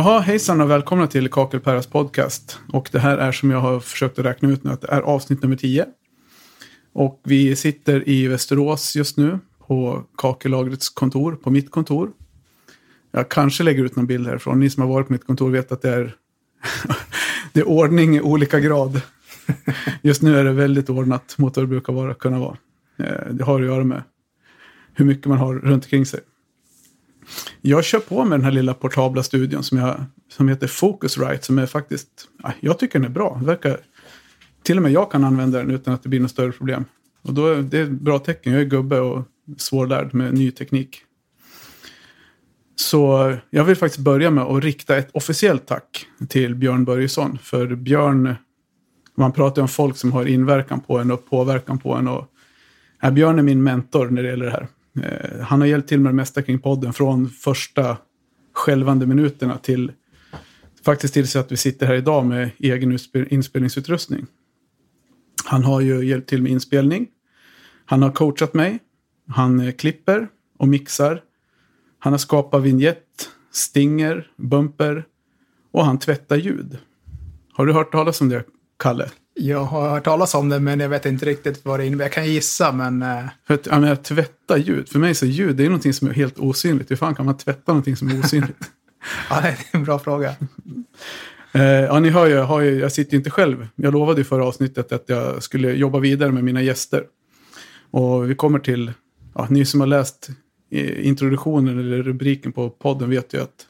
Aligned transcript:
Jaha, 0.00 0.20
hejsan 0.20 0.60
och 0.60 0.70
välkomna 0.70 1.06
till 1.06 1.28
Kakelperras 1.28 1.86
podcast. 1.86 2.58
Och 2.72 2.88
det 2.92 2.98
här 2.98 3.18
är 3.18 3.32
som 3.32 3.50
jag 3.50 3.60
har 3.60 3.80
försökt 3.80 4.18
att 4.18 4.24
räkna 4.24 4.48
ut 4.48 4.64
nu 4.64 4.70
att 4.70 4.80
det 4.80 4.88
är 4.88 5.00
avsnitt 5.00 5.42
nummer 5.42 5.56
10. 5.56 5.86
Och 6.92 7.20
vi 7.24 7.56
sitter 7.56 8.08
i 8.08 8.26
Västerås 8.28 8.96
just 8.96 9.16
nu 9.16 9.38
på 9.66 10.04
Kakellagrets 10.18 10.88
kontor, 10.88 11.32
på 11.32 11.50
mitt 11.50 11.70
kontor. 11.70 12.10
Jag 13.10 13.28
kanske 13.28 13.64
lägger 13.64 13.84
ut 13.84 13.96
någon 13.96 14.06
bild 14.06 14.26
härifrån. 14.26 14.60
Ni 14.60 14.70
som 14.70 14.82
har 14.82 14.88
varit 14.88 15.06
på 15.06 15.12
mitt 15.12 15.26
kontor 15.26 15.50
vet 15.50 15.72
att 15.72 15.82
det 15.82 15.90
är, 15.90 16.14
det 17.52 17.60
är 17.60 17.68
ordning 17.68 18.16
i 18.16 18.20
olika 18.20 18.60
grad. 18.60 19.00
Just 20.02 20.22
nu 20.22 20.38
är 20.38 20.44
det 20.44 20.52
väldigt 20.52 20.90
ordnat 20.90 21.38
mot 21.38 21.56
vad 21.56 21.64
det 21.64 21.68
brukar 21.68 21.92
vara, 21.92 22.14
kunna 22.14 22.38
vara. 22.38 22.56
Eh, 22.98 23.32
det 23.32 23.44
har 23.44 23.60
att 23.60 23.66
göra 23.66 23.84
med 23.84 24.02
hur 24.94 25.04
mycket 25.04 25.26
man 25.26 25.38
har 25.38 25.54
runt 25.54 25.84
omkring 25.84 26.06
sig. 26.06 26.20
Jag 27.60 27.84
kör 27.84 27.98
på 28.00 28.24
med 28.24 28.38
den 28.38 28.44
här 28.44 28.52
lilla 28.52 28.74
portabla 28.74 29.22
studion 29.22 29.62
som, 29.62 29.78
jag, 29.78 30.04
som 30.32 30.48
heter 30.48 30.66
Focusrite 30.66 31.44
som 31.44 31.58
är 31.58 31.66
faktiskt, 31.66 32.08
jag 32.60 32.78
tycker 32.78 32.98
den 32.98 33.10
är 33.10 33.14
bra. 33.14 33.40
Verkar, 33.44 33.80
till 34.62 34.76
och 34.76 34.82
med 34.82 34.92
jag 34.92 35.12
kan 35.12 35.24
använda 35.24 35.58
den 35.58 35.70
utan 35.70 35.94
att 35.94 36.02
det 36.02 36.08
blir 36.08 36.20
något 36.20 36.30
större 36.30 36.52
problem. 36.52 36.84
Och 37.22 37.34
då 37.34 37.46
är 37.46 37.62
det 37.62 37.80
ett 37.80 37.90
bra 37.90 38.18
tecken. 38.18 38.52
Jag 38.52 38.62
är 38.62 38.66
gubbe 38.66 39.00
och 39.00 39.22
svårlärd 39.58 40.14
med 40.14 40.34
ny 40.34 40.50
teknik. 40.50 41.02
Så 42.76 43.34
jag 43.50 43.64
vill 43.64 43.76
faktiskt 43.76 44.04
börja 44.04 44.30
med 44.30 44.44
att 44.44 44.64
rikta 44.64 44.96
ett 44.96 45.10
officiellt 45.12 45.66
tack 45.66 46.06
till 46.28 46.54
Björn 46.54 46.84
Börjesson. 46.84 47.38
För 47.42 47.74
Björn, 47.74 48.34
man 49.14 49.32
pratar 49.32 49.56
ju 49.56 49.62
om 49.62 49.68
folk 49.68 49.96
som 49.96 50.12
har 50.12 50.26
inverkan 50.26 50.80
på 50.80 50.98
en 50.98 51.10
och 51.10 51.30
påverkan 51.30 51.78
på 51.78 51.94
en. 51.94 52.08
Och, 52.08 52.26
Björn 53.12 53.38
är 53.38 53.42
min 53.42 53.62
mentor 53.62 54.08
när 54.10 54.22
det 54.22 54.28
gäller 54.28 54.44
det 54.44 54.50
här. 54.50 54.68
Eh, 54.96 55.40
han 55.40 55.60
har 55.60 55.68
hjälpt 55.68 55.88
till 55.88 56.00
med 56.00 56.12
det 56.12 56.16
mesta 56.16 56.42
kring 56.42 56.58
podden 56.58 56.92
från 56.92 57.28
första 57.28 57.96
skälvande 58.52 59.06
minuterna 59.06 59.58
till 59.58 59.92
faktiskt 60.84 61.14
till 61.14 61.28
så 61.28 61.38
att 61.38 61.52
vi 61.52 61.56
sitter 61.56 61.86
här 61.86 61.94
idag 61.94 62.26
med 62.26 62.50
egen 62.58 62.98
inspelningsutrustning. 63.30 64.26
Han 65.44 65.64
har 65.64 65.80
ju 65.80 66.04
hjälpt 66.04 66.28
till 66.28 66.42
med 66.42 66.52
inspelning. 66.52 67.08
Han 67.84 68.02
har 68.02 68.12
coachat 68.12 68.54
mig. 68.54 68.78
Han 69.28 69.60
eh, 69.60 69.72
klipper 69.72 70.28
och 70.58 70.68
mixar. 70.68 71.22
Han 71.98 72.12
har 72.12 72.18
skapat 72.18 72.62
vignett, 72.62 73.30
stinger, 73.52 74.30
bumper 74.36 75.04
och 75.72 75.84
han 75.84 75.98
tvättar 75.98 76.36
ljud. 76.36 76.78
Har 77.52 77.66
du 77.66 77.72
hört 77.72 77.92
talas 77.92 78.20
om 78.20 78.28
det, 78.28 78.44
Kalle? 78.78 79.10
Jag 79.34 79.64
har 79.64 79.90
hört 79.90 80.04
talas 80.04 80.34
om 80.34 80.48
det, 80.48 80.60
men 80.60 80.80
jag 80.80 80.88
vet 80.88 81.06
inte 81.06 81.26
riktigt 81.26 81.64
vad 81.64 81.80
det 81.80 81.86
innebär. 81.86 82.04
Jag 82.04 82.12
kan 82.12 82.26
gissa, 82.26 82.72
men... 82.72 83.02
Eh, 83.02 83.24
för 83.46 83.54
att, 83.54 83.66
jag 83.66 83.80
menar, 83.80 83.96
tvätta 83.96 84.58
ljud. 84.58 84.88
För 84.88 84.98
mig 84.98 85.14
så 85.14 85.26
ljud 85.26 85.56
det 85.56 85.64
är 85.64 85.68
någonting 85.68 85.92
som 85.92 86.08
är 86.08 86.12
helt 86.12 86.38
osynligt. 86.38 86.90
Hur 86.90 86.96
fan 86.96 87.14
kan 87.14 87.26
man 87.26 87.36
tvätta 87.36 87.72
någonting 87.72 87.96
som 87.96 88.08
är 88.08 88.20
osynligt? 88.20 88.70
ja, 89.30 89.40
det 89.40 89.48
är 89.48 89.56
en 89.72 89.84
bra 89.84 89.98
fråga. 89.98 90.34
Eh, 91.52 91.62
ja, 91.62 92.00
ni 92.00 92.10
hör 92.10 92.26
ju, 92.26 92.32
jag, 92.32 92.44
har 92.44 92.60
ju, 92.60 92.80
jag 92.80 92.92
sitter 92.92 93.12
ju 93.12 93.18
inte 93.18 93.30
själv. 93.30 93.68
Jag 93.76 93.92
lovade 93.92 94.20
i 94.20 94.24
förra 94.24 94.44
avsnittet 94.44 94.92
att 94.92 95.04
jag 95.06 95.42
skulle 95.42 95.72
jobba 95.72 95.98
vidare 95.98 96.32
med 96.32 96.44
mina 96.44 96.62
gäster. 96.62 97.04
Och 97.90 98.30
vi 98.30 98.34
kommer 98.34 98.58
till, 98.58 98.92
ja, 99.34 99.46
ni 99.50 99.64
som 99.64 99.80
har 99.80 99.86
läst 99.86 100.30
introduktionen 100.70 101.78
eller 101.78 102.02
rubriken 102.02 102.52
på 102.52 102.70
podden 102.70 103.10
vet 103.10 103.34
ju 103.34 103.42
att 103.42 103.66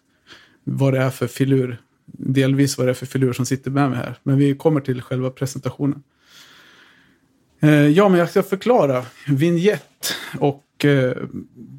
vad 0.64 0.92
det 0.92 0.98
är 0.98 1.11
för 1.11 1.27
filur 1.27 1.81
delvis 2.12 2.78
vad 2.78 2.86
det 2.86 2.91
är 2.91 2.94
för 2.94 3.06
filur 3.06 3.33
som 3.33 3.47
sitter 3.47 3.70
med 3.70 3.91
mig 3.91 3.98
här. 3.98 4.19
Men 4.22 4.39
vi 4.39 4.55
kommer 4.55 4.80
till 4.80 5.03
själva 5.03 5.30
presentationen. 5.30 6.03
Eh, 7.60 7.71
ja, 7.71 8.09
men 8.09 8.19
jag 8.19 8.31
ska 8.31 8.43
förklara 8.43 9.04
vignett 9.26 10.15
och 10.38 10.84
eh, 10.84 11.16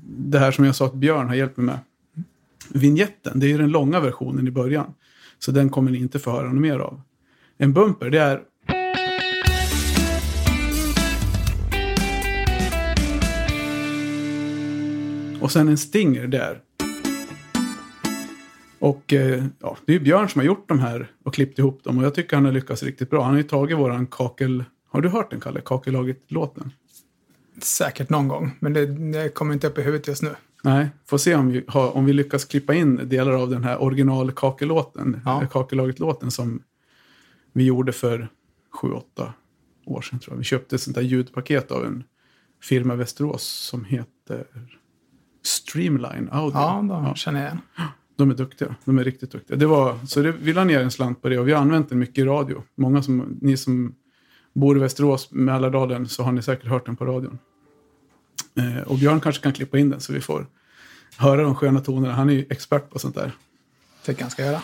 det 0.04 0.40
här 0.40 0.52
som 0.52 0.66
jag 0.66 0.76
sa 0.76 0.86
att 0.86 0.94
Björn 0.94 1.28
har 1.28 1.36
hjälpt 1.36 1.58
mig 1.58 1.66
med. 1.66 1.80
Vignetten, 2.70 3.40
det 3.40 3.46
är 3.46 3.50
ju 3.50 3.58
den 3.58 3.72
långa 3.72 4.00
versionen 4.00 4.48
i 4.48 4.52
början. 4.52 4.94
Så 5.40 5.52
den 5.52 5.70
kommer 5.70 5.92
ni 5.92 5.98
inte 5.98 6.20
få 6.20 6.32
höra 6.32 6.48
något 6.48 6.62
mer 6.62 6.80
av. 6.80 7.02
En 7.58 7.74
bumper, 7.74 8.10
det 8.10 8.20
är 8.20 8.42
Och 15.42 15.52
sen 15.52 15.68
en 15.68 15.78
stinger 15.78 16.28
där. 16.28 16.60
Och 18.82 19.14
eh, 19.14 19.46
ja, 19.60 19.78
det 19.86 19.96
är 19.96 20.00
Björn 20.00 20.30
som 20.30 20.40
har 20.40 20.46
gjort 20.46 20.70
de 20.70 20.80
här 20.80 21.12
och 21.24 21.34
klippt 21.34 21.60
ihop 21.60 21.84
dem 21.84 21.98
och 21.98 22.04
jag 22.04 22.16
tycker 22.16 22.36
han 22.36 22.46
har 22.46 22.52
lyckats 22.52 22.84
riktigt 22.84 23.10
bra. 23.10 23.22
Han 23.24 23.32
har 23.32 23.38
ju 23.38 23.44
tagit 23.44 23.78
våran 23.78 24.08
kakel... 24.08 24.64
Har 24.90 25.02
du 25.02 25.10
hört 25.10 25.32
den 25.32 25.40
Kalle? 25.40 25.62
Kakellaget-låten? 25.62 26.72
Säkert 27.62 28.10
någon 28.10 28.28
gång, 28.28 28.52
men 28.60 28.74
det, 28.74 28.86
det 28.86 29.30
kommer 29.30 29.54
inte 29.54 29.68
upp 29.68 29.78
i 29.78 29.82
huvudet 29.82 30.08
just 30.08 30.22
nu. 30.22 30.36
Nej, 30.64 30.90
får 31.06 31.18
se 31.18 31.36
om 31.36 31.50
vi, 31.50 31.64
har, 31.68 31.98
om 31.98 32.06
vi 32.06 32.14
lyckas 32.14 32.46
klippa 32.46 32.74
in 32.74 33.10
delar 33.10 33.32
av 33.32 33.50
den 33.50 33.64
här 33.64 33.82
original 33.82 34.32
kakellåten, 34.32 35.22
ja. 35.26 35.48
Kakellaget-låten 35.52 36.32
som 36.32 36.64
vi 37.54 37.64
gjorde 37.64 37.92
för 37.92 38.30
sju, 38.72 38.92
åtta 38.92 39.34
år 39.86 40.02
sedan 40.02 40.20
tror 40.20 40.34
jag. 40.34 40.38
Vi 40.38 40.44
köpte 40.44 40.76
ett 40.76 40.82
sånt 40.82 40.96
där 40.96 41.02
ljudpaket 41.02 41.72
av 41.72 41.86
en 41.86 42.04
firma 42.62 42.94
i 42.94 42.98
Västerås 42.98 43.44
som 43.44 43.86
heter 43.86 44.46
Streamline 45.44 46.30
Audio. 46.32 46.60
Ja, 46.60 46.86
de 46.90 47.06
ja. 47.06 47.16
känner 47.16 47.40
jag 47.40 47.48
igen. 47.48 47.62
De 48.22 48.30
är 48.30 48.36
duktiga. 48.36 48.76
De 48.86 48.98
är 48.98 49.04
riktigt 49.04 49.32
duktiga. 49.32 49.58
Det 49.58 49.66
var, 49.66 50.00
så 50.08 50.22
det, 50.22 50.32
vi 50.32 50.54
la 50.54 50.64
ner 50.64 50.80
en 50.80 50.92
slant 50.92 51.22
på 51.22 51.30
det 51.30 51.40
och 51.40 51.48
vi 51.48 51.52
har 51.52 51.62
använt 51.62 51.90
den 51.90 52.00
mycket 52.00 52.18
i 52.18 52.24
radio. 52.24 52.64
Många 52.76 53.04
som, 53.04 53.38
ni 53.42 53.58
som 53.58 53.96
bor 54.54 54.78
i 54.78 54.80
Västerås, 54.80 55.32
Mälardalen, 55.32 56.08
så 56.08 56.24
har 56.24 56.32
ni 56.32 56.42
säkert 56.42 56.68
hört 56.68 56.86
den 56.86 56.96
på 56.96 57.06
radion. 57.06 57.40
Eh, 58.58 58.82
och 58.82 58.98
Björn 58.98 59.20
kanske 59.20 59.44
kan 59.44 59.54
klippa 59.54 59.78
in 59.78 59.90
den 59.90 60.00
så 60.00 60.14
vi 60.14 60.22
får 60.22 60.46
höra 61.18 61.44
de 61.44 61.56
sköna 61.56 61.80
tonerna. 61.80 62.14
Han 62.14 62.30
är 62.30 62.34
ju 62.34 62.46
expert 62.50 62.90
på 62.90 63.00
sånt 63.00 63.16
där. 63.16 63.32
Tycker 64.06 64.22
han 64.22 64.32
ska 64.32 64.46
göra. 64.46 64.62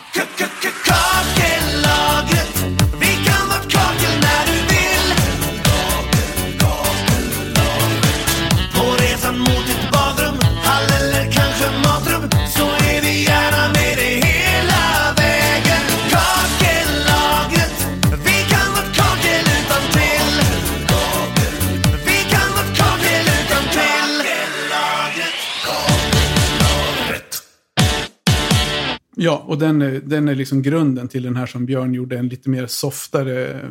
Ja, 29.20 29.44
och 29.46 29.58
den 29.58 29.82
är, 29.82 30.00
den 30.04 30.28
är 30.28 30.34
liksom 30.34 30.62
grunden 30.62 31.08
till 31.08 31.22
den 31.22 31.36
här 31.36 31.46
som 31.46 31.66
Björn 31.66 31.94
gjorde, 31.94 32.18
en 32.18 32.28
lite 32.28 32.50
mer 32.50 32.66
softare. 32.66 33.50
Eh, 33.50 33.68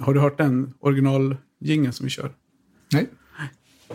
har 0.00 0.14
du 0.14 0.20
hört 0.20 0.38
den 0.38 0.74
originalgingen 0.80 1.92
som 1.92 2.04
vi 2.04 2.10
kör? 2.10 2.30
Nej. 2.92 3.06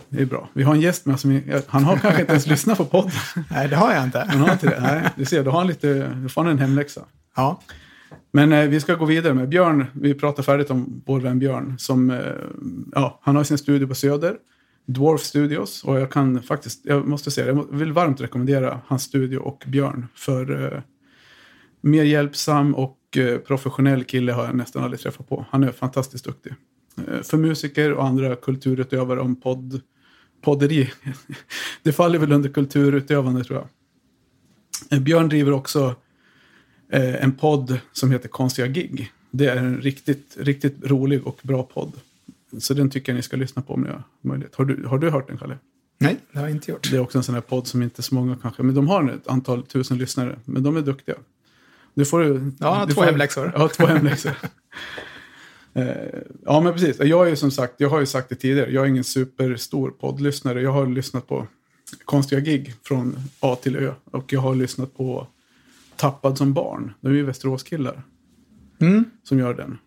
Det 0.09 0.21
är 0.21 0.25
bra. 0.25 0.49
Vi 0.53 0.63
har 0.63 0.73
en 0.73 0.81
gäst 0.81 1.05
med 1.05 1.19
som 1.19 1.41
han 1.67 1.83
har 1.83 1.97
kanske 1.97 2.21
inte 2.21 2.31
ens 2.31 2.47
lyssnat 2.47 2.77
på 2.77 2.85
podden. 2.85 3.11
Nej, 3.51 3.67
det 3.67 3.75
har 3.75 3.93
jag 3.93 4.03
inte. 4.03 4.19
Han 4.29 4.39
har 4.39 4.51
inte 4.51 4.69
det. 4.69 4.79
Nej, 4.81 5.09
du 5.15 5.25
ser, 5.25 5.43
då 5.43 5.51
har 5.51 5.57
han 5.57 5.67
lite, 5.67 6.15
då 6.23 6.29
får 6.29 6.43
han 6.43 6.51
en 6.51 6.59
hemläxa. 6.59 7.01
Ja. 7.35 7.61
Men 8.31 8.53
eh, 8.53 8.67
vi 8.67 8.79
ska 8.79 8.95
gå 8.95 9.05
vidare 9.05 9.33
med 9.33 9.49
Björn. 9.49 9.85
Vi 9.93 10.13
pratar 10.13 10.43
färdigt 10.43 10.69
om 10.69 11.01
vår 11.05 11.19
vän 11.19 11.39
Björn. 11.39 11.75
Som, 11.77 12.09
eh, 12.09 12.19
ja, 12.91 13.19
han 13.23 13.35
har 13.35 13.43
sin 13.43 13.57
studio 13.57 13.87
på 13.87 13.95
Söder. 13.95 14.35
Dwarf 14.85 15.21
Studios. 15.21 15.83
Och 15.83 15.99
jag 15.99 16.11
kan 16.11 16.43
faktiskt, 16.43 16.85
jag 16.85 17.07
måste 17.07 17.31
säga, 17.31 17.47
jag 17.47 17.67
vill 17.71 17.91
varmt 17.91 18.21
rekommendera 18.21 18.81
hans 18.87 19.03
studio 19.03 19.37
och 19.37 19.63
Björn. 19.67 20.07
För 20.15 20.73
eh, 20.73 20.81
mer 21.81 22.03
hjälpsam 22.03 22.75
och 22.75 23.17
eh, 23.17 23.37
professionell 23.37 24.03
kille 24.03 24.31
har 24.31 24.45
jag 24.45 24.55
nästan 24.55 24.83
aldrig 24.83 24.99
träffat 24.99 25.29
på. 25.29 25.45
Han 25.49 25.63
är 25.63 25.71
fantastiskt 25.71 26.25
duktig. 26.25 26.53
Eh, 26.97 27.21
för 27.21 27.37
musiker 27.37 27.93
och 27.93 28.05
andra 28.05 28.35
kulturutövare 28.35 29.19
om 29.19 29.35
podd, 29.35 29.81
podderi. 30.41 30.91
det 31.83 31.91
faller 31.91 32.19
väl 32.19 32.31
under 32.31 32.49
kulturutövande 32.49 33.43
tror 33.43 33.59
jag. 33.59 33.67
Eh, 34.97 35.03
Björn 35.03 35.29
driver 35.29 35.51
också 35.51 35.95
eh, 36.89 37.23
en 37.23 37.31
podd 37.31 37.79
som 37.91 38.11
heter 38.11 38.29
Konstiga 38.29 38.67
gig. 38.67 39.11
Det 39.31 39.47
är 39.47 39.57
en 39.57 39.81
riktigt, 39.81 40.37
riktigt 40.39 40.75
rolig 40.83 41.27
och 41.27 41.39
bra 41.43 41.63
podd. 41.63 41.93
Så 42.59 42.73
den 42.73 42.89
tycker 42.89 43.11
jag 43.11 43.15
ni 43.15 43.21
ska 43.21 43.37
lyssna 43.37 43.61
på 43.61 43.73
om 43.73 43.81
ni 43.81 43.89
har 43.89 44.03
möjlighet. 44.21 44.55
Har 44.55 44.65
du, 44.65 44.85
har 44.85 44.97
du 44.97 45.09
hört 45.09 45.27
den, 45.27 45.37
Kalle? 45.37 45.57
Nej, 45.97 46.17
det 46.31 46.39
har 46.39 46.45
jag 46.45 46.55
inte 46.55 46.71
gjort. 46.71 46.91
Det 46.91 46.97
är 46.97 47.01
också 47.01 47.17
en 47.17 47.23
sån 47.23 47.35
här 47.35 47.41
podd 47.41 47.67
som 47.67 47.81
inte 47.81 48.01
så 48.01 48.15
många 48.15 48.35
kanske, 48.41 48.63
men 48.63 48.75
de 48.75 48.87
har 48.87 49.09
ett 49.09 49.27
antal 49.27 49.63
tusen 49.63 49.97
lyssnare. 49.97 50.39
Men 50.45 50.63
de 50.63 50.77
är 50.77 50.81
duktiga. 50.81 51.15
Du 51.93 52.05
får, 52.05 52.51
ja, 52.59 52.85
du 52.87 52.93
två 52.93 53.01
får, 53.01 53.05
hemläxor. 53.05 53.51
Ja, 53.55 53.67
två 53.67 53.85
hemläxor. 53.85 54.31
uh, 55.77 55.85
ja, 56.45 56.61
men 56.61 56.73
precis. 56.73 56.99
Jag 56.99 57.25
är 57.25 57.29
ju 57.29 57.35
som 57.35 57.51
sagt, 57.51 57.73
jag 57.77 57.89
har 57.89 57.99
ju 57.99 58.05
sagt 58.05 58.29
det 58.29 58.35
tidigare, 58.35 58.71
jag 58.71 58.83
är 58.83 58.89
ingen 58.89 59.03
superstor 59.03 59.89
poddlyssnare. 59.89 60.61
Jag 60.61 60.71
har 60.71 60.87
lyssnat 60.87 61.27
på 61.27 61.47
konstiga 62.05 62.41
gig 62.41 62.73
från 62.83 63.17
A 63.39 63.57
till 63.61 63.75
Ö. 63.75 63.93
Och 64.11 64.33
jag 64.33 64.41
har 64.41 64.55
lyssnat 64.55 64.97
på 64.97 65.27
Tappad 65.95 66.37
som 66.37 66.53
barn. 66.53 66.93
De 67.01 67.07
är 67.07 67.13
ju 67.13 67.23
Västeråskillar. 67.23 68.03
Mm. 68.79 69.05
Som 69.23 69.39
gör 69.39 69.53
den. 69.53 69.77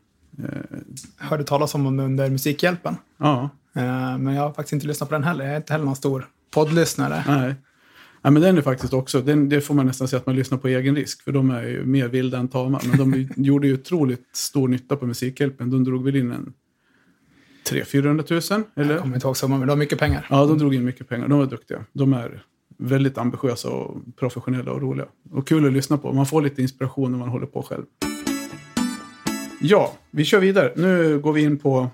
Eh, 0.44 0.79
hörde 1.17 1.44
talas 1.44 1.75
om 1.75 1.85
den 1.85 2.00
under 2.00 2.31
Musikhjälpen. 2.31 2.96
Ja. 3.17 3.50
Eh, 3.76 4.19
men 4.19 4.35
jag 4.35 4.43
har 4.43 4.52
faktiskt 4.52 4.73
inte 4.73 4.87
lyssnat 4.87 5.08
på 5.08 5.14
den 5.14 5.25
heller. 5.25 5.44
Jag 5.44 5.52
är 5.52 5.56
inte 5.56 5.73
heller 5.73 5.85
någon 5.85 5.96
stor 5.96 6.26
poddlyssnare. 6.50 7.25
Nej. 7.26 7.55
Ja, 8.23 8.31
men 8.31 8.43
den 8.43 8.58
är 8.58 8.62
faktiskt 8.62 8.93
också, 8.93 9.20
den, 9.20 9.49
det 9.49 9.61
får 9.61 9.75
man 9.75 9.87
nästan 9.87 10.08
säga 10.08 10.20
att 10.20 10.26
man 10.26 10.37
lyssnar 10.37 10.58
på 10.58 10.69
egen 10.69 10.96
risk. 10.96 11.23
För 11.23 11.32
de 11.32 11.50
är 11.50 11.62
ju 11.62 11.85
mer 11.85 12.08
vilda 12.08 12.38
än 12.38 12.49
tama. 12.49 12.81
Men 12.85 12.99
de 12.99 13.29
gjorde 13.43 13.67
ju 13.67 13.75
otroligt 13.75 14.37
stor 14.37 14.69
nytta 14.69 14.96
på 14.96 15.06
Musikhjälpen. 15.06 15.70
De 15.70 15.85
drog 15.85 16.05
väl 16.05 16.17
in 16.17 16.32
en 16.32 16.52
300-400 17.70 18.52
000? 18.55 18.64
Eller? 18.76 18.94
Jag 18.94 19.02
kommer 19.02 19.14
inte 19.14 19.26
ihåg 19.26 19.37
summan, 19.37 19.58
men 19.58 19.69
de 19.69 19.73
har 19.73 19.79
mycket 19.79 19.99
pengar. 19.99 20.26
Ja, 20.31 20.46
de 20.46 20.58
drog 20.58 20.75
in 20.75 20.85
mycket 20.85 21.08
pengar. 21.08 21.29
De 21.29 21.38
var 21.38 21.46
duktiga. 21.46 21.85
De 21.93 22.12
är 22.12 22.43
väldigt 22.79 23.19
ambitiösa 23.19 23.70
och 23.70 23.96
professionella 24.17 24.73
och 24.73 24.82
roliga. 24.82 25.06
Och 25.31 25.49
kul 25.49 25.67
att 25.67 25.73
lyssna 25.73 25.99
på. 25.99 26.12
Man 26.12 26.26
får 26.26 26.43
lite 26.43 26.62
inspiration 26.62 27.11
när 27.12 27.19
man 27.19 27.29
håller 27.29 27.46
på 27.46 27.62
själv. 27.62 27.85
Ja, 29.60 29.93
vi 30.10 30.25
kör 30.25 30.40
vidare. 30.40 30.72
Nu 30.76 31.19
går 31.19 31.32
vi 31.32 31.43
in 31.43 31.58
på 31.58 31.90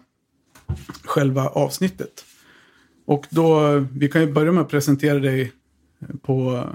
själva 1.05 1.49
avsnittet. 1.49 2.25
Och 3.06 3.26
då, 3.31 3.78
vi 3.93 4.08
kan 4.08 4.20
ju 4.20 4.32
börja 4.32 4.52
med 4.52 4.62
att 4.62 4.69
presentera 4.69 5.19
dig 5.19 5.52
på, 6.22 6.69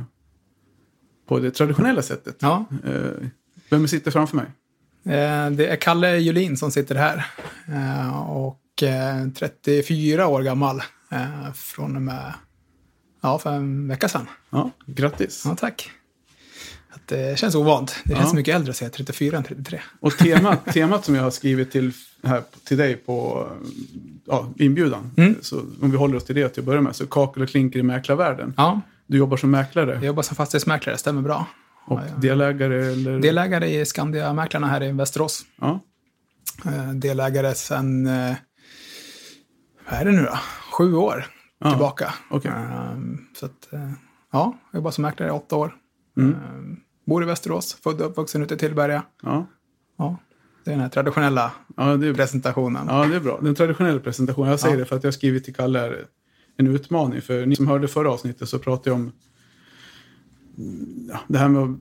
på 1.27 1.39
det 1.39 1.51
traditionella 1.51 2.01
sättet. 2.01 2.36
Ja. 2.39 2.65
Eh, 2.86 3.27
Vem 3.69 3.88
sitter 3.88 4.12
framför 4.12 4.36
mig? 4.36 4.45
Eh, 5.06 5.50
Det 5.51 5.68
är 5.68 5.75
Kalle 5.75 6.18
Julin 6.18 6.57
som 6.57 6.71
sitter 6.71 6.95
här. 6.95 7.25
Eh, 7.68 8.30
Och 8.30 8.83
eh, 8.83 9.30
34 9.35 10.27
år 10.27 10.42
gammal. 10.42 10.81
Från 11.53 11.95
och 11.95 12.01
med, 12.01 12.33
ja, 13.21 13.39
för 13.39 13.51
en 13.51 13.88
vecka 13.88 14.09
sedan. 14.09 14.27
Ja, 14.50 14.71
grattis. 14.85 15.44
Ja, 15.45 15.56
tack. 15.56 15.92
Det 17.05 17.39
känns 17.39 17.55
ovant. 17.55 17.95
Det 18.05 18.15
känns 18.15 18.29
Ja. 18.29 18.35
mycket 18.35 18.55
äldre 18.55 18.69
att 18.71 18.77
säga 18.77 18.89
34 18.89 19.37
än 19.37 19.43
33. 19.43 19.81
Och 19.99 20.17
temat, 20.17 20.65
temat 20.73 21.05
som 21.05 21.15
jag 21.15 21.23
har 21.23 21.31
skrivit 21.31 21.71
till, 21.71 21.91
här, 22.23 22.43
till 22.63 22.77
dig 22.77 22.95
på 22.95 23.47
ja, 24.25 24.53
inbjudan, 24.57 25.11
Mm. 25.17 25.35
så 25.41 25.59
om 25.81 25.91
vi 25.91 25.97
håller 25.97 26.17
oss 26.17 26.25
till 26.25 26.35
det 26.35 26.49
till 26.49 26.61
att 26.61 26.65
börja 26.65 26.81
med, 26.81 26.95
så 26.95 27.07
kakel 27.07 27.43
och 27.43 27.49
klinker 27.49 27.79
i 27.79 27.83
mäklarvärlden. 27.83 28.53
Ja, 28.57 28.81
Du 29.07 29.17
jobbar 29.17 29.37
som 29.37 29.51
mäklare 29.51 29.93
jag 29.93 30.03
jobbar 30.03 30.23
som 30.23 30.35
fastighetsmäklare, 30.35 30.97
stämmer 30.97 31.21
bra. 31.21 31.45
och 31.85 31.99
delägare 32.21 32.91
eller? 32.91 33.19
Delägare 33.19 33.69
i 33.81 33.85
Skandia-mäklarna 33.85 34.67
här 34.67 34.83
i 34.83 34.91
Västerås. 34.91 35.45
ja. 35.61 35.79
Eh, 36.65 36.89
Delägare 36.93 37.55
sedan, 37.55 38.07
eh, 38.07 38.35
vad 39.89 39.99
är 39.99 40.05
det 40.05 40.11
nu 40.11 40.23
då? 40.23 40.39
Sju 40.71 40.93
år 40.93 41.25
Ja, 41.59 41.69
tillbaka. 41.69 42.13
okej. 42.29 42.51
Ehm, 42.51 43.17
Så 43.35 43.45
att, 43.45 43.73
eh, 43.73 43.91
ja, 44.31 44.57
jag 44.71 44.77
jobbar 44.79 44.91
som 44.91 45.01
mäklare 45.01 45.29
i 45.29 45.31
åtta 45.31 45.55
år. 45.55 45.73
Mm. 46.17 46.35
Bor 47.09 47.23
i 47.23 47.25
Västerås, 47.25 47.73
född 47.83 48.01
och 48.01 48.07
uppvuxen 48.09 48.44
ute 48.44 48.53
i 48.53 48.57
Tillberga. 48.57 49.03
Ja. 49.23 49.45
Ja, 49.97 50.17
det 50.63 50.71
är 50.71 50.73
den 50.75 50.81
här 50.81 50.89
traditionella 50.89 51.51
Ja, 51.77 51.97
det 51.97 52.07
är, 52.07 52.13
presentationen. 52.13 52.85
ja, 52.89 53.06
det 53.06 53.15
är 53.15 53.19
bra. 53.19 53.39
Den 53.41 53.56
traditionella 53.56 54.00
presentationen, 54.00 54.50
jag 54.50 54.59
säger 54.59 54.75
Ja. 54.75 54.79
det 54.79 54.85
för 54.85 54.95
att 54.95 55.03
jag 55.03 55.13
skrivit 55.13 55.44
till 55.45 55.56
Kalle 55.56 55.94
en 56.57 56.67
utmaning. 56.67 57.21
För 57.21 57.45
ni 57.45 57.56
som 57.56 57.67
hörde 57.67 57.88
förra 57.88 58.11
avsnittet 58.11 58.50
så 58.50 58.59
pratade 58.59 58.89
jag 58.89 58.95
om 58.95 59.11
ja, 61.11 61.19
det 61.27 61.38
här 61.38 61.47
med 61.50 61.79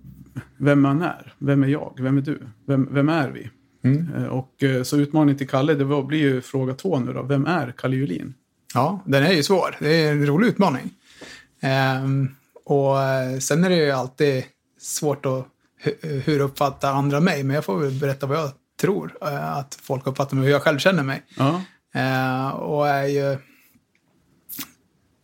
vem 0.57 0.81
man 0.81 1.03
är. 1.03 1.35
Vem 1.39 1.63
är 1.63 1.69
jag? 1.69 1.99
Vem 2.01 2.19
är 2.19 2.23
du? 2.23 2.41
Vem, 2.67 2.89
vem 2.95 3.09
är 3.09 3.31
vi? 3.31 3.51
Mm. 3.85 4.15
Eh, 4.15 4.25
Och 4.27 4.63
eh, 4.63 4.83
så 4.83 4.97
utmaningen 4.97 5.39
till 5.39 5.49
Kalle, 5.49 5.75
det 5.75 5.85
var, 5.85 6.03
blir 6.03 6.19
ju 6.19 6.41
fråga 6.41 6.75
två 6.75 6.99
nu 6.99 7.13
då. 7.13 7.23
Vem 7.23 7.47
är 7.47 7.73
Kalle 7.77 7.97
Julin? 7.97 8.35
Ja, 8.75 9.03
den 9.07 9.23
är 9.25 9.33
ju 9.33 9.43
svår. 9.43 9.77
Det 9.81 9.89
är 10.07 10.13
en 10.13 10.27
rolig 10.27 10.49
utmaning. 10.49 10.91
Ehm, 11.61 12.29
och 12.65 13.01
eh, 13.03 13.39
sen 13.39 13.65
är 13.65 13.69
det 13.71 13.77
ju 13.77 13.91
alltid 13.91 14.45
svårt 14.79 15.27
att 15.27 15.47
hu- 15.85 16.21
hur 16.21 16.41
uppfattar 16.41 16.93
andra 16.93 17.21
mig, 17.21 17.43
men 17.43 17.55
jag 17.55 17.65
får 17.65 17.79
väl 17.79 17.93
berätta 18.01 18.27
vad 18.27 18.39
jag 18.39 18.51
tror 18.81 19.19
eh, 19.23 19.57
att 19.57 19.79
folk 19.83 20.07
uppfattar 20.07 20.37
mig, 20.37 20.45
hur 20.45 20.53
jag 20.53 20.63
själv 20.63 20.79
känner 20.79 21.03
mig. 21.03 21.23
Ja, 21.37 21.63
Eh, 21.95 22.49
och 22.49 22.89
är 22.89 23.05
ju 23.07 23.39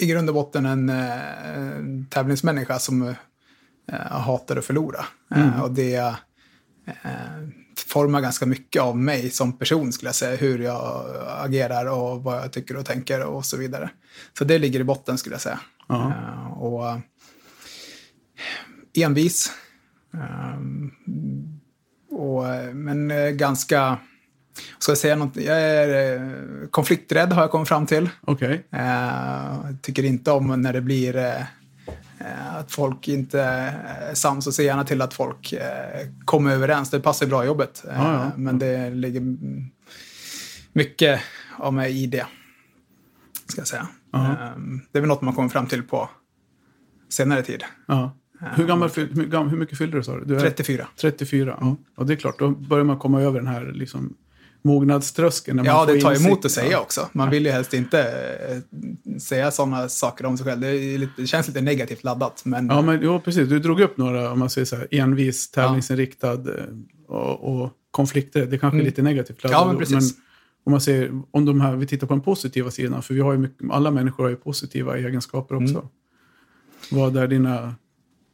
i 0.01 0.07
grund 0.07 0.29
och 0.29 0.35
botten 0.35 0.67
en, 0.67 0.89
eh, 0.89 2.07
tävlingsmänniska 2.11 2.79
som 2.79 3.03
eh, 3.03 3.97
hatar 4.11 4.57
att 4.57 4.65
förlora. 4.65 5.05
Eh, 5.35 5.61
och 5.63 5.71
det 5.71 5.95
eh, 6.87 7.49
formar 7.87 8.21
ganska 8.21 8.47
mycket 8.47 8.83
av 8.83 8.97
mig 8.99 9.31
som 9.31 9.59
person 9.59 9.93
skulle 9.93 10.09
jag 10.09 10.15
säga. 10.15 10.37
Hur 10.37 10.59
jag 10.59 11.05
agerar 11.39 11.87
och 11.87 12.23
vad 12.23 12.37
jag 12.37 12.53
tycker 12.53 12.77
och 12.77 12.87
tänker 12.87 13.21
och 13.25 13.45
så 13.45 13.57
vidare. 13.57 13.91
Så 14.39 14.45
det 14.45 14.59
ligger 14.59 14.81
i 14.81 14.85
botten 14.85 15.19
skulle 15.19 15.35
jag 15.35 15.43
säga. 15.43 15.61
Ja. 15.89 16.13
Och 16.49 17.01
envis. 18.95 19.53
Eh, 20.15 20.59
och, 22.19 22.45
men 22.75 23.11
eh, 23.11 23.29
ganska, 23.31 23.99
ska 24.79 24.91
jag 24.91 24.99
säga 24.99 25.17
något, 25.17 25.37
jag 25.37 25.61
är 25.63 26.15
eh, 26.21 26.69
konflikträdd 26.71 27.33
har 27.33 27.43
jag 27.43 27.51
kommit 27.51 27.69
fram 27.69 27.87
till. 27.87 28.09
okej. 28.21 28.67
Eh, 28.71 29.71
tycker 29.83 30.05
inte 30.05 30.31
om 30.31 30.63
när 30.63 30.73
det 30.73 30.81
blir 30.81 31.17
eh, 31.17 31.43
att 32.57 32.73
folk 32.73 33.09
inte 33.09 33.41
är 33.41 34.15
sams 34.15 34.47
och 34.47 34.55
ser 34.55 34.63
gärna 34.65 34.85
till 34.85 35.03
att 35.03 35.15
folk 35.15 35.55
kommer 36.25 36.51
överens. 36.53 36.91
Det 36.91 37.01
passar 37.01 37.27
bra 37.27 37.45
i 37.45 37.47
jobbet. 37.47 37.85
Eh, 37.91 37.95
Ja, 37.97 38.13
ja. 38.25 38.31
Men 38.37 38.59
det 38.59 38.91
ligger 38.91 39.23
mycket 40.73 41.21
av 41.59 41.75
mig 41.75 42.03
i 42.03 42.07
det. 42.07 42.27
Ska 43.47 43.61
jag 43.61 43.69
säga. 43.69 43.89
Ja. 44.13 44.27
Eh, 44.31 44.59
det 44.93 44.99
är 44.99 45.01
väl 45.01 45.09
något 45.09 45.23
man 45.23 45.35
kommer 45.35 45.49
fram 45.49 45.67
till 45.67 45.83
på 45.83 46.11
senare 47.09 47.43
tid. 47.43 47.65
Ja. 47.89 48.17
Hur, 48.41 48.67
gammal, 48.67 48.91
hur, 48.97 49.49
hur 49.51 49.57
mycket 49.57 49.79
fyllde 49.79 49.97
du 49.97 50.03
sa 50.03 50.17
du? 50.17 50.25
du 50.25 50.37
är 50.37 50.41
34. 50.41 50.87
34, 50.97 51.59
ja. 51.61 51.77
Och 51.97 52.07
det 52.07 52.13
är 52.13 52.17
klart, 52.17 52.39
då 52.39 52.51
börjar 52.51 52.85
man 52.85 52.99
komma 52.99 53.23
över 53.23 53.39
den 53.39 53.47
här 53.47 53.73
liksom, 53.75 54.15
mognadströskeln. 54.63 55.57
när 55.57 55.65
man 55.65 55.75
Ja, 55.75 55.87
det 55.87 56.01
tar 56.01 56.11
insikt. 56.11 56.27
emot 56.27 56.45
att 56.45 56.51
säga 56.51 56.81
också. 56.81 57.09
Man 57.13 57.31
vill 57.31 57.47
ju 57.47 57.51
helst 57.53 57.75
inte 57.75 58.03
eh, 58.03 59.19
säga 59.19 59.51
sådana 59.51 59.89
saker 59.89 60.27
om 60.27 60.37
sig 60.39 60.47
själv. 60.47 60.61
Det, 60.61 60.69
är 60.69 60.99
lite, 60.99 61.13
det 61.17 61.27
känns 61.27 61.49
lite 61.49 61.61
negativt 61.61 62.05
laddat. 62.05 62.43
Men, 62.45 62.67
Ja, 62.67 62.83
men 62.83 63.01
jo, 63.03 63.21
precis. 63.21 63.49
Du 63.49 63.59
drog 63.59 63.81
upp 63.81 63.97
några, 63.97 64.33
om 64.33 64.39
man 64.39 64.51
säger 64.51 64.65
så 64.65 64.77
här, 64.77 64.89
envis, 64.91 65.51
tävlingsinriktad 65.51 66.33
eh, 66.33 66.65
och, 67.09 67.63
och 67.63 67.71
konflikter. 67.91 68.47
Det 68.47 68.59
kanske 68.59 68.79
är 68.79 68.85
lite 68.85 69.03
negativt 69.03 69.45
laddat. 69.45 69.63
Mm. 69.63 69.77
Ja, 69.77 69.87
men 69.87 69.99
precis. 69.99 70.19
om 70.65 70.71
man 70.71 70.81
säger, 70.81 71.23
om 71.31 71.45
de 71.45 71.61
här, 71.61 71.77
vi 71.77 71.87
tittar 71.87 72.07
på 72.07 72.15
den 72.15 72.23
positiva 72.23 72.71
sidan, 72.71 73.03
för 73.03 73.15
vi 73.15 73.21
har 73.21 73.33
ju 73.33 73.39
mycket, 73.39 73.71
alla 73.71 73.91
människor 73.91 74.23
har 74.23 74.31
ju 74.31 74.37
positiva 74.37 74.99
egenskaper 74.99 75.55
också. 75.55 75.75
Mm. 75.75 75.89
Vad 76.91 77.17
är 77.17 77.29
dina, 77.29 77.75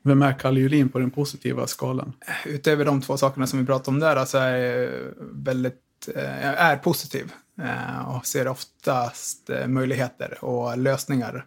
vem 0.03 0.23
är 0.23 0.39
Kalle 0.39 0.61
Julin 0.61 0.89
på 0.89 0.99
den 0.99 1.11
positiva 1.11 1.67
skalan? 1.67 2.13
utöver 2.45 2.85
de 2.85 3.01
två 3.01 3.17
sakerna 3.17 3.47
som 3.47 3.59
vi 3.59 3.67
pratade 3.67 3.91
om 3.91 4.01
där 4.01 4.25
så 4.25 4.39
är 4.39 4.57
jag 4.57 4.91
väldigt, 5.33 6.09
eh, 6.15 6.47
jag 6.47 6.55
är 6.59 6.77
positiv 6.77 7.33
eh, 7.63 8.17
och 8.17 8.27
ser 8.27 8.49
oftast 8.49 9.51
eh, 9.51 9.67
möjligheter 9.67 10.45
och 10.45 10.79
lösningar 10.79 11.47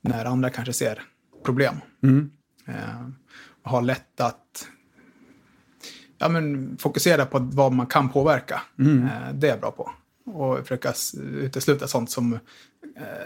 när 0.00 0.24
andra 0.24 0.50
kanske 0.50 0.72
ser 0.72 1.02
problem. 1.44 1.74
Mm. 2.02 2.30
Och 3.62 3.70
har 3.70 3.82
lätt 3.82 4.20
att 4.20 4.68
ja, 6.18 6.28
men, 6.28 6.76
fokusera 6.80 7.26
på 7.26 7.38
vad 7.38 7.72
man 7.72 7.86
kan 7.86 8.08
påverka. 8.08 8.62
Mm. 8.78 9.08
Det 9.34 9.46
är 9.46 9.50
jag 9.50 9.60
bra 9.60 9.70
på. 9.70 9.90
Och 10.32 10.58
försöka 10.58 10.92
utesluta 11.20 11.88
sånt 11.88 12.10
som, 12.10 12.38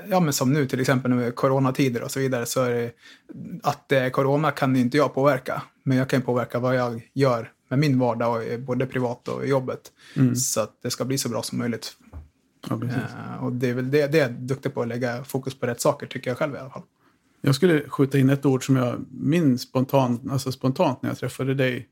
ja 0.08 0.20
men 0.20 0.32
som 0.32 0.52
nu 0.52 0.66
till 0.66 0.80
exempel 0.80 1.14
med 1.14 1.34
coronatider 1.34 2.02
och 2.02 2.10
så 2.10 2.20
vidare. 2.20 2.46
Så 2.46 2.62
är 2.62 2.70
det, 2.70 2.92
att 3.62 3.92
är 3.92 4.10
corona 4.10 4.50
kan 4.50 4.76
inte 4.76 4.96
jag 4.96 5.14
påverka. 5.14 5.62
Men 5.82 5.98
jag 5.98 6.08
kan 6.08 6.22
påverka 6.22 6.58
vad 6.58 6.76
jag 6.76 7.10
gör 7.12 7.52
med 7.68 7.78
min 7.78 7.98
vardag, 7.98 8.52
och, 8.52 8.60
både 8.60 8.86
privat 8.86 9.28
och 9.28 9.46
jobbet. 9.46 9.80
Mm. 10.16 10.36
Så 10.36 10.60
att 10.60 10.82
det 10.82 10.90
ska 10.90 11.04
bli 11.04 11.18
så 11.18 11.28
bra 11.28 11.42
som 11.42 11.58
möjligt. 11.58 11.96
Ja. 12.68 12.80
Eh, 12.84 13.44
och 13.44 13.52
det 13.52 13.68
är 13.68 13.74
väl 13.74 13.90
det, 13.90 14.06
det 14.06 14.18
är 14.18 14.22
jag 14.22 14.32
duktig 14.32 14.74
på, 14.74 14.82
att 14.82 14.88
lägga 14.88 15.24
fokus 15.24 15.54
på 15.54 15.66
rätt 15.66 15.80
saker 15.80 16.06
tycker 16.06 16.30
jag 16.30 16.38
själv 16.38 16.54
i 16.54 16.58
alla 16.58 16.70
fall. 16.70 16.82
Jag 17.40 17.54
skulle 17.54 17.88
skjuta 17.88 18.18
in 18.18 18.30
ett 18.30 18.46
ord 18.46 18.66
som 18.66 18.76
jag 18.76 19.04
minns 19.10 19.62
spontant, 19.62 20.30
alltså 20.30 20.52
spontant 20.52 21.02
när 21.02 21.10
jag 21.10 21.18
träffade 21.18 21.54
dig. 21.54 21.88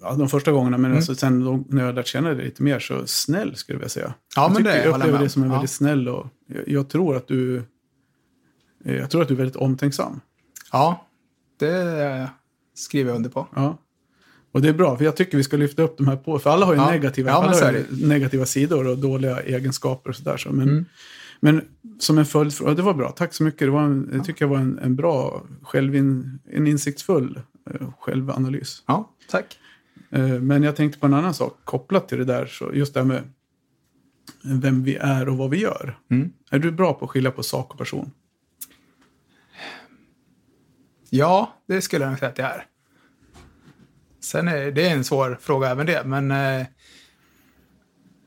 Ja, 0.00 0.14
de 0.18 0.28
första 0.28 0.52
gångerna, 0.52 0.78
men 0.78 0.84
Mm. 0.90 0.96
alltså 0.96 1.14
sen 1.14 1.44
då, 1.44 1.64
när 1.68 1.84
jag 1.84 1.94
lärt 1.94 2.06
känna 2.06 2.34
dig 2.34 2.44
lite 2.44 2.62
mer 2.62 2.78
så 2.78 3.06
snäll 3.06 3.56
skulle 3.56 3.74
jag 3.74 3.78
vilja 3.80 3.88
säga. 3.88 4.14
Ja, 4.36 4.42
jag 4.42 4.48
men 4.52 4.56
tycker, 4.56 4.70
det 4.70 4.84
jag 4.84 4.94
upplever 4.94 5.12
dig 5.18 5.22
om. 5.22 5.28
som 5.28 5.42
en 5.42 5.48
Ja. 5.48 5.54
väldigt 5.54 5.70
snäll 5.70 6.08
och 6.08 6.26
jag, 6.46 6.68
jag 6.68 6.88
tror 6.88 7.16
att 7.16 7.28
du 7.28 7.56
eh, 8.84 8.94
jag 8.96 9.10
tror 9.10 9.22
att 9.22 9.28
du 9.28 9.34
är 9.34 9.38
väldigt 9.38 9.56
omtänksam. 9.56 10.20
Ja, 10.72 11.06
det 11.58 12.28
skriver 12.74 13.10
jag 13.10 13.16
under 13.16 13.30
på. 13.30 13.46
Ja. 13.54 13.78
Och 14.52 14.62
det 14.62 14.68
är 14.68 14.72
bra, 14.72 14.96
för 14.96 15.04
jag 15.04 15.16
tycker 15.16 15.36
vi 15.36 15.44
ska 15.44 15.56
lyfta 15.56 15.82
upp 15.82 15.96
de 15.98 16.08
här 16.08 16.16
på, 16.16 16.38
för 16.38 16.50
alla 16.50 16.66
har 16.66 16.74
ju 16.74 16.80
Ja. 16.80 16.90
negativa, 16.90 17.30
Ja, 17.30 17.34
alla 17.36 17.64
har 17.66 18.06
negativa 18.06 18.46
sidor 18.46 18.86
och 18.86 18.98
dåliga 18.98 19.40
egenskaper 19.40 20.10
och 20.10 20.16
sådär. 20.16 20.36
Så. 20.36 20.52
Men, 20.52 20.68
Mm. 20.68 20.84
men 21.40 21.62
som 21.98 22.18
en 22.18 22.26
följdfråga, 22.26 22.74
det 22.74 22.82
var 22.82 22.94
bra, 22.94 23.10
tack 23.10 23.34
så 23.34 23.42
mycket. 23.44 23.60
Det 23.60 23.70
var 23.70 23.82
en, 23.82 24.10
jag 24.14 24.24
tycker 24.24 24.44
jag 24.44 24.50
var 24.50 24.58
en, 24.58 24.78
en 24.78 24.96
bra, 24.96 25.42
självin, 25.62 26.38
en 26.52 26.66
insiktsfull 26.66 27.40
självanalys. 27.98 28.82
Ja, 28.86 29.10
tack. 29.30 29.58
Eh, 30.10 30.40
men 30.40 30.62
jag 30.62 30.76
tänkte 30.76 30.98
på 30.98 31.06
en 31.06 31.14
annan 31.14 31.34
sak 31.34 31.58
kopplat 31.64 32.08
till 32.08 32.18
det 32.18 32.24
där, 32.24 32.46
så 32.46 32.74
just 32.74 32.94
det 32.94 33.00
här 33.00 33.06
med 33.06 33.22
vem 34.44 34.82
vi 34.82 34.96
är 34.96 35.28
och 35.28 35.36
vad 35.36 35.50
vi 35.50 35.60
gör. 35.60 35.98
Mm. 36.10 36.32
Är 36.50 36.58
du 36.58 36.72
bra 36.72 36.94
på 36.94 37.04
att 37.04 37.10
skilja 37.10 37.30
på 37.30 37.42
sak 37.42 37.72
och 37.72 37.78
person? 37.78 38.10
Ja, 41.10 41.54
det 41.66 41.82
skulle 41.82 42.04
jag 42.04 42.10
nog 42.10 42.18
säga 42.18 42.30
att 42.30 42.38
jag 42.38 42.50
är. 42.50 42.66
Sen 44.20 44.48
är 44.48 44.70
det 44.70 44.88
en 44.88 45.04
svår 45.04 45.38
fråga 45.40 45.70
även 45.70 45.86
det, 45.86 46.04
men 46.04 46.30
eh, 46.30 46.66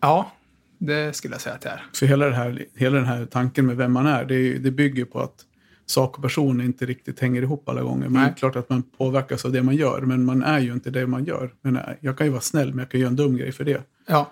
ja, 0.02 0.32
det 0.78 1.16
skulle 1.16 1.34
jag 1.34 1.42
säga 1.42 1.56
att 1.56 1.64
jag 1.64 1.74
är. 1.74 1.86
För 1.94 2.06
hela, 2.06 2.26
det 2.26 2.36
här, 2.36 2.66
hela 2.76 2.96
den 2.96 3.06
här 3.06 3.26
tanken 3.26 3.66
med 3.66 3.78
vem 3.78 3.94
man 3.94 4.08
är, 4.08 4.26
det, 4.26 4.58
det 4.58 4.72
bygger 4.72 5.06
på 5.06 5.20
att 5.20 5.46
sak 5.90 6.18
och 6.18 6.24
person 6.24 6.62
inte 6.62 6.86
riktigt 6.86 7.20
hänger 7.20 7.42
ihop 7.42 7.70
alla 7.70 7.82
gånger. 7.82 8.10
Men 8.10 8.22
Nej. 8.22 8.32
är 8.32 8.36
klart 8.36 8.56
att 8.56 8.70
man 8.70 8.84
påverkas 8.84 9.46
av 9.46 9.52
det 9.52 9.64
man 9.64 9.76
gör, 9.76 10.02
men 10.02 10.26
man 10.26 10.44
är 10.44 10.60
ju 10.60 10.74
inte 10.74 10.92
det 10.92 11.08
man 11.08 11.26
gör. 11.26 11.54
Men 11.62 11.76
eh, 11.76 11.82
jag 12.00 12.18
kan 12.18 12.28
ju 12.28 12.32
vara 12.32 12.42
snäll, 12.42 12.70
men 12.70 12.80
jag 12.80 12.90
kan 12.90 13.00
göra 13.00 13.10
en 13.10 13.16
dum 13.16 13.38
grej 13.38 13.52
för 13.52 13.64
det. 13.64 13.84
Ja, 14.08 14.32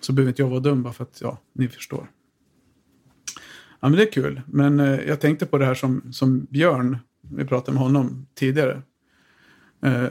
Så 0.00 0.12
behöver 0.12 0.30
inte 0.30 0.42
jag 0.42 0.48
vara 0.48 0.60
dum 0.60 0.82
bara 0.82 0.92
för 0.92 1.04
att, 1.04 1.18
ja, 1.20 1.38
ni 1.52 1.68
förstår. 1.68 2.06
Ja, 3.80 3.88
men 3.88 3.92
det 3.92 4.02
är 4.02 4.12
kul. 4.12 4.42
Men 4.46 4.80
eh, 4.80 5.00
jag 5.00 5.20
tänkte 5.20 5.46
på 5.46 5.58
det 5.58 5.64
här 5.64 5.74
som, 5.74 6.12
som 6.12 6.46
Björn, 6.50 6.98
vi 7.20 7.44
pratade 7.44 7.72
med 7.72 7.82
honom 7.82 8.26
tidigare. 8.34 8.82
Eh, 9.82 10.04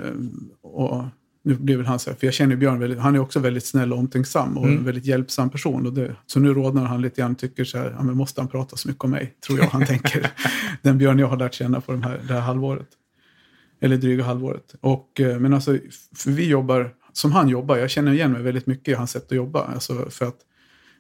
och 0.62 1.04
nu 1.50 1.56
blir 1.56 1.78
väl 1.78 1.86
han 1.86 2.00
så 2.00 2.10
här, 2.10 2.18
för 2.18 2.28
jag 2.28 2.34
känner 2.34 2.56
Björn 2.56 2.80
väldigt, 2.80 3.00
han 3.00 3.16
är 3.16 3.20
också 3.20 3.40
väldigt 3.40 3.66
snäll 3.66 3.94
och 3.94 4.00
omtänksam 4.00 4.58
och 4.58 4.68
en 4.68 4.86
väldigt 4.86 5.06
hjälpsam 5.06 5.50
person. 5.50 5.86
Och 5.86 5.94
det, 5.94 6.16
så 6.26 6.40
nu 6.40 6.54
rodnar 6.54 6.86
han 6.86 7.02
lite 7.02 7.22
grann, 7.22 7.36
tycker 7.36 7.64
så 7.64 7.78
här, 7.78 7.96
ja, 7.98 8.04
men 8.04 8.18
måste 8.18 8.42
han 8.42 8.48
prata 8.48 8.78
så 8.78 8.88
mycket 8.88 9.04
om 9.04 9.12
mig? 9.12 9.36
Tror 9.48 9.60
jag 9.60 9.66
han 9.66 9.86
tänker. 9.86 10.32
Den 10.82 10.98
Björn 10.98 11.20
jag 11.20 11.28
har 11.28 11.38
lärt 11.38 11.54
känna 11.54 11.82
på 11.82 11.92
de 11.92 12.04
här, 12.04 12.22
det 12.28 12.34
här 12.34 12.42
halvåret. 12.42 12.88
Eller 13.82 13.98
dryga 13.98 14.24
halvåret. 14.24 14.76
Och, 14.82 15.20
eh, 15.20 15.40
men 15.40 15.54
alltså, 15.54 15.78
för 16.16 16.32
vi 16.32 16.48
jobbar 16.48 16.94
som 17.14 17.32
han 17.32 17.50
jobbar. 17.50 17.78
Jag 17.78 17.90
känner 17.90 18.14
igen 18.14 18.32
mig 18.32 18.42
väldigt 18.42 18.68
mycket 18.68 18.88
i 18.88 18.94
hans 18.94 19.12
sätt 19.12 19.26
att 19.26 19.38
jobba. 19.38 19.64
Alltså 19.64 20.10
för 20.10 20.26
att 20.26 20.38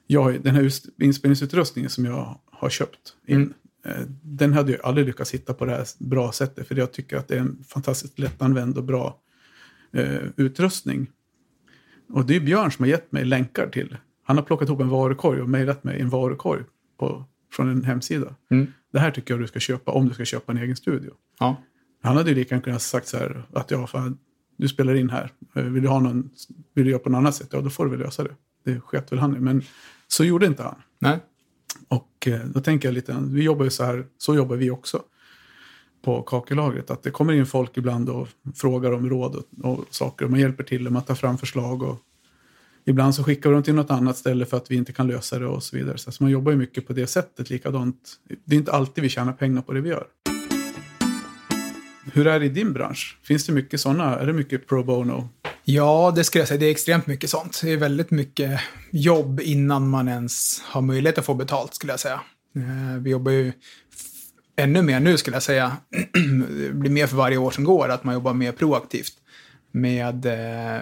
jag, 0.07 0.43
den 0.43 0.55
här 0.55 0.71
inspelningsutrustningen 1.03 1.89
som 1.89 2.05
jag 2.05 2.39
har 2.51 2.69
köpt 2.69 3.13
in, 3.27 3.53
eh, 3.85 4.01
den 4.21 4.53
hade 4.53 4.71
jag 4.71 4.81
aldrig 4.83 5.07
lyckats 5.07 5.33
hitta 5.33 5.53
på 5.53 5.65
det 5.65 5.71
här 5.71 5.85
bra 5.97 6.31
sättet. 6.31 6.67
För 6.67 6.75
jag 6.75 6.91
tycker 6.91 7.17
att 7.17 7.27
det 7.27 7.35
är 7.35 7.39
en 7.39 7.63
fantastiskt 7.67 8.19
lättanvänd 8.19 8.77
och 8.77 8.83
bra 8.83 9.19
eh, 9.93 10.19
utrustning. 10.37 11.07
Och 12.09 12.25
det 12.25 12.35
är 12.35 12.39
Björn 12.39 12.71
som 12.71 12.83
har 12.83 12.89
gett 12.89 13.11
mig 13.11 13.25
länkar 13.25 13.67
till. 13.69 13.97
Han 14.23 14.37
har 14.37 14.43
plockat 14.43 14.67
ihop 14.67 14.81
en 14.81 14.89
varukorg 14.89 15.41
och 15.41 15.49
mejlat 15.49 15.83
mig 15.83 16.01
en 16.01 16.09
varukorg 16.09 16.63
på, 16.99 17.25
från 17.51 17.69
en 17.69 17.83
hemsida. 17.83 18.35
Mm. 18.51 18.67
Det 18.93 18.99
här 18.99 19.11
tycker 19.11 19.33
jag 19.33 19.41
du 19.41 19.47
ska 19.47 19.59
köpa 19.59 19.91
om 19.91 20.07
du 20.07 20.13
ska 20.13 20.25
köpa 20.25 20.51
en 20.51 20.57
egen 20.57 20.75
studio. 20.75 21.11
ja. 21.39 21.63
Han 22.01 22.17
hade 22.17 22.29
ju 22.29 22.35
lika 22.35 22.55
gärna 22.55 22.63
kunnat 22.63 22.81
sagt 22.81 23.07
så 23.07 23.17
här 23.17 23.43
att 23.53 23.71
ja, 23.71 23.87
fan, 23.87 24.17
du 24.57 24.67
spelar 24.67 24.95
in 24.95 25.09
här. 25.09 25.31
Eh, 25.55 25.63
Vill 25.63 25.83
du, 25.83 25.89
ha 25.89 25.99
någon, 25.99 26.29
vill 26.73 26.85
du 26.85 26.91
göra 26.91 26.99
på 26.99 27.09
något 27.09 27.17
annat 27.17 27.35
sätt? 27.35 27.49
Ja, 27.51 27.61
då 27.61 27.69
får 27.69 27.85
du 27.85 27.91
väl 27.91 27.99
lösa 27.99 28.23
det. 28.23 28.35
Det 28.63 28.79
sket 28.79 29.11
väl 29.11 29.19
han 29.19 29.35
i. 29.35 29.39
Men 29.39 29.61
så 30.07 30.23
gjorde 30.23 30.45
inte 30.45 30.63
han. 30.63 30.75
Nej. 30.99 31.19
Och 31.87 32.27
eh, 32.27 32.45
då 32.45 32.61
tänker 32.61 32.87
jag 32.87 32.93
lite, 32.93 33.23
vi 33.27 33.43
jobbar 33.43 33.63
ju 33.65 33.71
så 33.71 33.83
här, 33.83 34.05
så 34.17 34.35
jobbar 34.35 34.55
vi 34.55 34.69
också 34.71 35.03
på 36.01 36.21
kakellagret. 36.21 36.91
Att 36.91 37.03
det 37.03 37.11
kommer 37.11 37.33
in 37.33 37.45
folk 37.45 37.77
ibland 37.77 38.09
och 38.09 38.27
frågar 38.55 38.91
om 38.91 39.09
råd 39.09 39.35
och, 39.35 39.71
och 39.71 39.85
saker. 39.89 40.25
Och 40.25 40.31
man 40.31 40.39
hjälper 40.39 40.63
till 40.63 40.83
dem 40.83 40.95
att 40.95 41.07
ta 41.07 41.15
fram 41.15 41.37
förslag. 41.37 41.83
Och 41.83 41.97
ibland 42.85 43.15
så 43.15 43.23
skickar 43.23 43.49
vi 43.49 43.53
dem 43.53 43.63
till 43.63 43.75
något 43.75 43.91
annat 43.91 44.17
ställe 44.17 44.45
för 44.45 44.57
att 44.57 44.71
vi 44.71 44.75
inte 44.75 44.93
kan 44.93 45.07
lösa 45.07 45.39
det 45.39 45.47
och 45.47 45.63
så 45.63 45.77
vidare. 45.77 45.97
Så 45.97 46.23
man 46.23 46.31
jobbar 46.31 46.51
ju 46.51 46.57
mycket 46.57 46.87
på 46.87 46.93
det 46.93 47.07
sättet 47.07 47.49
likadant. 47.49 48.13
Det 48.45 48.55
är 48.55 48.59
inte 48.59 48.71
alltid 48.71 49.01
vi 49.01 49.09
tjänar 49.09 49.33
pengar 49.33 49.61
på 49.61 49.73
det 49.73 49.81
vi 49.81 49.89
gör. 49.89 50.07
Hur 52.13 52.27
är 52.27 52.39
det 52.39 52.45
i 52.45 52.49
din 52.49 52.73
bransch? 52.73 53.19
Finns 53.23 53.45
det 53.45 53.53
mycket 53.53 53.81
sådana? 53.81 54.19
Är 54.19 54.25
det 54.25 54.33
mycket 54.33 54.67
pro 54.67 54.83
bono? 54.83 55.29
Ja, 55.63 56.13
det 56.15 56.23
skulle 56.23 56.41
jag 56.41 56.47
säga. 56.47 56.59
Det 56.59 56.65
är 56.65 56.71
extremt 56.71 57.07
mycket 57.07 57.29
sånt. 57.29 57.61
Det 57.63 57.71
är 57.71 57.77
väldigt 57.77 58.11
mycket 58.11 58.59
jobb 58.91 59.39
innan 59.43 59.89
man 59.89 60.07
ens 60.07 60.61
har 60.61 60.81
möjlighet 60.81 61.17
att 61.17 61.25
få 61.25 61.33
betalt, 61.33 61.73
skulle 61.73 61.93
jag 61.93 61.99
säga. 61.99 62.21
Eh, 62.55 63.01
vi 63.01 63.09
jobbar 63.09 63.31
ju 63.31 63.53
ännu 64.59 64.81
mer 64.81 64.99
nu, 64.99 65.17
skulle 65.17 65.35
jag 65.35 65.43
säga. 65.43 65.77
Det 66.49 66.73
blir 66.73 66.91
mer 66.91 67.07
för 67.07 67.17
varje 67.17 67.37
år 67.37 67.51
som 67.51 67.63
går, 67.63 67.89
att 67.89 68.03
man 68.03 68.13
jobbar 68.13 68.33
mer 68.33 68.51
proaktivt. 68.51 69.13
Med, 69.71 70.25
eh, 70.25 70.81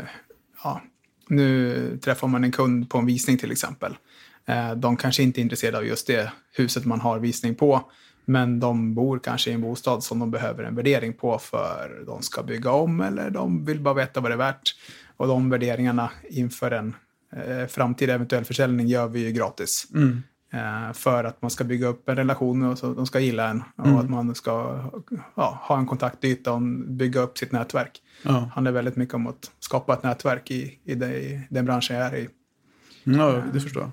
ja, 0.63 0.81
nu 1.27 1.99
träffar 2.01 2.27
man 2.27 2.43
en 2.43 2.51
kund 2.51 2.89
på 2.89 2.97
en 2.97 3.05
visning 3.05 3.37
till 3.37 3.51
exempel. 3.51 3.97
Eh, 4.45 4.75
De 4.75 4.97
kanske 4.97 5.23
inte 5.23 5.39
är 5.39 5.41
intresserade 5.41 5.77
av 5.77 5.85
just 5.85 6.07
det 6.07 6.31
huset 6.53 6.85
man 6.85 7.01
har 7.01 7.19
visning 7.19 7.55
på. 7.55 7.91
Men 8.25 8.59
de 8.59 8.93
bor 8.95 9.19
kanske 9.19 9.49
i 9.49 9.53
en 9.53 9.61
bostad 9.61 10.03
som 10.03 10.19
de 10.19 10.31
behöver 10.31 10.63
en 10.63 10.75
värdering 10.75 11.13
på 11.13 11.39
för 11.39 12.03
de 12.05 12.21
ska 12.21 12.43
bygga 12.43 12.71
om 12.71 13.01
eller 13.01 13.29
de 13.29 13.65
vill 13.65 13.79
bara 13.79 13.93
veta 13.93 14.19
vad 14.19 14.31
det 14.31 14.35
är 14.35 14.37
värt. 14.37 14.75
Och 15.17 15.27
de 15.27 15.49
värderingarna 15.49 16.09
inför 16.29 16.71
en 16.71 16.95
eh, 17.35 17.67
framtida 17.67 18.13
eventuell 18.13 18.45
försäljning 18.45 18.87
gör 18.87 19.07
vi 19.07 19.19
ju 19.19 19.31
gratis. 19.31 19.87
Mm 19.93 20.23
för 20.93 21.23
att 21.23 21.41
man 21.41 21.51
ska 21.51 21.63
bygga 21.63 21.87
upp 21.87 22.09
en 22.09 22.15
relation 22.15 22.63
och 22.63 22.77
så 22.77 22.93
de 22.93 23.05
ska 23.05 23.19
gilla 23.19 23.49
en. 23.49 23.63
Och 23.75 23.99
att 23.99 24.09
man 24.09 24.35
ska 24.35 24.83
ja, 25.35 25.59
ha 25.63 25.77
en 25.77 25.87
kontaktyta 25.87 26.53
och 26.53 26.61
bygga 26.87 27.21
upp 27.21 27.37
sitt 27.37 27.51
nätverk. 27.51 28.01
Ja, 28.23 28.49
handlar 28.53 28.71
väldigt 28.71 28.95
mycket 28.95 29.15
om 29.15 29.27
att 29.27 29.51
skapa 29.59 29.93
ett 29.93 30.03
nätverk 30.03 30.51
i, 30.51 30.79
i, 30.83 30.95
det, 30.95 31.19
i 31.19 31.47
den 31.49 31.65
branschen 31.65 31.95
jag 31.95 32.05
är 32.05 32.15
i. 32.15 32.29
ja 33.03 33.43
det 33.53 33.61
förstår 33.61 33.83
jag. 33.83 33.91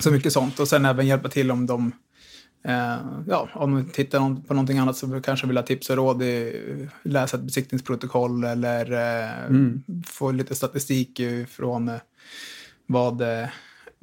Så 0.00 0.10
mycket 0.10 0.32
sånt. 0.32 0.60
Och 0.60 0.68
sen 0.68 0.84
även 0.84 1.06
hjälpa 1.06 1.28
till 1.28 1.50
om 1.50 1.66
de 1.66 1.92
eh, 2.64 2.96
ja, 3.26 3.48
om 3.54 3.74
de 3.74 3.84
tittar 3.84 4.46
på 4.46 4.54
någonting 4.54 4.78
annat 4.78 4.96
så 4.96 5.20
kanske 5.20 5.46
vill 5.46 5.56
ha 5.56 5.64
tips 5.64 5.90
och 5.90 5.96
råd. 5.96 6.22
i, 6.22 6.88
Läsa 7.02 7.36
ett 7.36 7.42
besiktningsprotokoll 7.42 8.44
eller 8.44 8.92
eh, 8.92 9.50
få 10.06 10.30
lite 10.30 10.54
statistik 10.54 11.20
från 11.48 11.88
eh, 11.88 12.00
vad 12.86 13.20
eh, 13.20 13.48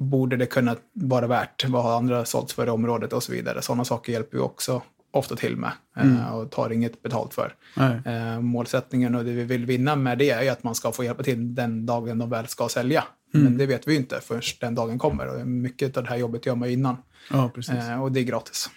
borde 0.00 0.36
det 0.36 0.46
kunna 0.46 0.76
vara 0.92 1.26
värt. 1.26 1.68
Vad 1.68 1.82
har 1.82 1.96
andra 1.96 2.24
sålts 2.24 2.52
för 2.52 2.66
i 2.66 2.70
området 2.70 3.12
och 3.12 3.22
så 3.22 3.32
vidare. 3.32 3.62
Sådana 3.62 3.84
saker 3.84 4.12
hjälper 4.12 4.38
vi 4.38 4.42
också 4.42 4.82
ofta 5.12 5.36
till 5.36 5.56
med 5.56 5.72
eh, 5.96 6.34
och 6.34 6.50
tar 6.50 6.70
inget 6.70 7.02
betalt 7.02 7.34
för. 7.34 7.54
Nej. 7.76 8.00
Eh, 8.04 8.40
målsättningen 8.40 9.14
och 9.14 9.24
det 9.24 9.32
vi 9.32 9.44
vill 9.44 9.66
vinna 9.66 9.96
med 9.96 10.18
det 10.18 10.30
är 10.30 10.42
ju 10.42 10.48
att 10.48 10.62
man 10.62 10.74
ska 10.74 10.92
få 10.92 11.04
hjälpa 11.04 11.22
till 11.22 11.54
den 11.54 11.86
dagen 11.86 12.18
de 12.18 12.30
väl 12.30 12.46
ska 12.46 12.68
sälja. 12.68 13.04
Men 13.32 13.58
det 13.58 13.66
vet 13.66 13.88
vi 13.88 13.92
ju 13.92 13.98
inte 13.98 14.20
förrän 14.20 14.42
den 14.60 14.74
dagen 14.74 14.98
kommer. 14.98 15.34
Och 15.34 15.46
mycket 15.46 15.96
av 15.96 16.02
det 16.02 16.08
här 16.08 16.16
jobbet 16.16 16.46
gör 16.46 16.54
man 16.54 16.68
ju 16.68 16.74
innan. 16.74 16.96
Ja. 17.30 17.50
Eh, 17.72 18.02
och 18.02 18.12
det 18.12 18.20
är 18.20 18.24
gratis. 18.24 18.70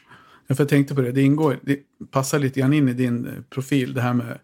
Ja, 0.48 0.56
för 0.56 0.64
jag 0.64 0.70
tänkte 0.70 0.96
på 0.96 1.02
det, 1.02 1.12
det, 1.12 1.22
ingår, 1.22 1.60
det 1.62 1.80
passar 2.12 2.40
lite 2.40 2.60
grann 2.60 2.74
in 2.74 2.90
i 2.90 2.94
din 2.94 3.46
profil 3.50 3.94
det 3.94 4.02
här 4.02 4.14
med 4.14 4.40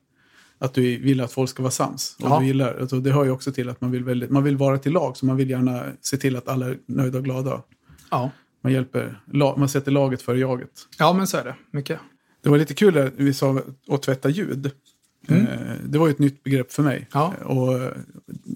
att 0.60 0.74
du 0.74 0.98
vill 0.98 1.22
att 1.22 1.32
folk 1.32 1.50
ska 1.50 1.64
vara 1.64 1.72
sams. 1.72 2.16
Och 2.20 2.30
Ja. 2.30 2.40
du 2.40 2.46
gillar, 2.46 2.78
alltså, 2.82 3.00
det 3.00 3.12
hör 3.12 3.24
ju 3.26 3.32
också 3.32 3.52
till 3.52 3.70
att 3.70 3.82
man 3.82 3.92
vill, 3.92 4.04
väldigt, 4.04 4.30
man 4.30 4.44
vill 4.44 4.58
vara 4.58 4.78
till 4.78 4.92
lag, 4.92 5.18
så 5.18 5.26
man 5.26 5.36
vill 5.38 5.50
gärna 5.50 5.84
se 6.02 6.18
till 6.18 6.36
att 6.36 6.48
alla 6.48 6.66
är 6.66 6.78
nöjda 6.86 7.18
och 7.18 7.24
glada. 7.24 7.62
Ja. 8.12 8.32
Man, 8.64 8.74
hjälper, 8.74 9.22
man 9.58 9.70
sätter 9.70 9.92
laget 9.92 10.22
före 10.22 10.40
jaget. 10.40 10.70
ja, 11.00 11.14
men 11.14 11.28
så 11.28 11.38
är 11.38 11.44
det. 11.44 11.56
Mycket. 11.72 12.00
Det 12.44 12.50
var 12.50 12.58
lite 12.58 12.74
kul 12.74 12.94
där 12.94 13.12
vi 13.18 13.34
sa 13.34 13.62
att 13.92 14.02
tvätta 14.02 14.30
ljud. 14.30 14.72
Eh, 15.28 15.44
Det 15.86 15.98
var 15.98 16.08
ju 16.08 16.12
ett 16.12 16.20
nytt 16.20 16.44
begrepp 16.44 16.72
för 16.72 16.84
mig. 16.84 16.96
Mm. 16.96 17.08
Ja. 17.14 17.34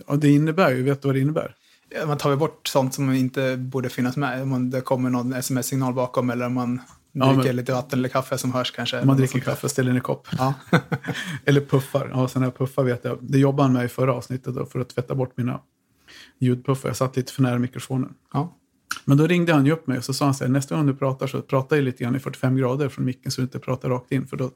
Och, 0.05 0.19
det 0.19 0.29
innebär 0.29 0.71
ju, 0.75 0.83
vet 0.83 1.01
du 1.01 1.07
vad 1.07 1.15
det 1.15 1.19
innebär? 1.19 1.55
Man 2.07 2.17
tar 2.17 2.35
bort 2.35 2.67
sånt 2.67 2.93
som 2.93 3.11
inte 3.13 3.57
borde 3.57 3.89
finnas 3.89 4.17
med. 4.17 4.41
Om 4.41 4.69
det 4.69 4.81
kommer 4.81 5.09
någon 5.09 5.33
sms-signal 5.33 5.93
bakom 5.93 6.29
eller 6.29 6.45
om 6.45 6.53
man 6.53 6.81
Ja, 7.15 7.25
dricker 7.25 7.43
men- 7.43 7.55
lite 7.55 7.71
vatten 7.73 7.99
eller 7.99 8.09
kaffe 8.09 8.37
som 8.37 8.53
hörs 8.53 8.71
kanske. 8.71 9.05
Man 9.05 9.17
dricker 9.17 9.39
kaffe 9.39 9.67
och 9.67 9.71
ställer 9.71 9.93
ner 9.93 9.99
kopp. 9.99 10.27
Ja. 10.37 10.53
Eller 11.45 11.61
puffar. 11.61 12.09
Ja, 12.13 12.27
sådana 12.27 12.45
här 12.45 12.51
puffar 12.51 12.83
vet 12.83 13.05
jag. 13.05 13.17
Det 13.21 13.37
jobbade 13.39 13.63
han 13.63 13.73
med 13.73 13.85
i 13.85 13.87
förra 13.87 14.13
avsnittet 14.13 14.55
då, 14.55 14.65
för 14.65 14.79
att 14.79 14.89
tvätta 14.89 15.15
bort 15.15 15.37
mina 15.37 15.59
ljudpuffar. 16.39 16.89
Jag 16.89 16.95
satt 16.95 17.15
lite 17.15 17.33
för 17.33 17.41
nära 17.41 17.59
mikrofonen. 17.59 18.13
ja. 18.33 18.57
Men 19.05 19.17
då 19.17 19.27
ringde 19.27 19.53
han 19.53 19.65
ju 19.65 19.71
upp 19.71 19.87
mig 19.87 19.97
och 19.97 20.03
så 20.03 20.13
sa 20.13 20.25
han 20.25 20.33
så 20.33 20.43
här, 20.43 20.51
nästa 20.51 20.75
gång 20.75 20.85
du 20.87 20.95
pratar 20.95 21.27
så 21.27 21.41
prata 21.41 21.75
lite 21.75 22.03
grann 22.03 22.15
i 22.15 22.19
45 22.19 22.55
grader 22.57 22.89
från 22.89 23.05
micken 23.05 23.31
så 23.31 23.41
du 23.41 23.45
inte 23.45 23.59
pratar 23.59 23.89
rakt 23.89 24.11
in. 24.11 24.27
För 24.27 24.37
då, 24.37 24.51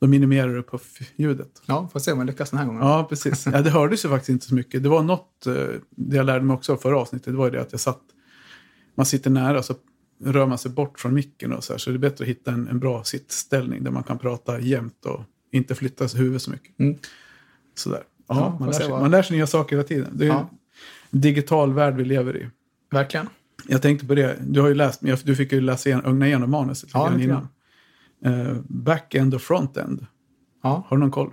då 0.00 0.06
minimerar 0.06 0.54
du 0.54 0.62
puffljudet. 0.62 1.62
Ja, 1.66 1.88
får 1.92 2.00
se 2.00 2.12
om 2.12 2.18
jag 2.18 2.26
lyckas 2.26 2.50
den 2.50 2.58
här 2.58 2.66
gången. 2.66 2.82
Ja, 2.82 3.06
precis. 3.08 3.46
Ja, 3.46 3.62
det 3.62 3.70
hördes 3.70 4.04
ju 4.04 4.08
faktiskt 4.08 4.28
inte 4.28 4.46
så 4.46 4.54
mycket. 4.54 4.82
Det 4.82 4.88
var 4.88 5.02
något, 5.02 5.46
eh, 5.46 5.54
det 5.90 6.16
jag 6.16 6.26
lärde 6.26 6.44
mig 6.44 6.54
också 6.54 6.72
av 6.72 6.76
förra 6.76 6.98
avsnittet, 7.00 7.26
det 7.32 7.38
var 7.38 7.44
ju 7.44 7.50
det 7.50 7.60
att 7.60 7.72
jag 7.72 7.80
satt, 7.80 8.00
man 8.94 9.06
sitter 9.06 9.30
nära 9.30 9.62
så 9.62 9.74
rör 10.24 10.46
man 10.46 10.58
sig 10.58 10.70
bort 10.70 11.00
från 11.00 11.14
micken 11.14 11.52
och 11.52 11.64
så 11.64 11.72
här. 11.72 11.78
Så 11.78 11.90
det 11.90 11.96
är 11.96 11.98
bättre 11.98 12.22
att 12.24 12.28
hitta 12.28 12.50
en, 12.52 12.68
en 12.68 12.78
bra 12.78 13.04
sittställning 13.04 13.84
där 13.84 13.90
man 13.90 14.02
kan 14.02 14.18
prata 14.18 14.60
jämt 14.60 15.04
och 15.06 15.20
inte 15.52 15.74
flytta 15.74 16.08
sig 16.08 16.20
huvudet 16.20 16.42
så 16.42 16.50
mycket. 16.50 16.78
Mm. 16.80 16.96
Sådär. 17.74 18.02
Ja, 18.28 18.34
Ja, 18.36 18.56
man, 18.60 18.68
lär 18.68 18.72
sig, 18.78 18.88
man 18.88 19.10
lär 19.10 19.22
sig 19.22 19.36
nya 19.36 19.46
saker 19.46 19.76
hela 19.76 19.88
tiden. 19.88 20.08
Det 20.12 20.24
är 20.24 20.28
Ja. 20.28 20.50
en 21.10 21.20
digital 21.20 21.72
värld 21.72 21.94
vi 21.96 22.04
lever 22.04 22.36
i. 22.36 22.48
Verkligen. 22.90 23.28
Jag 23.68 23.82
tänkte 23.82 24.06
på 24.06 24.14
det, 24.14 24.36
du 24.46 24.60
har 24.60 24.68
ju 24.68 24.74
läst, 24.74 25.00
du 25.24 25.36
fick 25.36 25.52
ju 25.52 25.60
läsa 25.60 25.88
igen, 25.88 26.02
ögna 26.04 26.26
igenom 26.26 26.50
manuset 26.50 26.90
Ja, 26.92 27.08
lite 27.10 27.24
innan. 27.24 27.48
Uh, 28.26 28.60
back-end 28.68 29.34
och 29.34 29.42
front-end, 29.42 30.06
Ja. 30.62 30.84
har 30.88 30.96
du 30.96 31.00
någon 31.00 31.10
koll? 31.10 31.32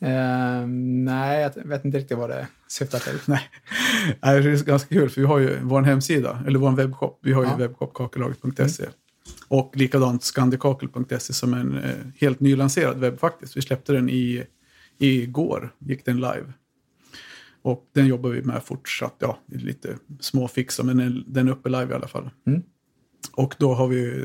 Eh, 0.00 0.66
nej, 0.66 1.50
jag 1.56 1.64
vet 1.68 1.84
inte 1.84 1.98
riktigt 1.98 2.18
vad 2.18 2.30
det 2.30 2.48
syftar 2.68 2.98
till. 2.98 3.18
Nej, 3.24 3.50
Nej, 4.22 4.42
det 4.42 4.50
är 4.50 4.64
ganska 4.64 4.88
kul 4.94 5.10
för 5.10 5.20
vi 5.20 5.26
har 5.26 5.38
ju 5.38 5.58
vår 5.62 5.82
hemsida, 5.82 6.42
eller 6.46 6.58
vår 6.58 6.72
webbshop. 6.72 7.18
Vi 7.22 7.32
har 7.32 7.42
ju 7.42 7.48
Ja. 7.48 7.56
webbshop 7.56 7.94
kakelaget.se. 7.94 8.84
Och 9.48 9.76
likadant 9.76 10.22
skandikakel.se 10.24 11.32
som 11.32 11.54
är 11.54 11.58
en 11.58 11.78
eh, 11.78 11.94
helt 12.20 12.40
nylanserad 12.40 12.98
webb 12.98 13.18
faktiskt. 13.20 13.56
Vi 13.56 13.62
släppte 13.62 13.92
den 13.92 14.10
i, 14.10 14.44
igår, 14.98 15.74
gick 15.78 16.04
den 16.04 16.16
live. 16.16 16.52
Och 17.62 17.88
den 17.94 18.06
jobbar 18.06 18.30
vi 18.30 18.42
med 18.42 18.62
fortsatt, 18.64 19.14
ja, 19.18 19.38
lite 19.46 19.96
småfixa, 20.20 20.82
men 20.82 20.96
den, 20.96 21.24
den 21.26 21.48
är 21.48 21.52
uppe 21.52 21.68
live 21.68 21.92
i 21.92 21.94
alla 21.94 22.08
fall. 22.08 22.30
Mm. 22.46 22.62
Och 23.32 23.54
då 23.58 23.74
har 23.74 23.88
vi 23.88 24.24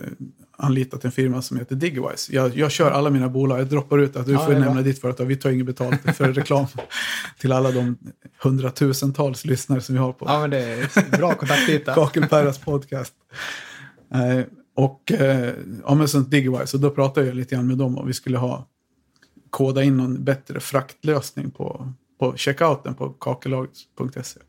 anlitat 0.63 1.05
en 1.05 1.11
firma 1.11 1.41
som 1.41 1.57
heter 1.57 1.75
Digwise. 1.75 2.35
Jag, 2.35 2.57
jag 2.57 2.71
kör 2.71 2.91
alla 2.91 3.09
mina 3.09 3.29
bolag, 3.29 3.59
jag 3.59 3.67
droppar 3.67 3.97
ut 3.97 4.15
att 4.15 4.25
du 4.25 4.31
Ja, 4.31 4.45
får 4.45 4.53
nämna 4.53 4.81
ditt 4.81 5.01
företag. 5.01 5.25
Vi 5.25 5.35
tar 5.35 5.49
inget 5.49 5.65
betalt 5.65 6.15
för 6.15 6.33
reklam 6.33 6.65
till 7.39 7.51
alla 7.51 7.71
de 7.71 7.97
hundratusentals 8.43 9.45
lyssnare 9.45 9.81
som 9.81 9.95
vi 9.95 10.01
har 10.01 10.13
på 10.13 10.25
Ja, 10.27 10.39
men 10.39 10.49
det 10.49 10.59
är 10.59 11.17
bra 11.17 11.33
kontaktyta. 11.33 11.93
Kakelperras 11.95 12.57
podcast. 12.57 13.13
Och 14.75 15.11
eh, 15.11 15.53
ja, 15.85 15.95
men 15.95 16.07
sånt 16.07 16.31
Digwise, 16.31 16.77
och 16.77 16.81
då 16.81 16.89
pratade 16.89 17.27
jag 17.27 17.35
lite 17.35 17.55
grann 17.55 17.67
med 17.67 17.77
dem 17.77 17.97
och 17.97 18.09
vi 18.09 18.13
skulle 18.13 18.37
ha 18.37 18.67
koda 19.49 19.83
in 19.83 19.97
någon 19.97 20.23
bättre 20.23 20.59
fraktlösning 20.59 21.51
på, 21.51 21.93
på 22.19 22.37
checkouten 22.37 22.95
på 22.95 23.09
kakelaget.se. 23.09 24.39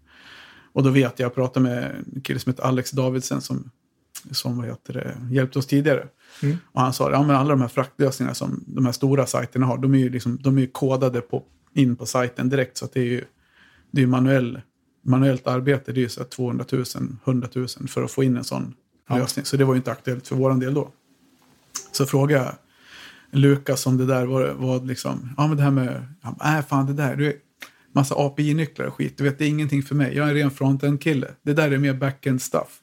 Och 0.73 0.83
då 0.83 0.90
vet 0.90 1.18
jag, 1.18 1.26
jag 1.26 1.35
pratade 1.35 1.62
med 1.68 2.04
en 2.14 2.21
kille 2.21 2.38
som 2.40 2.52
heter 2.52 2.62
Alex 2.62 2.90
Davidsen 2.90 3.40
som, 3.40 3.71
som 4.30 4.56
vad 4.56 4.66
heter 4.66 4.92
det, 4.92 5.35
hjälpte 5.35 5.59
oss 5.59 5.66
tidigare. 5.66 6.09
Mm. 6.42 6.56
Och 6.73 6.80
han 6.80 6.92
sa, 6.92 7.11
ja 7.11 7.23
men 7.23 7.37
alla 7.37 7.50
de 7.50 7.61
här 7.61 7.68
fraktlösningarna 7.68 8.35
som 8.35 8.64
de 8.66 8.85
här 8.85 8.92
stora 8.92 9.26
sajterna 9.26 9.66
har, 9.66 9.78
de 9.78 9.94
är 9.94 9.99
ju 9.99 10.11
liksom, 10.11 10.38
de 10.42 10.59
är 10.59 10.66
kodade 10.66 11.21
på, 11.21 11.42
in 11.75 11.97
på 11.97 12.06
sajten 12.06 12.49
direkt. 12.49 12.76
Så 12.76 12.85
att 12.85 12.92
det 12.92 13.00
är 13.00 13.04
ju 13.04 13.25
det 13.90 14.02
är 14.02 14.06
manuell, 14.06 14.61
manuellt 15.04 15.47
arbete, 15.47 15.92
det 15.92 16.00
är 16.00 16.02
ju 16.02 16.09
så 16.09 16.21
här 16.21 16.28
200 16.28 16.64
000, 16.73 16.85
100 17.25 17.49
000 17.54 17.68
för 17.68 18.02
att 18.02 18.11
få 18.11 18.25
in 18.25 18.37
en 18.37 18.44
sån 18.44 18.75
Ja. 19.09 19.18
lösning. 19.18 19.44
Så 19.44 19.56
det 19.56 19.64
var 19.64 19.75
ju 19.75 19.76
inte 19.76 19.92
aktuellt 19.92 20.28
för 20.28 20.37
våran 20.37 20.59
del 20.61 20.75
då. 20.75 20.90
Så 21.92 22.06
frågade 22.06 22.44
jag 22.44 22.54
Lukas 23.40 23.87
om 23.87 23.97
det 23.97 24.06
där 24.06 24.26
var, 24.26 24.52
var 24.52 24.80
liksom, 24.85 25.30
ja 25.37 25.47
men 25.47 25.56
det 25.56 25.62
här 25.62 25.71
med, 25.71 26.06
ja, 26.23 26.37
nej 26.44 26.62
fan 26.62 26.87
det 26.87 26.92
där, 26.92 27.16
du 27.16 27.26
är 27.26 27.35
massa 27.92 28.14
API-nycklar 28.14 28.87
och 28.87 28.94
skit, 28.94 29.18
du 29.18 29.25
vet 29.25 29.38
det 29.38 29.44
är 29.44 29.49
ingenting 29.49 29.83
för 29.83 29.94
mig, 29.94 30.16
jag 30.16 30.26
är 30.26 30.30
en 30.30 30.37
ren 30.37 30.50
frontend-kille, 30.50 31.30
det 31.42 31.52
där 31.52 31.71
är 31.71 31.78
mer 31.78 31.94
back-end 31.94 32.42
stuff. 32.42 32.80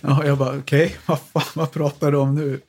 Ja, 0.00 0.24
jag 0.26 0.38
bara 0.38 0.58
okej, 0.58 0.96
vad 1.06 1.18
fan 1.20 1.42
vad 1.54 1.72
pratar 1.72 2.12
du 2.12 2.18
om 2.18 2.34
nu? 2.34 2.60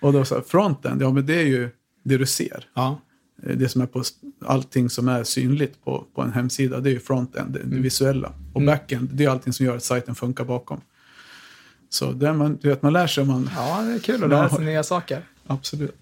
Och 0.00 0.12
då 0.12 0.24
sa 0.24 0.42
frontend, 0.48 1.02
ja 1.02 1.10
men 1.12 1.26
det 1.26 1.34
är 1.34 1.46
ju 1.46 1.70
det 2.02 2.16
du 2.16 2.26
ser. 2.26 2.64
Ja. 2.74 3.00
Eh, 3.42 3.56
Det 3.56 3.68
som 3.68 3.80
är 3.82 3.86
på 3.86 4.02
allting 4.46 4.90
som 4.90 5.08
är 5.08 5.24
synligt 5.24 5.84
på, 5.84 6.04
på 6.14 6.22
en 6.22 6.32
hemsida, 6.32 6.80
det 6.80 6.90
är 6.90 6.92
ju 6.92 7.00
frontend, 7.00 7.52
det, 7.52 7.60
det 7.64 7.76
visuella. 7.80 8.32
Och 8.52 8.62
backend, 8.62 9.08
det 9.12 9.24
är 9.24 9.28
allting 9.28 9.52
som 9.52 9.66
gör 9.66 9.76
att 9.76 9.84
sajten 9.84 10.14
funkar 10.14 10.44
bakom. 10.44 10.80
Så 11.88 12.12
det 12.12 12.32
man, 12.32 12.58
du 12.62 12.68
vet, 12.68 12.82
man 12.82 12.92
lär 12.92 13.06
sig 13.06 13.22
om 13.22 13.28
man... 13.28 13.50
ja, 13.56 13.82
det 13.82 13.92
är 13.94 13.98
kul 13.98 14.24
att 14.24 14.30
lära 14.30 14.48
sig 14.48 14.64
nya 14.64 14.82
saker. 14.82 15.22
Absolut. 15.46 15.96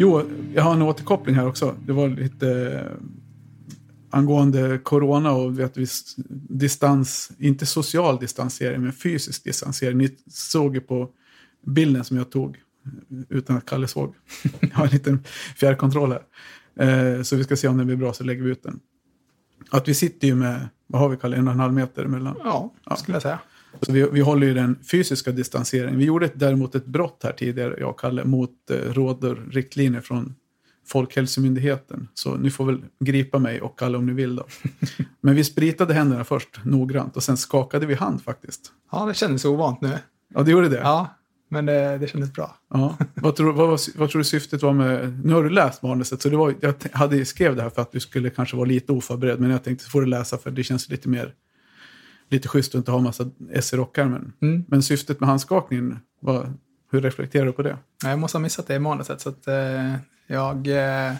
Jo, 0.00 0.22
jag 0.54 0.62
har 0.62 0.72
en 0.72 0.82
återkoppling 0.82 1.34
här 1.34 1.46
också. 1.46 1.74
Det 1.86 1.92
var 1.92 2.08
lite 2.08 2.50
eh, 2.50 2.92
angående 4.10 4.78
corona 4.78 5.32
och 5.32 5.58
vet, 5.58 5.76
viss 5.76 6.14
distans, 6.48 7.30
inte 7.38 7.66
social 7.66 8.18
distansering, 8.18 8.82
men 8.82 8.92
fysisk 8.92 9.44
distansering. 9.44 9.98
Ni 9.98 10.16
såg 10.26 10.74
ju 10.74 10.80
på 10.80 11.10
bilden 11.66 12.04
som 12.04 12.16
jag 12.16 12.30
tog 12.30 12.56
eh, 12.56 13.18
utan 13.28 13.56
att 13.56 13.66
Kalle 13.66 13.88
såg. 13.88 14.14
Jag 14.60 14.68
har 14.68 14.84
en 14.84 14.90
liten 14.90 15.24
fjärrkontroll 15.56 16.12
här. 16.12 17.16
Eh, 17.16 17.22
så 17.22 17.36
vi 17.36 17.44
ska 17.44 17.56
se 17.56 17.68
om 17.68 17.76
den 17.76 17.86
blir 17.86 17.96
bra 17.96 18.12
så 18.12 18.24
lägger 18.24 18.42
vi 18.42 18.50
ut 18.50 18.62
den. 18.62 18.80
Att 19.70 19.88
vi 19.88 19.94
sitter 19.94 20.28
ju 20.28 20.34
med, 20.34 20.68
vad 20.86 21.00
har 21.02 21.08
vi 21.08 21.16
Kalle, 21.16 21.36
en 21.36 21.48
och 21.48 21.54
en 21.54 21.60
halv 21.60 21.72
meter 21.72 22.04
emellan. 22.04 22.36
Ja, 22.44 22.72
skulle 22.96 23.14
jag 23.14 23.22
säga. 23.22 23.38
Så 23.82 23.92
vi, 23.92 24.08
vi 24.12 24.20
håller 24.20 24.46
ju 24.46 24.54
den 24.54 24.78
fysiska 24.90 25.32
distanseringen. 25.32 25.98
Vi 25.98 26.04
gjorde 26.04 26.30
däremot 26.34 26.74
ett 26.74 26.86
brott 26.86 27.20
här 27.24 27.32
tidigare, 27.32 27.76
jag 27.78 27.90
och 27.90 28.00
Kalle, 28.00 28.24
mot 28.24 28.50
eh, 28.70 28.76
råd 28.92 29.24
och 29.24 29.36
riktlinjer 29.52 30.00
från 30.00 30.34
Folkhälsomyndigheten. 30.86 32.08
Så 32.14 32.36
ni 32.36 32.50
får 32.50 32.64
väl 32.64 32.82
gripa 33.00 33.38
mig 33.38 33.60
och 33.60 33.78
Kalle 33.78 33.98
om 33.98 34.06
ni 34.06 34.12
vill 34.12 34.36
då. 34.36 34.44
Men 35.20 35.34
vi 35.34 35.44
spritade 35.44 35.94
händerna 35.94 36.24
först 36.24 36.60
noggrant 36.64 37.16
och 37.16 37.22
sen 37.22 37.36
skakade 37.36 37.86
vi 37.86 37.94
hand 37.94 38.22
faktiskt. 38.22 38.72
Ja, 38.92 39.06
det 39.06 39.14
kändes 39.14 39.44
ovant 39.44 39.80
nu. 39.80 39.98
Ja, 40.34 40.42
det 40.42 40.50
gjorde 40.50 40.68
det. 40.68 40.78
Ja, 40.78 41.16
men 41.52 41.66
det, 41.66 41.98
det 41.98 42.06
kändes 42.06 42.32
bra. 42.32 42.56
Ja. 42.70 42.96
Vad, 43.14 43.36
tror, 43.36 43.52
vad, 43.52 43.68
var- 43.68 43.98
vad 43.98 44.10
tror 44.10 44.18
du 44.18 44.24
syftet 44.24 44.62
var 44.62 44.72
med... 44.72 45.20
Nu 45.24 45.32
har 45.32 45.42
du 45.42 45.50
läst 45.50 45.82
manuset, 45.82 46.22
så 46.22 46.28
det 46.28 46.36
var, 46.36 46.54
jag 46.60 46.74
hade 46.92 47.24
skrev 47.24 47.56
det 47.56 47.62
här 47.62 47.70
för 47.70 47.82
att 47.82 47.92
du 47.92 48.00
skulle 48.00 48.30
kanske 48.30 48.56
vara 48.56 48.66
lite 48.66 48.92
oförberedd. 48.92 49.40
Men 49.40 49.50
jag 49.50 49.64
tänkte, 49.64 49.84
får 49.90 50.00
du 50.00 50.06
läsa 50.06 50.38
för 50.38 50.50
det 50.50 50.62
känns 50.64 50.88
lite 50.88 51.08
mer... 51.08 51.34
Lite 52.30 52.48
schysst 52.48 52.74
att 52.74 52.78
inte 52.78 52.90
ha 52.90 52.98
massa 53.00 53.30
S 53.52 53.72
i 53.72 53.76
rockärmen. 53.76 54.32
Mm. 54.42 54.64
Men 54.68 54.82
syftet 54.82 55.20
med 55.20 55.28
handskakningen, 55.28 55.98
vad, 56.20 56.58
hur 56.92 57.00
reflekterar 57.00 57.46
du 57.46 57.52
på 57.52 57.62
det? 57.62 57.76
Jag 58.04 58.18
måste 58.18 58.38
ha 58.38 58.42
missat 58.42 58.66
det 58.66 58.74
i 58.74 58.78
manuset, 58.78 59.20
så 59.20 59.28
att 59.28 59.46
eh, 59.46 59.94
jag... 60.26 60.66
Eh, 60.68 61.12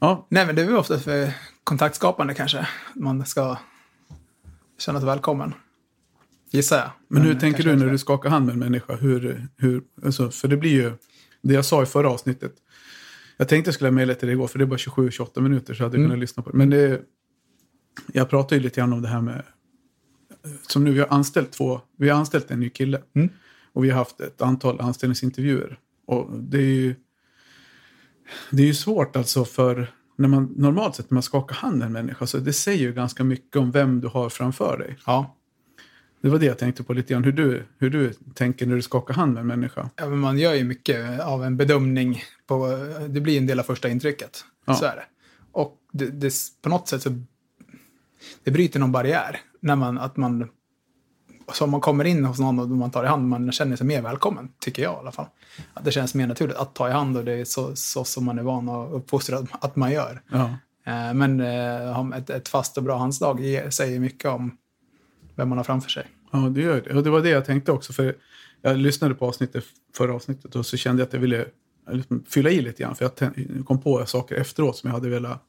Ja, 0.00 0.26
nej, 0.30 0.46
men 0.46 0.54
det 0.56 0.62
är 0.62 0.66
väl 0.66 0.76
ofta 0.76 0.98
för 0.98 1.30
kontaktskapande 1.64 2.34
kanske. 2.34 2.68
Man 2.94 3.26
ska 3.26 3.56
känna 4.78 5.00
sig 5.00 5.06
välkommen. 5.06 5.54
Gissar 6.50 6.76
jag. 6.78 6.90
men 7.08 7.22
hur 7.22 7.34
tänker 7.34 7.62
du 7.62 7.76
när 7.76 7.86
du 7.86 7.98
skakar 7.98 8.30
hand 8.30 8.46
med 8.46 8.52
en 8.52 8.58
människa? 8.58 8.96
Hur, 8.96 9.46
hur, 9.56 9.82
alltså, 10.04 10.30
för 10.30 10.48
det 10.48 10.56
blir 10.56 10.70
ju... 10.70 10.92
Det 11.42 11.54
jag 11.54 11.64
sa 11.64 11.82
i 11.82 11.86
förra 11.86 12.10
avsnittet. 12.10 12.52
Jag 13.36 13.48
tänkte 13.48 13.68
jag 13.68 13.74
skulle 13.74 13.90
mejla 13.90 14.14
till 14.14 14.26
dig 14.28 14.34
igår, 14.34 14.46
för 14.46 14.58
det 14.58 14.64
är 14.64 14.66
bara 14.66 14.76
27-28 14.76 15.40
minuter 15.40 15.74
så 15.74 15.82
jag 15.82 15.86
hade 15.88 15.96
Mm. 15.98 16.08
kunnat 16.10 16.20
lyssna 16.20 16.42
på 16.42 16.50
det. 16.50 16.56
Men 16.58 16.70
det, 16.70 17.00
jag 18.12 18.30
pratade 18.30 18.54
ju 18.56 18.62
lite 18.62 18.80
grann 18.80 18.92
om 18.92 19.02
det 19.02 19.08
här 19.08 19.20
med... 19.20 19.42
Som 20.68 20.84
nu, 20.84 20.92
vi 20.92 21.00
har 21.00 21.08
anställt 21.10 21.52
två... 21.52 21.80
Vi 21.96 22.08
har 22.08 22.18
anställt 22.18 22.50
en 22.50 22.60
ny 22.60 22.70
kille. 22.70 23.02
Mm. 23.14 23.28
Och 23.72 23.84
vi 23.84 23.90
har 23.90 23.98
haft 23.98 24.20
ett 24.20 24.42
antal 24.42 24.80
anställningsintervjuer. 24.80 25.78
Och 26.06 26.30
det 26.32 26.58
är 26.58 26.62
ju... 26.62 26.94
Det 28.50 28.62
är 28.62 28.66
ju 28.66 28.74
svårt 28.74 29.16
alltså 29.16 29.44
för... 29.44 29.94
När 30.16 30.28
man, 30.28 30.54
normalt 30.56 30.94
sett 30.94 31.10
när 31.10 31.14
man 31.14 31.22
skakar 31.22 31.54
hand 31.54 31.78
med 31.78 31.86
en 31.86 31.92
människa, 31.92 32.26
så 32.26 32.38
det 32.38 32.52
säger 32.52 32.78
ju 32.78 32.92
ganska 32.92 33.24
mycket 33.24 33.56
om 33.56 33.70
vem 33.70 34.00
du 34.00 34.08
har 34.08 34.28
framför 34.28 34.78
dig. 34.78 34.96
Ja. 35.06 35.36
Det 36.20 36.28
var 36.28 36.38
det 36.38 36.46
jag 36.46 36.58
tänkte 36.58 36.82
på 36.82 36.92
lite 36.92 37.12
grann, 37.12 37.24
hur 37.24 37.32
du, 37.32 37.66
hur 37.78 37.90
du 37.90 38.12
tänker 38.34 38.66
när 38.66 38.76
du 38.76 38.82
skakar 38.82 39.14
hand 39.14 39.32
med 39.32 39.40
en 39.40 39.46
människa. 39.46 39.90
ja, 39.96 40.08
men 40.08 40.18
man 40.18 40.38
gör 40.38 40.54
ju 40.54 40.64
mycket 40.64 41.20
av 41.20 41.44
en 41.44 41.56
bedömning. 41.56 42.22
På, 42.46 42.66
det 43.08 43.20
blir 43.20 43.38
en 43.38 43.46
del 43.46 43.58
av 43.58 43.62
första 43.62 43.88
intrycket. 43.88 44.44
Ja. 44.66 44.74
Så 44.74 44.84
är 44.84 44.96
det. 44.96 45.04
Och 45.52 45.76
det, 45.92 46.06
det, 46.06 46.32
på 46.62 46.68
något 46.68 46.88
sätt 46.88 47.02
så 47.02 47.22
det 48.44 48.50
bryter 48.50 48.80
någon 48.80 48.92
barriär. 48.92 49.40
När 49.60 49.76
man, 49.76 49.98
att 49.98 50.16
man, 50.16 50.48
så 51.52 51.64
om 51.64 51.70
man 51.70 51.80
kommer 51.80 52.04
in 52.04 52.24
hos 52.24 52.38
någon 52.38 52.58
och 52.58 52.68
man 52.68 52.90
tar 52.90 53.04
i 53.04 53.06
hand, 53.06 53.28
man 53.28 53.52
känner 53.52 53.76
sig 53.76 53.86
mer 53.86 54.02
välkommen, 54.02 54.48
tycker 54.60 54.82
jag 54.82 54.92
i 54.92 54.96
alla 54.96 55.12
fall. 55.12 55.26
Att 55.74 55.84
det 55.84 55.90
känns 55.90 56.14
mer 56.14 56.26
naturligt 56.26 56.56
att 56.56 56.74
ta 56.74 56.88
i 56.88 56.92
hand 56.92 57.16
och 57.16 57.24
det 57.24 57.32
är 57.32 57.44
så, 57.44 57.76
så 57.76 58.04
som 58.04 58.24
man 58.24 58.38
är 58.38 58.42
van 58.42 58.68
och 58.68 58.96
uppfostrad 58.96 59.48
att 59.60 59.76
man 59.76 59.92
gör. 59.92 60.22
Ja, 60.32 60.50
Eh, 60.84 61.14
Men 61.14 61.40
eh, 61.40 62.18
ett, 62.18 62.30
ett 62.30 62.48
fast 62.48 62.76
och 62.76 62.82
bra 62.82 62.98
handslag 62.98 63.40
ger- 63.40 63.70
säger 63.70 64.00
mycket 64.00 64.30
om 64.30 64.56
vem 65.34 65.48
man 65.48 65.58
har 65.58 65.64
framför 65.64 65.90
sig. 65.90 66.06
ja 66.32 66.38
det 66.38 66.60
gör 66.60 66.80
det. 66.80 66.94
Och 66.96 67.02
det 67.02 67.10
var 67.10 67.20
det 67.20 67.28
jag 67.28 67.44
tänkte 67.44 67.72
också. 67.72 67.92
För 67.92 68.16
jag 68.62 68.76
lyssnade 68.76 69.14
på 69.14 69.26
avsnittet, 69.26 69.64
förra 69.96 70.14
avsnittet 70.14 70.56
och 70.56 70.66
så 70.66 70.76
kände 70.76 71.02
jag 71.02 71.06
att 71.06 71.12
jag 71.12 71.20
ville 71.20 71.46
liksom 71.90 72.24
fylla 72.28 72.50
i 72.50 72.60
lite 72.60 72.82
grann. 72.82 72.94
För 72.94 73.04
jag 73.04 73.34
kom 73.66 73.80
på 73.80 74.06
saker 74.06 74.34
efteråt 74.36 74.76
som 74.76 74.88
jag 74.88 74.94
hade 74.94 75.08
velat 75.08 75.42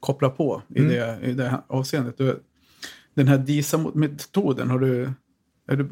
koppla 0.00 0.30
på 0.30 0.62
i, 0.68 0.78
Mm. 0.80 0.90
det, 0.92 1.26
i 1.26 1.32
det 1.32 1.62
avseendet. 1.66 2.20
Den 3.18 3.28
här 3.28 3.38
DISA-metoden, 3.38 4.70
har 4.70 4.78
du... 4.78 5.12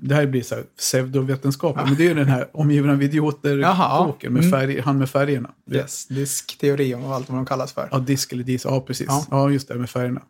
Det 0.00 0.14
här 0.14 0.26
blir 0.26 0.42
så 0.42 0.54
här 0.54 0.64
pseudovetenskapligt, 0.76 1.88
men 1.88 1.96
det 1.96 2.04
är 2.04 2.08
ju 2.08 2.14
den 2.14 2.28
här 2.28 2.50
omgivna 2.52 2.92
av 2.92 3.02
idioter-boken 3.02 4.32
med 4.32 4.44
mm. 4.44 4.50
färg, 4.50 4.80
han 4.80 4.98
med 4.98 5.10
färgerna. 5.10 5.50
Yes, 5.70 6.06
diskteori 6.06 6.94
och 6.94 7.14
allt 7.14 7.28
vad 7.28 7.38
de 7.38 7.46
kallas 7.46 7.72
för. 7.72 7.88
Ja, 7.92 7.98
disk 7.98 8.32
eller 8.32 8.44
dis. 8.44 8.64
Ja, 8.64 8.80
precis. 8.80 9.06
Ja. 9.08 9.26
Ja. 9.30 9.50
just 9.50 9.68
det, 9.68 9.74
med 9.74 9.90
färgerna. 9.90 10.22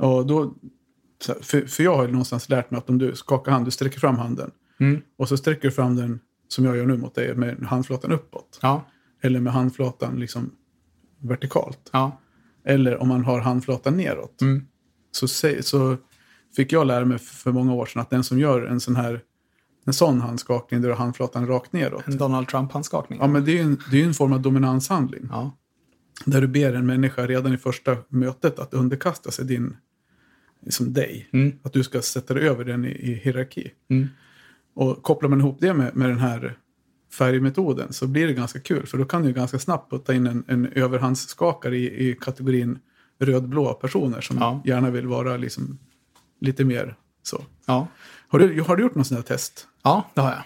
Och 0.00 0.26
då, 0.26 0.54
för, 1.40 1.66
för 1.66 1.82
jag 1.82 1.96
har 1.96 2.06
ju 2.06 2.10
någonstans 2.12 2.48
lärt 2.48 2.70
mig 2.70 2.78
att 2.78 2.90
om 2.90 2.98
du 2.98 3.14
skakar 3.14 3.52
hand, 3.52 3.64
du 3.64 3.70
sträcker 3.70 4.00
fram 4.00 4.18
handen. 4.18 4.50
Mm. 4.80 5.02
Och 5.18 5.28
så 5.28 5.36
sträcker 5.36 5.68
du 5.68 5.70
fram 5.70 5.96
den, 5.96 6.20
som 6.48 6.64
jag 6.64 6.76
gör 6.76 6.86
nu 6.86 6.96
mot 6.96 7.14
dig, 7.14 7.34
med 7.34 7.66
handflatan 7.66 8.12
uppåt. 8.12 8.58
Ja, 8.62 8.84
Eller 9.22 9.40
med 9.40 9.52
handflatan 9.52 10.20
liksom 10.20 10.50
vertikalt. 11.20 11.90
ja. 11.92 12.20
Eller 12.64 13.02
om 13.02 13.08
man 13.08 13.24
har 13.24 13.40
handflatan 13.40 13.96
neråt. 13.96 14.40
Mm. 14.42 14.66
Så, 15.14 15.28
så 15.60 15.96
fick 16.56 16.72
jag 16.72 16.86
lära 16.86 17.04
mig 17.04 17.18
för 17.18 17.52
många 17.52 17.74
år 17.74 17.86
sedan 17.86 18.02
att 18.02 18.10
den 18.10 18.24
som 18.24 18.38
gör 18.38 18.62
en 18.62 18.80
sån 18.80 18.96
här 18.96 19.20
en 19.86 19.92
sån 19.92 20.20
handskakning 20.20 20.80
där 20.80 20.88
du 20.88 20.94
har 20.94 20.98
handflatan 20.98 21.46
rakt 21.46 21.72
neråt. 21.72 22.08
En 22.08 22.18
Donald 22.18 22.48
Trump-handskakning. 22.48 23.18
Ja, 23.22 23.26
men 23.26 23.44
det 23.44 23.50
är 23.50 23.54
ju 23.54 23.60
en, 23.60 23.80
det 23.90 24.00
är 24.00 24.04
en 24.04 24.14
form 24.14 24.32
av 24.32 24.42
dominanshandling. 24.42 25.28
Ja. 25.30 25.56
Där 26.24 26.40
du 26.40 26.46
ber 26.46 26.74
en 26.74 26.86
människa 26.86 27.26
redan 27.26 27.54
i 27.54 27.58
första 27.58 27.96
mötet 28.08 28.58
att 28.58 28.74
underkasta 28.74 29.30
sig 29.30 29.44
din, 29.44 29.76
liksom 30.62 30.92
dig. 30.92 31.28
Mm. 31.32 31.52
Att 31.62 31.72
du 31.72 31.84
ska 31.84 32.02
sätta 32.02 32.34
dig 32.34 32.48
över 32.48 32.64
den 32.64 32.84
i, 32.84 32.88
i 32.88 33.14
hierarki. 33.14 33.70
Mm. 33.90 34.08
Och 34.74 35.02
kopplar 35.02 35.28
man 35.28 35.40
ihop 35.40 35.56
det 35.60 35.74
med, 35.74 35.96
med 35.96 36.08
den 36.08 36.18
här 36.18 36.58
färgmetoden 37.12 37.92
så 37.92 38.06
blir 38.06 38.26
det 38.26 38.32
ganska 38.32 38.60
kul. 38.60 38.86
För 38.86 38.98
då 38.98 39.04
kan 39.04 39.22
du 39.22 39.32
ganska 39.32 39.58
snabbt 39.58 39.90
putta 39.90 40.14
in 40.14 40.26
en, 40.26 40.44
en 40.48 40.66
överhandsskakare 40.66 41.76
i, 41.76 42.08
i 42.08 42.16
kategorin 42.20 42.78
rödblåa 43.24 43.74
personer 43.74 44.20
som 44.20 44.36
Ja. 44.40 44.62
gärna 44.64 44.90
vill 44.90 45.06
vara 45.06 45.36
liksom 45.36 45.78
lite 46.40 46.64
mer 46.64 46.96
så. 47.22 47.42
Ja. 47.66 47.88
Har 48.28 48.38
du, 48.38 48.60
har 48.62 48.76
du 48.76 48.82
gjort 48.82 48.94
något 48.94 49.06
sånt 49.06 49.18
här 49.18 49.36
test? 49.36 49.66
ja, 49.82 50.10
det 50.14 50.20
har 50.20 50.30
jag. 50.30 50.42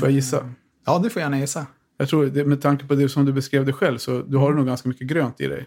Får 0.00 0.08
jag 0.08 0.14
gissa? 0.14 0.50
Ja, 0.86 0.98
det 0.98 1.10
får 1.10 1.22
gärna 1.22 1.38
gissa. 1.40 1.66
Jag 1.96 2.08
tror, 2.08 2.26
det, 2.26 2.44
med 2.44 2.60
tanke 2.62 2.86
på 2.86 2.94
det 2.94 3.08
som 3.08 3.24
du 3.24 3.32
beskrev 3.32 3.66
det 3.66 3.72
själv, 3.72 3.98
så 3.98 4.22
du 4.22 4.36
har 4.36 4.52
nog 4.52 4.66
ganska 4.66 4.88
mycket 4.88 5.06
grönt 5.06 5.40
i 5.40 5.46
dig. 5.46 5.66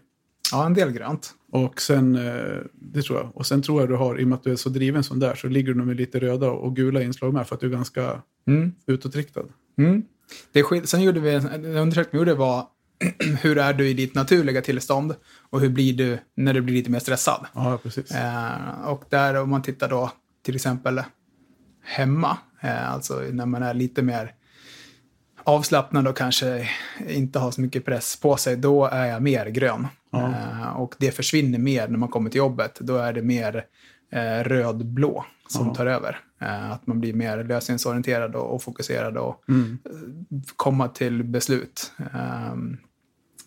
Ja, 0.51 0.65
en 0.65 0.73
del 0.73 0.91
grönt. 0.91 1.33
Och 1.51 1.81
sen, 1.81 2.15
eh, 2.15 2.57
det 2.73 3.01
tror 3.01 3.19
jag. 3.19 3.31
Och 3.37 3.45
sen 3.45 3.61
tror 3.61 3.81
jag 3.81 3.89
du 3.89 3.95
har, 3.95 4.19
i 4.19 4.23
och 4.23 4.27
med 4.27 4.35
att 4.35 4.43
du 4.43 4.51
är 4.51 4.55
så 4.55 4.69
driven 4.69 5.03
som 5.03 5.19
där, 5.19 5.35
så 5.35 5.47
ligger 5.47 5.67
du 5.73 5.77
nog 5.77 5.87
med 5.87 5.95
lite 5.97 6.19
röda 6.19 6.51
och 6.51 6.75
gula 6.75 7.01
inslag 7.01 7.33
med 7.33 7.47
för 7.47 7.55
att 7.55 7.61
du 7.61 7.67
är 7.67 7.71
ganska 7.71 8.21
Mm. 8.47 8.71
utåtriktad. 8.85 9.43
Mm. 9.77 10.03
Det 10.51 10.63
skil- 10.63 10.85
Sen 10.85 11.01
gjorde 11.03 11.19
vi, 11.19 11.33
en 11.33 11.65
undersökning 11.65 12.09
vi 12.11 12.17
gjorde 12.17 12.33
var 12.35 12.65
hur 13.41 13.57
är 13.57 13.73
du 13.73 13.89
i 13.89 13.93
ditt 13.93 14.15
naturliga 14.15 14.61
tillstånd 14.61 15.15
och 15.49 15.59
hur 15.61 15.69
blir 15.69 15.93
du 15.93 16.19
när 16.35 16.53
du 16.53 16.61
blir 16.61 16.75
lite 16.75 16.91
mer 16.91 16.99
stressad? 16.99 17.45
Ja, 17.55 17.79
precis. 17.83 18.11
Eh, 18.11 18.81
och 18.85 19.03
där 19.09 19.35
om 19.41 19.49
man 19.49 19.61
tittar 19.61 19.89
då 19.89 20.11
till 20.45 20.55
exempel 20.55 21.03
hemma, 21.83 22.37
eh, 22.61 22.91
alltså 22.93 23.13
när 23.31 23.45
man 23.45 23.63
är 23.63 23.73
lite 23.73 24.01
mer 24.01 24.33
avslappnad 25.43 26.07
och 26.07 26.17
kanske 26.17 26.69
inte 27.07 27.39
har 27.39 27.51
så 27.51 27.61
mycket 27.61 27.85
press 27.85 28.15
på 28.19 28.37
sig, 28.37 28.55
då 28.57 28.85
är 28.85 29.05
jag 29.05 29.21
mer 29.21 29.45
grön. 29.45 29.87
Ja. 30.11 30.27
Eh, 30.27 30.67
och 30.77 30.95
det 30.97 31.11
försvinner 31.11 31.59
mer 31.59 31.87
när 31.87 31.97
man 31.97 32.09
kommer 32.09 32.29
till 32.29 32.37
jobbet. 32.37 32.77
Då 32.79 32.97
är 32.97 33.13
det 33.13 33.21
mer 33.21 33.65
eh, 34.11 34.43
röd-blå 34.43 35.25
som 35.47 35.67
Ja. 35.67 35.73
tar 35.75 35.85
över. 35.85 36.19
Eh, 36.39 36.71
att 36.71 36.87
man 36.87 36.99
blir 36.99 37.13
mer 37.13 37.43
lösningsorienterad 37.43 38.35
och, 38.35 38.63
fokuserad 38.63 39.17
och 39.17 39.43
Mm. 39.49 39.77
komma 40.55 40.87
till 40.87 41.23
beslut. 41.23 41.91
Eh, 42.13 42.55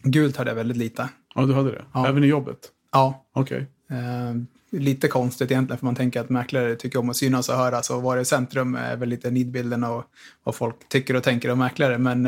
gult 0.02 0.36
hade 0.36 0.50
jag 0.50 0.56
väldigt 0.56 0.76
lite. 0.76 1.08
Ja, 1.34 1.42
du 1.46 1.54
hade 1.54 1.70
det? 1.70 1.84
Ja. 1.94 2.08
Även 2.08 2.24
i 2.24 2.26
jobbet? 2.26 2.58
Ja, 2.92 3.24
Okej. 3.32 3.66
Eh, 3.90 4.34
lite 4.72 5.08
konstigt 5.08 5.50
egentligen, 5.50 5.78
för 5.78 5.86
man 5.86 5.94
tänker 5.94 6.20
att 6.20 6.28
mäklare 6.30 6.76
tycker 6.76 6.98
om 6.98 7.10
att 7.10 7.16
synas 7.16 7.48
och 7.48 7.54
höras 7.54 7.90
och 7.90 8.02
vara 8.02 8.20
i 8.20 8.24
centrum 8.24 8.74
är 8.74 8.96
väl 8.96 9.08
lite 9.08 9.30
nidbilden 9.30 9.84
av 9.84 10.04
vad 10.44 10.54
folk 10.54 10.88
tycker 10.88 11.16
och 11.16 11.22
tänker 11.22 11.50
om 11.50 11.58
mäklare. 11.58 11.98
Men 11.98 12.26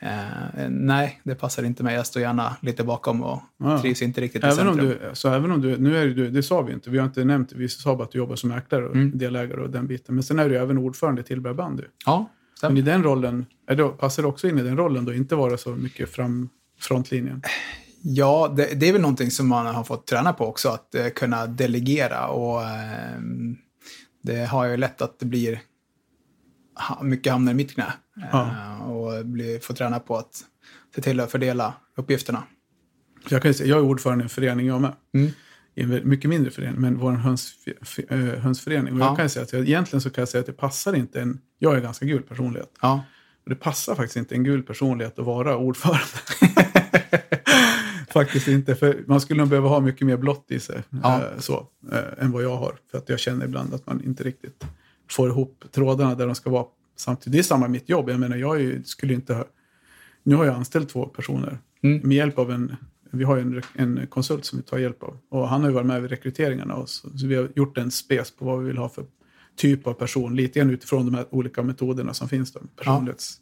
eh, 0.00 0.60
eh, 0.64 0.68
nej, 0.70 1.20
det 1.24 1.34
passar 1.34 1.62
inte 1.62 1.82
mig. 1.82 1.94
Jag 1.94 2.06
står 2.06 2.22
gärna 2.22 2.56
lite 2.60 2.84
bakom 2.84 3.22
och 3.22 3.40
Ja. 3.58 3.80
trivs 3.80 4.02
inte 4.02 4.20
riktigt 4.20 4.44
i 4.44 4.46
Även 4.46 4.68
om 4.68 4.74
centrum. 4.76 4.98
du, 5.08 5.10
så 5.14 5.28
även 5.32 5.50
om 5.50 5.60
du, 5.60 5.76
nu 5.78 5.96
är 5.98 6.06
du, 6.06 6.30
det 6.30 6.42
sa 6.42 6.62
vi 6.62 6.72
inte, 6.72 6.90
vi 6.90 6.98
har 6.98 7.06
inte 7.06 7.24
nämnt 7.24 7.52
vi 7.52 7.68
sa 7.68 7.96
bara 7.96 8.04
att 8.04 8.12
du 8.12 8.18
jobbar 8.18 8.36
som 8.36 8.50
mäklare 8.50 8.86
och 8.86 8.94
Mm. 8.96 9.18
delägare 9.18 9.60
och 9.60 9.70
den 9.70 9.86
biten. 9.86 10.14
Men 10.14 10.24
sen 10.24 10.38
är 10.38 10.48
du 10.48 10.56
även 10.58 10.78
ordförande 10.78 11.20
i 11.20 11.24
Tillberg 11.24 11.54
bandy. 11.54 11.82
Ja, 12.06 12.18
Men 12.18 12.58
stämmer. 12.58 12.78
i 12.78 12.82
den 12.82 13.02
rollen, 13.02 13.46
är 13.66 13.76
det, 13.76 13.88
passar 13.88 14.22
det 14.22 14.28
också 14.28 14.48
in 14.48 14.58
i 14.58 14.62
den 14.62 14.76
rollen 14.76 15.04
då, 15.04 15.14
inte 15.14 15.34
vara 15.36 15.56
så 15.56 15.70
mycket 15.70 16.08
fram 16.12 16.48
frontlinjen? 16.80 17.42
Ja, 18.02 18.54
det, 18.56 18.80
det 18.80 18.88
är 18.88 18.92
väl 18.92 19.00
någonting 19.02 19.30
som 19.30 19.48
man 19.48 19.66
har 19.66 19.84
fått 19.84 20.06
träna 20.06 20.32
på 20.32 20.46
också, 20.46 20.68
att 20.68 20.94
eh, 20.94 21.06
kunna 21.08 21.46
delegera. 21.46 22.26
Och 22.28 22.62
eh, 22.62 23.20
det 24.22 24.44
har 24.44 24.64
ju 24.66 24.76
lätt 24.76 25.02
att 25.02 25.18
det 25.18 25.26
blir 25.26 25.60
mycket 27.02 27.32
hamnar 27.32 27.52
i 27.52 27.54
mitt 27.54 27.74
knä. 27.74 27.92
Ja. 28.32 28.50
Eh, 28.50 28.90
och 28.90 29.26
blir, 29.26 29.58
får 29.60 29.74
träna 29.74 29.98
på 30.00 30.16
att 30.16 30.44
se 30.94 31.00
till 31.02 31.20
att 31.20 31.30
fördela 31.30 31.74
uppgifterna. 31.96 32.42
Jag, 33.28 33.42
kan 33.42 33.54
säga, 33.54 33.68
jag 33.68 33.78
är 33.78 33.82
ordförande 33.84 34.22
i 34.22 34.24
en 34.24 34.28
förening 34.28 34.66
jag 34.66 34.80
med. 34.80 34.92
Mm. 35.14 35.30
I 35.74 35.82
en 35.82 36.08
mycket 36.08 36.30
mindre 36.30 36.50
förening, 36.50 36.80
men 36.80 36.98
vår 36.98 37.12
höns, 37.12 37.52
eh, 38.08 38.18
hönsförening. 38.18 38.94
Och 38.94 39.00
Ja. 39.00 39.04
jag 39.06 39.16
kan 39.16 39.28
säga 39.30 39.42
att 39.42 39.52
jag, 39.52 39.62
egentligen 39.68 40.00
så 40.00 40.10
kan 40.10 40.22
jag 40.22 40.28
säga 40.28 40.40
att 40.40 40.46
det 40.46 40.52
passar 40.52 40.94
inte 40.94 41.20
en... 41.20 41.40
Jag 41.58 41.76
är 41.76 41.80
ganska 41.80 42.06
gul 42.06 42.22
personlighet. 42.22 42.70
Ja, 42.82 43.04
Och 43.44 43.50
det 43.50 43.56
passar 43.56 43.94
faktiskt 43.94 44.16
inte 44.16 44.34
en 44.34 44.44
gul 44.44 44.62
personlighet 44.62 45.18
att 45.18 45.26
vara 45.26 45.56
ordförande. 45.56 46.04
faktiskt 48.10 48.48
inte, 48.48 48.74
för 48.74 49.04
man 49.06 49.20
skulle 49.20 49.40
nog 49.40 49.48
behöva 49.48 49.68
ha 49.68 49.80
mycket 49.80 50.06
mer 50.06 50.16
blått 50.16 50.46
i 50.50 50.60
sig 50.60 50.82
Ja. 51.02 51.16
eh, 51.20 51.38
så, 51.38 51.66
eh, 51.92 52.24
än 52.24 52.30
vad 52.32 52.42
jag 52.42 52.56
har. 52.56 52.76
För 52.90 52.98
att 52.98 53.08
jag 53.08 53.18
känner 53.18 53.44
ibland 53.44 53.74
att 53.74 53.86
man 53.86 54.04
inte 54.04 54.24
riktigt 54.24 54.64
får 55.10 55.28
ihop 55.28 55.64
trådarna 55.72 56.14
där 56.14 56.26
de 56.26 56.34
ska 56.34 56.50
vara 56.50 56.64
samtidigt. 57.00 57.32
Det 57.32 57.38
är 57.38 57.42
samma 57.42 57.60
med 57.60 57.70
mitt 57.70 57.88
jobb. 57.88 58.10
Jag 58.10 58.20
menar, 58.20 58.36
jag 58.36 58.86
skulle 58.86 59.14
inte 59.14 59.34
ha... 59.34 59.44
Nu 60.22 60.34
har 60.34 60.44
jag 60.44 60.54
anställt 60.54 60.88
två 60.88 61.06
personer 61.06 61.58
Mm. 61.82 62.08
med 62.08 62.16
hjälp 62.16 62.38
av 62.38 62.50
en... 62.50 62.76
Vi 63.10 63.24
har 63.24 63.36
en, 63.36 63.62
en 63.74 64.06
konsult 64.06 64.44
som 64.44 64.58
vi 64.58 64.62
tar 64.64 64.78
hjälp 64.78 65.02
av. 65.02 65.18
Och 65.30 65.48
han 65.48 65.60
har 65.60 65.68
ju 65.68 65.74
varit 65.74 65.86
med 65.86 66.02
vid 66.02 66.10
rekryteringarna. 66.10 66.74
Och 66.74 66.88
så, 66.88 67.18
så 67.18 67.26
vi 67.26 67.34
har 67.34 67.48
gjort 67.56 67.78
en 67.78 67.90
spes 67.90 68.30
på 68.30 68.44
vad 68.44 68.60
vi 68.60 68.66
vill 68.66 68.78
ha 68.78 68.88
för 68.88 69.04
typ 69.56 69.86
av 69.86 69.92
person. 69.92 70.36
Lite 70.36 70.58
grann 70.58 70.70
utifrån 70.70 71.06
de 71.06 71.14
här 71.14 71.26
olika 71.30 71.62
metoderna 71.62 72.14
som 72.14 72.28
finns. 72.28 72.52
Då, 72.52 72.60
personlighets... 72.76 73.40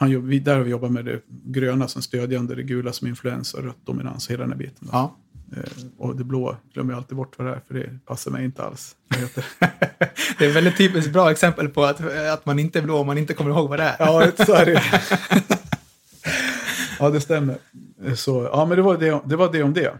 Han 0.00 0.26
vi, 0.26 0.38
där 0.38 0.56
har 0.56 0.62
vi 0.62 0.70
jobbat 0.70 0.92
med 0.92 1.04
det 1.04 1.20
gröna 1.28 1.88
som 1.88 2.02
stödjande, 2.02 2.54
det 2.54 2.62
gula 2.62 2.92
som 2.92 3.08
influens 3.08 3.54
och 3.54 3.64
rött 3.64 3.86
dominans 3.86 4.26
och 4.26 4.32
hela 4.32 4.42
den 4.42 4.52
här 4.52 4.58
biten. 4.58 4.88
ja. 4.92 5.16
Eh, 5.56 5.62
och 5.98 6.16
det 6.16 6.24
blå 6.24 6.56
glömmer 6.74 6.92
jag 6.92 6.98
alltid 6.98 7.16
bort 7.16 7.38
vad 7.38 7.46
det 7.46 7.52
är, 7.52 7.60
för 7.68 7.74
det 7.74 7.98
passar 8.06 8.30
mig 8.30 8.44
inte 8.44 8.62
alls. 8.62 8.96
Det 10.38 10.44
är 10.44 10.48
ett 10.48 10.56
väldigt 10.56 10.76
typiskt 10.76 11.12
bra 11.12 11.30
exempel 11.30 11.68
på 11.68 11.84
att, 11.84 12.00
att 12.32 12.46
man 12.46 12.58
inte 12.58 12.78
är 12.78 12.82
blå 12.82 12.98
om 12.98 13.06
man 13.06 13.18
inte 13.18 13.34
kommer 13.34 13.50
ihåg 13.50 13.68
vad 13.68 13.78
det 13.78 13.84
är. 13.84 13.96
ja, 13.98 14.44
så 14.46 14.54
är 14.54 14.66
det. 14.66 14.82
ja, 16.98 17.10
det 17.10 17.20
stämmer. 17.20 17.56
Så, 18.14 18.48
ja, 18.52 18.66
men 18.66 18.76
det 18.76 18.82
var 18.82 18.96
det, 18.96 19.20
det 19.24 19.36
var 19.36 19.52
det 19.52 19.62
om 19.62 19.72
det. 19.72 19.94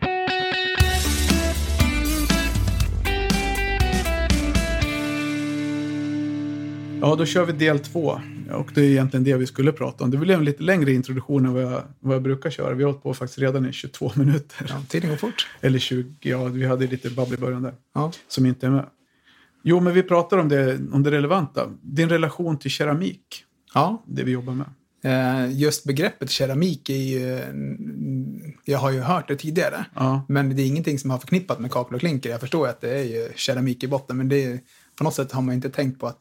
Ja, 7.01 7.15
då 7.15 7.27
kör 7.27 7.45
vi 7.45 7.53
del 7.53 7.79
två. 7.79 8.21
Och 8.53 8.71
det 8.75 8.81
är 8.81 8.85
egentligen 8.85 9.25
det 9.25 9.35
vi 9.35 9.47
skulle 9.47 9.73
prata 9.73 10.05
om. 10.05 10.11
Det 10.11 10.17
blev 10.17 10.39
en 10.39 10.45
lite 10.45 10.63
längre 10.63 10.93
introduktion 10.93 11.47
än 11.47 11.53
vad 11.55 11.63
jag, 11.63 11.83
vad 12.01 12.15
jag 12.15 12.23
brukar 12.23 12.51
köra. 12.51 12.75
Vi 12.75 12.85
har 12.85 12.91
hållit 12.91 13.03
på 13.03 13.15
faktiskt 13.15 13.39
redan 13.39 13.69
i 13.69 13.73
22 13.73 14.13
minuter. 14.17 14.67
Ja, 14.69 14.83
tiden 14.89 15.11
går 15.11 15.17
fort. 15.17 15.49
Eller 15.61 15.79
20, 15.79 16.15
ja, 16.21 16.45
vi 16.45 16.67
hade 16.67 16.87
lite 16.87 17.11
babbel 17.11 17.35
i 17.35 17.37
början 17.37 17.63
där. 17.63 17.75
Ja. 17.95 18.13
Som 18.29 18.47
inte 18.47 18.67
är 18.67 18.71
med. 18.71 18.87
Jo, 19.63 19.81
men 19.81 19.95
vi 19.95 20.03
pratar 20.03 20.39
om 20.39 20.49
det, 20.49 20.79
om 20.93 21.03
det 21.03 21.11
relevanta. 21.11 21.71
Din 21.83 22.09
relation 22.09 22.59
till 22.59 22.71
keramik, 22.71 23.45
ja. 23.75 24.05
det 24.07 24.23
vi 24.23 24.31
jobbar 24.31 24.55
med. 24.55 24.67
Eh, 25.03 25.53
Just 25.53 25.85
begreppet 25.85 26.31
keramik 26.31 26.91
är 26.91 26.95
ju... 26.95 27.41
Jag 28.65 28.79
har 28.79 28.91
ju 28.91 29.01
hört 29.01 29.29
det 29.29 29.37
tidigare. 29.37 29.85
Ja, 29.95 30.25
Men 30.29 30.57
det 30.57 30.63
är 30.63 30.67
ingenting 30.67 30.99
som 30.99 31.11
har 31.11 31.19
förknippat 31.19 31.59
med 31.61 31.71
kakel 31.73 31.95
och 31.95 32.01
klinker. 32.01 32.31
Jag 32.31 32.41
förstår 32.41 32.69
att 32.69 32.81
det 32.81 32.91
är 32.91 33.05
ju 33.05 33.29
keramik 33.37 33.85
i 33.85 33.89
botten, 33.89 34.17
men 34.17 34.29
det 34.29 34.45
är, 34.45 34.61
på 34.99 35.05
något 35.05 35.15
sätt 35.15 35.33
har 35.33 35.43
man 35.43 35.55
inte 35.55 35.71
tänkt 35.71 36.01
på 36.01 36.07
att 36.07 36.19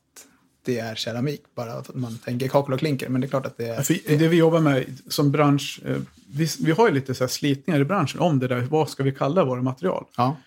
det 0.69 0.79
är 0.79 0.95
keramik, 0.95 1.41
bara 1.55 1.73
att 1.73 1.95
man 1.95 2.17
tänker 2.17 2.47
kakel 2.47 2.73
och 2.73 2.79
klinker. 2.79 3.09
Men 3.09 3.21
det 3.21 3.27
är 3.27 3.29
klart 3.29 3.45
att 3.45 3.57
det 3.57 3.67
är... 3.67 3.81
för 3.81 4.17
det 4.17 4.27
vi 4.27 4.37
jobbar 4.37 4.59
med 4.59 4.85
som 5.07 5.31
bransch, 5.31 5.79
eh, 5.85 5.97
vi, 6.31 6.47
vi 6.59 6.71
har 6.71 6.87
ju 6.87 6.93
lite 6.93 7.13
så 7.15 7.23
här 7.23 7.29
slitningar 7.29 7.79
i 7.79 7.85
branschen 7.85 8.19
om 8.19 8.39
det 8.39 8.47
där, 8.47 8.61
vad 8.61 8.89
ska 8.89 9.03
vi 9.03 9.11
kalla 9.11 9.45
våra 9.45 9.61
material? 9.61 10.05
Ja, 10.17 10.37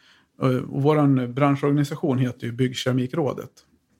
Eh, 0.43 0.49
vår 0.67 1.27
branschorganisation 1.27 2.19
heter 2.19 2.47
ju 2.47 2.53
Byggkeramikrådet. 2.53 3.51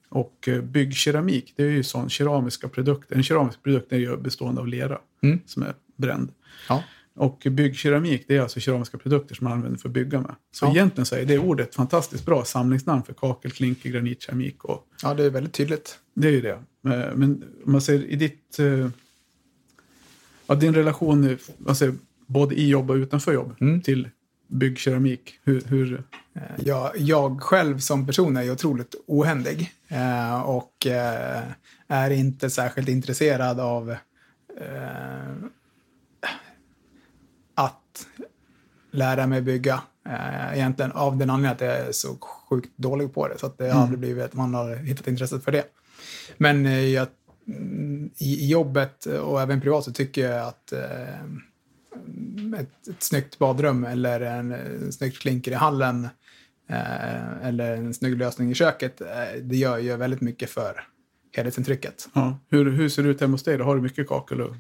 Och 0.09 0.49
eh, 0.49 0.61
byggkeramik, 0.61 1.53
det 1.57 1.63
är 1.63 1.71
ju 1.71 1.83
sån 1.83 2.09
keramiska 2.11 2.69
produkter. 2.69 3.17
En 3.17 3.23
keramisk 3.23 3.63
produkt 3.63 3.93
är 3.93 3.97
ju 3.99 4.17
bestående 4.17 4.61
av 4.61 4.69
lera 4.69 4.99
Mm. 5.23 5.41
som 5.47 5.63
är 5.63 5.75
bränd. 5.97 6.33
ja, 6.69 6.83
Och 7.15 7.43
byggkeramik, 7.51 8.25
det 8.29 8.37
är 8.37 8.41
alltså 8.41 8.61
keramiska 8.61 8.99
produkter 8.99 9.35
som 9.35 9.45
man 9.45 9.53
använder 9.53 9.79
för 9.79 9.89
att 9.89 9.93
bygga 9.93 10.21
med. 10.21 10.35
Så 10.53 10.65
Ja. 10.67 10.71
egentligen 10.71 11.07
så 11.07 11.15
är 11.15 11.25
det 11.25 11.39
ordet 11.39 11.75
fantastiskt 11.75 12.27
bra 12.27 12.45
samlingsnamn 12.45 13.03
för 13.03 13.13
kakel, 13.13 13.51
klinker, 13.51 13.91
granitkeramik 13.91 14.65
och 14.65 14.87
ja, 15.03 15.15
det 15.15 15.25
är 15.25 15.31
väldigt 15.31 15.53
tydligt. 15.53 15.99
det 16.15 16.29
är 16.29 16.33
ju 16.33 16.41
det. 16.41 16.51
Eh, 16.51 17.15
Men 17.15 17.45
om 17.67 17.73
man 17.73 17.81
säger 17.83 18.05
i 18.05 18.17
ditt... 18.17 18.59
eh, 18.59 18.89
Ja, 20.47 20.55
din 20.55 20.75
relation, 20.75 21.39
säger, 21.77 21.95
både 22.27 22.55
i 22.55 22.69
jobb 22.69 22.91
och 22.91 22.95
utanför 22.95 23.33
jobb 23.33 23.55
Mm. 23.61 23.81
till 23.83 24.09
byggkeramik. 24.47 25.39
Hur, 25.45 25.61
hur, 25.67 26.03
Eh, 26.35 26.43
Jag, 26.65 26.91
jag 26.99 27.43
själv 27.43 27.79
som 27.79 28.07
person 28.07 28.37
är 28.37 28.43
ju 28.43 28.51
otroligt 28.53 28.95
ohändig 29.07 29.73
eh, 29.89 30.41
och 30.43 30.87
eh, 30.87 31.43
är 31.89 32.11
inte 32.11 32.51
särskilt 32.51 32.89
intresserad 32.89 33.61
av 33.61 33.91
eh, 34.61 35.35
att 37.93 38.07
lära 38.91 39.27
mig 39.27 39.43
bygga. 39.43 39.83
Eh, 40.07 40.55
egentligen 40.55 40.93
av 40.93 41.17
den 41.17 41.31
anledningen 41.31 41.55
att 41.55 41.61
jag 41.61 41.89
är 41.89 41.93
så 41.93 42.19
sjukt 42.21 42.77
dålig 42.77 43.15
på 43.15 43.29
det. 43.29 43.39
Så 43.39 43.47
att 43.47 43.59
det 43.59 43.71
har 43.71 43.83
aldrig 43.83 43.99
blivit 43.99 44.25
att 44.25 44.35
man 44.35 44.55
har 44.55 44.77
hittat 44.77 45.09
intresset 45.09 45.45
för 45.45 45.53
det. 45.53 45.65
Men 46.37 46.67
eh, 46.67 46.81
jag, 46.81 47.09
mm, 47.49 48.11
i, 48.17 48.51
jobbet 48.51 49.07
och 49.07 49.41
även 49.43 49.61
privat 49.61 49.85
så 49.85 49.93
tycker 49.93 50.31
jag 50.31 50.49
att 50.49 50.73
eh, 50.73 51.25
ett, 52.61 52.89
ett 52.89 53.03
snyggt 53.03 53.39
badrum 53.39 53.85
eller 53.85 54.21
en, 54.21 54.53
en 54.53 54.93
snyggt 54.93 55.19
klinker 55.19 55.53
i 55.53 55.55
hallen 55.55 56.09
eh, 56.69 57.47
eller 57.47 57.77
en 57.77 57.95
snygg 57.95 58.19
lösning 58.19 58.51
i 58.51 58.55
köket, 58.55 59.01
eh, 59.01 59.41
det 59.43 59.57
gör 59.57 59.79
ju 59.79 59.97
väldigt 59.97 60.21
mycket 60.21 60.51
för 60.51 60.85
helhetsintrycket. 61.37 62.09
ja, 62.13 62.39
hur, 62.49 62.71
hur 62.71 62.89
ser 62.89 63.03
det 63.03 63.09
ut 63.09 63.21
hemma 63.21 63.35
hos 63.35 63.43
dig? 63.43 63.59
Har 63.59 63.77
du 63.77 63.83
mycket 63.83 64.09
kakel? 64.09 64.41
Och, 64.41 64.55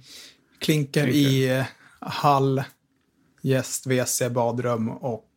Klinker 0.58 1.02
Klinker. 1.02 1.18
i 1.18 1.58
eh, 1.58 1.64
hall, 2.00 2.62
gäst, 3.42 3.86
WC, 3.86 4.22
badrum 4.30 4.88
och 4.88 5.28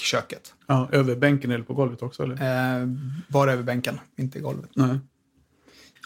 köket. 0.00 0.54
ja, 0.66 0.88
över 0.92 1.16
bänken 1.16 1.50
eller 1.50 1.64
på 1.64 1.74
golvet 1.74 2.02
också? 2.02 2.22
Eller? 2.22 2.34
Eh, 2.80 2.88
bara 3.28 3.52
över 3.52 3.62
bänken, 3.62 4.00
inte 4.16 4.40
golvet. 4.40 4.70
Nej. 4.74 4.98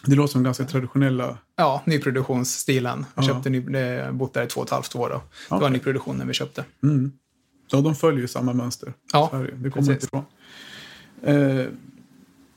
Det 0.07 0.15
låter 0.17 0.33
som 0.33 0.43
ganska 0.43 0.65
traditionella... 0.65 1.39
Ja, 1.57 1.83
nyproduktionsstilen. 1.87 3.07
Ja. 3.15 3.23
köpte 3.23 3.51
ny, 3.51 3.61
bott 4.13 4.35
där 4.35 4.45
i 4.45 4.47
två 4.47 4.61
och 4.61 4.67
ett 4.67 4.71
halvt 4.71 4.97
år. 4.97 5.09
Då. 5.09 5.15
Det 5.15 5.23
var 5.49 5.59
Okej. 5.59 5.71
nyproduktion 5.71 6.17
när 6.17 6.25
vi 6.25 6.33
köpte. 6.33 6.65
Mm. 6.83 7.13
Ja, 7.71 7.81
de 7.81 7.95
följer 7.95 8.21
ju 8.21 8.29
samma 8.29 8.53
mönster. 8.53 8.93
Ja, 9.13 9.31
det, 9.33 9.39
det 9.39 9.71
kommer 9.71 9.71
precis. 9.71 9.91
inte 9.91 10.07
ifrån. 10.07 10.25
Eh, 11.23 11.67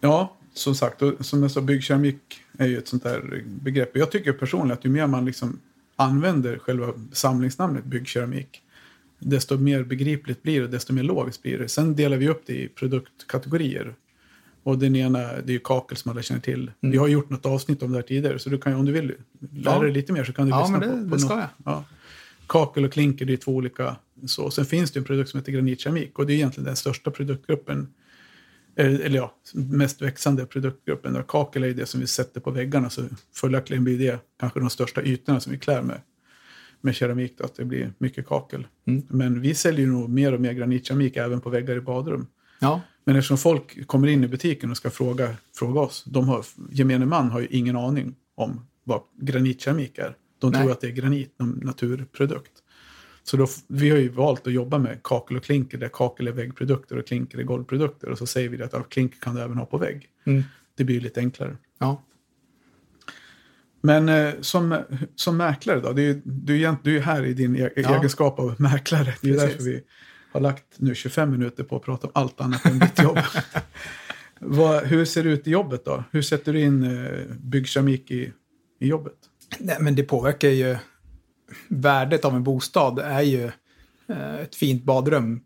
ja, 0.02 0.34
som 0.54 0.76
sagt, 0.76 1.02
och 1.02 1.26
som 1.26 1.42
jag 1.42 1.52
sa, 1.52 1.62
byggkeramik 1.62 2.42
är 2.58 2.68
ju 2.68 2.78
ett 2.78 2.88
sånt 2.88 3.04
där 3.04 3.44
begrepp. 3.46 3.98
Jag 3.98 4.12
tycker 4.12 4.34
personligen 4.34 4.78
att 4.78 4.86
ju 4.86 4.90
mer 4.90 5.08
man 5.08 5.26
liksom 5.26 5.60
använder 5.96 6.58
själva 6.60 6.94
samlingsnamnet 7.12 7.84
byggkeramik, 7.84 8.62
desto 9.20 9.58
mer 9.58 9.84
begripligt 9.84 10.44
blir 10.44 10.62
det, 10.62 10.68
desto 10.68 10.94
mer 10.94 11.04
logiskt 11.04 11.42
blir 11.42 11.58
det. 11.60 11.68
Sen 11.68 11.96
delar 11.96 12.18
vi 12.18 12.30
upp 12.30 12.42
det 12.46 12.54
i 12.54 12.68
produktkategorier. 12.68 13.96
Och 14.64 14.78
den 14.80 14.96
ena, 14.96 15.20
det 15.20 15.52
är 15.52 15.54
ju 15.54 15.60
kakel 15.60 15.98
som 15.98 16.12
alla 16.12 16.22
känner 16.22 16.42
till. 16.42 16.72
Vi 16.80 16.98
har 16.98 17.08
gjort 17.08 17.30
något 17.30 17.46
avsnitt 17.46 17.84
om 17.84 17.92
det 17.92 17.98
här 17.98 18.04
tidigare, 18.04 18.40
så 18.40 18.50
du 18.50 18.58
kan 18.58 18.74
om 18.74 18.86
du 18.86 18.92
vill 18.92 19.06
lära 19.08 19.16
Mm. 19.52 19.62
Ja. 19.64 19.80
dig 19.80 19.92
lite 19.92 20.14
mer 20.14 20.24
så 20.24 20.34
kan 20.34 20.46
du 20.46 20.52
Ja, 20.52 20.62
lyssna 20.62 20.80
men 20.80 20.90
det- 20.90 21.04
på, 21.04 21.10
på 21.10 21.16
det 21.16 21.22
ska 21.22 21.36
något. 21.36 21.44
jag. 21.66 21.74
Ja. 21.74 21.86
kakel 22.48 22.86
och 22.86 22.94
klinker 22.94 23.26
det 23.26 23.34
är 23.34 23.38
två 23.38 23.56
olika. 23.56 23.96
Så. 24.26 24.52
Sen 24.52 24.66
finns 24.66 24.92
det 24.92 25.00
en 25.00 25.04
produkt 25.04 25.30
som 25.30 25.40
heter 25.40 25.52
granitkeramik 25.52 26.20
och 26.20 26.26
det 26.28 26.34
är 26.34 26.36
egentligen 26.36 26.66
den 26.66 26.76
största 26.76 27.12
produktgruppen. 27.12 27.88
Eller, 28.76 29.10
ja, 29.16 29.36
mest 29.54 30.02
växande 30.02 30.46
produktgruppen. 30.46 31.24
Kakel 31.28 31.64
är 31.64 31.74
det 31.74 31.86
som 31.86 32.00
vi 32.00 32.08
sätter 32.08 32.42
på 32.42 32.52
väggarna 32.52 32.90
så 32.90 33.02
följaktligen 33.34 33.84
blir 33.84 33.98
det 34.00 34.20
kanske 34.40 34.60
de 34.60 34.70
största 34.70 35.04
ytorna 35.04 35.40
som 35.40 35.52
vi 35.52 35.58
klär 35.60 35.82
med 35.82 36.02
med 36.82 36.96
keramik. 36.96 37.38
Då, 37.38 37.44
att 37.46 37.56
det 37.56 37.66
blir 37.66 37.94
mycket 37.98 38.28
kakel. 38.28 38.68
Mm. 38.86 39.04
Men 39.10 39.42
vi 39.42 39.56
säljer 39.56 39.88
nog 39.88 40.10
mer 40.10 40.34
och 40.34 40.42
mer 40.42 40.54
granitkeramik 40.54 41.18
även 41.18 41.42
på 41.42 41.50
väggar 41.50 41.76
i 41.76 41.82
badrum. 41.82 42.28
Ja, 42.60 42.82
Men 43.06 43.16
eftersom 43.16 43.38
folk 43.38 43.88
kommer 43.88 44.08
in 44.08 44.24
i 44.24 44.28
butiken 44.28 44.72
och 44.72 44.78
ska 44.78 44.90
fråga, 44.90 45.36
fråga 45.56 45.80
oss, 45.80 46.04
de 46.08 46.28
har, 46.28 46.46
gemene 46.72 47.06
man 47.06 47.32
har 47.32 47.40
ju 47.40 47.48
ingen 47.48 47.76
aning 47.76 48.16
om 48.36 48.68
vad 48.84 49.02
granitkeramik 49.22 49.98
är. 49.98 50.16
De 50.40 50.52
Nej. 50.52 50.62
tror 50.62 50.72
att 50.72 50.82
det 50.82 50.88
är 50.88 50.92
granit, 50.92 51.36
en 51.40 51.60
naturprodukt. 51.64 52.52
Så 53.24 53.38
då, 53.38 53.48
vi 53.68 53.90
har 53.90 53.98
ju 53.98 54.10
valt 54.10 54.48
att 54.48 54.54
jobba 54.54 54.78
med 54.78 55.04
kakel 55.04 55.38
och 55.38 55.44
klinker, 55.44 55.78
där 55.78 55.90
kakel 55.90 56.28
är 56.28 56.32
väggprodukter 56.32 56.98
och 56.98 57.08
klinker 57.08 57.38
är 57.38 57.44
golvprodukter. 57.44 58.10
Och 58.10 58.18
så 58.18 58.26
säger 58.26 58.50
vi 58.50 58.64
att 58.64 58.74
ja, 58.74 58.84
klinker 58.84 59.20
kan 59.20 59.36
du 59.36 59.42
även 59.42 59.58
ha 59.58 59.66
på 59.66 59.78
vägg. 59.78 60.10
Mm. 60.26 60.44
Det 60.76 60.84
blir 60.84 61.02
lite 61.02 61.20
enklare. 61.20 61.58
ja. 61.80 62.02
Men 63.82 64.10
eh, 64.10 64.34
som, 64.42 64.84
som 65.16 65.38
mäklare 65.38 65.80
då, 65.80 65.94
du, 65.94 66.10
är, 66.10 66.76
du 66.84 66.98
är 66.98 67.02
här 67.02 67.26
i 67.26 67.34
din 67.34 67.56
e- 67.56 67.70
Ja. 67.76 67.98
egenskap 67.98 68.40
av 68.40 68.56
mäklare. 68.62 69.14
Det 69.22 69.30
är 69.30 69.34
Precis. 69.34 69.50
därför 69.52 69.64
vi 69.64 69.84
har 70.32 70.42
lagt 70.42 70.64
nu 70.78 70.96
25 70.96 71.32
minuter 71.32 71.64
på 71.64 71.76
att 71.76 71.82
prata 71.84 72.08
om 72.08 72.12
allt 72.16 72.42
annat 72.42 72.66
än 72.66 72.80
ditt 72.80 73.02
jobb. 73.04 73.20
Vad, 74.40 74.84
hur 74.84 75.06
ser 75.06 75.24
det 75.24 75.30
ut 75.30 75.48
i 75.48 75.52
jobbet 75.52 75.86
då? 75.86 76.04
Hur 76.12 76.22
sätter 76.22 76.54
du 76.54 76.62
in 76.62 76.84
eh, 76.84 77.36
byggkeramik 77.40 78.12
i, 78.12 78.34
i 78.80 78.88
jobbet? 78.88 79.14
Nej, 79.60 79.78
men 79.80 79.96
det 79.96 80.04
påverkar 80.04 80.50
ju 80.50 80.78
värdet 81.68 82.26
av 82.26 82.36
en 82.36 82.44
bostad 82.44 83.00
är 83.00 83.22
ju 83.22 83.44
eh, 84.10 84.36
ett 84.36 84.56
fint 84.56 84.84
badrum, 84.84 85.42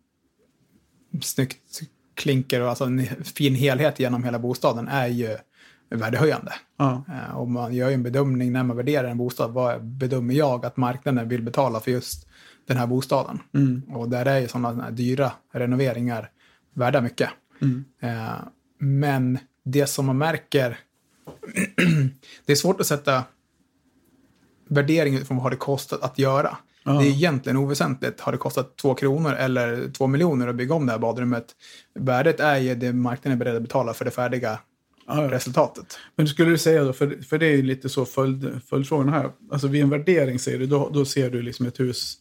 snyggt 1.22 1.82
klinker 2.15 2.62
och 2.62 2.70
alltså 2.70 2.84
en 2.84 3.06
fin 3.24 3.56
helhet 3.56 4.00
genom 4.00 4.24
hela 4.24 4.39
bostaden 4.39 4.88
är 4.88 5.08
ju 5.08 5.38
värdehöjande. 5.91 6.54
Ja, 6.77 7.04
Eh, 7.10 7.36
och 7.38 7.47
man 7.49 7.73
gör 7.73 7.88
ju 7.89 7.93
en 7.93 8.04
bedömning 8.04 8.51
när 8.51 8.63
man 8.63 8.77
värderar 8.77 9.08
en 9.08 9.17
bostad. 9.17 9.51
Vad 9.51 9.84
bedömer 9.86 10.34
jag 10.34 10.65
att 10.65 10.77
marknaden 10.77 11.30
vill 11.30 11.41
betala 11.43 11.80
för 11.80 11.91
just 11.91 12.27
den 12.67 12.77
här 12.77 12.88
bostaden? 12.88 13.39
mm, 13.54 13.82
Och 13.95 14.10
där 14.10 14.25
är 14.25 14.39
ju 14.39 14.47
sådana 14.47 14.91
dyra 14.91 15.32
renoveringar 15.54 16.30
värda 16.73 17.01
mycket. 17.01 17.30
mm, 17.62 17.86
Eh, 18.01 18.32
men 18.80 19.39
det 19.63 19.88
som 19.88 20.06
man 20.06 20.17
märker, 20.17 20.80
det 22.45 22.51
är 22.51 22.56
svårt 22.56 22.80
att 22.82 22.88
sätta 22.88 23.23
värdering 24.67 25.15
utifrån 25.15 25.38
vad 25.38 25.43
har 25.43 25.49
det 25.51 25.56
kostat 25.58 26.01
att 26.04 26.19
göra. 26.19 26.58
Ja. 26.84 26.91
Det 26.91 27.06
är 27.08 27.10
egentligen 27.12 27.58
oväsentligt. 27.58 28.19
Har 28.19 28.32
det 28.32 28.38
kostat 28.38 28.75
två 28.77 28.93
kronor 28.93 29.34
eller 29.34 29.91
två 29.91 30.08
miljoner 30.08 30.47
att 30.47 30.56
bygga 30.56 30.75
om 30.75 30.86
det 30.86 30.91
här 30.91 30.99
badrummet? 30.99 31.45
Värdet 31.95 32.39
är 32.39 32.58
ju 32.58 32.75
det 32.75 32.93
marknaden 32.93 33.32
är 33.32 33.39
beredd 33.45 33.56
att 33.56 33.62
betala 33.62 33.93
för 33.93 34.06
det 34.06 34.12
färdiga 34.12 34.60
ja, 35.07 35.23
ja. 35.23 35.31
resultatet. 35.31 35.99
Men 36.15 36.27
skulle 36.27 36.49
du 36.49 36.57
säga 36.57 36.83
då, 36.83 36.93
för, 36.93 37.23
för 37.23 37.37
det 37.37 37.45
är 37.45 37.55
ju 37.55 37.61
lite 37.61 37.89
så 37.89 38.05
följd, 38.05 38.61
följdfrågan 38.67 39.09
här. 39.09 39.31
Alltså 39.51 39.67
vid 39.67 39.83
en 39.83 39.89
värdering 39.89 40.39
säger 40.39 40.59
du, 40.59 40.65
då, 40.65 40.89
då 40.93 41.05
ser 41.05 41.29
du 41.29 41.41
liksom 41.41 41.65
ett 41.65 41.79
hus. 41.79 42.17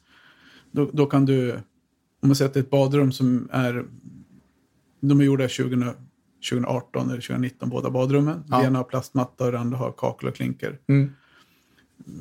Då, 0.73 0.91
då 0.93 1.07
kan 1.07 1.27
du, 1.27 1.53
om 1.53 2.29
man 2.29 2.37
säger 2.37 2.49
att 2.49 2.55
det 2.55 2.61
är 2.61 2.65
ett 2.65 2.71
badrum 2.71 3.13
som 3.13 3.49
är, 3.53 3.85
de 5.01 5.21
är 5.21 5.25
gjorda 5.25 5.49
20, 5.49 5.95
2018 6.51 7.11
eller 7.11 7.21
2019 7.21 7.69
båda 7.69 7.91
badrummen. 7.91 8.45
Ja. 8.49 8.59
Det 8.59 8.67
ena 8.67 8.79
har 8.79 8.85
plastmatta 8.85 9.45
och 9.45 9.53
det 9.53 9.59
andra 9.59 9.79
har 9.79 9.93
kakel 9.93 10.29
och 10.29 10.35
klinker. 10.35 10.79
Mm. 10.89 11.13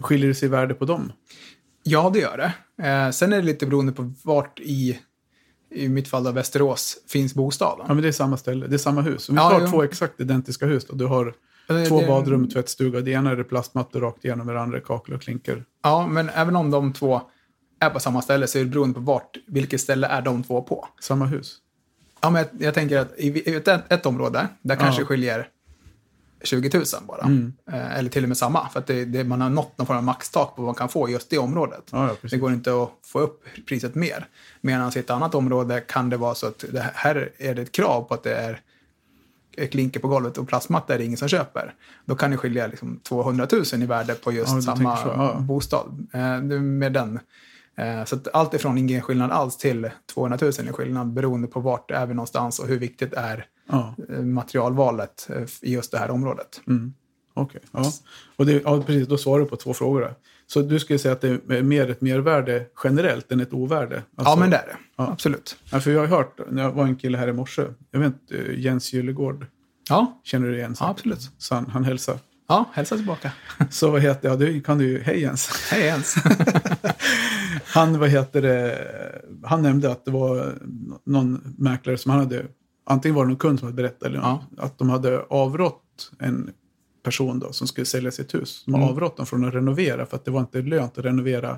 Skiljer 0.01 0.27
det 0.27 0.35
sig 0.35 0.45
i 0.45 0.49
värde 0.49 0.73
på 0.73 0.85
dem? 0.85 1.11
Ja, 1.83 2.09
det 2.13 2.19
gör 2.19 2.37
det. 2.37 2.53
Eh, 2.87 3.11
sen 3.11 3.33
är 3.33 3.37
det 3.37 3.43
lite 3.43 3.65
beroende 3.65 3.91
på 3.91 4.13
vart 4.23 4.59
i, 4.59 4.99
i 5.71 5.89
mitt 5.89 6.07
fall 6.07 6.23
då 6.23 6.31
Västerås, 6.31 6.97
finns 7.07 7.33
bostaden. 7.35 7.85
Ja 7.87 7.93
men 7.93 8.01
det 8.03 8.07
är 8.07 8.11
samma 8.11 8.37
ställe, 8.37 8.67
det 8.67 8.75
är 8.75 8.77
samma 8.77 9.01
hus. 9.01 9.29
Om 9.29 9.35
vi 9.35 9.41
Ja, 9.41 9.49
tar 9.49 9.61
jo. 9.61 9.67
två 9.67 9.83
exakt 9.83 10.19
identiska 10.19 10.65
hus 10.65 10.85
då. 10.85 10.95
Du 10.95 11.05
har 11.05 11.33
Eh, 11.69 11.83
två 11.83 12.01
det- 12.01 12.07
badrum 12.07 12.49
tvättstuga. 12.49 13.01
Det 13.01 13.11
ena 13.11 13.31
är 13.31 13.35
det 13.35 13.43
plastmattor 13.43 14.01
rakt 14.01 14.25
igenom 14.25 14.47
det 14.47 14.61
andra 14.61 14.77
är 14.77 14.81
kakel 14.81 15.15
och 15.15 15.21
klinker. 15.21 15.63
Ja, 15.83 16.07
men 16.07 16.29
även 16.29 16.55
om 16.55 16.71
de 16.71 16.93
två 16.93 17.21
är 17.79 17.89
på 17.89 17.99
samma 17.99 18.21
ställe 18.21 18.47
så 18.47 18.57
är 18.57 18.63
det 18.63 18.69
beroende 18.69 18.93
på 18.95 18.99
vart, 19.01 19.37
vilket 19.47 19.81
ställe 19.81 20.07
är 20.07 20.21
de 20.21 20.43
två 20.43 20.61
på. 20.61 20.87
Samma 21.01 21.25
hus. 21.25 21.57
Ja, 22.21 22.29
men 22.29 22.45
jag, 22.51 22.65
jag 22.65 22.73
tänker 22.73 22.97
att 22.97 23.13
i 23.17 23.27
i 23.51 23.55
ett, 23.55 23.67
ett 23.67 24.05
område, 24.05 24.47
där 24.61 24.75
kanske 24.75 25.01
Ja. 25.01 25.05
skiljer 25.05 25.47
20 26.43 26.77
000 26.77 26.85
bara. 27.07 27.21
Mm. 27.21 27.53
Eh, 27.71 27.97
eller 27.97 28.09
till 28.09 28.23
och 28.23 28.29
med 28.29 28.37
samma, 28.37 28.69
för 28.69 28.79
att 28.79 28.87
det, 28.87 29.05
det, 29.05 29.23
man 29.23 29.41
har 29.41 29.49
nått 29.49 29.77
någon 29.77 29.87
form 29.87 29.97
av 29.97 30.03
maxtak 30.03 30.55
på 30.55 30.61
vad 30.61 30.65
man 30.65 30.75
kan 30.75 30.89
få 30.89 31.09
i 31.09 31.11
just 31.11 31.29
det 31.29 31.37
området. 31.37 31.83
Ja, 31.91 32.07
ja, 32.07 32.29
det 32.29 32.37
går 32.37 32.53
inte 32.53 32.83
att 32.83 32.89
få 33.05 33.19
upp 33.19 33.43
priset 33.67 33.95
mer. 33.95 34.27
Medan 34.61 34.91
i 34.95 34.99
ett 34.99 35.09
annat 35.09 35.35
område 35.35 35.81
kan 35.81 36.09
det 36.09 36.17
vara 36.17 36.35
så 36.35 36.47
att 36.47 36.65
det 36.71 36.91
här 36.93 37.31
är 37.37 37.55
det 37.55 37.61
ett 37.61 37.71
krav 37.71 38.01
på 38.01 38.13
att 38.13 38.23
det 38.23 38.35
är 38.35 38.61
klinker 39.71 39.99
på 39.99 40.07
golvet 40.07 40.37
och 40.37 40.47
plastmatta 40.47 40.93
är 40.93 40.97
det 40.97 41.05
ingen 41.05 41.17
som 41.17 41.27
köper. 41.27 41.73
Då 42.05 42.15
kan 42.15 42.31
det 42.31 42.37
skilja 42.37 42.67
liksom 42.67 42.99
200 43.03 43.47
000 43.51 43.63
i 43.83 43.85
värde 43.85 44.13
på 44.13 44.31
just 44.31 44.53
Ja, 44.53 44.61
samma 44.61 45.33
bostad. 45.39 46.07
Eh, 46.13 46.41
med 46.61 46.93
den. 46.93 47.19
Eh, 47.77 48.05
så 48.05 48.15
att 48.15 48.27
allt 48.33 48.53
ifrån 48.53 48.77
ingen 48.77 49.01
skillnad 49.01 49.31
alls 49.31 49.57
till 49.57 49.89
200 50.13 50.37
000 50.41 50.51
i 50.51 50.71
skillnad 50.71 51.13
beroende 51.13 51.47
på 51.47 51.59
vart 51.59 51.91
är 51.91 52.05
vi 52.05 52.13
någonstans 52.13 52.59
och 52.59 52.67
hur 52.67 52.79
viktigt 52.79 53.13
är 53.13 53.45
Ja. 53.71 53.95
eh, 54.09 54.21
materialvalet 54.21 55.27
eh, 55.29 55.43
i 55.61 55.73
just 55.73 55.91
det 55.91 55.97
här 55.97 56.11
området. 56.11 56.61
Mm. 56.67 56.93
Okej, 57.33 57.61
ja. 57.71 57.83
Och 58.35 58.45
det, 58.45 58.61
ja, 58.65 58.81
precis, 58.81 59.07
då 59.07 59.17
svarar 59.17 59.39
du 59.39 59.45
på 59.45 59.55
två 59.55 59.73
frågor 59.73 60.01
där. 60.01 60.13
Så 60.47 60.61
du 60.61 60.79
skulle 60.79 60.99
säga 60.99 61.11
att 61.11 61.21
det 61.21 61.29
är 61.49 61.61
mer 61.61 61.89
ett 61.89 62.01
mervärde 62.01 62.65
generellt 62.83 63.31
än 63.31 63.39
ett 63.39 63.53
ovärde? 63.53 63.95
Alltså- 63.95 64.31
ja, 64.33 64.35
men 64.39 64.49
det 64.49 64.57
är 64.57 64.65
det. 64.67 64.75
ja. 64.97 65.11
Absolut. 65.11 65.55
Ja, 65.71 65.79
för 65.79 65.91
jag 65.91 65.99
har 65.99 66.07
hört, 66.07 66.39
när 66.51 66.61
jag 66.63 66.71
var 66.71 66.83
en 66.83 66.95
kille 66.95 67.17
här 67.17 67.27
i 67.27 67.33
morse, 67.33 67.61
jag 67.91 67.99
vet 67.99 68.07
inte, 68.07 68.35
Jens 68.61 68.93
Gyllegård, 68.93 69.45
Ja, 69.89 70.21
känner 70.23 70.47
du 70.47 70.57
igen? 70.57 70.75
ja 70.79 70.89
absolut. 70.89 71.29
Så 71.37 71.55
han, 71.55 71.65
han 71.67 71.83
hälsar. 71.83 72.17
Ja, 72.47 72.65
hälsa 72.73 72.95
tillbaka. 72.95 73.31
Så 73.69 73.91
vad 73.91 74.01
heter, 74.01 74.29
ja 74.29 74.35
det 74.35 74.65
kan 74.65 74.77
du 74.77 74.87
ju, 74.87 75.01
hej 75.03 75.21
Jens. 75.21 75.49
Hej 75.71 75.85
Jens. 75.85 76.15
Han, 77.73 77.99
vad 77.99 78.09
heter 78.09 78.41
det, 78.41 78.87
han 79.43 79.61
nämnde 79.61 79.91
att 79.91 80.05
det 80.05 80.11
var 80.11 80.53
någon 81.03 81.55
mäklare 81.57 81.97
som 81.97 82.11
han 82.11 82.19
hade, 82.19 82.45
antingen 82.85 83.15
var 83.15 83.23
det 83.23 83.27
någon 83.29 83.37
kund 83.37 83.59
som 83.59 83.65
hade 83.67 83.75
berättat, 83.75 84.03
eller 84.03 84.17
Ja. 84.17 84.43
att 84.57 84.77
de 84.77 84.89
hade 84.89 85.19
avrått 85.21 86.11
en 86.19 86.49
person 87.03 87.39
då, 87.39 87.51
som 87.51 87.67
skulle 87.67 87.85
sälja 87.85 88.11
sitt 88.11 88.33
hus. 88.35 88.63
De 88.65 88.73
har 88.73 88.81
Mm. 88.81 88.91
avrått 88.91 89.17
dem 89.17 89.25
från 89.25 89.45
att 89.45 89.53
renovera 89.53 90.05
för 90.05 90.15
att 90.17 90.25
det 90.25 90.31
var 90.31 90.39
inte 90.39 90.61
lönt 90.61 90.97
att 90.97 91.05
renovera 91.05 91.57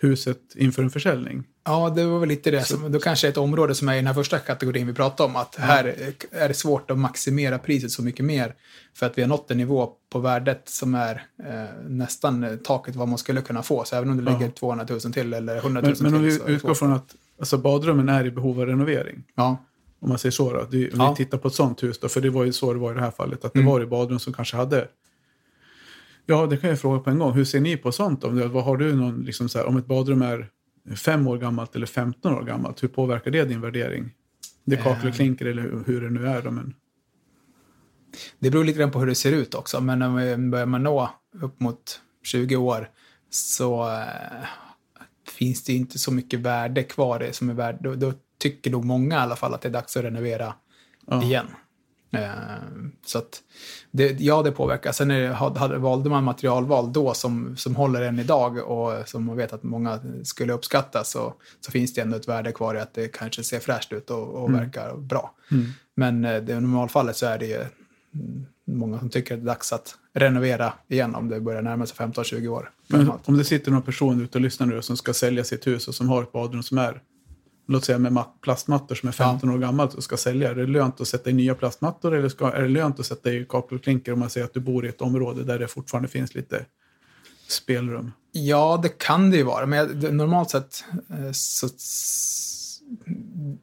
huset 0.00 0.38
inför 0.54 0.82
en 0.82 0.90
försäljning. 0.90 1.44
Ja, 1.64 1.90
det 1.90 2.04
var 2.04 2.18
väl 2.18 2.28
lite 2.28 2.50
det. 2.50 2.64
Som, 2.64 2.92
då 2.92 2.98
kanske 2.98 3.28
ett 3.28 3.36
område 3.36 3.74
som 3.74 3.88
är 3.88 3.92
i 3.92 3.96
den 3.96 4.06
här 4.06 4.14
första 4.14 4.38
kategorin 4.38 4.86
vi 4.86 4.92
pratade 4.94 5.28
om. 5.30 5.36
Att 5.36 5.56
här 5.56 5.84
är 6.30 6.48
det 6.48 6.54
svårt 6.54 6.90
att 6.90 6.98
maximera 6.98 7.58
priset 7.58 7.90
så 7.90 8.02
mycket 8.02 8.24
mer. 8.24 8.54
För 8.94 9.06
att 9.06 9.18
vi 9.18 9.22
har 9.22 9.28
nått 9.28 9.50
en 9.50 9.58
nivå 9.58 9.92
på 10.12 10.18
värdet 10.18 10.62
som 10.68 10.94
är 10.94 11.26
eh, 11.48 11.64
nästan 11.88 12.58
taket 12.64 12.96
vad 12.96 13.08
man 13.08 13.18
skulle 13.18 13.40
kunna 13.40 13.62
få. 13.62 13.84
Så 13.84 13.96
även 13.96 14.10
om 14.10 14.16
du 14.16 14.22
lägger 14.22 14.50
200 14.50 14.86
000 14.90 15.00
till 15.00 15.34
eller 15.34 15.56
100 15.56 15.80
000 15.82 15.94
Men, 16.00 16.12
men 16.12 16.14
om 16.14 16.20
till. 16.30 16.30
vi 16.30 16.44
det 16.46 16.52
utgår 16.52 16.74
från 16.74 16.92
att 16.92 17.14
alltså, 17.38 17.58
badrummen 17.58 18.08
är 18.08 18.26
i 18.26 18.30
behov 18.30 18.60
av 18.60 18.66
renovering. 18.66 19.24
Ja, 19.34 19.64
Om 20.00 20.08
man 20.08 20.18
säger 20.18 20.30
så 20.30 20.52
då. 20.52 20.66
Det, 20.70 20.92
om 20.92 21.00
Ja. 21.00 21.10
vi 21.10 21.24
tittar 21.24 21.38
på 21.38 21.48
ett 21.48 21.54
sånt 21.54 21.82
hus 21.82 21.98
då, 21.98 22.08
för 22.08 22.20
det 22.20 22.30
var 22.30 22.44
ju 22.44 22.52
så 22.52 22.72
det 22.72 22.78
var 22.78 22.90
i 22.92 22.94
det 22.94 23.00
här 23.00 23.10
fallet. 23.10 23.44
Att 23.44 23.52
det 23.52 23.58
Mm. 23.58 23.72
var 23.72 23.80
i 23.82 23.86
badrum 23.86 24.18
som 24.18 24.32
kanske 24.32 24.56
hade 24.56 24.88
Ja, 26.30 26.46
det 26.46 26.56
kan 26.56 26.70
jag 26.70 26.80
fråga 26.80 26.98
på 26.98 27.10
en 27.10 27.18
gång. 27.18 27.32
Hur 27.32 27.44
ser 27.44 27.60
ni 27.60 27.76
på 27.76 27.92
sånt? 27.92 28.24
Om 28.24 28.36
det, 28.36 28.48
vad 28.48 28.64
har 28.64 28.76
du 28.76 28.96
någon, 28.96 29.22
liksom 29.22 29.48
så 29.48 29.58
här, 29.58 29.66
om 29.66 29.76
ett 29.76 29.86
badrum 29.86 30.22
är 30.22 30.50
fem 30.96 31.26
år 31.26 31.38
gammalt 31.38 31.76
eller 31.76 31.86
15 31.86 32.34
år 32.34 32.42
gammalt, 32.42 32.82
hur 32.82 32.88
påverkar 32.88 33.30
det 33.30 33.44
din 33.44 33.60
värdering? 33.60 34.10
Det 34.64 34.76
kakel 34.76 35.02
och 35.02 35.04
Eh. 35.06 35.12
klinker 35.12 35.46
eller 35.46 35.82
hur, 35.86 36.00
det 36.00 36.10
nu 36.10 36.28
är. 36.28 36.42
Då, 36.42 36.50
men, 36.50 36.74
det 38.38 38.50
beror 38.50 38.64
lite 38.64 38.78
grann 38.78 38.90
på 38.90 38.98
hur 38.98 39.06
det 39.06 39.14
ser 39.14 39.32
ut 39.32 39.54
också. 39.54 39.80
Men 39.80 39.98
när 39.98 40.08
man 40.08 40.50
börjar 40.50 40.66
man 40.66 40.82
nå 40.82 41.10
upp 41.42 41.60
mot 41.60 42.00
20 42.24 42.56
år 42.56 42.90
så 43.30 43.90
eh, 43.90 44.46
finns 45.30 45.64
det 45.64 45.72
inte 45.72 45.98
så 45.98 46.12
mycket 46.12 46.40
värde 46.40 46.82
kvar 46.82 47.18
det 47.18 47.32
som 47.32 47.50
är 47.50 47.54
värd. 47.54 47.78
Då, 47.80 47.94
då 47.94 48.12
tycker 48.38 48.70
nog 48.70 48.84
många 48.84 49.14
i 49.14 49.18
alla 49.18 49.36
fall 49.36 49.54
att 49.54 49.60
det 49.60 49.68
är 49.68 49.72
dags 49.72 49.96
att 49.96 50.04
renovera 50.04 50.54
ja. 51.06 51.22
igen. 51.22 51.46
Eh, 52.10 52.20
så 53.06 53.18
att, 53.18 53.42
det, 53.90 54.20
ja, 54.20 54.42
det 54.42 54.52
påverkar. 54.52 54.92
Sen 54.92 55.10
är 55.10 55.20
det, 55.20 55.34
hade, 55.34 55.78
valde 55.78 56.10
man 56.10 56.24
materialval 56.24 56.92
då 56.92 57.14
som, 57.14 57.56
som 57.56 57.76
håller 57.76 58.02
än 58.02 58.18
idag 58.18 58.58
och 58.70 59.08
som 59.08 59.24
man 59.24 59.36
vet 59.36 59.52
att 59.52 59.62
många 59.62 60.00
skulle 60.24 60.52
uppskatta 60.52 61.04
så, 61.04 61.34
så 61.60 61.70
finns 61.70 61.94
det 61.94 62.00
ändå 62.00 62.16
ett 62.16 62.28
värde 62.28 62.52
kvar 62.52 62.74
i 62.74 62.78
att 62.80 62.94
det 62.94 63.08
kanske 63.08 63.44
ser 63.44 63.60
fräscht 63.60 63.92
ut 63.92 64.10
och, 64.10 64.28
och 64.28 64.48
Mm. 64.48 64.60
verkar 64.60 64.96
bra. 64.96 65.34
Mm. 65.50 65.66
Men 65.94 66.24
eh, 66.24 66.42
det, 66.42 66.52
i 66.52 66.60
normalfallet 66.60 67.16
så 67.16 67.26
är 67.26 67.38
det 67.38 67.46
ju 67.46 67.56
mm, 68.14 68.46
många 68.64 68.98
som 68.98 69.08
tycker 69.10 69.34
att 69.34 69.40
det 69.40 69.44
är 69.44 69.54
dags 69.54 69.72
att 69.72 69.94
renovera 70.14 70.72
igen 70.88 71.14
om 71.14 71.28
det 71.28 71.40
börjar 71.40 71.62
närma 71.62 71.86
sig 71.86 71.96
15-20 72.06 72.48
år. 72.48 72.70
Men 72.86 73.00
gammalt. 73.00 73.28
om 73.28 73.38
det 73.38 73.44
sitter 73.44 73.70
någon 73.70 73.82
person 73.82 74.22
ute 74.22 74.38
och 74.38 74.42
lyssnar 74.42 74.66
nu 74.66 74.82
som 74.82 74.96
ska 74.96 75.14
sälja 75.14 75.44
sitt 75.44 75.66
hus 75.66 75.88
och 75.88 75.94
som 75.94 76.08
har 76.08 76.22
ett 76.22 76.32
badrum 76.32 76.62
som 76.62 76.78
är 76.78 77.02
låt 77.72 77.84
säga 77.84 77.98
med 77.98 78.12
mat- 78.12 78.40
plastmattor 78.40 78.94
som 78.94 79.08
är 79.08 79.12
15 79.12 79.50
år 79.50 79.58
gammalt 79.58 79.94
och 79.94 80.04
ska 80.04 80.16
sälja. 80.16 80.50
Är 80.50 80.54
det 80.54 80.66
lönt 80.66 81.00
att 81.00 81.08
sätta 81.08 81.30
i 81.30 81.32
nya 81.32 81.54
plastmattor 81.54 82.14
eller 82.14 82.28
ska, 82.28 82.50
är 82.52 82.62
det 82.62 82.68
lönt 82.68 83.00
att 83.00 83.06
sätta 83.06 83.32
i 83.32 83.46
kakel 83.48 83.78
och 83.78 83.84
klinker 83.84 84.12
om 84.12 84.18
man 84.18 84.30
säger 84.30 84.44
att 84.46 84.54
du 84.54 84.60
bor 84.60 84.86
i 84.86 84.88
ett 84.88 85.00
område 85.02 85.44
där 85.44 85.58
det 85.58 85.68
fortfarande 85.68 86.08
finns 86.08 86.34
lite 86.34 86.64
spelrum? 87.48 88.12
Ja, 88.32 88.80
det 88.82 88.98
kan 88.98 89.30
det 89.30 89.36
ju 89.36 89.42
vara. 89.42 89.66
Men 89.66 89.78
jag- 89.78 90.14
normalt 90.14 90.50
sett 90.50 90.84
eh, 91.10 91.32
så... 91.32 91.68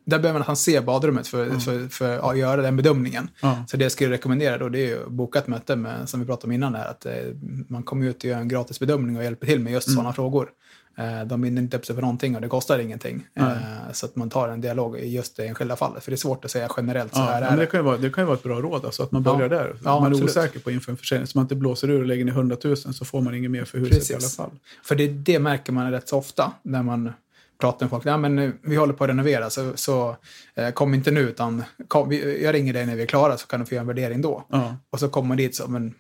Där 0.06 0.20
behöver 0.20 0.34
man 0.34 0.40
nästan 0.40 0.56
se 0.56 0.82
badrummet 0.82 1.28
för, 1.28 1.60
för, 1.60 1.88
för 1.88 2.32
att 2.32 2.38
göra 2.38 2.62
den 2.62 2.76
bedömningen. 2.78 3.30
Ja. 3.42 3.64
Så 3.68 3.78
det 3.78 3.86
jag 3.86 3.92
skulle 3.92 4.12
rekommendera 4.12 4.58
då 4.58 4.70
det 4.70 4.80
är 4.80 4.88
ju 4.88 5.04
att 5.04 5.12
boka 5.12 5.40
ett 5.40 5.48
möte 5.48 5.76
med, 5.76 6.10
som 6.10 6.20
vi 6.20 6.26
pratade 6.26 6.46
om 6.48 6.52
innan 6.52 6.76
här, 6.76 6.88
att 6.88 7.06
eh, 7.06 7.14
man 7.68 7.84
kommer 7.84 8.06
ut 8.06 8.18
och 8.18 8.26
gör 8.26 8.38
en 8.38 8.48
gratis 8.48 8.80
bedömning 8.80 9.18
och 9.18 9.24
hjälper 9.24 9.48
till 9.48 9.60
med 9.60 9.74
just 9.74 9.92
sådana 9.92 10.14
frågor. 10.14 10.50
Eh, 10.98 11.28
de 11.28 11.42
binder 11.42 11.62
inte 11.62 11.78
upp 11.78 11.86
sig 11.86 11.96
för 11.96 12.02
någonting 12.02 12.36
och 12.36 12.42
det 12.42 12.48
kostar 12.48 12.80
ingenting. 12.80 13.28
Eh, 13.36 13.46
så 13.94 14.06
att 14.06 14.16
man 14.16 14.30
tar 14.30 14.50
en 14.50 14.62
dialog 14.62 14.98
i 14.98 15.08
just 15.16 15.38
det 15.38 15.46
enskilda 15.48 15.76
fallet. 15.76 16.04
För 16.04 16.12
det 16.12 16.16
är 16.16 16.18
svårt 16.18 16.46
att 16.46 16.52
säga 16.52 16.70
generellt 16.78 17.14
så 17.16 17.20
Ja, 17.20 17.26
här 17.26 17.42
men 17.42 17.50
är 17.54 17.58
det, 17.58 17.64
det. 17.64 17.68
kan 17.68 17.80
ju 17.80 17.84
vara, 17.84 17.98
det 17.98 18.10
kan 18.10 18.22
ju 18.22 18.26
vara 18.26 18.38
ett 18.38 18.44
bra 18.44 18.62
råd, 18.62 18.86
alltså, 18.86 19.04
att 19.04 19.12
man 19.12 19.24
börjar 19.24 19.40
Ja. 19.42 19.48
där. 19.48 19.76
Ja, 19.84 20.00
man 20.00 20.04
är 20.04 20.08
absolut. 20.08 20.30
osäker 20.30 20.60
på 20.60 20.72
inför 20.72 20.92
en 20.92 20.98
försäljning, 20.98 21.28
så 21.28 21.38
man 21.38 21.44
inte 21.46 21.56
blåser 21.56 21.90
ur 21.90 22.00
och 22.02 22.08
lägger 22.08 22.26
ner 22.26 22.32
100 22.32 22.58
000 22.64 22.78
så 22.78 23.06
får 23.06 23.22
man 23.22 23.36
inget 23.36 23.52
mer 23.52 23.66
för 23.66 23.78
huset 23.78 23.94
Precis. 23.94 24.12
i 24.12 24.14
alla 24.16 24.50
fall. 24.50 24.60
För 24.84 24.96
det, 24.96 25.08
det 25.08 25.40
märker 25.40 25.72
man 25.74 25.92
rätt 25.92 26.10
så 26.10 26.18
ofta 26.18 26.52
när 26.64 26.84
man 26.84 27.14
pratar 27.60 27.86
med 27.86 27.90
folk. 27.90 28.06
Ja, 28.06 28.18
men 28.18 28.40
eh, 28.40 28.52
vi 28.62 28.76
håller 28.76 28.94
på 28.94 29.04
att 29.04 29.10
renovera, 29.10 29.50
så, 29.50 29.72
så 29.78 30.18
eh, 30.56 30.70
kom 30.70 30.94
inte 30.94 31.12
nu, 31.12 31.20
utan 31.22 31.64
kom, 31.88 32.10
vi, 32.10 32.44
jag 32.44 32.54
ringer 32.54 32.74
dig 32.74 32.86
när 32.86 32.96
vi 32.96 33.02
är 33.02 33.06
klara 33.08 33.38
så 33.38 33.48
kan 33.48 33.60
du 33.60 33.66
få 33.66 33.74
göra 33.76 33.82
en 33.82 33.88
värdering 33.88 34.22
då. 34.22 34.46
Ja. 34.50 34.78
Och 34.90 35.00
så 35.00 35.10
kommer 35.10 35.28
man 35.28 35.38
dit 35.38 35.56
så, 35.56 35.68
men 35.68 35.94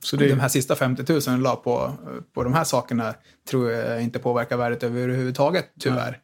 Så 0.00 0.16
det, 0.16 0.28
de 0.28 0.40
här 0.40 0.48
sista 0.48 0.74
50 0.76 1.12
000 1.12 1.20
jag 1.26 1.40
la 1.40 1.56
på, 1.56 1.92
på 2.34 2.44
de 2.44 2.54
här 2.54 2.64
sakerna 2.64 3.14
tror 3.50 3.70
jag 3.70 4.02
inte 4.02 4.18
påverkar 4.18 4.56
värdet 4.56 4.82
överhuvudtaget, 4.82 5.66
tyvärr. 5.80 6.20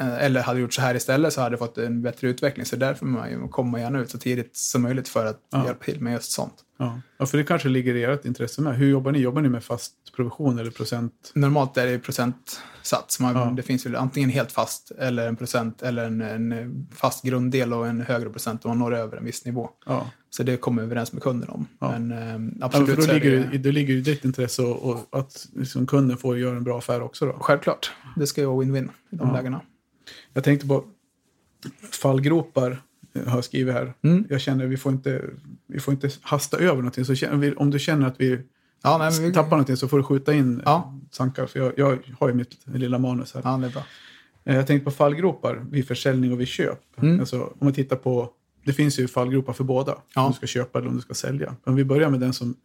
Eh, 0.00 0.24
Eller 0.24 0.42
hade 0.42 0.58
du 0.58 0.62
gjort 0.62 0.74
så 0.74 0.80
här 0.80 0.94
istället 0.94 1.32
så 1.32 1.40
hade 1.40 1.54
du 1.54 1.58
fått 1.58 1.78
en 1.78 2.02
bättre 2.02 2.28
utveckling. 2.28 2.66
Så 2.66 2.76
därför 2.76 3.06
man 3.06 3.30
ju- 3.30 3.48
kommer 3.48 3.70
man 3.70 3.80
gärna 3.80 3.98
ut 4.00 4.10
så 4.10 4.18
tidigt 4.18 4.56
som 4.56 4.82
möjligt 4.82 5.08
för 5.08 5.26
att 5.26 5.40
Ja. 5.52 5.64
hjälpa 5.64 5.84
till 5.84 6.00
med 6.00 6.12
just 6.12 6.32
sånt. 6.32 6.54
Ja. 6.76 7.00
ja, 7.18 7.26
för 7.26 7.38
det 7.38 7.44
kanske 7.44 7.68
ligger 7.68 7.94
i 7.94 8.04
ert 8.04 8.24
intresse 8.24 8.62
med. 8.62 8.76
Hur 8.76 8.88
jobbar 8.88 9.12
ni? 9.12 9.18
Jobbar 9.18 9.42
ni 9.42 9.48
med 9.48 9.64
fast 9.64 9.94
provision 10.16 10.58
eller 10.58 10.70
procent? 10.70 11.32
Normalt 11.34 11.76
är 11.76 11.86
det 11.86 11.98
procentsats. 11.98 13.20
Man, 13.20 13.34
Ja. 13.36 13.44
Det 13.56 13.62
finns 13.62 13.86
väl 13.86 13.96
antingen 13.96 14.30
helt 14.30 14.52
fast 14.52 14.90
eller 14.90 15.28
en 15.28 15.36
procent 15.36 15.82
eller 15.82 16.04
en, 16.04 16.20
en 16.22 16.86
fast 16.94 17.24
grunddel 17.24 17.72
och 17.72 17.86
en 17.86 18.00
högre 18.00 18.30
procent 18.30 18.64
om 18.64 18.68
man 18.68 18.78
når 18.78 18.94
över 18.94 19.16
en 19.16 19.24
viss 19.24 19.44
nivå. 19.44 19.70
Ja. 19.86 20.10
Så 20.30 20.42
det 20.42 20.56
kommer 20.56 20.82
vi 20.82 20.86
överens 20.86 21.12
med 21.12 21.22
kunden 21.22 21.48
om. 21.48 21.66
Ja. 21.78 21.90
Men 21.98 22.12
eh, 22.12 22.56
Ja, 22.60 22.66
absolut 22.66 22.88
för 22.88 23.06
då 23.06 23.12
ligger, 23.12 23.48
det, 23.52 23.58
det, 23.58 23.72
ligger 23.72 23.94
i 23.94 24.00
ditt 24.00 24.24
intresse 24.24 24.62
och, 24.62 24.90
och 24.90 25.18
att 25.18 25.46
liksom 25.56 25.86
kunden 25.86 26.16
får 26.16 26.38
göra 26.38 26.56
en 26.56 26.64
bra 26.64 26.78
affär 26.78 27.02
också. 27.02 27.26
Då. 27.26 27.32
självklart. 27.40 27.92
Det 28.16 28.26
ska 28.26 28.40
ju 28.40 28.46
vara 28.46 28.64
win-win 28.64 28.88
i 29.10 29.16
de 29.16 29.28
Ja. 29.28 29.34
lägena. 29.34 29.60
Jag 30.32 30.44
tänkte 30.44 30.66
på 30.66 30.84
fallgropar, 31.90 32.70
eh, 32.70 32.76
har 33.26 33.42
skrivit 33.42 33.74
här. 33.74 33.94
Mm. 34.02 34.26
Jag 34.30 34.40
känner 34.40 34.66
vi 34.66 34.76
får 34.76 34.92
inte, 34.92 35.24
vi 35.66 35.80
får 35.80 35.94
inte 35.94 36.10
hasta 36.22 36.56
över 36.56 36.76
någonting. 36.76 37.04
Så 37.04 37.14
om 37.56 37.70
du 37.70 37.78
känner 37.78 38.06
att 38.06 38.20
vi 38.20 38.38
Ja, 38.82 38.98
nej, 38.98 39.20
vi, 39.20 39.32
tappar 39.32 39.50
någonting 39.50 39.76
så 39.76 39.88
får 39.88 39.96
du 39.98 40.04
skjuta 40.04 40.34
in 40.34 40.62
Ja. 40.64 41.00
Sankar. 41.10 41.46
För 41.46 41.58
jag, 41.60 41.72
jag 41.76 41.98
har 42.20 42.28
ju 42.28 42.34
mitt 42.34 42.56
lilla 42.64 42.98
manus 42.98 43.34
här. 43.34 43.40
ja, 43.44 43.56
det 43.56 43.66
är 43.66 43.70
bra. 43.70 43.82
Eh, 44.44 44.56
Jag 44.56 44.66
tänkte 44.66 44.84
på 44.84 44.90
fallgropar 44.90 45.64
vid 45.70 45.88
försäljning 45.88 46.32
och 46.32 46.40
vid 46.40 46.48
köp. 46.48 46.80
Mm. 47.02 47.20
Alltså, 47.20 47.42
om 47.42 47.56
man 47.58 47.72
tittar 47.72 47.96
på, 47.96 48.30
det 48.64 48.72
finns 48.72 48.98
ju 48.98 49.08
fallgropar 49.08 49.52
för 49.52 49.64
båda. 49.64 49.98
Ja. 50.14 50.24
Om 50.24 50.30
du 50.30 50.36
ska 50.36 50.46
köpa 50.46 50.78
eller 50.78 50.88
om 50.88 50.94
du 50.96 51.00
ska 51.02 51.14
sälja. 51.14 51.56
Om 51.64 51.74
vi 51.74 51.84
börjar 51.84 52.10
med 52.10 52.20
den 52.20 52.32
som 52.32 52.56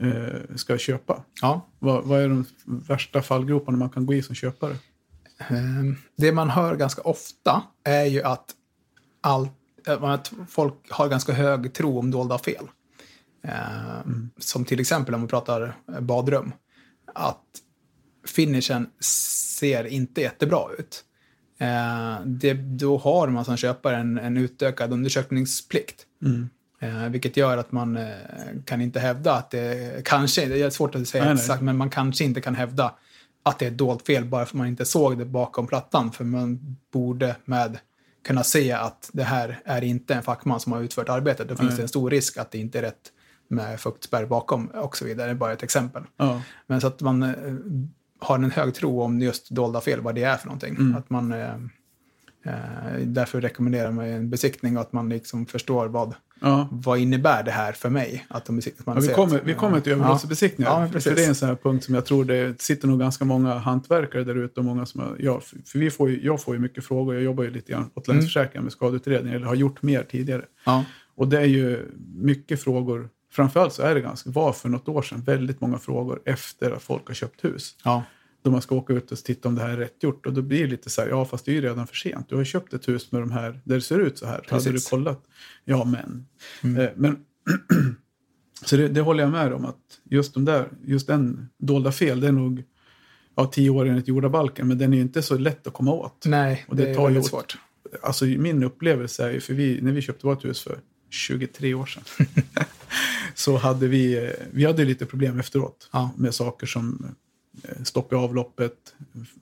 eh, 0.00 0.56
ska 0.56 0.78
köpa. 0.78 1.24
Ja. 1.42 1.66
Vad, 1.78 2.04
vad 2.04 2.20
är 2.20 2.28
de 2.28 2.44
värsta 2.64 3.22
fallgroparna 3.22 3.78
man 3.78 3.90
kan 3.90 4.06
gå 4.06 4.14
i 4.14 4.22
som 4.22 4.34
köpare? 4.34 4.76
Ehm, 5.48 5.96
Det 6.16 6.32
man 6.32 6.50
hör 6.50 6.76
ganska 6.76 7.02
ofta 7.02 7.62
är 7.84 8.04
ju 8.04 8.22
att, 8.22 8.44
all, 9.26 9.48
eh, 9.86 10.02
att 10.02 10.32
folk 10.48 10.74
har 10.90 11.08
ganska 11.08 11.32
hög 11.32 11.72
tro 11.72 11.98
om 11.98 12.10
dolda 12.10 12.38
fel. 12.38 12.68
Ehm, 13.42 14.30
Som 14.38 14.64
till 14.64 14.80
exempel 14.80 15.14
om 15.14 15.22
vi 15.22 15.28
pratar 15.28 15.76
eh, 15.94 16.00
badrum. 16.00 16.52
Att 17.14 17.44
finishen 18.26 18.90
ser 19.58 19.84
inte 19.86 20.20
jättebra 20.20 20.60
ut. 20.78 21.02
Det, 22.24 22.52
då 22.54 22.98
har 22.98 23.28
man 23.28 23.44
som 23.44 23.56
köpare 23.56 23.96
en, 23.96 24.18
en 24.18 24.36
utökad 24.36 24.92
undersökningsplikt. 24.92 26.06
Eh, 26.80 27.08
vilket 27.08 27.36
gör 27.36 27.56
att 27.56 27.72
man 27.72 27.96
eh, 27.96 28.06
kan 28.64 28.80
inte 28.80 29.00
hävda 29.00 29.34
att 29.34 29.50
det 29.50 30.04
kanske, 30.04 30.46
det 30.46 30.62
är 30.62 30.70
svårt 30.70 30.94
att 30.94 31.08
säga 31.08 31.24
Nej, 31.24 31.34
nej. 31.34 31.42
exakt, 31.42 31.62
men 31.62 31.76
man 31.76 31.90
kanske 31.90 32.24
inte 32.24 32.40
kan 32.40 32.54
hävda 32.54 32.94
att 33.42 33.58
det 33.58 33.66
är 33.66 33.70
ett 33.70 33.78
dolt 33.78 34.06
fel 34.06 34.24
bara 34.24 34.44
för 34.44 34.50
att 34.50 34.58
man 34.58 34.66
inte 34.66 34.84
såg 34.84 35.18
det 35.18 35.24
bakom 35.24 35.66
plattan. 35.66 36.12
För 36.12 36.24
man 36.24 36.76
borde 36.92 37.36
med 37.44 37.78
kunna 38.26 38.44
se 38.44 38.72
att 38.72 39.10
det 39.12 39.22
här 39.22 39.60
är 39.64 39.84
inte 39.84 40.14
en 40.14 40.22
fackman 40.22 40.60
som 40.60 40.72
har 40.72 40.80
utfört 40.80 41.08
arbetet. 41.08 41.48
Då 41.48 41.56
finns 41.56 41.70
Nej. 41.70 41.76
det 41.76 41.82
en 41.82 41.88
stor 41.88 42.10
risk 42.10 42.36
att 42.36 42.50
det 42.50 42.58
inte 42.58 42.78
är 42.78 42.82
rätt 42.82 43.12
med 43.48 43.80
fuktspärr 43.80 44.26
bakom 44.26 44.66
och 44.66 44.96
så 44.96 45.04
vidare. 45.04 45.26
Det 45.26 45.32
är 45.32 45.34
bara 45.34 45.52
ett 45.52 45.62
exempel. 45.62 46.02
Ja. 46.16 46.42
Men 46.66 46.80
så 46.80 46.86
att 46.86 47.00
man 47.00 47.22
eh, 47.22 47.32
har 48.18 48.34
en 48.34 48.50
hög 48.50 48.74
tro 48.74 49.02
om 49.02 49.20
just 49.20 49.50
dolda 49.50 49.80
fel, 49.80 50.00
vad 50.00 50.14
det 50.14 50.22
är 50.22 50.36
för 50.36 50.46
någonting. 50.46 50.74
Mm. 50.74 50.96
Att 50.96 51.10
man, 51.10 51.32
eh, 51.32 51.54
eh, 52.44 52.98
därför 53.00 53.40
rekommenderar 53.40 53.90
man 53.90 54.04
en 54.04 54.30
besiktning 54.30 54.76
och 54.76 54.82
att 54.82 54.92
man 54.92 55.08
liksom 55.08 55.46
förstår 55.46 55.88
vad, 55.88 56.14
Ja. 56.40 56.68
vad 56.72 56.98
innebär 56.98 57.42
det 57.42 57.50
här 57.50 57.72
för 57.72 57.90
mig. 57.90 58.26
Att 58.28 58.44
de 58.44 58.56
besikt, 58.56 58.80
att 58.80 58.86
man 58.86 58.96
Ja, 58.96 59.02
vi, 59.08 59.14
kommer, 59.14 59.36
att- 59.36 59.44
vi 59.46 59.54
kommer 59.54 59.80
till 59.80 59.92
överlåtelsebesiktningar. 59.92 60.70
Ja, 60.94 61.00
för 61.00 61.14
det 61.14 61.24
är 61.24 61.28
en 61.28 61.34
sån 61.34 61.48
här 61.48 61.56
punkt 61.56 61.84
som 61.84 61.94
jag 61.94 62.06
tror 62.06 62.24
det 62.24 62.60
sitter 62.62 62.88
nog 62.88 62.98
ganska 63.00 63.24
många 63.24 63.54
hantverkare 63.58 64.24
där 64.24 64.34
ute. 64.34 64.60
Och 64.60 64.64
många 64.66 64.86
som 64.86 65.00
har, 65.00 65.16
ja, 65.18 65.40
för 65.66 65.78
vi 65.78 65.90
får 65.90 66.10
ju, 66.10 66.24
jag 66.24 66.42
får 66.42 66.54
ju 66.54 66.60
mycket 66.60 66.84
frågor. 66.84 67.14
Jag 67.14 67.24
jobbar 67.24 67.44
ju 67.44 67.50
lite 67.50 67.72
grann 67.72 67.90
åt 67.94 68.08
Mm. 68.08 68.16
Länsförsäkringar 68.18 68.62
med 68.62 68.72
skadeutredning. 68.72 69.32
Eller 69.34 69.46
har 69.46 69.54
gjort 69.54 69.82
mer 69.82 70.02
tidigare. 70.02 70.42
Och 71.16 71.28
det 71.28 71.38
är 71.40 71.44
ju 71.44 71.86
mycket 72.14 72.62
frågor. 72.62 73.08
Framförallt 73.32 73.72
så 73.72 73.82
är 73.82 73.94
det 73.94 74.00
ganska, 74.00 74.30
var 74.30 74.52
för 74.52 74.68
något 74.68 74.88
år 74.88 75.02
sedan, 75.02 75.22
väldigt 75.22 75.60
många 75.60 75.78
frågor 75.78 76.20
efter 76.24 76.70
att 76.70 76.82
folk 76.82 77.06
har 77.06 77.14
köpt 77.14 77.44
hus. 77.44 77.74
Då 78.46 78.50
man 78.52 78.62
ska 78.62 78.74
åka 78.74 78.92
ut 78.92 79.12
och 79.12 79.18
titta 79.18 79.48
om 79.48 79.54
det 79.54 79.62
här 79.62 79.68
är 79.68 79.76
rätt 79.76 80.02
gjort. 80.02 80.26
Och 80.26 80.32
då 80.32 80.42
blir 80.42 80.60
det 80.60 80.66
lite 80.66 80.90
så 80.90 81.00
här, 81.00 81.08
ja 81.08 81.24
fast 81.24 81.44
det 81.44 81.50
är 81.50 81.54
ju 81.54 81.60
redan 81.60 81.86
för 81.86 81.94
sent. 81.94 82.28
Du 82.28 82.34
har 82.34 82.40
ju 82.40 82.44
köpt 82.44 82.74
ett 82.74 82.88
hus 82.88 83.12
med 83.12 83.22
de 83.22 83.30
här, 83.30 83.60
där 83.64 83.74
det 83.74 83.80
ser 83.80 83.98
ut 83.98 84.18
så 84.18 84.26
här. 84.26 84.44
Hade 84.48 84.64
du 84.64 84.72
Precis. 84.72 84.90
kollat? 84.90 85.24
Ja 85.64 85.84
men. 85.84 86.26
Mm. 86.62 86.80
Eh, 86.80 86.90
men 86.96 87.16
så 88.64 88.76
det, 88.76 88.88
det 88.88 89.00
håller 89.00 89.22
jag 89.22 89.32
med 89.32 89.52
om 89.52 89.64
att 89.64 89.80
just, 90.10 90.34
de 90.34 90.44
där, 90.44 90.68
just 90.84 91.06
den 91.06 91.48
dolda 91.58 91.92
fel, 91.92 92.20
det 92.20 92.28
är 92.28 92.32
nog 92.32 92.62
ja, 93.36 93.46
tio 93.46 93.70
år 93.70 93.86
enligt 93.86 94.08
jordabalken. 94.08 94.68
Men 94.68 94.78
den 94.78 94.92
är 94.92 94.96
ju 94.96 95.02
inte 95.02 95.22
så 95.22 95.38
lätt 95.38 95.66
att 95.66 95.72
komma 95.72 95.92
åt. 95.92 96.24
nej, 96.26 96.64
Och 96.68 96.76
det, 96.76 96.84
det 96.84 96.90
är 96.90 96.94
tar 96.94 97.08
ju 97.08 97.14
väldigt 97.14 97.30
svårt. 97.30 97.58
Alltså 98.02 98.24
min 98.24 98.62
upplevelse 98.62 99.24
är 99.24 99.30
ju, 99.30 99.40
för 99.40 99.54
vi, 99.54 99.80
när 99.80 99.92
vi 99.92 100.02
köpte 100.02 100.26
vårt 100.26 100.44
hus 100.44 100.62
för 100.62 100.78
23 101.10 101.74
år 101.74 101.86
sedan. 101.86 102.26
så 103.34 103.56
hade 103.56 103.88
vi, 103.88 104.24
eh, 104.24 104.30
vi 104.50 104.64
hade 104.64 104.84
lite 104.84 105.06
problem 105.06 105.40
efteråt. 105.40 105.88
Ja. 105.92 106.10
Med 106.16 106.34
saker 106.34 106.66
som 106.66 107.14
stopp 107.84 108.12
i 108.12 108.16
avloppet, 108.16 108.72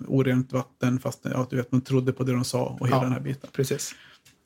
orent 0.08 0.52
vatten, 0.52 0.98
fast 0.98 1.20
ja, 1.22 1.46
du 1.50 1.56
vet, 1.56 1.72
man 1.72 1.80
trodde 1.80 2.12
på 2.12 2.24
det 2.24 2.32
de 2.32 2.44
sa 2.44 2.76
och 2.80 2.86
hela 2.86 2.96
Ja. 2.96 3.02
den 3.02 3.12
här 3.12 3.20
biten. 3.20 3.50
Precis. 3.52 3.94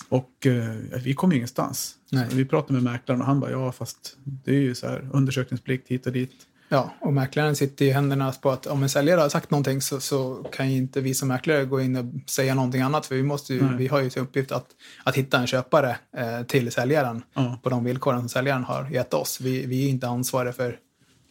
Och 0.09 0.46
eh, 0.46 0.74
vi 1.04 1.14
kom 1.14 1.33
ingenstans. 1.33 1.94
Nej. 2.12 2.26
Så 2.31 2.37
vi 2.37 2.44
pratade 2.44 2.72
med 2.72 2.83
mäklaren 2.83 3.20
och 3.20 3.26
han 3.26 3.40
bara, 3.40 3.50
ja 3.50 3.72
fast 3.72 4.16
det 4.24 4.50
är 4.50 4.61
ju 4.61 4.74
så 4.74 4.87
här 4.87 5.09
undersökningsplikt 5.12 5.88
hit 5.88 6.07
och 6.07 6.12
dit. 6.12 6.31
Ja, 6.70 6.92
och 7.00 7.12
mäklaren 7.12 7.57
sitter 7.57 7.85
i 7.85 7.90
händerna 7.90 8.33
på 8.33 8.50
att 8.50 8.66
om 8.66 8.83
en 8.83 8.88
säljare 8.88 9.20
har 9.20 9.28
sagt 9.28 9.50
någonting 9.50 9.81
så, 9.83 10.00
så 10.00 10.35
kan 10.52 10.70
ju 10.70 10.76
inte 10.76 11.00
vi 11.00 11.14
som 11.14 11.28
mäklare 11.28 11.64
gå 11.64 11.81
in 11.81 11.96
och 11.96 12.31
säga 12.31 12.54
någonting 12.54 12.81
annat. 12.83 13.07
För 13.07 13.14
vi, 13.14 13.22
måste 13.22 13.54
ju, 13.54 13.76
vi 13.76 13.87
har 13.87 14.00
ju 14.00 14.11
till 14.11 14.22
uppgift 14.22 14.52
att, 14.52 14.66
att 15.04 15.14
hitta 15.14 15.38
en 15.38 15.46
köpare 15.46 15.96
eh, 16.16 16.42
till 16.42 16.72
säljaren 16.72 17.22
Ja. 17.35 17.59
på 17.62 17.68
de 17.70 17.85
villkoren 17.85 18.20
som 18.20 18.28
säljaren 18.28 18.64
har 18.64 18.90
gett 18.90 19.14
oss. 19.14 19.40
Vi, 19.40 19.66
vi 19.66 19.85
är 19.85 19.88
inte 19.88 20.09
ansvariga 20.09 20.52
för 20.52 20.78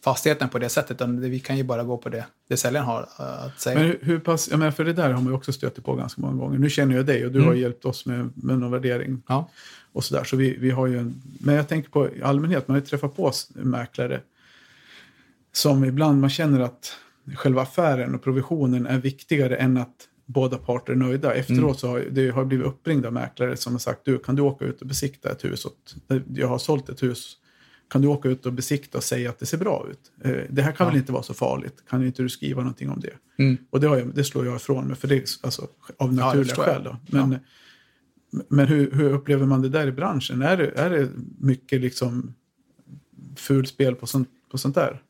fastigheten 0.08 0.48
på 0.48 0.58
det 0.58 0.68
sättet, 0.68 0.90
utan 0.90 1.20
vi 1.20 1.40
kan 1.40 1.56
ju 1.56 1.62
bara 1.64 1.84
gå 1.84 1.96
på 1.98 2.08
det, 2.08 2.26
det 2.48 2.56
säljaren 2.56 2.86
har 2.86 3.00
eh, 3.18 3.44
att 3.44 3.60
säga. 3.60 3.78
Men 3.78 3.86
hur, 3.86 3.98
hur 4.02 4.18
pass, 4.18 4.48
jag 4.50 4.58
menar, 4.58 4.70
för 4.72 4.84
det 4.84 4.92
där 4.92 5.10
har 5.10 5.22
man 5.22 5.26
ju 5.26 5.32
också 5.32 5.52
stött 5.52 5.84
på 5.84 5.94
ganska 5.94 6.20
många 6.20 6.36
gånger. 6.36 6.58
Nu 6.58 6.70
känner 6.70 6.96
jag 6.96 7.06
dig 7.06 7.26
och 7.26 7.32
du 7.32 7.38
Mm. 7.38 7.48
har 7.48 7.54
hjälpt 7.54 7.84
oss 7.84 8.06
med, 8.06 8.30
med 8.34 8.58
någon 8.58 8.70
värdering 8.70 9.22
ja, 9.28 9.50
och 9.92 10.04
sådär. 10.04 10.24
Så 10.24 10.36
vi, 10.36 10.56
vi 10.58 10.70
har 10.70 10.86
ju 10.86 10.98
en, 10.98 11.22
men 11.40 11.54
jag 11.54 11.68
tänker 11.68 11.90
på 11.90 12.08
i 12.08 12.22
allmänhet, 12.22 12.68
man 12.68 12.74
har 12.74 12.80
ju 12.80 12.86
träffat 12.86 13.16
på 13.16 13.32
mäklare 13.54 14.20
som 15.52 15.84
ibland 15.84 16.20
man 16.20 16.30
känner 16.30 16.60
att 16.60 16.92
själva 17.36 17.62
affären 17.62 18.14
och 18.14 18.22
provisionen 18.22 18.86
är 18.86 18.98
viktigare 18.98 19.56
än 19.56 19.76
att 19.76 20.08
båda 20.26 20.58
parter 20.58 20.92
är 20.92 20.96
nöjda. 20.96 21.34
Efteråt 21.34 21.58
Mm. 21.58 21.74
så 21.74 21.88
har 21.88 22.04
det 22.10 22.30
har 22.30 22.44
blivit 22.44 22.66
uppringd 22.66 23.06
av 23.06 23.12
mäklare 23.12 23.56
som 23.56 23.72
har 23.72 23.78
sagt 23.80 24.00
du 24.04 24.18
kan 24.18 24.36
du 24.36 24.42
åka 24.42 24.64
ut 24.64 24.80
och 24.80 24.86
besikta 24.86 25.30
ett 25.30 25.44
hus? 25.44 25.64
Åt, 25.66 25.94
jag 26.34 26.48
har 26.48 26.58
sålt 26.58 26.88
ett 26.88 27.02
hus. 27.02 27.36
Kan 27.90 28.02
du 28.02 28.08
åka 28.08 28.28
ut 28.28 28.46
och 28.46 28.52
besikta 28.52 28.98
och 28.98 29.04
säga 29.04 29.30
att 29.30 29.38
det 29.38 29.46
ser 29.46 29.58
bra 29.58 29.86
ut? 29.90 30.00
Eh, 30.24 30.42
Det 30.50 30.62
här 30.62 30.72
kan 30.72 30.84
Ja. 30.86 30.90
väl 30.90 31.00
inte 31.00 31.12
vara 31.12 31.22
så 31.22 31.34
farligt? 31.34 31.82
Kan 31.90 32.06
inte 32.06 32.22
du 32.22 32.28
skriva 32.28 32.60
någonting 32.62 32.90
om 32.90 33.00
det? 33.00 33.42
mm. 33.42 33.56
Och 33.70 33.80
det, 33.80 33.86
jag, 33.86 34.14
det 34.14 34.24
slår 34.24 34.46
jag 34.46 34.56
ifrån 34.56 34.86
mig, 34.86 34.96
för 34.96 35.08
det 35.08 35.14
är 35.16 35.24
alltså, 35.42 35.68
av 35.98 36.14
naturliga 36.14 36.54
jag. 36.56 36.64
skäl. 36.64 36.82
Då. 36.84 36.96
Men, 37.06 37.38
men 38.48 38.66
hur, 38.68 38.90
hur 38.90 39.12
upplever 39.12 39.46
man 39.46 39.62
det 39.62 39.68
där 39.68 39.86
i 39.86 39.92
branschen? 39.92 40.42
Är 40.42 40.56
det, 40.56 40.70
är 40.70 40.90
det 40.90 41.08
mycket 41.38 41.80
liksom 41.80 42.34
fulspel 43.36 43.94
på 43.94 44.06
sånt, 44.06 44.28
på 44.50 44.58
sånt 44.58 44.74
där? 44.74 45.02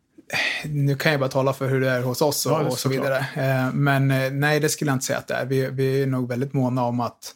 nu 0.66 0.94
kan 0.94 1.12
jag 1.12 1.20
bara 1.20 1.30
tala 1.30 1.52
för 1.52 1.68
hur 1.68 1.80
det 1.80 1.88
är 1.90 2.02
hos 2.02 2.22
oss 2.22 2.46
och, 2.46 2.52
Ja, 2.52 2.66
och 2.66 2.78
så 2.78 2.88
vidare. 2.88 3.16
Eh, 3.18 3.74
Men 3.74 4.10
eh, 4.10 4.30
nej, 4.32 4.60
det 4.60 4.68
skulle 4.68 4.88
jag 4.90 4.96
inte 4.96 5.04
säga 5.06 5.18
att 5.18 5.26
det 5.28 5.34
är. 5.34 5.46
Vi, 5.46 5.70
vi 5.70 6.02
är 6.02 6.06
nog 6.06 6.28
väldigt 6.28 6.52
måna 6.52 6.82
om 6.84 7.00
att, 7.00 7.34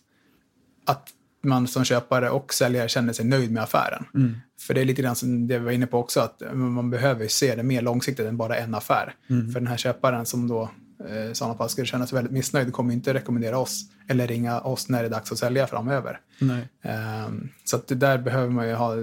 att 0.86 1.08
man 1.44 1.66
som 1.66 1.84
köpare 1.84 2.30
och 2.30 2.54
säljare 2.54 2.88
känner 2.88 3.12
sig 3.12 3.24
nöjd 3.24 3.52
med 3.52 3.62
affären. 3.62 4.04
Mm. 4.14 4.36
För 4.60 4.74
det 4.74 4.80
är 4.80 4.84
lite 4.84 5.02
grann 5.02 5.16
som 5.16 5.48
det 5.48 5.58
vi 5.58 5.64
var 5.64 5.72
inne 5.72 5.86
på 5.86 5.98
också, 5.98 6.20
att 6.20 6.42
man 6.52 6.90
behöver 6.90 7.28
se 7.28 7.54
det 7.54 7.62
mer 7.62 7.82
långsiktigt 7.82 8.26
än 8.26 8.36
bara 8.36 8.56
en 8.56 8.74
affär. 8.74 9.14
Mm. 9.30 9.52
För 9.52 9.60
den 9.60 9.66
här 9.66 9.76
köparen 9.76 10.26
som 10.26 10.48
då 10.48 10.70
eh, 11.08 11.30
i 11.30 11.34
sådana 11.34 11.54
fall 11.56 11.68
skulle 11.68 11.86
känna 11.86 12.06
sig 12.06 12.16
väldigt 12.16 12.32
missnöjd 12.32 12.72
kommer 12.72 12.94
inte 12.94 13.14
rekommendera 13.14 13.58
oss 13.58 13.82
eller 14.08 14.26
ringa 14.26 14.60
oss 14.60 14.88
när 14.88 15.00
det 15.02 15.08
är 15.08 15.10
dags 15.10 15.32
att 15.32 15.38
sälja 15.38 15.66
framöver. 15.66 16.20
Ehm, 16.82 17.48
Så 17.64 17.76
att 17.76 17.88
där 17.88 18.18
behöver 18.18 18.48
man 18.48 18.68
ju 18.68 18.74
ha 18.74 18.96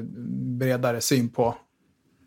bredare 0.59 1.01
syn 1.01 1.29
på, 1.29 1.55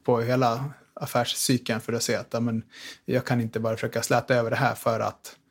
på 0.07 0.21
hela 0.21 0.65
affärscykeln 0.95 1.81
för 1.81 1.93
att 1.93 2.03
se 2.03 2.17
att 2.17 2.29
ja, 2.31 2.41
men, 2.41 2.63
jag 3.05 3.25
kan 3.25 3.41
inte 3.41 3.61
bara 3.61 3.75
försöka 3.77 4.03
släta 4.03 4.35
över 4.35 4.51
det 4.51 4.57
här 4.57 4.75
för 4.75 5.01
att 5.01 5.37
eh, 5.37 5.42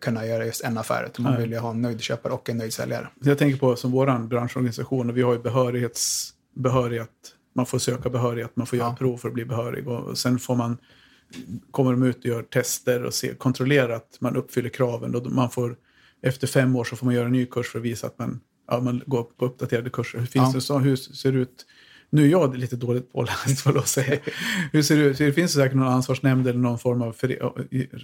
kunna 0.00 0.26
göra 0.26 0.46
just 0.46 0.64
en 0.64 0.78
affär, 0.78 1.04
utan 1.06 1.22
man 1.22 1.32
Nej. 1.32 1.42
vill 1.42 1.52
ju 1.52 1.58
ha 1.58 1.70
en 1.70 1.82
nöjd 1.82 2.00
köpare 2.00 2.32
och 2.32 2.50
en 2.50 2.56
nöjd 2.56 2.72
säljare. 2.72 3.08
Jag 3.20 3.38
tänker 3.38 3.58
på 3.58 3.76
som 3.76 3.90
vår 3.90 4.26
branschorganisation, 4.28 5.10
och 5.10 5.16
vi 5.16 5.22
har 5.22 5.32
ju 5.32 5.38
behörighets, 5.38 6.30
behörighet, 6.54 7.10
man 7.54 7.66
får 7.66 7.78
söka 7.78 8.10
behörighet, 8.10 8.56
man 8.56 8.66
får 8.66 8.78
göra 8.78 8.88
Ja. 8.88 8.96
prov 8.96 9.16
för 9.16 9.28
att 9.28 9.34
bli 9.34 9.44
behörig 9.44 9.88
och 9.88 10.18
sen 10.18 10.38
får 10.38 10.54
man, 10.56 10.76
kommer 11.70 11.90
de 11.90 12.02
ut 12.02 12.18
och 12.18 12.24
gör 12.24 12.42
tester 12.42 13.02
och 13.04 13.14
se, 13.14 13.34
kontrollerar 13.34 13.90
att 13.94 14.16
man 14.20 14.36
uppfyller 14.36 14.68
kraven. 14.68 15.14
Och 15.14 15.32
man 15.32 15.50
får, 15.50 15.76
efter 16.22 16.46
fem 16.46 16.76
år 16.76 16.84
så 16.84 16.96
får 16.96 17.06
man 17.06 17.14
göra 17.14 17.26
en 17.26 17.32
ny 17.32 17.46
kurs 17.46 17.68
för 17.68 17.78
att 17.78 17.84
visa 17.84 18.06
att 18.06 18.18
man, 18.18 18.40
ja, 18.70 18.80
man 18.80 19.02
går 19.06 19.22
på 19.22 19.44
uppdaterade 19.46 19.90
kurser. 19.90 20.18
Hur, 20.18 20.26
finns 20.26 20.48
Ja. 20.48 20.52
det 20.54 20.60
så, 20.60 20.78
hur 20.78 20.96
ser 20.96 21.32
det 21.32 21.38
ut? 21.38 21.66
Nu 22.12 22.24
är 22.24 22.28
jag 22.28 22.56
lite 22.56 22.76
dåligt 22.76 23.12
påläst, 23.12 23.36
vad 23.66 23.76
jag 23.76 23.88
säga. 23.88 24.18
Hur 24.72 24.82
ser 24.82 24.96
det 24.96 25.02
ut? 25.02 25.18
Det 25.18 25.32
finns 25.32 25.52
säkert 25.52 25.76
någon 25.76 25.92
ansvarsnämnd 25.92 26.48
eller 26.48 26.58
någon 26.58 26.78
form 26.78 27.02
av 27.02 27.16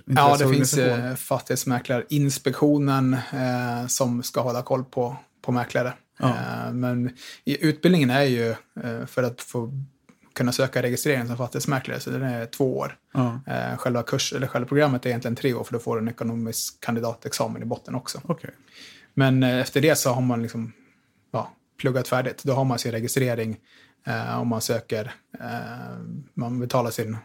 Ja, 0.07 0.37
det 0.39 0.49
finns 0.49 0.79
eh, 0.79 1.15
Fastighetsmäklarinspektionen 1.15 3.15
eh, 3.15 3.87
som 3.89 4.23
ska 4.23 4.41
hålla 4.41 4.63
koll 4.63 4.85
på, 4.85 5.17
på 5.43 5.53
mäklare. 5.53 5.93
Ja. 6.19 6.29
Eh, 6.29 6.73
men 6.73 7.11
utbildningen 7.45 8.11
är 8.11 8.23
ju 8.23 8.51
eh, 8.51 9.07
för 9.07 9.23
att 9.23 9.41
få 9.41 9.73
kunna 10.35 10.53
söka 10.53 10.83
registrering 10.83 11.27
som 11.27 11.37
fastighetsmäklare, 11.37 12.01
så 12.01 12.11
den 12.11 12.23
är 12.23 12.47
två 12.47 12.79
år. 12.79 12.97
Ja, 13.15 13.41
Eh, 13.47 13.77
själva, 13.77 14.03
kurs, 14.03 14.33
eller 14.33 14.47
själva 14.47 14.69
programmet 14.69 15.07
är 15.07 15.11
egentligen 15.11 15.37
tre 15.37 15.55
år, 15.55 15.65
för 15.65 15.73
då 15.73 15.79
får 15.79 15.97
du 15.97 16.03
en 16.03 16.09
ekonomisk 16.09 16.81
kandidatexamen 16.81 17.63
i 17.63 17.65
botten 17.65 17.95
också. 17.95 18.21
okej. 18.25 18.51
Men 19.15 19.43
eh, 19.43 19.59
efter 19.59 19.81
det 19.81 19.97
så 19.97 20.11
har 20.11 20.23
man 20.23 20.43
liksom, 20.43 20.73
ja, 21.31 21.53
pluggat 21.81 22.09
färdigt. 22.09 22.43
Då 22.45 22.53
har 22.53 22.65
man 22.65 22.79
sin 22.79 22.93
registrering 22.93 23.57
eh, 24.09 24.41
och 24.41 24.47
man 24.47 24.61
söker, 24.61 25.13
eh, 25.41 25.99
man 26.35 26.61
betalar 26.61 26.91
sin 26.91 27.17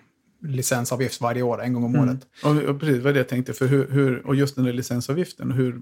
licensavgift 0.48 1.22
varje 1.22 1.42
år, 1.42 1.62
en 1.64 1.74
gång 1.74 1.84
om 1.84 1.96
Mm. 1.96 2.10
året. 2.10 2.20
Och, 2.44 2.70
och 2.70 2.80
precis, 2.80 3.04
vad 3.04 3.14
det 3.14 3.20
jag 3.20 3.28
tänkte. 3.28 3.54
För 3.54 3.68
hur, 3.68 3.88
hur, 3.92 4.28
och 4.28 4.36
just 4.36 4.56
den 4.56 4.66
där 4.66 4.74
licensavgiften, 4.74 5.52
hur, 5.52 5.82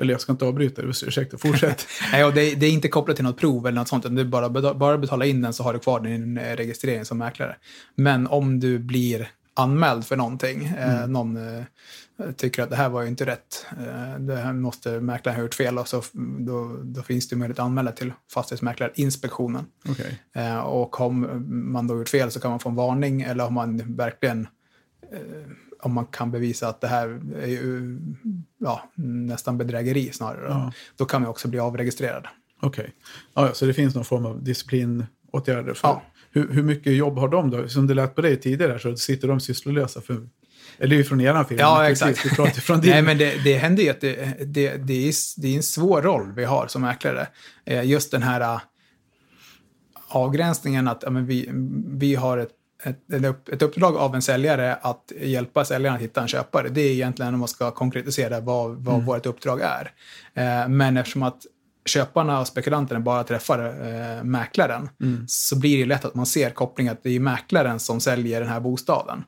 eller 0.00 0.12
jag 0.12 0.20
ska 0.20 0.32
inte 0.32 0.44
avbryta, 0.44 0.82
ursäkta, 0.82 1.38
fortsätt. 1.38 1.86
Nej, 2.12 2.24
och 2.24 2.34
det, 2.34 2.54
det 2.54 2.66
är 2.66 2.70
inte 2.70 2.88
kopplat 2.88 3.16
till 3.16 3.24
något 3.24 3.38
prov 3.38 3.66
eller 3.66 3.80
något 3.80 3.88
sånt, 3.88 4.04
utan 4.04 4.14
du 4.14 4.24
bara, 4.24 4.74
bara 4.74 4.98
betala 4.98 5.24
in 5.26 5.42
den 5.42 5.52
så 5.52 5.62
har 5.62 5.72
du 5.72 5.78
kvar 5.78 6.00
din 6.00 6.38
eh, 6.38 6.56
registrering 6.56 7.04
som 7.04 7.18
mäklare. 7.18 7.56
Men 7.96 8.26
om 8.26 8.60
du 8.60 8.78
blir 8.78 9.28
anmäld 9.54 10.04
för 10.06 10.16
någonting, 10.16 10.64
eh, 10.64 11.06
någon 11.06 11.36
eh, 11.36 11.64
tycker 12.36 12.62
att 12.62 12.70
det 12.70 12.76
här 12.76 12.88
var 12.88 13.02
ju 13.02 13.08
inte 13.08 13.26
rätt, 13.26 13.66
eh, 13.70 14.18
det 14.18 14.36
här 14.36 14.52
måste 14.52 15.00
mäklaren 15.00 15.36
ha 15.36 15.42
gjort 15.42 15.54
fel, 15.54 15.78
och 15.78 15.88
så, 15.88 16.02
då, 16.38 16.76
då 16.82 17.02
finns 17.02 17.28
det 17.28 17.36
möjlighet 17.36 17.58
att 17.58 17.64
anmäla 17.64 17.92
till 17.92 18.12
Fastighetsmäklarinspektionen. 18.32 19.64
Okej. 19.88 20.20
Eh, 20.32 20.58
och 20.58 21.00
om 21.00 21.44
man 21.72 21.86
då 21.86 21.98
gjort 21.98 22.08
fel 22.08 22.30
så 22.30 22.40
kan 22.40 22.50
man 22.50 22.60
få 22.60 22.68
en 22.68 22.74
varning, 22.74 23.22
eller 23.22 23.46
om 23.46 23.54
man 23.54 23.96
verkligen 23.96 24.46
eh, 25.12 25.18
om 25.82 25.92
man 25.92 26.06
kan 26.06 26.30
bevisa 26.30 26.68
att 26.68 26.80
det 26.80 26.86
här 26.86 27.20
är 27.42 27.46
ju, 27.46 27.98
ja, 28.58 28.90
nästan 28.94 29.58
bedrägeri 29.58 30.12
snarare. 30.12 30.46
Ja. 30.48 30.72
Då 30.96 31.04
kan 31.04 31.22
man 31.22 31.30
också 31.30 31.48
bli 31.48 31.58
avregistrerad. 31.58 32.26
Okej. 32.60 32.92
Ja, 33.34 33.46
ja, 33.46 33.54
så 33.54 33.66
det 33.66 33.74
finns 33.74 33.94
någon 33.94 34.04
form 34.04 34.26
av 34.26 34.44
disciplinåtgärder. 34.44 35.74
För, 35.74 35.88
Ja. 35.88 36.02
hur, 36.30 36.48
hur 36.52 36.62
mycket 36.62 36.92
jobb 36.92 37.18
har 37.18 37.28
de 37.28 37.50
då? 37.50 37.68
Som 37.68 37.86
det 37.86 37.94
lät 37.94 38.14
på 38.14 38.20
dig 38.20 38.40
tidigare 38.40 38.78
så 38.78 38.96
sitter 38.96 39.28
de 39.28 39.40
sysslolösa. 39.40 40.00
För, 40.00 40.28
eller 40.82 40.96
ju 40.96 41.04
från 41.04 41.20
er 41.20 41.44
firma. 41.44 41.60
Ja, 41.60 41.88
exakt. 41.90 42.26
Vi 42.26 42.30
pratar 42.30 42.60
från 42.60 42.80
din. 42.80 42.90
Nej, 42.90 43.02
men 43.02 43.18
det, 43.18 43.44
det 43.44 43.56
händer 43.56 43.82
ju 43.82 43.88
att 43.90 44.00
det, 44.00 44.14
det, 44.46 44.76
det, 44.76 45.08
är, 45.08 45.40
det 45.40 45.48
är 45.48 45.56
en 45.56 45.62
svår 45.62 46.02
roll 46.02 46.32
vi 46.36 46.44
har 46.44 46.66
som 46.66 46.82
mäklare. 46.82 47.26
Eh, 47.64 47.84
Just 47.84 48.10
den 48.10 48.22
här 48.22 48.40
eh, 48.40 48.60
avgränsningen 50.08 50.88
att 50.88 51.02
ja, 51.02 51.10
men 51.10 51.26
vi, 51.26 51.48
vi 51.86 52.14
har 52.14 52.38
ett, 52.38 52.50
ett, 52.84 53.12
ett 53.12 53.24
upp- 53.24 53.48
ett 53.48 53.62
uppdrag 53.62 53.96
av 53.96 54.14
en 54.14 54.22
säljare 54.22 54.74
att 54.74 55.12
hjälpa 55.20 55.64
säljaren 55.64 55.96
att 55.96 56.02
hitta 56.02 56.20
en 56.22 56.28
köpare. 56.28 56.68
Det 56.68 56.80
är 56.80 56.90
egentligen 56.92 57.34
om 57.34 57.40
man 57.40 57.48
ska 57.48 57.70
konkretisera 57.70 58.40
vad, 58.40 58.76
vad 58.84 59.04
vårt 59.04 59.26
uppdrag 59.26 59.60
är. 59.60 59.90
Eh, 60.34 60.68
Men 60.68 60.96
eftersom 60.96 61.22
att 61.22 61.42
köparna 61.86 62.40
och 62.40 62.46
spekulanterna 62.46 63.00
bara 63.00 63.24
träffar 63.24 63.58
eh, 63.66 64.24
mäklaren 64.24 64.88
så 65.28 65.58
blir 65.58 65.78
det 65.78 65.84
lätt 65.86 66.04
att 66.04 66.14
man 66.14 66.26
ser 66.26 66.50
kopplingen 66.50 66.92
att 66.92 67.02
det 67.02 67.10
är 67.16 67.20
mäklaren 67.20 67.78
som 67.80 68.00
säljer 68.00 68.40
den 68.40 68.48
här 68.48 68.60
bostaden. 68.60 69.24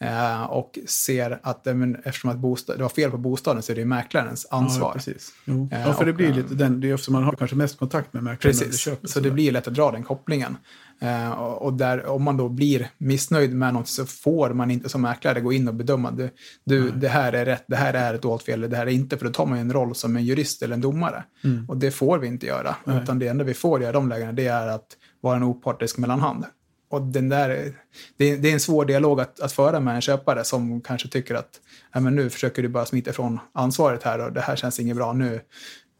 Eh, 0.00 0.42
och 0.42 0.78
ser 0.86 1.40
att 1.42 1.66
eh, 1.66 1.74
men, 1.74 1.96
eftersom 2.04 2.30
att 2.30 2.36
bostad, 2.38 2.76
det 2.78 2.82
var 2.82 2.88
fel 2.88 3.10
på 3.10 3.18
bostaden 3.18 3.62
så 3.62 3.72
är 3.72 3.74
det 3.74 3.80
ju 3.80 3.86
mäklarens 3.86 4.46
ansvar. 4.50 4.88
Ja, 4.88 4.92
precis. 4.92 5.32
Jo. 5.44 5.68
Eh, 5.72 5.80
Ja, 5.86 5.92
för 5.92 6.04
det 6.04 6.12
blir 6.12 6.32
lite 6.34 6.54
den, 6.54 6.80
det 6.80 6.90
är 6.90 6.94
eftersom 6.94 7.12
man 7.12 7.22
har 7.24 7.32
kanske 7.32 7.56
mest 7.56 7.78
kontakt 7.78 8.12
med 8.12 8.22
mäklaren 8.22 8.56
Precis, 8.58 8.78
köpet. 8.80 9.10
så 9.10 9.20
det 9.20 9.30
blir 9.30 9.52
lätt 9.52 9.68
att 9.68 9.74
dra 9.74 9.90
den 9.90 10.02
kopplingen. 10.02 10.56
Eh, 11.02 11.30
och 11.30 11.62
och 11.62 11.72
där, 11.72 12.06
om 12.06 12.22
man 12.22 12.36
då 12.36 12.48
blir 12.48 12.90
missnöjd 12.98 13.54
med 13.54 13.74
något 13.74 13.88
så 13.88 14.06
får 14.06 14.50
man 14.50 14.70
inte 14.70 14.88
som 14.88 15.02
mäklare 15.02 15.40
gå 15.40 15.52
in 15.52 15.68
och 15.68 15.74
bedöma. 15.74 16.10
Du, 16.10 16.30
du, 16.64 16.90
det 16.90 17.08
här 17.08 17.32
är 17.32 17.44
rätt, 17.44 17.64
det 17.66 17.76
här 17.76 17.94
är 17.94 18.14
ett 18.14 18.22
dolt 18.22 18.42
fel, 18.42 18.60
det 18.60 18.76
här 18.76 18.86
är 18.86 18.90
inte. 18.90 19.16
För 19.18 19.24
då 19.26 19.32
tar 19.32 19.46
man 19.46 19.58
en 19.58 19.72
roll 19.72 19.94
som 19.94 20.16
en 20.16 20.24
jurist 20.24 20.62
eller 20.62 20.74
en 20.74 20.80
domare. 20.80 21.24
Och 21.68 21.76
det 21.76 21.90
får 21.90 22.18
vi 22.18 22.26
inte 22.26 22.46
göra. 22.46 22.76
Nej. 22.84 23.02
Utan 23.02 23.18
det 23.18 23.28
enda 23.28 23.44
vi 23.44 23.54
får 23.54 23.80
göra 23.80 23.90
i 23.90 23.92
de 23.92 24.08
lägena 24.08 24.32
det 24.32 24.46
är 24.46 24.68
att 24.68 24.86
vara 25.20 25.36
en 25.36 25.42
opartisk 25.42 25.98
mellanhand. 25.98 26.44
Och 26.90 27.02
den 27.02 27.28
där, 27.28 27.72
det, 28.16 28.24
är, 28.24 28.36
det 28.38 28.48
är 28.48 28.52
en 28.52 28.60
svår 28.60 28.84
dialog 28.84 29.20
att, 29.20 29.40
att 29.40 29.52
föra 29.52 29.80
med 29.80 29.94
en 29.94 30.00
köpare 30.00 30.44
som 30.44 30.80
kanske 30.80 31.08
tycker 31.08 31.34
att 31.34 31.60
ja, 31.92 32.00
men 32.00 32.16
nu 32.16 32.30
försöker 32.30 32.62
du 32.62 32.68
bara 32.68 32.86
smita 32.86 33.10
ifrån 33.10 33.38
ansvaret 33.52 34.02
här 34.02 34.18
och 34.26 34.32
det 34.32 34.40
här 34.40 34.56
känns 34.56 34.80
inget 34.80 34.96
bra. 34.96 35.12
Nu 35.12 35.40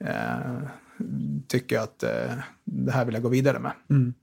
eh, 0.05 0.63
tycker 1.49 1.77
jag 1.77 1.83
att 1.83 2.03
eh, 2.03 2.33
det 2.65 2.93
här 2.93 3.05
vill 3.05 3.15
jag 3.15 3.23
gå 3.23 3.29
vidare 3.29 3.59
med. 3.59 3.73
Mm. 3.91 4.15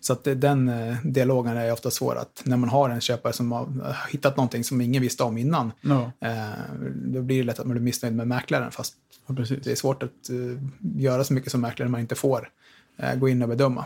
Så 0.00 0.12
att 0.12 0.24
det, 0.24 0.34
den 0.34 0.68
eh, 0.68 0.96
dialogen 1.04 1.56
är 1.56 1.72
ofta 1.72 1.90
svår 1.90 2.16
att 2.16 2.42
när 2.44 2.56
man 2.56 2.68
har 2.68 2.90
en 2.90 3.00
köpare 3.00 3.32
som 3.32 3.52
har 3.52 3.62
eh, 3.62 3.96
hittat 4.10 4.36
någonting 4.36 4.64
som 4.64 4.80
ingen 4.80 5.02
visste 5.02 5.22
om 5.22 5.38
innan, 5.38 5.72
Ja, 5.80 6.12
eh, 6.20 6.48
då 6.94 7.22
blir 7.22 7.38
det 7.38 7.44
lätt 7.44 7.58
att 7.58 7.66
man 7.66 7.74
blir 7.74 7.82
missnöjd 7.82 8.14
med 8.14 8.28
mäklaren. 8.28 8.70
Fast 8.70 8.94
ja, 9.26 9.34
det 9.34 9.66
är 9.66 9.74
svårt 9.74 10.02
att 10.02 10.30
eh, 10.30 10.62
göra 11.02 11.24
så 11.24 11.32
mycket 11.32 11.52
som 11.52 11.60
mäklare 11.60 11.88
när 11.88 11.92
man 11.92 12.00
inte 12.00 12.14
får 12.14 12.38
eh, 12.38 12.46
gå 13.16 13.28
in 13.28 13.42
och 13.42 13.48
bedöma. 13.48 13.84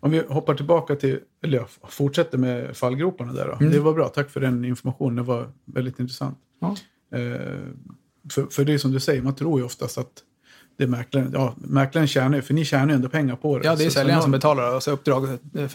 Om 0.00 0.10
vi 0.10 0.22
hoppar 0.28 0.54
tillbaka 0.54 0.96
till, 0.96 1.18
eller 1.44 1.64
fortsätter 1.88 2.38
med 2.38 2.76
fallgroparna 2.76 3.32
där 3.32 3.46
då. 3.46 3.52
Mm. 3.52 3.72
Det 3.72 3.80
var 3.80 3.92
bra, 3.94 4.08
tack 4.08 4.30
för 4.30 4.40
den 4.40 4.64
informationen. 4.64 5.16
Det 5.16 5.22
var 5.22 5.48
väldigt 5.64 5.98
intressant. 6.00 6.38
Ja. 6.60 6.76
Eh, 7.18 7.60
för, 8.32 8.46
för 8.50 8.64
det 8.64 8.72
är 8.74 8.78
som 8.78 8.92
du 8.92 9.00
säger, 9.00 9.22
man 9.22 9.34
tror 9.34 9.60
ju 9.60 9.66
oftast 9.66 9.98
att 9.98 10.12
det 10.76 10.84
är 10.84 10.88
mäklaren, 10.88 11.30
ja, 11.32 11.54
mäklaren 11.56 12.08
tjänar 12.08 12.36
ju, 12.36 12.42
för 12.42 12.54
ni 12.54 12.64
tjänar 12.64 12.88
ju 12.88 12.94
ändå 12.94 13.08
pengar 13.08 13.36
på 13.36 13.58
det. 13.58 13.64
Ja, 13.64 13.76
det 13.76 13.84
är 13.84 13.90
säljaren 13.90 14.22
som 14.22 14.30
betalar 14.30 14.76
och 14.76 14.82
så 14.82 14.90
uppdraget. 14.90 15.40
eh, 15.54 15.68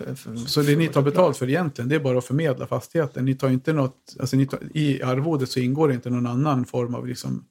Så 0.48 0.62
det 0.62 0.76
ni 0.76 0.88
tar 0.88 1.02
betalt 1.02 1.38
för 1.38 1.50
egentligen, 1.50 1.90
det 1.90 1.96
är 1.96 2.00
bara 2.00 2.18
att 2.18 2.26
förmedla 2.26 2.68
fastigheten. 2.68 3.26
Ni 3.26 3.36
tar 3.36 3.50
inte 3.50 3.74
något, 3.74 4.16
alltså 4.20 4.46
tar, 4.46 4.60
i 4.74 5.02
arvodet 5.02 5.50
så 5.50 5.60
ingår 5.60 5.88
det 5.88 5.94
inte 5.94 6.10
någon 6.10 6.28
annan 6.28 6.66
form 6.66 6.96
av 6.96 7.08
liksom 7.08 7.46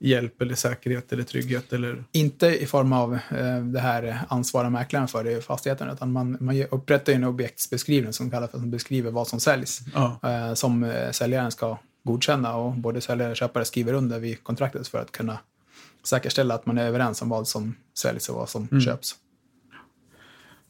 hjälp 0.00 0.42
eller 0.42 0.54
säkerhet 0.54 1.12
eller 1.12 1.22
trygghet 1.22 1.72
eller... 1.72 2.04
Inte 2.12 2.46
i 2.62 2.66
form 2.66 2.92
av 2.92 3.14
eh, 3.14 3.58
det 3.58 3.80
här 3.80 4.18
ansvarar 4.28 4.70
mäklaren 4.70 5.08
för 5.08 5.26
i 5.26 5.40
fastigheten, 5.40 5.90
utan 5.90 6.12
man, 6.12 6.36
man 6.40 6.62
upprättar 6.70 7.12
en 7.12 7.24
objektsbeskrivning 7.24 8.12
som 8.12 8.30
kallas 8.30 8.50
för 8.50 8.58
som 8.58 8.70
beskriver 8.70 9.10
vad 9.10 9.28
som 9.28 9.40
säljs. 9.40 9.80
Ja, 9.94 10.18
eh, 10.22 10.54
som 10.54 10.84
eh, 10.84 11.10
säljaren 11.10 11.50
ska 11.50 11.78
godkänna 12.02 12.56
och 12.56 12.72
både 12.72 13.00
säljare 13.00 13.30
och 13.30 13.36
köpare 13.36 13.64
skriver 13.64 13.92
under 13.92 14.18
vid 14.18 14.44
kontraktet 14.44 14.88
för 14.88 14.98
att 14.98 15.12
kunna 15.12 15.38
säkerställa 16.04 16.54
att 16.54 16.66
man 16.66 16.78
är 16.78 16.86
överens 16.86 17.22
om 17.22 17.28
vad 17.28 17.48
som 17.48 17.74
säljs 17.98 18.28
och 18.28 18.34
vad 18.36 18.48
som 18.48 18.68
Mm. 18.70 18.80
köps. 18.80 19.14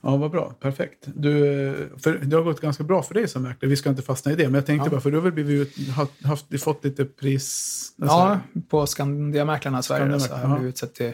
Ja 0.03 0.17
vad 0.17 0.31
bra, 0.31 0.55
perfekt. 0.61 0.99
Du, 1.15 1.91
för 1.99 2.13
det 2.13 2.37
har 2.37 2.43
gått 2.43 2.61
ganska 2.61 2.85
bra 2.85 3.03
för 3.03 3.15
dig 3.15 3.29
som 3.29 3.43
mäklare, 3.43 3.71
vi 3.71 3.77
ska 3.77 3.91
inte 3.91 4.03
fastna 4.03 4.33
i 4.33 4.37
det, 4.37 4.45
men 4.45 4.55
jag 4.55 4.67
tänkte 4.67 4.87
Ja. 4.87 4.91
bara, 4.91 5.01
för 5.01 5.11
du 5.11 5.17
har 5.17 5.23
väl 5.25 5.33
blivit, 5.33 5.89
haft, 5.89 6.25
haft, 6.25 6.63
fått 6.63 6.85
lite 6.85 7.05
pris... 7.05 7.93
Ja, 7.97 8.41
på 8.69 8.87
Skandiamäklarna 8.87 9.79
i 9.79 9.83
Sverige 9.83 10.13
så 10.13 10.21
Skandiamäklarna, 10.21 10.43
har 10.43 10.49
jag 10.49 10.57
ja. 10.57 10.59
blivit 10.59 10.75
utsedd 10.75 10.95
till, 10.95 11.13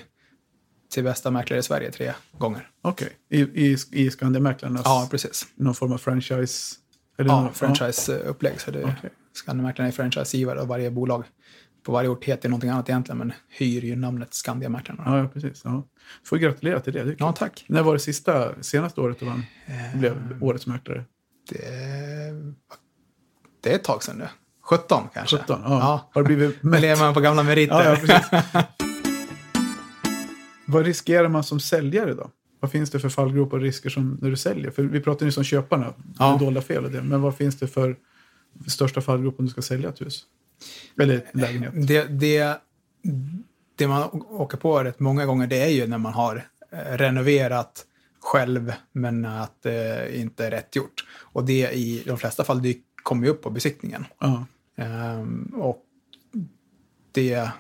till 0.95 1.05
bästa 1.05 1.31
mäklare 1.31 1.61
i 1.61 1.63
Sverige 1.63 1.91
tre 1.91 2.13
gånger. 2.39 2.69
Okej, 2.83 3.09
i, 3.31 3.41
i, 3.41 3.77
i 3.93 4.11
Skandiamäklarnas 4.11 4.83
Ja, 4.85 5.09
precis. 5.11 5.47
någon 5.55 5.75
form 5.75 5.93
av 5.93 5.99
franchise? 5.99 6.77
Ja, 7.17 7.51
franchise-upplägg. 7.55 8.61
Så 8.61 8.71
det 8.71 8.83
Okej. 8.83 9.11
Skandiamäklarna 9.33 9.89
är 9.89 9.93
franchisegivare 9.93 10.61
och 10.61 10.69
varje 10.69 10.91
bolag 10.91 11.25
på 11.87 11.93
varje 11.93 12.09
ort 12.09 12.25
heter 12.25 12.49
någonting 12.49 12.71
annat 12.71 12.89
egentligen, 12.89 13.19
men 13.19 13.33
hyr 13.49 13.85
ju 13.85 13.97
namnet 13.97 14.35
Skandiamäklarna. 14.35 15.03
Ja, 15.07 15.19
ja, 15.19 15.29
precis. 15.29 15.61
Ja. 15.65 15.87
Får 16.25 16.37
gratulera 16.37 16.81
till 16.81 16.93
det. 16.93 17.05
det. 17.05 17.17
Ja, 17.19 17.33
tack. 17.33 17.65
När 17.69 17.83
var 17.83 17.93
det 17.93 17.99
sista, 17.99 18.63
senaste 18.63 19.01
året 19.01 19.21
du 19.21 19.27
vann? 19.27 19.43
Eh, 19.67 19.99
blev 19.99 20.39
årets 20.41 20.67
mäklare? 20.67 21.05
Det, 21.51 21.59
det 23.63 23.71
är 23.71 23.75
ett 23.75 23.85
tag 23.85 24.03
sedan 24.03 24.17
nu. 24.19 24.29
17 24.63 25.03
kanske. 25.15 25.39
17? 25.39 25.61
Ja. 25.65 25.71
Ja. 25.71 26.11
Har 26.13 26.23
det 26.23 26.27
blivit 26.27 26.63
mätt? 26.63 26.81
lever 26.81 27.05
man 27.05 27.15
på 27.15 27.21
gamla 27.21 27.43
meriter. 27.43 27.75
Ja, 27.75 27.85
ja, 27.85 27.97
precis. 27.97 28.31
Vad 30.67 30.85
riskerar 30.85 31.29
man 31.29 31.45
som 31.45 31.61
säljare 31.61 32.15
då? 32.15 32.31
Vad 32.61 32.71
finns 32.71 32.91
det 32.91 33.01
för 33.01 33.09
fallgropar 33.09 33.57
och 33.57 33.63
risker 33.63 33.91
som 33.91 34.19
när 34.23 34.31
du 34.31 34.37
säljer? 34.37 34.71
För 34.71 34.83
vi 34.83 35.01
pratar 35.01 35.27
ju 35.27 35.33
om 35.37 35.45
köparna, 35.45 35.93
Ja. 36.19 36.37
dolda 36.41 36.63
fel 36.63 36.85
och 36.85 36.91
det. 36.91 37.03
Men 37.03 37.23
vad 37.23 37.37
finns 37.37 37.59
det 37.59 37.67
för 37.69 37.97
största 38.67 39.01
fallgrop 39.01 39.39
om 39.39 39.45
du 39.45 39.51
ska 39.51 39.63
sälja 39.63 39.89
ett 39.89 40.01
hus? 40.01 40.23
Eller 41.01 41.23
lägenhet? 41.33 41.73
Det, 41.89 42.05
det, 42.05 42.61
det 43.77 43.89
man 43.89 44.23
åker 44.29 44.57
på 44.57 44.85
rätt 44.85 45.01
många 45.01 45.27
gånger 45.27 45.47
det 45.47 45.63
är 45.63 45.69
ju 45.69 45.87
när 45.87 45.99
man 45.99 46.13
har 46.13 46.49
eh, 46.73 46.97
renoverat 46.97 47.87
själv 48.21 48.73
men 48.93 49.25
att 49.25 49.63
det 49.63 50.17
inte 50.19 50.47
är 50.47 50.51
rätt 50.51 50.77
gjort. 50.77 51.07
Och 51.21 51.45
det 51.45 51.73
i 51.73 52.03
de 52.07 52.19
flesta 52.19 52.45
fall 52.45 52.63
det 52.63 52.77
kommer 53.03 53.25
ju 53.25 53.31
upp 53.31 53.43
på 53.43 53.51
besiktningen. 53.51 54.05
Ja. 54.19 54.47
Ehm, 54.77 55.53
och 55.55 55.83
det 57.13 57.51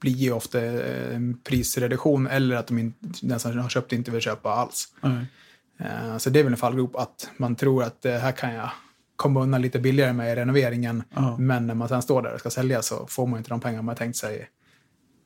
blir 0.00 0.12
ju 0.12 0.32
ofta 0.32 0.60
en 0.60 1.38
prisreduktion 1.44 2.26
eller 2.26 2.56
att 2.56 2.66
de 2.66 2.78
in, 2.78 2.94
den 3.22 3.40
som 3.40 3.58
har 3.58 3.68
köpt 3.68 3.92
inte 3.92 4.10
vill 4.10 4.20
köpa 4.20 4.50
alls. 4.50 4.88
Nej. 5.00 5.26
Ehm, 5.78 6.18
så 6.18 6.30
det 6.30 6.40
är 6.40 6.44
väl 6.44 6.52
en 6.52 6.56
fallgrop 6.56 6.96
att 6.96 7.30
man 7.36 7.56
tror 7.56 7.82
att 7.82 8.02
det 8.02 8.18
här 8.18 8.32
kan 8.32 8.54
jag 8.54 8.70
komma 9.22 9.42
undan 9.42 9.62
lite 9.62 9.78
billigare 9.80 10.12
med 10.12 10.32
i 10.32 10.36
renoveringen. 10.36 11.02
Ja. 11.14 11.36
Men 11.38 11.66
när 11.66 11.74
man 11.74 11.88
sen 11.88 12.02
står 12.02 12.22
där 12.22 12.34
och 12.34 12.40
ska 12.40 12.50
sälja 12.50 12.82
så 12.82 13.06
får 13.06 13.26
man 13.26 13.38
inte 13.38 13.50
de 13.50 13.60
pengar 13.60 13.82
man 13.82 13.96
tänkt 13.96 14.16
sig 14.16 14.48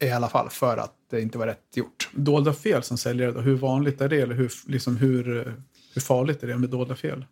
i 0.01 0.11
alla 0.11 0.29
fall 0.29 0.51
för 0.51 0.77
att 0.77 0.93
det 1.11 1.21
inte 1.21 1.39
var 1.39 1.47
rätt 1.47 1.77
gjort. 1.77 2.09
Dolda 2.13 2.53
fel 2.53 2.83
som 2.83 2.99
säljare 2.99 3.33
då, 3.33 3.41
hur 3.41 3.55
vanligt 3.57 4.01
är 4.01 4.09
det? 4.09 4.21
Eller 4.21 4.35
hur, 4.35 4.53
liksom 4.67 4.97
hur, 4.97 5.55
hur 5.95 6.01
farligt 6.01 6.43
är 6.43 6.47
det 6.47 6.57
med 6.59 6.71
dolda 6.71 6.95
fel? 6.97 7.25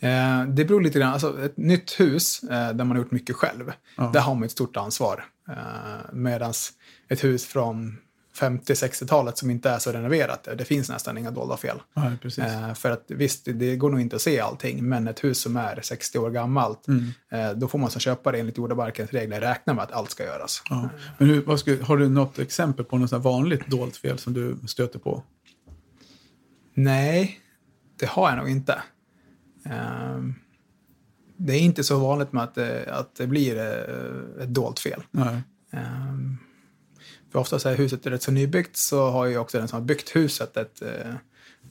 Eh, 0.00 0.44
det 0.48 0.64
beror 0.64 0.80
lite 0.80 0.98
grann, 0.98 1.12
alltså 1.12 1.44
ett 1.44 1.56
nytt 1.56 2.00
hus 2.00 2.42
eh, 2.42 2.48
där 2.48 2.84
man 2.84 2.90
har 2.90 2.96
gjort 2.96 3.10
mycket 3.10 3.36
själv, 3.36 3.72
Ja. 3.96 4.10
där 4.12 4.20
har 4.20 4.34
man 4.34 4.44
ett 4.44 4.50
stort 4.50 4.76
ansvar. 4.76 5.24
Eh, 5.48 5.54
Medan 6.12 6.52
ett 7.08 7.24
hus 7.24 7.44
från 7.46 7.96
50-60-talet 8.36 9.38
som 9.38 9.50
inte 9.50 9.70
är 9.70 9.78
så 9.78 9.92
renoverat, 9.92 10.48
det 10.58 10.64
finns 10.64 10.88
nästan 10.88 11.18
inga 11.18 11.30
dolda 11.30 11.56
fel. 11.56 11.82
Nej. 11.94 12.16
Eh, 12.38 12.74
för 12.74 12.90
att 12.90 13.04
visst, 13.08 13.44
det 13.54 13.76
går 13.76 13.90
nog 13.90 14.00
inte 14.00 14.16
att 14.16 14.22
se 14.22 14.40
allting, 14.40 14.88
men 14.88 15.08
ett 15.08 15.24
hus 15.24 15.38
som 15.40 15.56
är 15.56 15.80
60 15.82 16.18
år 16.18 16.30
gammalt, 16.30 16.88
Mm. 16.88 17.04
eh, 17.32 17.50
då 17.58 17.68
får 17.68 17.78
man 17.78 17.90
som 17.90 18.00
köpare 18.00 18.38
enligt 18.38 18.58
jordabalkens 18.58 19.10
regler 19.10 19.40
räkna 19.40 19.74
med 19.74 19.82
att 19.84 19.92
allt 19.92 20.10
ska 20.10 20.24
göras. 20.24 20.62
Ja. 20.70 20.88
Men 21.18 21.28
hur, 21.28 21.42
vad 21.44 21.60
skulle, 21.60 21.84
har 21.84 21.96
du 21.96 22.08
något 22.08 22.38
exempel 22.38 22.84
på 22.84 22.98
något 22.98 23.12
vanligt 23.12 23.66
dolt 23.66 23.96
fel 23.96 24.18
som 24.18 24.32
du 24.32 24.56
stöter 24.66 24.98
på? 24.98 25.22
Nej, 26.74 27.40
det 27.98 28.06
har 28.06 28.28
jag 28.28 28.38
nog 28.38 28.48
inte. 28.48 28.82
Ehm, 29.64 30.34
det 31.36 31.52
är 31.52 31.60
inte 31.60 31.84
så 31.84 31.98
vanligt 31.98 32.32
med 32.32 32.42
att, 32.42 32.54
det- 32.54 32.92
att 32.94 33.14
det 33.14 33.26
blir 33.26 33.56
eh, 33.58 34.42
ett 34.44 34.48
dolt 34.54 34.78
fel. 34.80 35.02
Nej. 35.10 35.40
Ehm, 35.72 36.38
för 37.32 37.38
oftast 37.38 37.66
är 37.66 37.76
huset 37.76 38.06
rätt 38.06 38.22
så 38.22 38.32
nybyggt 38.32 38.76
så 38.76 39.10
har 39.10 39.26
ju 39.26 39.38
också 39.38 39.58
den 39.58 39.68
som 39.68 39.78
har 39.78 39.86
byggt 39.86 40.16
huset 40.16 40.56
ett, 40.56 40.82
eh, 40.82 41.14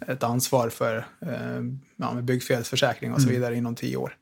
ett 0.08 0.24
ansvar 0.24 0.70
för 0.70 0.98
eh, 1.22 1.62
ja, 1.96 2.14
byggfelsförsäkring 2.22 3.14
och 3.14 3.22
så 3.22 3.30
vidare 3.30 3.56
inom 3.56 3.76
tio 3.76 3.98
år. 3.98 4.16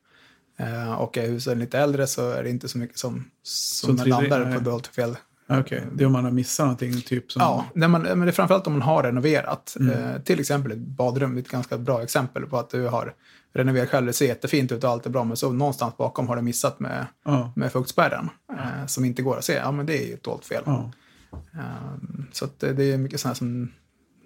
Eh, 0.58 0.92
och 0.92 1.18
är 1.18 1.26
huset 1.26 1.58
lite 1.58 1.78
äldre 1.78 2.06
så 2.06 2.30
är 2.30 2.42
det 2.42 2.50
inte 2.50 2.68
så 2.68 2.78
mycket 2.78 2.98
som, 2.98 3.30
som, 3.42 3.90
in, 3.90 4.08
landar 4.08 4.44
nej. 4.44 4.58
på 4.58 4.64
dolt 4.64 4.86
fel. 4.86 5.16
Okej, 5.48 5.82
det 5.92 6.04
är 6.04 6.06
om 6.06 6.12
man 6.12 6.24
har 6.24 6.30
missat 6.30 6.64
någonting 6.64 7.00
typ 7.00 7.32
som... 7.32 7.42
Ja, 7.42 7.88
man, 7.88 8.02
men 8.02 8.20
det 8.20 8.26
är 8.26 8.32
framförallt 8.32 8.66
om 8.66 8.72
man 8.72 8.82
har 8.82 9.02
renoverat. 9.02 9.76
Mm. 9.80 10.22
Till 10.22 10.40
exempel 10.40 10.72
ett 10.72 10.78
badrum 10.78 11.36
är 11.36 11.40
ett 11.40 11.48
ganska 11.48 11.78
bra 11.78 12.02
exempel 12.02 12.46
på 12.46 12.58
att 12.58 12.70
du 12.70 12.86
har 12.86 13.14
renoverat 13.52 13.88
själv. 13.88 14.06
Det 14.06 14.12
ser 14.12 14.26
jättefint 14.26 14.72
ut 14.72 14.84
och 14.84 14.90
allt 14.90 15.06
är 15.06 15.10
bra, 15.10 15.24
men 15.24 15.36
så 15.36 15.52
någonstans 15.52 15.96
bakom 15.96 16.28
har 16.28 16.36
du 16.36 16.42
missat 16.42 16.80
med, 16.80 17.06
Ja. 17.24 17.52
med 17.56 17.72
fuktspärren 17.72 18.30
eh, 18.52 18.86
som 18.86 19.04
inte 19.04 19.22
går 19.22 19.38
att 19.38 19.44
se. 19.44 19.54
Ja, 19.54 19.72
men 19.72 19.86
det 19.86 20.02
är 20.02 20.06
ju 20.06 20.14
ett 20.14 20.22
dolt 20.22 20.44
fel. 20.44 20.62
ja. 20.66 20.90
Um, 21.32 22.26
så 22.32 22.48
det, 22.58 22.84
är 22.84 22.98
mycket 22.98 23.20
sådana 23.20 23.34
som 23.34 23.72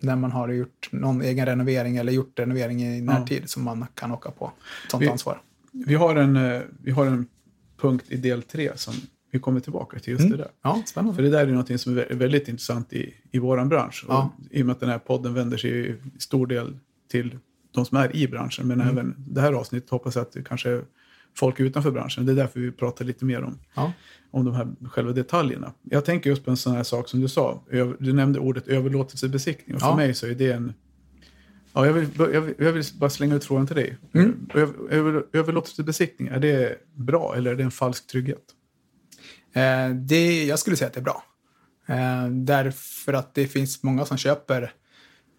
när 0.01 0.17
man 0.17 0.33
har 0.33 0.49
gjort 0.49 0.89
någon 0.93 1.23
egen 1.23 1.47
renovering 1.47 1.97
eller 1.97 2.13
gjort 2.13 2.39
renovering 2.39 2.83
i 2.83 3.01
närtid 3.01 3.51
som 3.51 3.63
man 3.63 3.87
kan 3.95 4.13
åka 4.13 4.31
på 4.31 4.53
sånt 4.91 5.03
Vi- 5.03 5.09
ansvar. 5.09 5.41
Vi, 5.73 5.95
har 5.95 6.17
en, 6.17 6.37
eh, 6.37 6.61
vi 6.83 6.91
har 6.91 7.07
en 7.07 7.27
punkt 7.81 8.05
i 8.09 8.17
del 8.17 8.43
tre 8.43 8.73
som 8.77 8.95
vi 9.31 9.39
kommer 9.39 9.61
tillbaka 9.61 9.99
till 9.99 10.13
just 10.13 10.25
Mm. 10.25 10.33
det 10.33 10.45
där. 10.45 10.51
Ja, 10.63 10.83
spännande. 10.87 11.17
För 11.17 11.23
det 11.23 11.31
där 11.31 11.47
är 11.47 11.53
något 11.53 11.81
som 11.81 11.99
är 11.99 12.05
vä- 12.05 12.15
väldigt 12.15 12.49
intressant 12.49 12.93
i, 12.93 13.15
i 13.31 13.39
vår 13.39 13.65
bransch. 13.65 14.05
Ja. 14.09 14.31
I 14.51 14.63
och 14.63 14.67
med 14.67 14.73
att 14.73 14.81
den 14.81 14.89
här 14.89 14.99
podden 14.99 15.35
vänder 15.35 15.57
sig 15.57 15.91
i 15.91 15.97
stor 16.19 16.47
del 16.47 16.79
till 17.11 17.39
de 17.75 17.85
som 17.87 17.99
är 17.99 18.17
i 18.17 18.29
branschen. 18.29 18.69
Men 18.69 18.81
Mm. 18.81 18.93
även 18.93 19.15
det 19.19 19.41
här 19.41 19.53
avsnittet 19.53 19.91
hoppas 19.91 20.15
jag 20.15 20.23
att 20.23 20.33
det 20.33 20.43
kanske 20.43 20.83
folk 21.37 21.61
utanför 21.61 21.91
branschen. 21.91 22.27
Det 22.27 22.33
är 22.33 22.37
därför 22.37 22.61
vi 22.61 22.71
pratar 22.73 23.05
lite 23.05 23.25
mer 23.25 23.43
om, 23.43 23.59
Ja. 23.75 23.93
om 24.31 24.45
de 24.45 24.55
här 24.55 24.69
själva 24.91 25.13
detaljerna. 25.13 25.73
Jag 25.83 26.05
tänker 26.05 26.31
just 26.31 26.45
på 26.45 26.51
en 26.51 26.57
sån 26.57 26.75
här 26.75 26.83
sak 26.83 27.09
som 27.09 27.21
du 27.21 27.29
sa. 27.29 27.63
Du 27.99 28.13
nämnde 28.13 28.39
ordet 28.39 28.69
överlåtelsebesiktning. 28.69 29.75
Och 29.75 29.81
för 29.83 29.89
Ja. 29.89 29.97
mig 29.97 30.15
så 30.15 30.27
är 30.27 30.35
det 30.35 30.53
en... 30.53 30.73
Ja, 31.73 31.87
jag, 31.87 31.93
vill, 31.93 32.09
jag, 32.19 32.41
vill, 32.41 32.55
jag 32.59 32.73
vill 32.73 32.85
bara 32.99 33.11
slänga 33.11 33.35
ut 33.35 33.45
frågan 33.45 33.67
till 33.67 33.77
dig. 33.77 33.97
Mm. 34.15 34.49
Över, 34.91 35.25
överlåtelsebesiktning, 35.33 36.29
är 36.29 36.41
det 36.41 36.79
bra 36.95 37.35
eller 37.37 37.51
är 37.53 37.57
det 37.57 37.63
en 37.63 37.71
falsk 37.71 38.07
trygghet? 38.07 38.43
Eh, 39.53 39.91
det, 39.95 40.45
jag 40.45 40.59
skulle 40.59 40.77
säga 40.77 40.89
att 40.89 40.95
det 40.95 41.01
är 41.01 41.05
bra. 41.05 41.25
Eh, 41.87 42.29
därför 42.31 43.13
att 43.13 43.35
det 43.35 43.47
finns 43.47 43.83
många 43.83 44.05
som 44.05 44.17
köper 44.17 44.73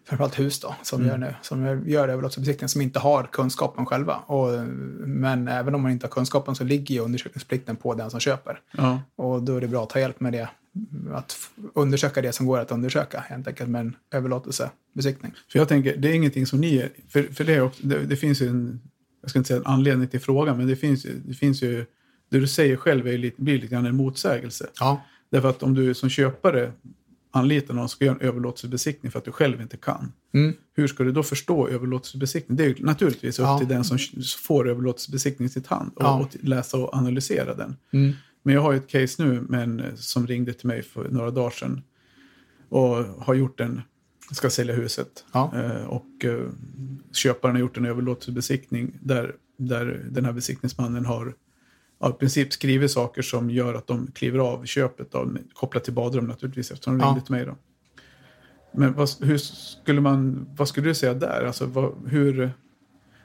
framförallt 0.06 0.40
hus 0.40 0.60
då, 0.60 0.76
som 0.84 1.02
Mm. 1.02 1.12
gör 1.12 1.18
nu, 1.18 1.36
som 1.42 1.90
gör 1.90 2.08
överlåtelsebesiktningen, 2.08 2.70
som 2.70 2.82
inte 2.82 3.00
har 3.00 3.24
kunskapen 3.24 3.86
själva. 3.86 4.16
Och, 4.16 4.68
men 5.08 5.48
även 5.48 5.76
om 5.76 5.82
man 5.82 5.92
inte 5.92 6.06
har 6.06 6.12
kunskapen 6.12 6.56
så 6.56 6.64
ligger 6.64 6.96
ju 6.96 7.02
undersökningsplikten 7.02 7.76
på 7.76 7.94
den 7.94 8.10
som 8.12 8.20
köper. 8.20 8.60
Ja. 8.72 9.02
Och 9.16 9.44
då 9.44 9.56
är 9.58 9.62
det 9.62 9.68
bra 9.68 9.84
att 9.84 9.90
ta 9.90 10.00
hjälp 10.00 10.20
med 10.20 10.34
det. 10.34 10.50
Att 11.14 11.38
undersöka 11.74 12.22
det 12.22 12.32
som 12.32 12.46
går 12.46 12.60
att 12.60 12.72
undersöka, 12.72 13.20
helt 13.20 13.48
enkelt 13.48 13.70
med 13.70 13.82
en 13.82 13.96
överlåtelsebesiktning. 14.12 15.34
För 15.52 15.60
jag 15.60 15.68
tänker, 15.68 15.98
det 15.98 16.10
är 16.10 16.14
ingenting 16.14 16.46
som 16.46 16.62
ni... 16.62 16.90
För, 17.10 17.24
för 17.24 17.44
det, 17.44 17.54
är 17.54 17.62
också, 17.62 17.88
det, 17.88 18.00
det 18.06 18.16
finns 18.16 18.42
ju 18.42 18.48
en... 18.48 18.82
Jag 19.22 19.30
ska 19.30 19.40
inte 19.40 19.48
säga 19.48 19.60
en 19.60 19.66
anledning 19.66 20.08
till 20.08 20.20
frågan, 20.20 20.58
men 20.58 20.68
det 20.68 20.76
finns, 20.76 21.06
det 21.26 21.34
finns 21.34 21.64
ju... 21.64 21.86
Det 22.30 22.40
du 22.40 22.48
säger 22.48 22.76
själv 22.76 23.08
är 23.08 23.18
lite, 23.18 23.42
blir 23.42 23.56
lite 23.56 23.68
grann 23.68 23.86
en 23.86 23.96
motsägelse. 23.96 24.68
Ja, 24.80 25.02
Därför 25.30 25.50
att 25.50 25.64
om 25.64 25.74
du 25.74 25.94
som 25.94 26.10
köpare 26.10 26.72
anlitar 27.36 27.74
någon 27.74 27.90
som 27.90 27.96
ska 27.96 28.06
göra 28.06 28.16
en 28.16 28.28
överlåtelsebesiktning 28.28 29.12
för 29.12 29.20
att 29.20 29.26
du 29.26 29.32
själv 29.32 29.62
inte 29.62 29.78
kan. 29.78 30.12
mm. 30.34 30.54
Hur 30.74 30.88
ska 30.88 31.04
du 31.04 31.12
då 31.12 31.24
förstå 31.24 31.68
överlåtelsebesiktning? 31.68 32.58
Det 32.58 32.66
är 32.66 32.76
naturligtvis 32.84 33.40
upp 33.40 33.44
Ja. 33.44 33.60
till 33.60 33.68
den 33.68 33.84
som 33.84 33.98
får 34.44 34.70
överlåtelsebesiktning 34.70 35.46
i 35.46 35.50
sitt 35.50 35.68
hand 35.68 35.92
och, 35.96 36.04
Ja. 36.04 36.20
och 36.20 36.36
läsa 36.42 36.78
och 36.78 36.94
analysera 36.96 37.54
den. 37.56 37.76
Mm. 37.94 38.12
Men 38.44 38.54
jag 38.56 38.62
har 38.62 38.72
ju 38.72 38.78
ett 38.78 38.88
case 38.88 39.24
nu 39.26 39.42
med 39.42 39.64
en, 39.64 39.84
som 39.98 40.28
ringde 40.28 40.54
till 40.54 40.68
mig 40.68 40.82
för 40.84 41.10
några 41.10 41.32
dagar 41.32 41.50
sedan 41.50 41.82
och 42.70 42.96
har 43.26 43.34
gjort 43.34 43.60
en, 43.60 43.82
ska 44.32 44.50
sälja 44.50 44.76
huset. 44.76 45.26
Ja. 45.34 45.52
Eh, 45.56 45.86
och 45.86 46.26
eh, 46.26 46.40
köparen 47.14 47.56
har 47.56 47.60
gjort 47.60 47.78
en 47.78 47.86
överlåtelsebesiktning 47.86 48.98
där, 49.02 49.36
där 49.58 50.06
den 50.12 50.26
här 50.26 50.32
besiktningsmannen 50.34 51.06
har 51.06 51.34
ja, 52.06 52.12
i 52.12 52.14
princip 52.14 52.54
skrivit 52.54 52.92
saker 52.92 53.22
som 53.22 53.50
gör 53.50 53.74
att 53.74 53.88
de 53.88 54.12
kliver 54.12 54.40
av 54.40 54.66
köpet, 54.66 55.12
då, 55.12 55.32
kopplat 55.54 55.84
till 55.84 55.94
badrum 55.94 56.26
naturligtvis 56.26 56.72
eftersom 56.72 56.98
de 56.98 57.06
ringde 57.06 57.22
till 57.22 57.32
mig. 57.32 57.46
Då. 57.46 57.56
Men 58.74 58.94
vad, 58.94 59.10
hur 59.22 59.38
skulle 59.38 60.02
man, 60.02 60.48
vad 60.58 60.68
skulle 60.68 60.88
du 60.88 60.96
säga 60.96 61.14
där? 61.14 61.46
Alltså, 61.46 61.66
vad, 61.66 62.08
hur, 62.08 62.52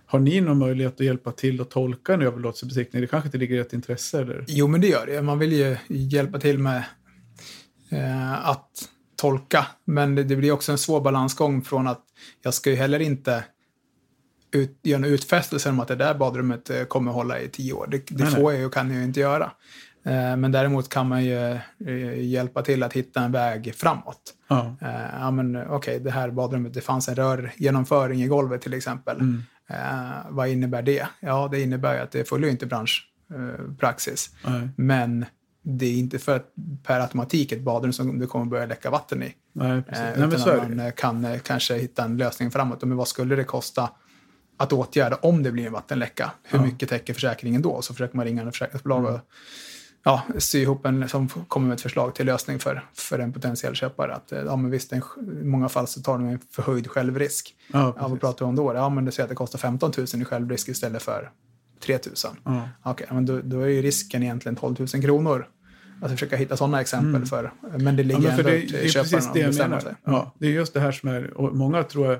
har 0.07 0.19
ni 0.19 0.41
någon 0.41 0.59
möjlighet 0.59 0.95
att 0.95 1.07
hjälpa 1.07 1.33
till 1.33 1.61
att 1.61 1.71
tolka 1.71 2.15
en 2.15 2.23
överlåtelsebesiktning? 2.23 3.03
Det 3.03 3.07
kanske 3.07 3.29
inte 3.29 3.39
ligger 3.39 3.57
i 3.57 3.59
ert 3.59 3.73
intresse? 3.73 4.21
Eller? 4.21 4.45
Jo, 4.49 4.67
men 4.67 4.81
det 4.81 4.87
gör 4.87 5.07
det. 5.07 5.23
Man 5.23 5.39
vill 5.39 5.53
ju 5.53 5.77
hjälpa 5.89 6.39
till 6.39 6.59
med 6.59 6.85
eh, 7.91 8.49
att 8.49 8.89
tolka. 9.17 9.67
Men 9.85 10.15
det, 10.15 10.25
det 10.25 10.37
blir 10.37 10.53
också 10.53 10.73
en 10.73 10.79
svår 10.79 11.01
balansgång 11.01 11.63
från 11.63 11.87
att 11.87 12.05
jag 12.43 12.55
ska 12.55 12.71
ju 12.71 12.77
heller 12.77 13.01
inte 13.01 13.45
ut, 14.53 14.79
göra 14.83 14.99
en 14.99 15.05
utfästelse 15.05 15.69
om 15.69 15.81
att 15.81 15.89
det 15.89 15.97
där 15.97 16.15
badrummet 16.15 16.71
eh, 16.71 16.85
kommer 16.85 17.13
hålla 17.13 17.41
i 17.41 17.49
tio 17.49 17.73
år. 17.73 17.87
Det, 17.91 18.07
det 18.07 18.25
Nej, 18.25 18.33
får 18.33 18.53
jag 18.53 18.61
ju 18.61 18.67
och 18.67 18.75
kan 18.75 18.91
jag 18.91 18.99
ju 18.99 19.05
inte 19.05 19.21
göra. 19.21 19.51
Eh, 20.05 20.37
men 20.37 20.53
däremot 20.53 20.89
kan 20.89 21.09
man 21.09 21.25
ju 21.25 21.59
eh, 21.87 22.21
hjälpa 22.21 22.63
till 22.63 22.83
att 22.83 22.93
hitta 22.93 23.21
en 23.21 23.33
väg 23.33 23.75
framåt. 23.75 24.35
Ja. 24.49 24.77
Ja, 25.21 25.31
men 25.31 25.57
okej, 25.69 26.01
det 26.01 26.11
här 26.11 26.31
badrummet, 26.31 26.75
det 26.75 26.81
fanns 26.81 27.09
en 27.09 27.15
rörgenomföring 27.15 28.23
i 28.23 28.27
golvet 28.27 28.63
till 28.63 28.75
exempel. 28.75 29.21
Mm. 29.21 29.43
Vad 30.29 30.49
innebär 30.49 30.83
det? 30.83 31.07
Ja, 31.21 31.49
det 31.53 31.61
innebär 31.61 31.95
ju 31.95 32.01
att 32.01 32.13
det 32.13 32.29
följer 32.29 32.51
inte 32.51 32.67
branschpraxis. 32.67 34.31
Nej. 34.47 34.69
Men 34.77 35.25
det 35.63 35.87
är 35.87 35.99
inte 35.99 36.19
för 36.19 36.37
att 36.37 36.53
per 36.83 37.01
automatik 37.01 37.53
ett 37.53 37.63
badrum 37.63 37.93
som 37.93 38.19
det 38.19 38.27
kommer 38.27 38.47
börja 38.47 38.67
läcka 38.67 38.91
vatten 38.91 39.23
i. 39.23 39.35
Nej, 39.53 39.83
precis. 39.83 40.05
Nej, 40.17 40.29
utan 40.29 40.49
är 40.49 40.59
att 40.59 40.77
man 40.77 40.93
kan 40.93 41.39
kanske 41.41 41.75
hitta 41.75 42.05
en 42.05 42.17
lösning 42.17 42.51
framåt. 42.51 42.83
Men 42.85 42.97
vad 42.97 43.09
skulle 43.09 43.37
det 43.37 43.45
kosta 43.45 43.91
att 44.61 44.73
åtgärda 44.73 45.17
om 45.17 45.43
det 45.43 45.53
blir 45.53 45.67
en 45.67 45.73
vattenläcka? 45.73 46.31
Hur 46.43 46.59
Ja. 46.59 46.65
mycket 46.65 46.89
täcker 46.89 47.15
försäkringen 47.15 47.63
då? 47.63 47.83
Så 47.83 47.95
försöker 47.95 48.17
man 48.17 48.27
ringa 48.27 48.43
en 48.43 48.53
försäkringsbolag 48.53 48.99
Mm. 49.01 49.15
och 49.15 49.21
ja, 50.05 50.23
sy 50.39 50.59
ihop 50.63 50.87
en 50.87 51.09
som 51.09 51.29
kommer 51.29 51.67
med 51.69 51.75
ett 51.75 51.81
förslag 51.81 52.15
till 52.15 52.27
lösning 52.27 52.59
för, 52.59 52.85
för 52.95 53.19
en 53.19 53.33
potentiell 53.33 53.75
köpare. 53.75 54.15
Att, 54.15 54.33
eh, 54.33 54.39
ja, 54.39 54.57
men 54.57 54.71
visst, 54.71 54.93
en, 54.93 55.03
i 55.43 55.45
många 55.45 55.69
fall 55.69 55.87
så 55.87 56.03
tar 56.03 56.13
de 56.19 56.27
en 56.29 56.39
förhöjd 56.51 56.89
självrisk. 56.91 57.55
Ja, 57.73 57.95
Ja, 57.99 58.09
vad 58.09 58.21
pratar 58.21 58.45
vi 58.45 58.49
om 58.49 58.57
då? 58.57 58.75
Ja, 58.75 58.89
men 58.89 59.05
det 59.05 59.13
säger 59.13 59.25
att 59.25 59.29
det 59.29 59.35
kostar 59.35 59.59
15 59.59 59.93
000 59.97 60.23
i 60.23 60.25
självrisk 60.25 60.69
istället 60.69 61.03
för 61.03 61.31
3 61.85 61.95
000. 62.07 62.15
Ja. 62.45 62.69
Okej, 62.83 63.07
men 63.11 63.27
då, 63.27 63.41
då 63.45 63.61
är 63.61 63.67
ju 63.67 63.83
risken 63.83 64.23
egentligen 64.23 64.57
12 64.57 64.77
000 64.79 64.89
kronor 64.89 65.47
Alltså 66.03 66.17
försöka 66.17 66.37
hitta 66.37 66.57
sådana 66.57 66.81
exempel 66.81 67.09
Mm. 67.15 67.27
för, 67.27 67.53
men 67.79 67.97
det 67.97 68.03
Ja, 68.03 68.07
ligger 68.09 68.21
men 68.21 68.31
för 68.37 68.39
ändå 68.39 68.51
det, 68.51 68.61
till 68.61 68.73
det 68.73 68.85
är 68.85 68.89
köparen 68.89 69.11
precis 69.11 69.31
det 69.33 69.41
jag 69.41 69.55
menar. 69.59 69.81
sig. 69.81 69.95
Ja, 70.05 70.35
det 70.39 70.47
är 70.47 70.51
just 70.51 70.75
det 70.75 70.81
här 70.81 70.93
som 70.93 71.09
är, 71.09 71.35
och 71.39 71.57
många 71.57 71.83
tror 71.83 72.07
jag 72.07 72.19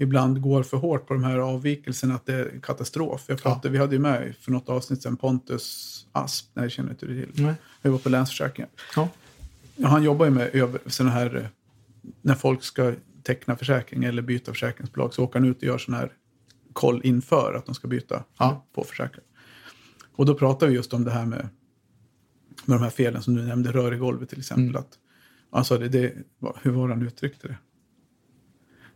ibland 0.00 0.40
går 0.40 0.62
för 0.62 0.76
hårt 0.76 1.06
på 1.06 1.14
de 1.14 1.24
här 1.24 1.38
avvikelserna 1.38 2.14
att 2.14 2.26
det 2.26 2.34
är 2.34 2.60
katastrof. 2.62 3.24
Jag 3.26 3.42
pratade, 3.42 3.68
Vi 3.68 3.78
hade 3.78 3.94
ju 3.94 3.98
med 3.98 4.34
för 4.40 4.52
något 4.52 4.68
avsnitt 4.68 5.02
sen 5.02 5.16
Pontus 5.16 6.06
Asp, 6.12 6.46
nej 6.54 6.70
känner 6.70 6.90
inte 6.90 7.06
du 7.06 7.26
till. 7.26 7.44
Nej. 7.44 7.54
Vi 7.82 7.90
var 7.90 7.98
på 7.98 8.08
Länsförsäkringen. 8.08 8.70
Ja. 8.96 9.08
Ja, 9.76 9.88
han 9.88 10.02
jobbar 10.02 10.24
ju 10.26 10.30
med 10.30 10.78
sådana 10.86 11.12
här, 11.14 11.36
eh, 11.36 11.46
när 12.22 12.34
folk 12.34 12.62
ska 12.62 12.94
teckna 13.22 13.56
försäkring 13.56 14.04
eller 14.04 14.22
byta 14.22 14.52
försäkringsbolag 14.52 15.14
så 15.14 15.24
åker 15.24 15.38
han 15.38 15.48
ut 15.48 15.56
och 15.56 15.62
gör 15.62 15.78
sån 15.78 15.94
här 15.94 16.12
koll 16.72 17.00
inför 17.04 17.54
att 17.54 17.66
de 17.66 17.74
ska 17.74 17.88
byta 17.88 18.24
Ja. 18.38 18.66
på 18.74 18.84
försäkring. 18.84 19.24
Och 20.16 20.26
då 20.26 20.34
pratar 20.34 20.66
vi 20.66 20.74
just 20.74 20.92
om 20.92 21.04
det 21.04 21.10
här 21.10 21.26
med, 21.26 21.48
med 22.64 22.78
de 22.78 22.82
här 22.82 22.90
felen 22.90 23.22
som 23.22 23.34
du 23.34 23.42
nämnde, 23.42 23.72
rör 23.72 23.94
i 23.94 23.96
golvet 23.96 24.28
till 24.28 24.38
exempel. 24.38 24.64
Mm. 24.64 24.76
Att, 24.76 24.98
alltså 25.50 25.78
det, 25.78 25.88
det, 25.88 26.12
hur 26.62 26.70
var 26.70 26.88
han 26.88 27.02
uttryckte 27.02 27.48
det? 27.48 27.56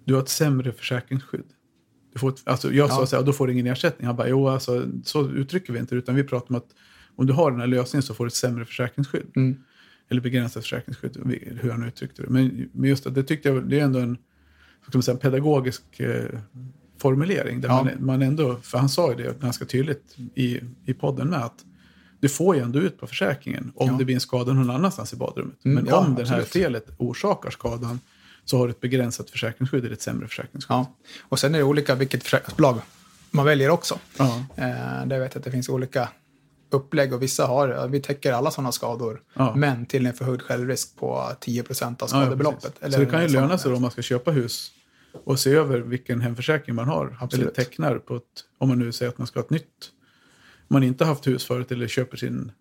Du 0.05 0.15
har 0.15 0.23
ett 0.23 0.29
sämre 0.29 0.73
försäkringsskydd. 0.73 1.45
Du 2.13 2.19
får 2.19 2.29
ett, 2.31 2.43
alltså 2.45 2.73
jag 2.73 2.91
sa 2.91 3.01
Ja. 3.01 3.07
så 3.07 3.17
här, 3.17 3.23
då 3.23 3.33
får 3.33 3.47
du 3.47 3.53
ingen 3.53 3.67
ersättning. 3.67 4.07
Han 4.07 4.17
bara, 4.17 4.29
jo 4.29 4.49
alltså 4.49 4.87
så 5.05 5.29
uttrycker 5.31 5.73
vi 5.73 5.79
inte 5.79 5.95
det, 5.95 5.99
utan 5.99 6.15
vi 6.15 6.25
pratar 6.25 6.49
om 6.51 6.57
att 6.57 6.69
om 7.17 7.27
du 7.27 7.33
har 7.33 7.51
den 7.51 7.61
här 7.61 7.67
lösningen 7.67 8.03
så 8.03 8.15
får 8.15 8.25
du 8.25 8.29
ett 8.29 8.35
sämre 8.35 8.65
försäkringsskydd. 8.65 9.27
Mm. 9.37 9.57
Eller 10.09 10.21
begränsat 10.21 10.63
försäkringsskydd, 10.63 11.17
hur 11.63 11.71
han 11.71 11.85
uttryckte 11.85 12.23
det. 12.23 12.29
Men, 12.29 12.69
men 12.73 12.91
just 12.91 13.07
att 13.07 13.15
det 13.15 13.23
tyckte 13.23 13.49
jag, 13.49 13.69
det 13.69 13.81
är 13.81 13.85
ändå 13.85 13.99
en 13.99 14.09
vad 14.81 14.89
ska 14.89 14.99
man 14.99 15.03
säga, 15.03 15.17
pedagogisk 15.17 16.01
eh, 16.01 16.39
formulering. 16.99 17.61
Där 17.61 17.69
Ja. 17.69 17.85
man, 17.85 18.07
man 18.07 18.23
ändå, 18.23 18.57
för 18.63 18.79
han 18.79 18.89
sa 18.89 19.11
ju 19.11 19.17
det 19.17 19.41
ganska 19.41 19.65
tydligt 19.65 20.17
i, 20.35 20.61
i 20.87 20.95
podden 20.95 21.29
med 21.29 21.45
att 21.45 21.65
du 22.21 22.29
får 22.29 22.57
ju 22.57 22.63
ändå 22.63 22.79
ut 22.79 22.99
på 23.01 23.07
försäkringen 23.07 23.73
om 23.75 23.89
Ja. 23.91 23.97
det 23.99 24.05
blir 24.05 24.15
en 24.15 24.21
skada 24.21 24.53
någon 24.53 24.71
annanstans 24.71 25.13
i 25.13 25.17
badrummet. 25.17 25.65
Mm, 25.65 25.75
Men 25.75 25.87
ja, 25.87 26.07
om 26.07 26.15
det 26.15 26.29
här 26.29 26.43
felet 26.43 26.87
orsakar 26.99 27.51
skadan 27.51 28.01
så 28.45 28.59
har 28.59 28.67
du 28.67 28.71
ett 28.71 28.81
begränsat 28.81 29.31
försäkringsskydd 29.31 29.85
eller 29.85 29.95
ett 29.95 30.03
sämre 30.03 30.29
försäkringsskydd. 30.29 30.77
Ja. 30.77 30.95
Och 31.23 31.39
sen 31.39 31.55
är 31.55 31.59
det 31.59 31.65
olika 31.65 31.95
vilket 31.95 32.23
försäkringsbolag 32.23 32.79
man 33.31 33.45
väljer 33.45 33.71
också. 33.71 33.99
Ja. 34.19 34.45
Eh, 34.57 35.07
där 35.07 35.19
vet 35.21 35.35
jag 35.35 35.37
att 35.41 35.45
det 35.45 35.51
finns 35.51 35.69
olika 35.69 36.09
upplägg 36.71 37.13
och 37.15 37.23
vissa 37.23 37.47
har, 37.47 37.89
vi 37.89 38.01
täcker 38.01 38.33
alla 38.33 38.51
sådana 38.51 38.73
skador, 38.73 39.23
Ja. 39.35 39.55
men 39.57 39.87
till 39.87 40.07
en 40.07 40.13
förhöjd 40.15 40.43
självrisk 40.43 40.97
på 40.97 41.31
10% 41.41 42.03
av 42.03 42.09
Ja, 42.13 42.19
ja, 42.19 42.25
skadebeloppet. 42.25 42.81
precis. 42.81 42.95
så 42.95 43.01
det 43.01 43.07
kan 43.07 43.23
ju 43.23 43.29
löna 43.29 43.59
sig 43.59 43.73
om 43.73 43.83
man 43.83 43.91
ska 43.91 44.03
köpa 44.03 44.31
hus 44.31 44.71
och 45.25 45.39
se 45.41 45.51
över 45.51 45.79
vilken 45.81 46.21
hemförsäkring 46.21 46.75
man 46.77 46.89
har. 46.89 47.17
Absolut. 47.21 47.43
Eller 47.45 47.55
tecknar 47.55 47.99
på 47.99 48.17
ett, 48.17 48.23
om 48.59 48.69
man 48.69 48.79
nu 48.79 48.93
säger 48.93 49.13
att 49.13 49.19
man 49.19 49.27
ska 49.27 49.39
ha 49.41 49.45
ett 49.45 49.51
nytt. 49.51 49.91
Om 50.69 50.75
man 50.75 50.83
inte 50.83 51.05
haft 51.05 51.27
hus 51.27 51.45
förut 51.45 51.73
eller 51.73 51.89
köper 51.89 52.17
sin, 52.17 52.53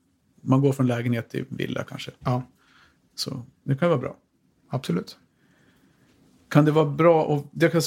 man 0.42 0.62
går 0.62 0.74
från 0.74 0.88
lägenhet 0.88 1.30
till 1.30 1.46
villa 1.50 1.84
kanske. 1.84 2.12
Ja, 2.20 2.44
Så 3.16 3.46
det 3.64 3.76
kan 3.76 3.90
vara 3.90 4.00
bra. 4.00 4.16
absolut. 4.70 5.18
Kan 6.54 6.66
det 6.66 6.72
vara 6.72 6.86
bra, 6.86 7.24
och 7.24 7.46
det 7.52 7.70
kan, 7.70 7.82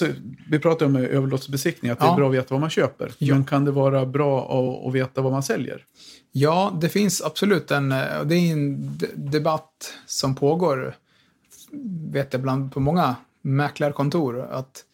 vi 0.50 0.58
pratar 0.58 0.86
om 0.86 0.96
överlåtelsebesiktning, 0.96 1.90
att 1.90 1.98
det 1.98 2.04
Ja. 2.04 2.12
är 2.12 2.16
bra 2.16 2.28
att 2.28 2.34
veta 2.34 2.46
vad 2.54 2.60
man 2.60 2.70
köper. 2.70 3.12
Ja. 3.18 3.34
Men 3.34 3.44
kan 3.44 3.64
det 3.64 3.70
vara 3.70 4.06
bra 4.06 4.40
att, 4.40 4.86
att 4.88 4.94
veta 4.94 5.22
vad 5.22 5.32
man 5.32 5.42
säljer? 5.42 5.84
Ja, 6.32 6.78
det 6.80 6.88
finns 6.88 7.22
absolut 7.22 7.70
en, 7.70 7.92
eh, 7.92 8.22
det 8.24 8.34
är 8.34 8.52
en 8.52 8.98
debatt 9.14 9.92
som 10.06 10.34
pågår, 10.34 10.96
vet 12.10 12.32
jag, 12.32 12.42
bland, 12.42 12.72
på 12.72 12.80
många 12.80 13.16
mäklarkontor, 13.42 14.40
att 14.50 14.84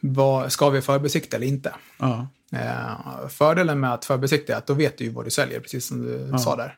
vad, 0.00 0.52
ska 0.52 0.70
vi 0.70 0.80
förbesikta 0.80 1.36
eller 1.36 1.46
inte? 1.46 1.74
Ja, 1.98 2.26
Eh, 2.52 3.28
fördelen 3.28 3.80
med 3.80 3.92
att 3.94 4.04
förbesikta 4.04 4.52
är 4.52 4.56
att 4.56 4.66
då 4.66 4.74
vet 4.74 4.98
du 4.98 5.04
ju 5.04 5.10
vad 5.10 5.24
du 5.24 5.30
säljer, 5.30 5.60
precis 5.60 5.86
som 5.86 6.02
du 6.32 6.38
sa 6.38 6.56
där. 6.56 6.76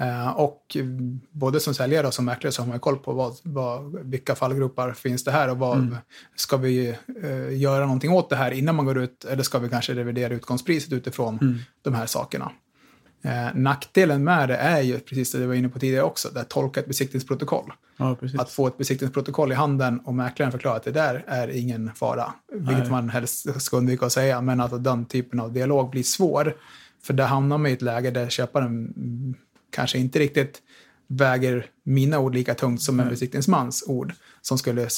Eh, 0.00 0.28
och 0.30 0.76
både 1.30 1.60
som 1.60 1.74
säljare 1.74 2.06
och 2.06 2.14
som 2.14 2.24
mäklare 2.24 2.52
så 2.52 2.62
har 2.62 2.68
man 2.68 2.80
koll 2.80 2.96
på 2.98 3.12
vad, 3.12 3.36
vad, 3.42 3.98
vilka 4.04 4.34
fallgropar 4.34 4.92
finns 4.92 5.24
det 5.24 5.30
här 5.30 5.50
och 5.50 5.58
vad, 5.58 5.78
Mm. 5.78 5.96
ska 6.36 6.56
vi 6.56 6.96
eh, 7.22 7.58
göra 7.58 7.84
någonting 7.84 8.10
åt 8.12 8.30
det 8.30 8.36
här 8.36 8.50
innan 8.50 8.74
man 8.74 8.86
går 8.86 8.98
ut 8.98 9.24
eller 9.24 9.42
ska 9.42 9.58
vi 9.58 9.68
kanske 9.68 9.94
revidera 9.94 10.34
utgångspriset 10.34 10.92
utifrån 10.92 11.38
Mm. 11.42 11.58
de 11.82 11.94
här 11.94 12.06
sakerna. 12.06 12.52
Eh, 13.22 13.54
nackdelen 13.54 14.24
med 14.24 14.48
det 14.48 14.56
är 14.56 14.80
ju, 14.80 14.98
precis 14.98 15.32
det 15.32 15.38
du 15.38 15.46
var 15.46 15.54
inne 15.54 15.68
på 15.68 15.78
tidigare 15.78 16.04
också, 16.04 16.28
det 16.34 16.40
att 16.40 16.48
tolka 16.48 16.80
ett 16.80 16.86
besiktningsprotokoll. 16.86 17.72
ja. 17.96 18.16
Att 18.38 18.50
få 18.50 18.66
ett 18.66 18.78
besiktningsprotokoll 18.78 19.52
i 19.52 19.54
handen 19.54 20.00
och 20.00 20.14
mäklaren 20.14 20.52
förklarar 20.52 20.76
att 20.76 20.82
det 20.84 20.90
där 20.90 21.24
är 21.26 21.48
ingen 21.48 21.90
fara. 21.94 22.32
Vilket 22.52 22.78
Nej. 22.78 22.90
man 22.90 23.08
helst 23.10 23.62
ska 23.62 23.76
undvika 23.76 24.06
att 24.06 24.12
säga, 24.12 24.40
men 24.40 24.60
att 24.60 24.84
den 24.84 25.04
typen 25.04 25.40
av 25.40 25.52
dialog 25.52 25.90
blir 25.90 26.02
svår. 26.02 26.56
För 27.02 27.14
där 27.14 27.26
hamnar 27.26 27.58
man 27.58 27.70
i 27.70 27.72
ett 27.74 27.82
läge 27.82 28.10
där 28.10 28.28
köparen 28.28 28.94
kanske 29.70 29.98
inte 29.98 30.18
riktigt 30.18 30.62
väger 31.06 31.66
mina 31.84 32.18
ord 32.18 32.34
lika 32.34 32.54
tungt 32.54 32.82
som 32.82 33.00
en 33.00 33.08
besiktningsmans 33.08 33.84
ord. 33.86 34.12
Som 34.42 34.58
skulle, 34.58 34.88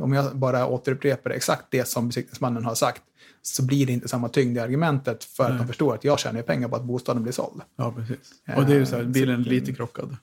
om 0.00 0.12
jag 0.12 0.36
bara 0.36 0.66
återupprepar 0.66 1.30
exakt 1.30 1.64
det 1.70 1.88
som 1.88 2.08
besiktningsmannen 2.08 2.64
har 2.64 2.74
sagt, 2.74 3.02
så 3.42 3.62
blir 3.62 3.86
det 3.86 3.92
inte 3.92 4.08
samma 4.08 4.28
tyngd 4.28 4.56
i 4.56 4.60
argumentet 4.60 5.24
för 5.24 5.44
att 5.44 5.58
de 5.58 5.66
förstår 5.66 5.94
att 5.94 6.04
jag 6.04 6.18
tjänar 6.18 6.42
pengar 6.42 6.68
på 6.68 6.76
att 6.76 6.84
bostaden 6.84 7.22
blir 7.22 7.32
såld. 7.32 7.62
Ja, 7.76 7.92
precis. 7.96 8.32
Och 8.56 8.66
det 8.66 8.72
är 8.72 8.78
ju 8.78 8.86
så 8.86 8.96
här, 8.96 9.04
bilen 9.04 9.40
är 9.40 9.44
lite 9.44 9.72
krockad. 9.72 10.16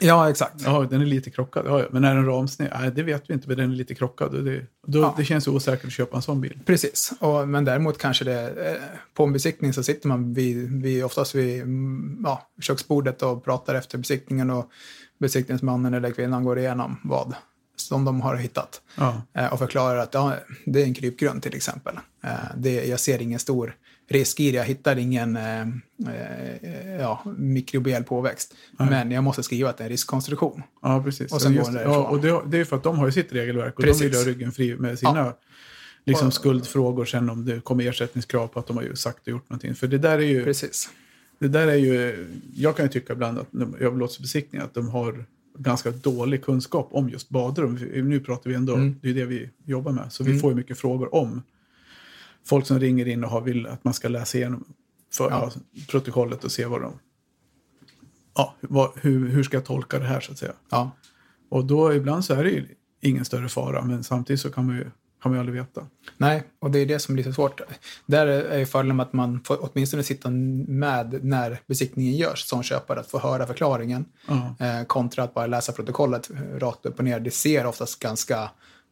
Ja, 0.00 0.30
exakt. 0.30 0.54
Ja, 0.64 0.86
den 0.90 1.00
är 1.00 1.06
lite 1.06 1.30
krockad. 1.30 1.66
Ja, 1.66 1.86
men 1.90 2.04
är 2.04 2.14
den 2.14 2.26
ramsned? 2.26 2.72
Nej, 2.80 2.90
det 2.94 3.02
vet 3.02 3.30
vi 3.30 3.34
inte, 3.34 3.48
men 3.48 3.56
den 3.56 3.70
är 3.70 3.76
lite 3.76 3.94
krockad. 3.94 4.34
Och 4.34 4.44
det, 4.44 4.66
då, 4.86 4.98
Ja. 4.98 5.14
det 5.16 5.24
känns 5.24 5.48
osäkert 5.48 5.84
att 5.86 5.92
köpa 5.92 6.16
en 6.16 6.22
sån 6.22 6.40
bil. 6.40 6.60
Precis, 6.66 7.12
och, 7.20 7.48
men 7.48 7.64
däremot 7.64 7.98
kanske 7.98 8.24
det, 8.24 8.70
eh, 8.70 8.82
på 9.14 9.24
en 9.24 9.32
besiktning 9.32 9.72
så 9.72 9.82
sitter 9.82 10.08
man 10.08 10.34
vid, 10.34 10.82
vid, 10.82 11.04
oftast 11.04 11.34
vid 11.34 11.62
mm, 11.62 12.20
ja, 12.24 12.48
köksbordet 12.60 13.22
och 13.22 13.44
pratar 13.44 13.74
efter 13.74 13.98
besiktningen 13.98 14.50
och 14.50 14.70
besiktningsmannen 15.20 15.94
eller 15.94 16.10
kvinnan 16.10 16.44
går 16.44 16.58
igenom 16.58 17.00
vad 17.04 17.34
som 17.76 18.04
de 18.04 18.20
har 18.20 18.36
hittat 18.36 18.80
Ja, 18.96 19.22
eh, 19.34 19.52
och 19.52 19.58
förklarar 19.58 19.98
att 19.98 20.14
ja, 20.14 20.34
det 20.66 20.82
är 20.82 20.84
en 20.84 20.94
krypgrund 20.94 21.42
till 21.42 21.54
exempel. 21.56 21.96
Eh, 22.24 22.30
det, 22.56 22.86
jag 22.86 23.00
ser 23.00 23.22
ingen 23.22 23.38
stor 23.38 23.74
risk 24.10 24.40
i 24.40 24.50
det, 24.50 24.56
jag 24.56 24.64
hittar 24.64 24.96
ingen 24.98 25.36
eh, 25.36 25.60
eh, 25.60 26.96
ja, 27.00 27.22
mikrobiell 27.38 28.04
påväxt. 28.04 28.54
Nej. 28.78 28.90
Men 28.90 29.10
jag 29.10 29.24
måste 29.24 29.42
skriva 29.42 29.70
att 29.70 29.76
det 29.78 29.82
är 29.82 29.86
en 29.86 29.90
riskkonstruktion. 29.90 30.62
ja 30.82 31.02
precis. 31.04 31.32
Och 31.32 31.42
sen 31.42 31.52
Just- 31.54 31.66
går 31.70 31.78
den 31.78 31.82
ja, 31.82 31.88
därifrån. 31.88 32.06
och 32.36 32.44
det, 32.44 32.50
det 32.50 32.56
är 32.56 32.58
ju 32.58 32.64
för 32.64 32.76
att 32.76 32.82
de 32.82 32.98
har 32.98 33.06
ju 33.06 33.12
sitt 33.12 33.32
regelverk 33.32 33.78
och 33.78 33.84
Precis. 33.84 34.00
de 34.02 34.08
vill 34.08 34.16
ha 34.16 34.24
ryggen 34.24 34.52
fri 34.52 34.76
med 34.76 34.98
sina 34.98 35.18
Ja. 35.18 35.38
liksom, 36.04 36.30
skuldfrågor 36.30 37.04
sen 37.04 37.30
om 37.30 37.44
det 37.44 37.60
kommer 37.64 37.84
ersättningskrav 37.88 38.46
på 38.46 38.58
att 38.60 38.66
de 38.66 38.76
har 38.76 38.84
ju 38.84 38.96
sagt 38.96 39.20
och 39.22 39.28
gjort 39.28 39.50
någonting. 39.50 39.74
För 39.74 39.86
det 39.86 39.98
där 39.98 40.18
är 40.18 40.22
ju, 40.26 40.44
Precis. 40.44 40.90
det 41.38 41.48
där 41.48 41.66
är 41.66 41.74
ju 41.76 42.26
jag 42.54 42.76
kan 42.76 42.84
ju 42.84 42.88
tycka 42.92 43.12
ibland 43.12 43.38
att 43.38 43.48
överlåtelsebesiktningar 43.80 44.64
att 44.64 44.74
de 44.74 44.88
har 44.88 45.24
ganska 45.58 45.90
dålig 45.90 46.44
kunskap 46.44 46.88
om 46.92 47.08
just 47.10 47.28
badrum. 47.28 47.74
Nu 47.94 48.20
pratar 48.20 48.50
vi 48.50 48.56
ändå, 48.56 48.74
Mm. 48.74 48.94
det 49.02 49.10
är 49.10 49.14
det 49.14 49.24
vi 49.24 49.50
jobbar 49.64 49.92
med. 49.92 50.12
Så 50.12 50.24
vi 50.24 50.30
Mm. 50.30 50.40
får 50.40 50.50
ju 50.50 50.56
mycket 50.56 50.78
frågor 50.78 51.14
om 51.14 51.42
folk 52.48 52.66
som 52.66 52.80
ringer 52.80 53.08
in 53.08 53.24
och 53.24 53.30
har, 53.30 53.40
vill 53.40 53.66
att 53.66 53.84
man 53.84 53.94
ska 53.94 54.08
läsa 54.08 54.38
igenom 54.38 54.64
för, 55.12 55.30
Ja. 55.30 55.50
ja, 55.54 55.60
protokollet 55.88 56.44
och 56.44 56.52
se 56.52 56.64
vad 56.66 56.82
de... 56.82 56.92
Ja, 58.34 58.54
vad, 58.60 58.90
hur, 58.96 59.28
hur 59.28 59.42
ska 59.42 59.56
jag 59.56 59.64
tolka 59.64 59.98
det 59.98 60.04
här 60.06 60.20
så 60.20 60.32
att 60.32 60.38
säga? 60.38 60.52
Ja. 60.70 60.90
Och 61.48 61.64
då 61.64 61.94
ibland 61.94 62.24
så 62.24 62.34
är 62.34 62.44
det 62.44 62.50
ju 62.50 62.66
ingen 63.00 63.24
större 63.24 63.48
fara, 63.48 63.82
men 63.84 64.04
samtidigt 64.04 64.40
så 64.40 64.50
kan 64.50 64.66
man 64.66 64.76
ju, 64.76 64.82
kan 64.82 64.90
man 65.22 65.32
ju 65.32 65.38
aldrig 65.38 65.58
veta. 65.58 65.86
Nej, 66.16 66.42
och 66.58 66.70
det 66.70 66.78
är 66.78 66.86
det 66.86 66.98
som 66.98 67.14
blir 67.14 67.24
så 67.24 67.32
svårt. 67.32 67.60
Där 68.06 68.26
är 68.26 68.58
ju 68.58 68.66
fördelen 68.66 68.96
med 68.96 69.06
att 69.06 69.12
man 69.12 69.40
får 69.44 69.58
åtminstone 69.60 70.02
sitta 70.02 70.30
med 70.30 71.24
när 71.24 71.60
besiktningen 71.66 72.16
görs 72.16 72.44
som 72.44 72.62
köpare, 72.62 73.00
att 73.00 73.10
få 73.10 73.18
höra 73.18 73.46
förklaringen 73.46 74.04
Ja, 74.28 74.56
eh, 74.66 74.84
kontra 74.84 75.22
att 75.24 75.34
bara 75.34 75.46
läsa 75.46 75.72
protokollet 75.72 76.30
rakt 76.58 76.86
upp 76.86 76.98
och 76.98 77.04
ner. 77.04 77.20
Det 77.20 77.30
ser 77.30 77.66
oftast 77.66 77.98
ganska 77.98 78.50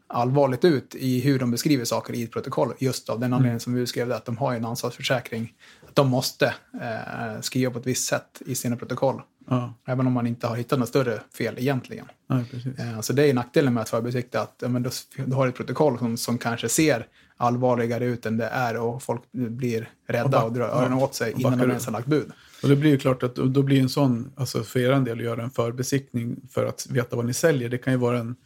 allvarligt 0.09 0.65
ut 0.65 0.95
i 0.95 1.21
hur 1.21 1.39
de 1.39 1.51
beskriver 1.51 1.85
saker 1.85 2.15
i 2.15 2.23
ett 2.23 2.33
protokoll. 2.33 2.73
Just 2.79 3.09
av 3.09 3.21
den 3.21 3.33
anledningen 3.33 3.61
som 3.61 3.75
vi 3.75 3.87
skrev 3.87 4.09
det, 4.09 4.17
att 4.17 4.25
de 4.25 4.37
har 4.37 4.55
en 4.55 4.65
ansvarsförsäkring. 4.65 5.53
Att 5.89 5.95
de 5.95 6.09
måste 6.09 6.47
eh, 6.83 7.41
skriva 7.41 7.73
på 7.73 7.79
ett 7.79 7.87
visst 7.87 8.09
sätt 8.09 8.43
i 8.47 8.55
sina 8.55 8.77
protokoll. 8.77 9.23
ja, 9.51 9.75
Även 9.87 10.07
om 10.07 10.13
man 10.13 10.27
inte 10.27 10.47
har 10.47 10.57
hittat 10.57 10.79
något 10.79 10.89
större 10.89 11.21
fel 11.39 11.55
egentligen. 11.59 12.07
precis. 12.51 12.79
Eh, 12.79 13.01
Så 13.01 13.13
det 13.13 13.31
är 13.31 13.35
nackdelen 13.35 13.75
med 13.75 13.81
att 13.81 13.89
förbesikta, 13.89 14.41
att 14.41 14.55
ja, 14.63 14.69
men 14.69 14.83
då, 14.83 14.91
då 15.27 15.37
har 15.37 15.47
ett 15.49 15.55
protokoll 15.57 15.99
som, 15.99 16.17
som 16.17 16.39
kanske 16.39 16.69
ser 16.69 17.07
allvarligare 17.39 18.05
ut 18.05 18.27
än 18.27 18.37
det 18.37 18.47
är 18.47 18.77
och 18.77 19.03
folk 19.03 19.23
blir 19.33 19.89
rädda 20.09 20.25
Och 20.25 20.31
back- 20.31 20.45
och 20.45 20.53
drar 20.53 20.69
ja, 20.69 20.73
öronen 20.75 20.99
åt 20.99 21.15
sig 21.15 21.35
innan 21.39 21.59
de 21.59 21.69
ens 21.71 21.85
har 21.85 21.93
lagt 21.93 22.07
bud. 22.07 22.31
Och 22.63 22.69
det 22.69 22.77
blir 22.77 22.91
ju 22.91 22.99
klart 22.99 23.23
att 23.23 23.35
då 23.37 23.45
då 23.45 23.63
blir 23.63 23.81
en 23.81 23.89
sån, 23.89 24.33
alltså 24.37 24.63
för 24.63 24.81
er 24.81 25.01
del 25.01 25.19
att 25.19 25.25
göra 25.25 25.43
en 25.43 25.51
förbesiktning 25.51 26.37
för 26.51 26.67
att 26.67 26.87
veta 26.91 27.17
vad 27.17 27.25
ni 27.25 27.35
säljer, 27.35 27.69
det 27.69 27.79
kan 27.79 27.93
ju 27.93 27.99
vara 27.99 28.19
en 28.19 28.37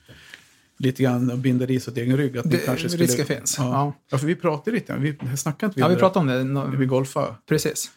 lite 0.80 1.02
grann 1.02 1.40
binda 1.40 1.66
ris 1.66 1.88
åt 1.88 1.96
egen 1.96 2.16
rygg. 2.16 2.38
Att 2.38 2.50
Det- 2.50 2.56
kanske 2.66 2.88
skulle, 2.88 3.04
risken 3.04 3.26
finns, 3.26 3.58
Ja. 3.58 3.64
ja. 3.64 3.92
ja. 4.10 4.18
för 4.18 4.26
vi 4.26 4.34
pratade 4.34 4.70
lite, 4.76 4.96
vi 4.96 5.36
snackade 5.36 5.66
inte 5.70 5.80
Ja, 5.80 5.88
vi 5.88 5.96
pratade 5.96 6.18
om 6.20 6.26
det. 6.26 6.44
nå- 6.44 6.70
vi 6.78 6.86
golfade. 6.86 7.34
Precis. 7.48 7.90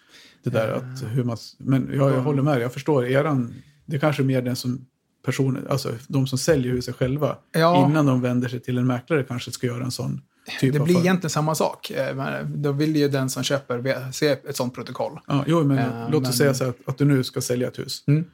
Det 0.44 0.50
där 0.50 0.72
att 0.72 1.04
hur 1.12 1.24
man, 1.24 1.38
men 1.58 1.90
jag, 1.94 2.12
jag 2.12 2.22
håller 2.22 2.42
med 2.42 2.62
jag 2.62 2.74
förstår 2.74 3.06
eran, 3.06 3.54
det 3.86 3.96
är 3.96 4.00
kanske 4.00 4.24
mer 4.24 4.42
den 4.42 4.56
som 4.56 4.86
personer, 5.26 5.62
alltså 5.70 5.94
de 6.08 6.28
som 6.28 6.38
säljer 6.38 6.72
huset 6.72 6.96
själva, 6.96 7.36
Ja. 7.54 7.90
innan 7.90 8.06
de 8.06 8.22
vänder 8.22 8.50
sig 8.50 8.60
till 8.60 8.78
en 8.78 8.88
mäklare 8.88 9.24
kanske 9.24 9.52
ska 9.52 9.68
göra 9.68 9.84
en 9.84 9.92
sån 9.92 10.22
typ 10.60 10.74
Det 10.74 10.80
av 10.80 10.86
blir 10.86 10.96
för- 10.96 11.02
egentligen 11.02 11.30
samma 11.30 11.56
sak. 11.56 11.92
Eh, 11.92 12.16
men 12.16 12.62
Då 12.62 12.72
vill 12.72 12.96
ju 12.96 13.08
den 13.08 13.30
som 13.30 13.44
köper 13.44 14.12
se 14.12 14.28
ett 14.28 14.56
sånt 14.56 14.74
protokoll. 14.76 15.20
Ja, 15.28 15.44
jo, 15.48 15.64
men 15.64 15.78
Eh, 15.78 15.86
låt 16.12 16.22
oss 16.22 16.28
men- 16.28 16.34
säga 16.34 16.54
så 16.54 16.64
att, 16.70 16.78
att 16.86 16.98
du 16.98 17.06
nu 17.06 17.24
ska 17.24 17.42
sälja 17.42 17.68
ett 17.68 17.80
hus. 17.80 18.04
Mm. 18.08 18.26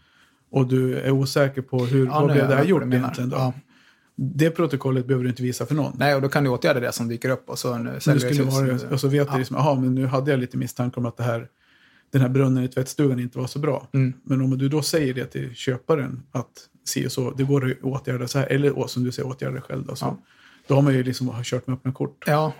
och 0.51 0.67
du 0.67 0.97
är 0.99 1.11
osäker 1.11 1.61
på 1.61 1.85
hur, 1.85 2.05
Ja, 2.05 2.21
vad 2.21 2.31
blev 2.31 2.47
det 2.47 2.55
här 2.55 2.63
gjort 2.65 2.83
egentligen 2.83 3.29
då? 3.29 3.37
Ja. 3.37 3.53
Det 4.21 4.49
protokollet 4.49 5.05
behöver 5.05 5.23
du 5.23 5.29
inte 5.29 5.43
visa 5.43 5.65
för 5.65 5.75
någon. 5.75 5.93
Nej, 5.97 6.15
och 6.15 6.21
då 6.21 6.29
kan 6.29 6.43
du 6.43 6.49
åtgärda 6.49 6.79
det 6.79 6.91
som 6.91 7.07
dyker 7.07 7.29
upp 7.29 7.49
och 7.49 7.59
så 7.59 7.77
nu 7.77 7.91
det 7.93 7.99
skulle 8.19 8.71
hus. 8.71 8.83
och 8.83 8.99
så 8.99 9.07
vet 9.07 9.27
Ja. 9.27 9.33
du 9.33 9.39
liksom, 9.39 9.55
aha, 9.55 9.75
men 9.75 9.95
nu 9.95 10.05
hade 10.05 10.31
jag 10.31 10.39
lite 10.39 10.57
misstanke 10.57 10.99
om 10.99 11.05
att 11.05 11.17
det 11.17 11.23
här, 11.23 11.47
den 12.11 12.21
här 12.21 12.29
brunnen 12.29 12.63
i 12.63 12.67
tvättstugan 12.67 13.19
inte 13.19 13.37
var 13.37 13.47
så 13.47 13.59
bra. 13.59 13.87
Mm. 13.93 14.13
Men 14.23 14.41
om 14.41 14.57
du 14.57 14.69
då 14.69 14.81
säger 14.81 15.13
det 15.13 15.25
till 15.25 15.55
köparen 15.55 16.23
att 16.31 16.51
si 16.85 17.07
och 17.07 17.11
så, 17.11 17.31
det 17.31 17.43
går 17.43 17.71
att 17.71 17.83
åtgärda 17.83 18.27
så 18.27 18.39
här, 18.39 18.47
eller 18.47 18.87
som 18.87 19.03
du 19.03 19.11
säger, 19.11 19.29
åtgärda 19.29 19.55
det 19.55 19.61
själv. 19.61 19.85
Då, 19.85 19.95
så. 19.95 20.05
Ja. 20.05 20.17
då 20.67 20.75
har 20.75 20.81
man 20.81 20.93
ju 20.93 21.03
liksom 21.03 21.33
kört 21.43 21.67
med 21.67 21.73
öppna 21.73 21.91
kort. 21.91 22.23
Ja, 22.27 22.53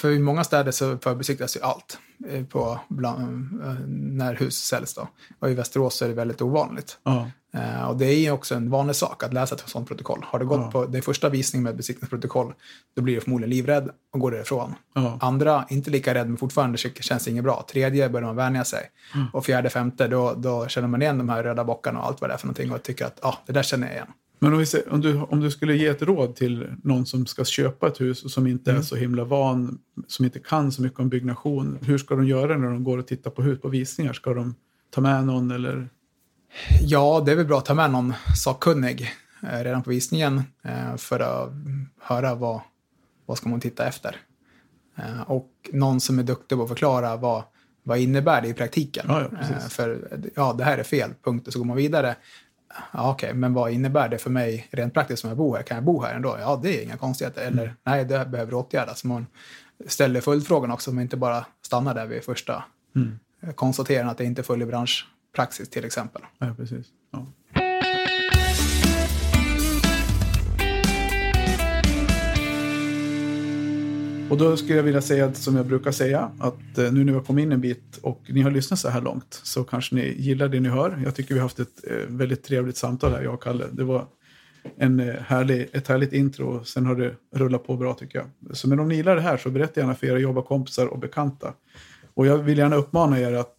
för 0.00 0.10
i 0.10 0.18
många 0.18 0.44
städer 0.44 0.70
så 0.72 0.98
förbesiktas 0.98 1.56
ju 1.56 1.60
allt 1.60 1.98
på 2.48 2.80
bland, 2.88 3.62
eh, 3.62 3.74
när 3.88 4.34
hus 4.34 4.56
säljs. 4.56 4.94
Då. 4.94 5.08
Och 5.38 5.50
i 5.50 5.54
Västerås 5.54 6.02
är 6.02 6.08
det 6.08 6.14
väldigt 6.14 6.42
ovanligt. 6.42 6.98
Ja, 7.02 7.30
Eh, 7.52 7.88
och 7.88 7.96
det 7.96 8.06
är 8.06 8.30
också 8.30 8.54
en 8.54 8.70
vanlig 8.70 8.96
sak 8.96 9.22
att 9.22 9.32
läsa 9.32 9.54
ett 9.54 9.68
sådant 9.68 9.88
protokoll. 9.88 10.24
Har 10.26 10.38
du 10.38 10.46
gått 10.46 10.60
Ja. 10.60 10.70
på 10.70 10.86
det 10.86 11.02
första 11.02 11.28
visningen 11.28 11.64
med 11.64 11.76
besiktningsprotokoll, 11.76 12.54
då 12.96 13.02
blir 13.02 13.14
du 13.14 13.20
förmodligen 13.20 13.50
livrädd 13.50 13.90
och 14.12 14.20
går 14.20 14.30
därifrån. 14.30 14.74
ja, 14.94 15.18
Andra, 15.20 15.66
inte 15.68 15.90
lika 15.90 16.14
rädd, 16.14 16.28
men 16.28 16.36
fortfarande 16.36 16.78
känns 16.78 17.28
inget 17.28 17.44
bra. 17.44 17.64
Tredje 17.70 18.08
börjar 18.08 18.26
man 18.26 18.36
vänja 18.36 18.64
sig. 18.64 18.90
Mm. 19.14 19.26
Och 19.32 19.44
fjärde, 19.44 19.70
femte, 19.70 20.08
då, 20.08 20.34
då 20.34 20.68
känner 20.68 20.88
man 20.88 21.02
igen 21.02 21.18
de 21.18 21.28
här 21.28 21.42
röda 21.42 21.64
bockarna 21.64 22.00
och 22.00 22.06
allt 22.06 22.20
vad 22.20 22.30
det 22.30 22.34
är 22.34 22.38
för 22.38 22.46
någonting 22.46 22.72
och 22.72 22.82
tycker 22.82 23.04
att 23.06 23.24
ah, 23.24 23.34
det 23.46 23.52
där 23.52 23.62
känner 23.62 23.86
jag 23.86 23.94
igen. 23.96 24.08
Men 24.38 24.54
om, 24.54 24.66
ser, 24.66 24.92
om, 24.92 25.00
du, 25.00 25.16
om 25.16 25.40
du 25.40 25.50
skulle 25.50 25.76
ge 25.76 25.86
ett 25.86 26.02
råd 26.02 26.36
till 26.36 26.66
någon 26.84 27.06
som 27.06 27.26
ska 27.26 27.44
köpa 27.44 27.88
ett 27.88 28.00
hus 28.00 28.24
och 28.24 28.30
som 28.30 28.46
inte 28.46 28.70
Mm. 28.70 28.80
är 28.80 28.84
så 28.84 28.96
himla 28.96 29.24
van, 29.24 29.78
som 30.06 30.24
inte 30.24 30.38
kan 30.38 30.72
så 30.72 30.82
mycket 30.82 31.00
om 31.00 31.08
byggnation. 31.08 31.78
Hur 31.82 31.98
ska 31.98 32.14
de 32.16 32.26
göra 32.26 32.56
när 32.56 32.68
de 32.68 32.84
går 32.84 32.98
och 32.98 33.06
tittar 33.06 33.30
på 33.30 33.42
hus 33.42 33.60
på 33.60 33.68
visningar? 33.68 34.12
Ska 34.12 34.34
de 34.34 34.54
ta 34.90 35.00
med 35.00 35.24
någon 35.24 35.50
eller? 35.50 35.88
Ja, 36.82 37.22
det 37.26 37.32
är 37.32 37.36
väl 37.36 37.46
bra 37.46 37.58
att 37.58 37.64
ta 37.64 37.74
med 37.74 37.90
någon 37.90 38.14
sakkunnig 38.36 39.10
eh, 39.42 39.64
redan 39.64 39.82
på 39.82 39.90
visningen 39.90 40.42
eh, 40.64 40.96
för 40.96 41.20
att 41.20 41.52
höra 42.00 42.34
vad, 42.34 42.60
vad 43.26 43.38
ska 43.38 43.48
man 43.48 43.60
titta 43.60 43.86
efter. 43.86 44.16
Eh, 44.96 45.20
och 45.26 45.50
någon 45.72 46.00
som 46.00 46.18
är 46.18 46.22
duktig 46.22 46.58
på 46.58 46.62
att 46.62 46.68
förklara 46.68 47.16
vad, 47.16 47.42
vad 47.82 47.98
innebär 47.98 48.42
det 48.42 48.48
i 48.48 48.54
praktiken. 48.54 49.04
Ja, 49.08 49.28
ja. 49.32 49.38
Eh, 49.38 49.68
för 49.68 50.20
ja, 50.34 50.54
det 50.58 50.64
här 50.64 50.78
är 50.78 50.82
fel, 50.82 51.10
punkt, 51.24 51.46
och 51.46 51.52
så 51.52 51.58
går 51.58 51.66
man 51.66 51.76
vidare. 51.76 52.16
Ja, 52.92 53.10
Okej, 53.10 53.34
men 53.34 53.54
vad 53.54 53.70
innebär 53.70 54.08
det 54.08 54.18
för 54.18 54.30
mig 54.30 54.68
rent 54.70 54.94
praktiskt 54.94 55.24
om 55.24 55.28
jag 55.28 55.36
bor 55.36 55.56
här? 55.56 55.62
Kan 55.62 55.74
jag 55.74 55.84
bo 55.84 56.02
här 56.02 56.14
ändå? 56.14 56.36
Ja, 56.40 56.60
det 56.62 56.78
är 56.78 56.82
inga 56.84 56.96
konstigheter. 56.96 57.40
Eller 57.46 57.62
Mm. 57.62 57.74
nej, 57.84 58.04
det 58.04 58.24
behöver 58.26 58.54
åtgärdas. 58.54 59.04
Man 59.04 59.26
ställer 59.86 60.20
följdfrågan 60.20 60.70
också, 60.70 60.92
men 60.92 61.02
inte 61.02 61.16
bara 61.16 61.46
stannar 61.62 61.94
där 61.94 62.06
vid 62.06 62.24
första 62.24 62.64
Mm. 62.96 63.18
konstaterandet 63.54 64.10
att 64.12 64.18
det 64.18 64.24
inte 64.24 64.42
följer 64.42 64.66
branschpraxis 64.66 65.70
till 65.70 65.84
exempel. 65.84 66.22
Ja, 66.38 66.54
precis. 66.56 66.86
Ja. 67.10 67.26
Och 74.30 74.38
då 74.38 74.56
skulle 74.56 74.76
jag 74.76 74.82
vilja 74.82 75.00
säga 75.00 75.34
som 75.34 75.56
jag 75.56 75.66
brukar 75.66 75.92
säga 75.92 76.30
att 76.38 76.78
eh, 76.78 76.92
nu 76.92 77.04
när 77.04 77.12
vi 77.12 77.18
har 77.18 77.24
kommit 77.24 77.42
in 77.42 77.52
en 77.52 77.60
bit 77.60 77.98
och 78.02 78.20
ni 78.28 78.40
har 78.40 78.50
lyssnat 78.50 78.78
så 78.78 78.88
här 78.88 79.00
långt 79.00 79.40
så 79.42 79.64
kanske 79.64 79.94
ni 79.94 80.14
gillar 80.18 80.48
det 80.48 80.60
ni 80.60 80.68
hör. 80.68 81.00
Jag 81.04 81.14
tycker 81.14 81.34
vi 81.34 81.40
har 81.40 81.44
haft 81.44 81.60
ett 81.60 81.90
eh, 81.90 81.96
väldigt 82.08 82.44
trevligt 82.44 82.76
samtal 82.76 83.12
här, 83.12 83.22
jag 83.22 83.34
och 83.34 83.42
Kalle. 83.42 83.64
Det 83.72 83.84
var 83.84 84.06
en 84.76 85.00
eh, 85.00 85.14
härlig, 85.14 85.68
ett 85.72 85.88
härligt 85.88 86.12
intro 86.12 86.46
och 86.46 86.68
sen 86.68 86.86
har 86.86 86.94
det 86.94 87.14
rullat 87.34 87.66
på 87.66 87.76
bra 87.76 87.94
tycker 87.94 88.18
jag. 88.18 88.56
Så 88.56 88.68
men 88.68 88.80
om 88.80 88.88
ni 88.88 88.94
gillar 88.94 89.16
det 89.16 89.20
här 89.20 89.36
så 89.36 89.50
berätta 89.50 89.80
gärna 89.80 89.94
för 89.94 90.06
era 90.06 90.18
jobbarkompisar 90.18 90.86
och 90.86 90.98
bekanta. 90.98 91.52
Och 92.14 92.26
jag 92.26 92.38
vill 92.38 92.58
gärna 92.58 92.76
uppmana 92.76 93.20
er 93.20 93.32
att 93.32 93.54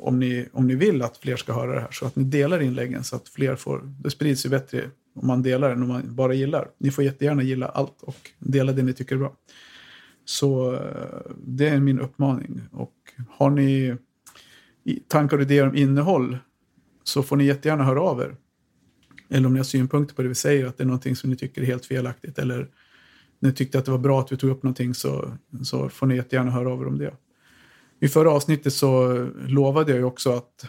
om 0.00 0.18
ni, 0.18 0.48
om 0.52 0.66
ni 0.66 0.74
vill 0.74 1.02
att 1.02 1.16
fler 1.16 1.36
ska 1.36 1.52
höra 1.52 1.74
det 1.74 1.80
här 1.80 1.90
så 1.92 2.06
att 2.06 2.16
ni 2.16 2.24
delar 2.24 2.62
inläggen 2.62 3.04
så 3.04 3.16
att 3.16 3.28
fler 3.28 3.56
får, 3.56 3.80
det 3.84 4.10
sprids 4.10 4.46
ju 4.46 4.50
bättre 4.50 4.82
om 5.14 5.26
man 5.26 5.42
delar 5.42 5.70
än 5.70 5.82
om 5.82 5.88
man 5.88 6.02
bara 6.14 6.34
gillar. 6.34 6.68
Ni 6.78 6.90
får 6.90 7.04
jättegärna 7.04 7.42
gilla 7.42 7.66
allt 7.66 8.02
och 8.02 8.30
dela 8.38 8.72
det 8.72 8.82
ni 8.82 8.92
tycker 8.92 9.14
är 9.14 9.18
bra. 9.18 9.32
Så 10.24 10.74
eh, 10.74 11.32
det 11.46 11.68
är 11.68 11.80
min 11.80 12.00
uppmaning. 12.00 12.60
Och 12.72 12.94
har 13.28 13.50
ni 13.50 13.96
tankar 15.08 15.36
och 15.36 15.42
idéer 15.42 15.68
om 15.68 15.76
innehåll 15.76 16.38
så 17.04 17.22
får 17.22 17.36
ni 17.36 17.44
jättegärna 17.44 17.84
höra 17.84 18.00
av 18.00 18.20
er. 18.20 18.36
Eller 19.28 19.46
om 19.46 19.52
ni 19.52 19.58
har 19.58 19.64
synpunkter 19.64 20.14
på 20.14 20.22
det 20.22 20.28
vi 20.28 20.34
säger, 20.34 20.66
att 20.66 20.78
det 20.78 20.84
är 20.84 20.86
någonting 20.86 21.16
som 21.16 21.30
ni 21.30 21.36
tycker 21.36 21.62
är 21.62 21.66
helt 21.66 21.86
felaktigt. 21.86 22.38
Eller 22.38 22.68
ni 23.38 23.52
tyckte 23.52 23.78
att 23.78 23.84
det 23.84 23.90
var 23.90 23.98
bra 23.98 24.20
att 24.20 24.32
vi 24.32 24.36
tog 24.36 24.50
upp 24.50 24.62
någonting 24.62 24.94
så, 24.94 25.32
så 25.62 25.88
får 25.88 26.06
ni 26.06 26.16
jättegärna 26.16 26.50
höra 26.50 26.72
av 26.72 26.82
er 26.82 26.86
om 26.86 26.98
det. 26.98 27.14
I 28.00 28.08
förra 28.08 28.30
avsnittet 28.30 28.72
så 28.72 29.14
lovade 29.46 29.92
jag 29.92 29.98
ju 29.98 30.04
också 30.04 30.32
att 30.32 30.66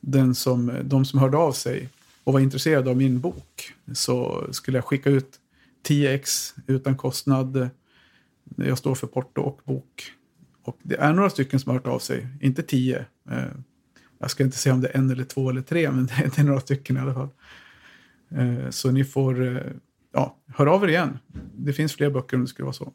den 0.00 0.34
som, 0.34 0.72
de 0.84 1.04
som 1.04 1.18
hörde 1.18 1.36
av 1.36 1.52
sig 1.52 1.88
och 2.24 2.32
var 2.32 2.40
intresserade 2.40 2.90
av 2.90 2.96
min 2.96 3.20
bok 3.20 3.74
så 3.94 4.46
skulle 4.50 4.78
jag 4.78 4.84
skicka 4.84 5.10
ut 5.10 5.40
10 5.82 6.14
ex 6.14 6.54
utan 6.66 6.96
kostnad. 6.96 7.68
Jag 8.56 8.78
står 8.78 8.94
för 8.94 9.06
porto 9.06 9.40
och 9.40 9.60
bok. 9.64 10.12
Och 10.62 10.78
det 10.82 10.96
är 10.96 11.12
några 11.12 11.30
stycken 11.30 11.60
som 11.60 11.70
har 11.70 11.74
hört 11.78 11.86
av 11.86 11.98
sig, 11.98 12.26
inte 12.40 12.62
tio. 12.62 13.04
Eh, 13.30 13.38
Jag 14.18 14.30
ska 14.30 14.44
inte 14.44 14.56
säga 14.58 14.72
om 14.74 14.80
det 14.80 14.88
är 14.88 14.96
en 14.98 15.10
eller 15.10 15.24
två 15.24 15.50
eller 15.50 15.62
tre, 15.62 15.90
men 15.90 16.06
det 16.06 16.12
är, 16.12 16.22
det 16.36 16.38
är 16.38 16.44
några 16.44 16.60
stycken 16.60 16.96
i 16.96 17.00
alla 17.00 17.14
fall. 17.14 17.28
Eh, 18.30 18.70
Så 18.70 18.90
ni 18.90 19.04
får 19.04 19.56
eh, 19.56 19.62
ja, 20.12 20.36
höra 20.46 20.72
av 20.72 20.84
er 20.84 20.88
igen. 20.88 21.18
Det 21.56 21.72
finns 21.72 21.92
fler 21.94 22.10
böcker 22.10 22.36
om 22.36 22.40
det 22.42 22.48
skulle 22.48 22.64
vara 22.64 22.72
så. 22.72 22.92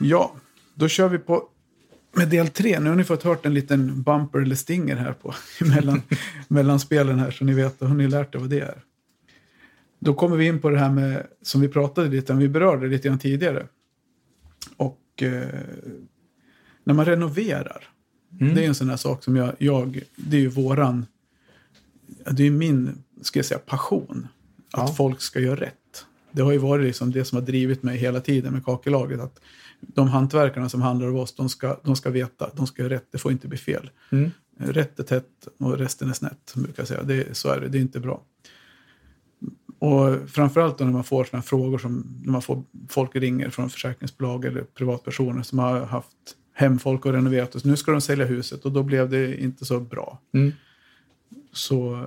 Ja, 0.00 0.32
då 0.74 0.88
kör 0.88 1.08
vi 1.08 1.18
på 1.18 1.48
med 2.16 2.28
del 2.28 2.48
tre. 2.48 2.80
Nu 2.80 2.88
har 2.88 2.96
ni 2.96 3.04
fått 3.04 3.22
hört 3.22 3.46
en 3.46 3.54
liten 3.54 4.02
bumper 4.02 4.38
eller 4.38 4.54
stinger 4.54 4.96
här 4.96 5.12
på 5.12 5.34
mellan, 5.64 6.02
mellan 6.48 6.80
spelen 6.80 7.18
här 7.18 7.30
så 7.30 7.44
ni 7.44 7.54
vet, 7.54 7.82
och 7.82 7.88
har 7.88 7.94
ni 7.96 8.08
lärt 8.08 8.34
er 8.34 8.38
vad 8.38 8.50
det 8.50 8.60
är. 8.60 8.82
Då 9.98 10.14
kommer 10.14 10.36
vi 10.36 10.46
in 10.46 10.60
på 10.60 10.70
det 10.70 10.78
här 10.78 10.90
med, 10.92 11.26
som 11.42 11.60
vi 11.60 11.68
pratade 11.68 12.08
lite 12.08 12.32
om, 12.32 12.38
vi 12.38 12.48
berörde 12.48 12.88
lite 12.88 13.08
grann 13.08 13.18
tidigare. 13.18 13.66
Och 14.76 15.22
eh, 15.22 15.48
när 16.84 16.94
man 16.94 17.04
renoverar, 17.04 17.88
Mm. 18.40 18.54
det 18.54 18.64
är 18.64 18.68
en 18.68 18.74
sån 18.74 18.88
här 18.88 18.96
sak 18.96 19.24
som 19.24 19.36
jag, 19.36 19.52
jag 19.58 20.00
det 20.16 20.36
är 20.36 20.40
ju 20.40 20.48
våran, 20.48 21.06
det 22.30 22.46
är 22.46 22.50
min, 22.50 23.02
ska 23.22 23.38
jag 23.38 23.46
säga, 23.46 23.58
passion. 23.66 24.28
Att 24.72 24.88
Ja. 24.88 24.94
folk 24.94 25.20
ska 25.20 25.40
göra 25.40 25.60
rätt. 25.60 26.06
Det 26.32 26.42
har 26.42 26.52
ju 26.52 26.58
varit 26.58 26.84
liksom 26.84 27.10
det 27.12 27.24
som 27.24 27.36
har 27.38 27.46
drivit 27.46 27.82
mig 27.82 27.96
hela 27.98 28.20
tiden 28.20 28.52
med 28.52 28.64
kakelaget. 28.64 29.20
Att 29.20 29.40
de 29.80 30.08
hantverkarna 30.08 30.68
som 30.68 30.82
handlar 30.82 31.08
av 31.08 31.16
oss, 31.16 31.34
de 31.34 31.48
ska, 31.48 31.80
de 31.84 31.96
ska 31.96 32.10
veta, 32.10 32.50
de 32.56 32.66
ska 32.66 32.82
göra 32.82 32.94
rätt, 32.94 33.06
det 33.10 33.18
får 33.18 33.32
inte 33.32 33.48
bli 33.48 33.58
fel. 33.58 33.90
Mm. 34.12 34.30
Rätt 34.58 34.98
är 35.00 35.04
tätt 35.04 35.48
och 35.58 35.78
resten 35.78 36.08
är 36.08 36.12
snett, 36.12 36.52
brukar 36.54 36.74
jag 36.80 36.88
säga. 36.88 37.02
Det, 37.02 37.36
så 37.36 37.48
är 37.48 37.60
det, 37.60 37.68
det 37.68 37.78
är 37.78 37.82
inte 37.82 38.00
bra. 38.00 38.22
Och 39.78 40.30
framförallt 40.30 40.78
när 40.78 40.86
man 40.86 41.04
får 41.04 41.24
sådana 41.24 41.42
frågor 41.42 41.78
som 41.78 42.20
när 42.24 42.32
man 42.32 42.42
får 42.42 42.62
folk 42.88 43.16
ringer 43.16 43.50
från 43.50 43.70
försäkringsbolag 43.70 44.44
eller 44.44 44.62
privatpersoner 44.62 45.42
som 45.42 45.58
har 45.58 45.80
haft 45.80 46.16
hemfolk 46.54 47.06
och 47.06 47.12
renoverat 47.12 47.54
och 47.54 47.66
nu 47.66 47.76
ska 47.76 47.92
de 47.92 48.00
sälja 48.00 48.24
huset 48.24 48.64
och 48.64 48.72
då 48.72 48.82
blev 48.82 49.10
det 49.10 49.40
inte 49.42 49.64
så 49.64 49.80
bra. 49.80 50.18
Mm. 50.34 50.52
Så 51.52 52.06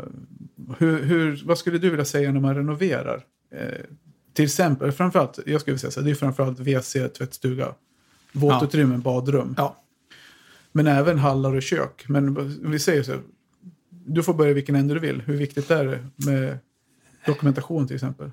hur, 0.77 1.03
hur, 1.03 1.41
vad 1.45 1.57
skulle 1.57 1.77
du 1.77 1.89
vilja 1.89 2.05
säga 2.05 2.31
när 2.31 2.39
man 2.39 2.55
renoverar? 2.55 3.23
Eh, 3.55 3.85
till 4.33 4.45
exempel, 4.45 4.91
framförallt, 4.91 5.39
jag 5.45 5.61
skulle 5.61 5.77
säga 5.77 5.91
så 5.91 5.99
här, 5.99 6.05
det 6.05 6.11
är 6.11 6.15
framförallt 6.15 6.59
WC, 6.59 6.93
tvättstuga, 7.17 7.73
våtutrymmen, 8.31 9.01
badrum. 9.01 9.53
Ja. 9.57 9.75
Men 10.71 10.87
även 10.87 11.17
hallar 11.17 11.55
och 11.55 11.63
kök. 11.63 12.05
Men 12.07 12.35
vi 12.71 12.79
säger 12.79 13.03
så, 13.03 13.11
här, 13.11 13.21
du 13.89 14.23
får 14.23 14.33
börja 14.33 14.53
vilken 14.53 14.75
ände 14.75 14.93
du 14.93 14.99
vill. 14.99 15.21
Hur 15.21 15.37
viktigt 15.37 15.71
är 15.71 15.85
det 15.85 16.07
med 16.15 16.57
dokumentation 17.25 17.87
till 17.87 17.95
exempel? 17.95 18.31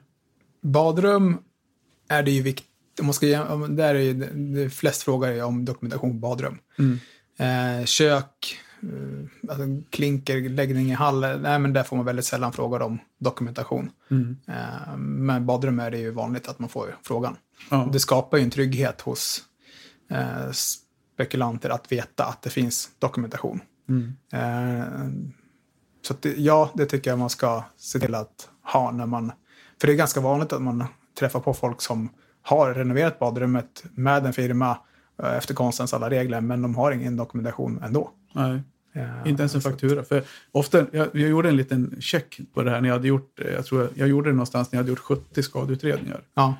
Badrum 0.62 1.38
är 2.08 2.22
det 2.22 2.30
ju 2.30 2.42
viktigt. 2.42 2.70
Om 3.00 3.06
man 3.06 3.14
ska, 3.14 3.26
där 3.68 3.94
är 3.94 4.00
ju, 4.00 4.14
det, 4.14 4.70
flest 4.70 5.02
frågar 5.02 5.32
är 5.32 5.44
om 5.44 5.64
dokumentation 5.64 6.10
på 6.10 6.28
badrum. 6.28 6.58
Mm. 6.78 6.98
Eh, 7.36 7.84
kök, 7.84 8.58
eh, 8.82 9.50
alltså 9.50 9.66
klinkerläggning 9.90 10.90
i 10.90 10.94
hall, 10.94 11.20
nej 11.20 11.58
men 11.58 11.72
där 11.72 11.82
får 11.82 11.96
man 11.96 12.06
väldigt 12.06 12.24
sällan 12.24 12.52
frågor 12.52 12.82
om 12.82 12.98
dokumentation. 13.18 13.90
Mm. 14.10 14.36
Eh, 14.48 14.96
men 14.96 15.46
badrum 15.46 15.80
är 15.80 15.90
det 15.90 15.98
ju 15.98 16.10
vanligt 16.10 16.48
att 16.48 16.58
man 16.58 16.68
får 16.68 16.96
frågan. 17.02 17.36
Ja. 17.70 17.88
Det 17.92 18.00
skapar 18.00 18.38
ju 18.38 18.44
en 18.44 18.50
trygghet 18.50 19.00
hos 19.00 19.42
eh, 20.10 20.50
spekulanter 20.52 21.70
att 21.70 21.92
veta 21.92 22.24
att 22.24 22.42
det 22.42 22.50
finns 22.50 22.90
dokumentation. 22.98 23.60
Mm. 23.88 24.12
Eh, 24.32 25.08
så 26.02 26.12
att 26.12 26.22
det, 26.22 26.34
ja, 26.36 26.70
det 26.74 26.86
tycker 26.86 27.10
jag 27.10 27.18
man 27.18 27.30
ska 27.30 27.64
se 27.76 27.98
till 27.98 28.14
att 28.14 28.48
ha 28.72 28.90
när 28.90 29.06
man... 29.06 29.32
För 29.80 29.86
det 29.86 29.92
är 29.92 29.96
ganska 29.96 30.20
vanligt 30.20 30.52
att 30.52 30.62
man 30.62 30.84
träffar 31.18 31.40
på 31.40 31.54
folk 31.54 31.80
som 31.80 32.08
har 32.42 32.74
renoverat 32.74 33.18
badrummet 33.18 33.84
med 33.94 34.26
en 34.26 34.32
firma 34.32 34.78
eh, 35.22 35.36
efter 35.36 35.54
konstens 35.54 35.94
alla 35.94 36.10
regler, 36.10 36.40
men 36.40 36.62
de 36.62 36.74
har 36.74 36.92
ingen 36.92 37.16
dokumentation 37.16 37.82
ändå. 37.82 38.10
Nej, 38.32 38.60
Eh, 38.96 39.30
inte 39.30 39.42
ens 39.42 39.54
en 39.54 39.60
faktura. 39.60 40.02
För 40.04 40.22
ofta, 40.52 40.86
jag, 40.92 41.08
jag 41.12 41.28
gjorde 41.30 41.48
en 41.48 41.56
liten 41.56 41.96
check 42.00 42.40
på 42.54 42.62
det 42.62 42.70
här 42.70 42.80
när 42.80 42.88
jag 42.88 42.96
hade 42.96 43.08
gjort, 43.08 43.40
eh, 43.40 43.52
jag 43.52 43.66
tror 43.66 43.88
jag, 43.94 44.08
gjorde 44.08 44.28
det 44.28 44.34
någonstans 44.34 44.72
när 44.72 44.76
jag 44.76 44.82
hade 44.82 44.90
gjort 44.90 44.98
70 44.98 45.42
skadeutredningar. 45.42 46.20
Ja, 46.34 46.54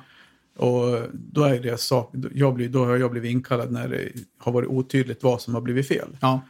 Och 0.55 1.01
då 1.13 1.43
är 1.43 1.59
det 1.59 1.79
sak, 1.79 2.13
jag 2.33 2.53
blir, 2.53 2.69
då 2.69 2.85
har 2.85 2.97
jag 2.97 3.11
blivit 3.11 3.31
inkallad 3.31 3.71
när 3.71 3.87
det 3.87 4.09
har 4.37 4.51
varit 4.51 4.69
otydligt 4.69 5.23
vad 5.23 5.41
som 5.41 5.53
har 5.53 5.61
blivit 5.61 5.87
fel. 5.87 6.17
ja, 6.21 6.41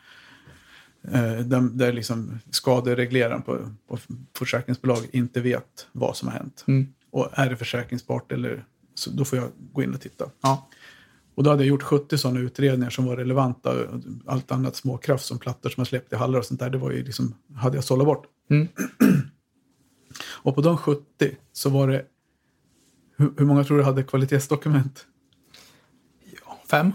där, 1.02 1.78
där 1.78 1.94
liksom 1.94 2.40
skaderegleraren 2.50 3.42
på, 3.42 3.72
på 3.88 3.98
försäkringsbolag 4.38 5.08
inte 5.12 5.42
vet 5.42 5.88
vad 5.92 6.18
som 6.18 6.28
har 6.28 6.36
hänt. 6.36 6.64
Mm. 6.68 6.88
Och 7.12 7.30
är 7.32 7.50
det 7.50 7.58
försäkringsbart 7.58 8.32
eller 8.32 8.66
så 8.94 9.10
då 9.10 9.26
får 9.26 9.40
jag 9.40 9.50
gå 9.74 9.84
in 9.84 9.94
och 9.94 10.02
titta. 10.02 10.30
Ja. 10.42 10.68
Och 11.36 11.44
då 11.44 11.50
hade 11.50 11.64
jag 11.64 11.70
gjort 11.70 11.84
70 11.84 12.18
sådana 12.18 12.40
utredningar 12.40 12.90
som 12.90 13.06
var 13.06 13.18
relevanta. 13.18 13.74
Allt 14.26 14.52
annat 14.52 14.76
småkraft 14.76 15.26
som 15.26 15.40
plattor 15.40 15.70
som 15.70 15.82
har 15.82 15.86
släppt 15.86 16.14
i 16.14 16.16
hallar 16.16 16.40
och 16.40 16.46
sånt 16.46 16.60
där, 16.60 16.70
det 16.70 16.78
var 16.78 16.92
ju 16.92 17.04
liksom, 17.04 17.36
hade 17.56 17.78
jag 17.78 17.84
sållat 17.84 18.06
bort. 18.06 18.26
Mm. 18.50 18.68
Och 20.20 20.56
på 20.56 20.62
de 20.62 20.78
70 20.78 21.04
så 21.54 21.70
var 21.70 21.88
det, 21.88 22.06
hur, 23.18 23.34
hur 23.38 23.46
många 23.46 23.64
tror 23.64 23.78
du 23.78 23.84
hade 23.84 24.04
kvalitetsdokument? 24.04 25.06
Fem? 26.70 26.92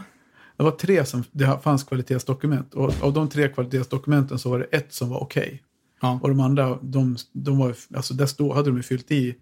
Det 0.62 0.64
var 0.70 0.76
tre 0.76 1.04
som 1.04 1.24
det 1.32 1.58
fanns 1.62 1.84
kvalitetsdokument. 1.84 2.74
Och 2.74 2.92
av 3.02 3.12
de 3.12 3.28
tre 3.28 3.48
kvalitetsdokumenten 3.48 4.38
så 4.38 4.50
var 4.50 4.58
det 4.58 4.64
ett 4.64 4.92
som 4.92 5.08
var 5.08 5.22
okej. 5.22 5.62
Ja. 6.00 6.20
Och 6.22 6.28
de 6.28 6.40
andra, 6.40 6.78
de, 6.82 7.16
de 7.32 7.58
var, 7.58 7.76
alltså 7.94 8.14
där 8.14 8.26
stod, 8.26 8.54
hade 8.54 8.70
de 8.70 8.76
ju 8.76 8.82
fyllt 8.82 9.10
i. 9.10 9.34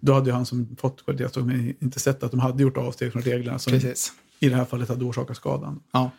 Då 0.00 0.12
hade 0.12 0.26
ju 0.30 0.32
han 0.32 0.46
som 0.46 0.76
fått 0.76 1.04
kvalitetsdokument 1.04 1.82
inte 1.82 2.00
sett 2.00 2.22
att 2.22 2.30
de 2.30 2.40
hade 2.40 2.62
gjort 2.62 2.76
avsteg 2.76 3.12
från 3.12 3.22
reglerna 3.22 3.58
som 3.58 3.72
Precis. 3.72 4.12
i 4.40 4.48
det 4.48 4.56
här 4.56 4.64
fallet 4.64 4.88
hade 4.88 5.04
orsakat 5.04 5.36
skadan. 5.36 5.80
Ja. 5.92 6.10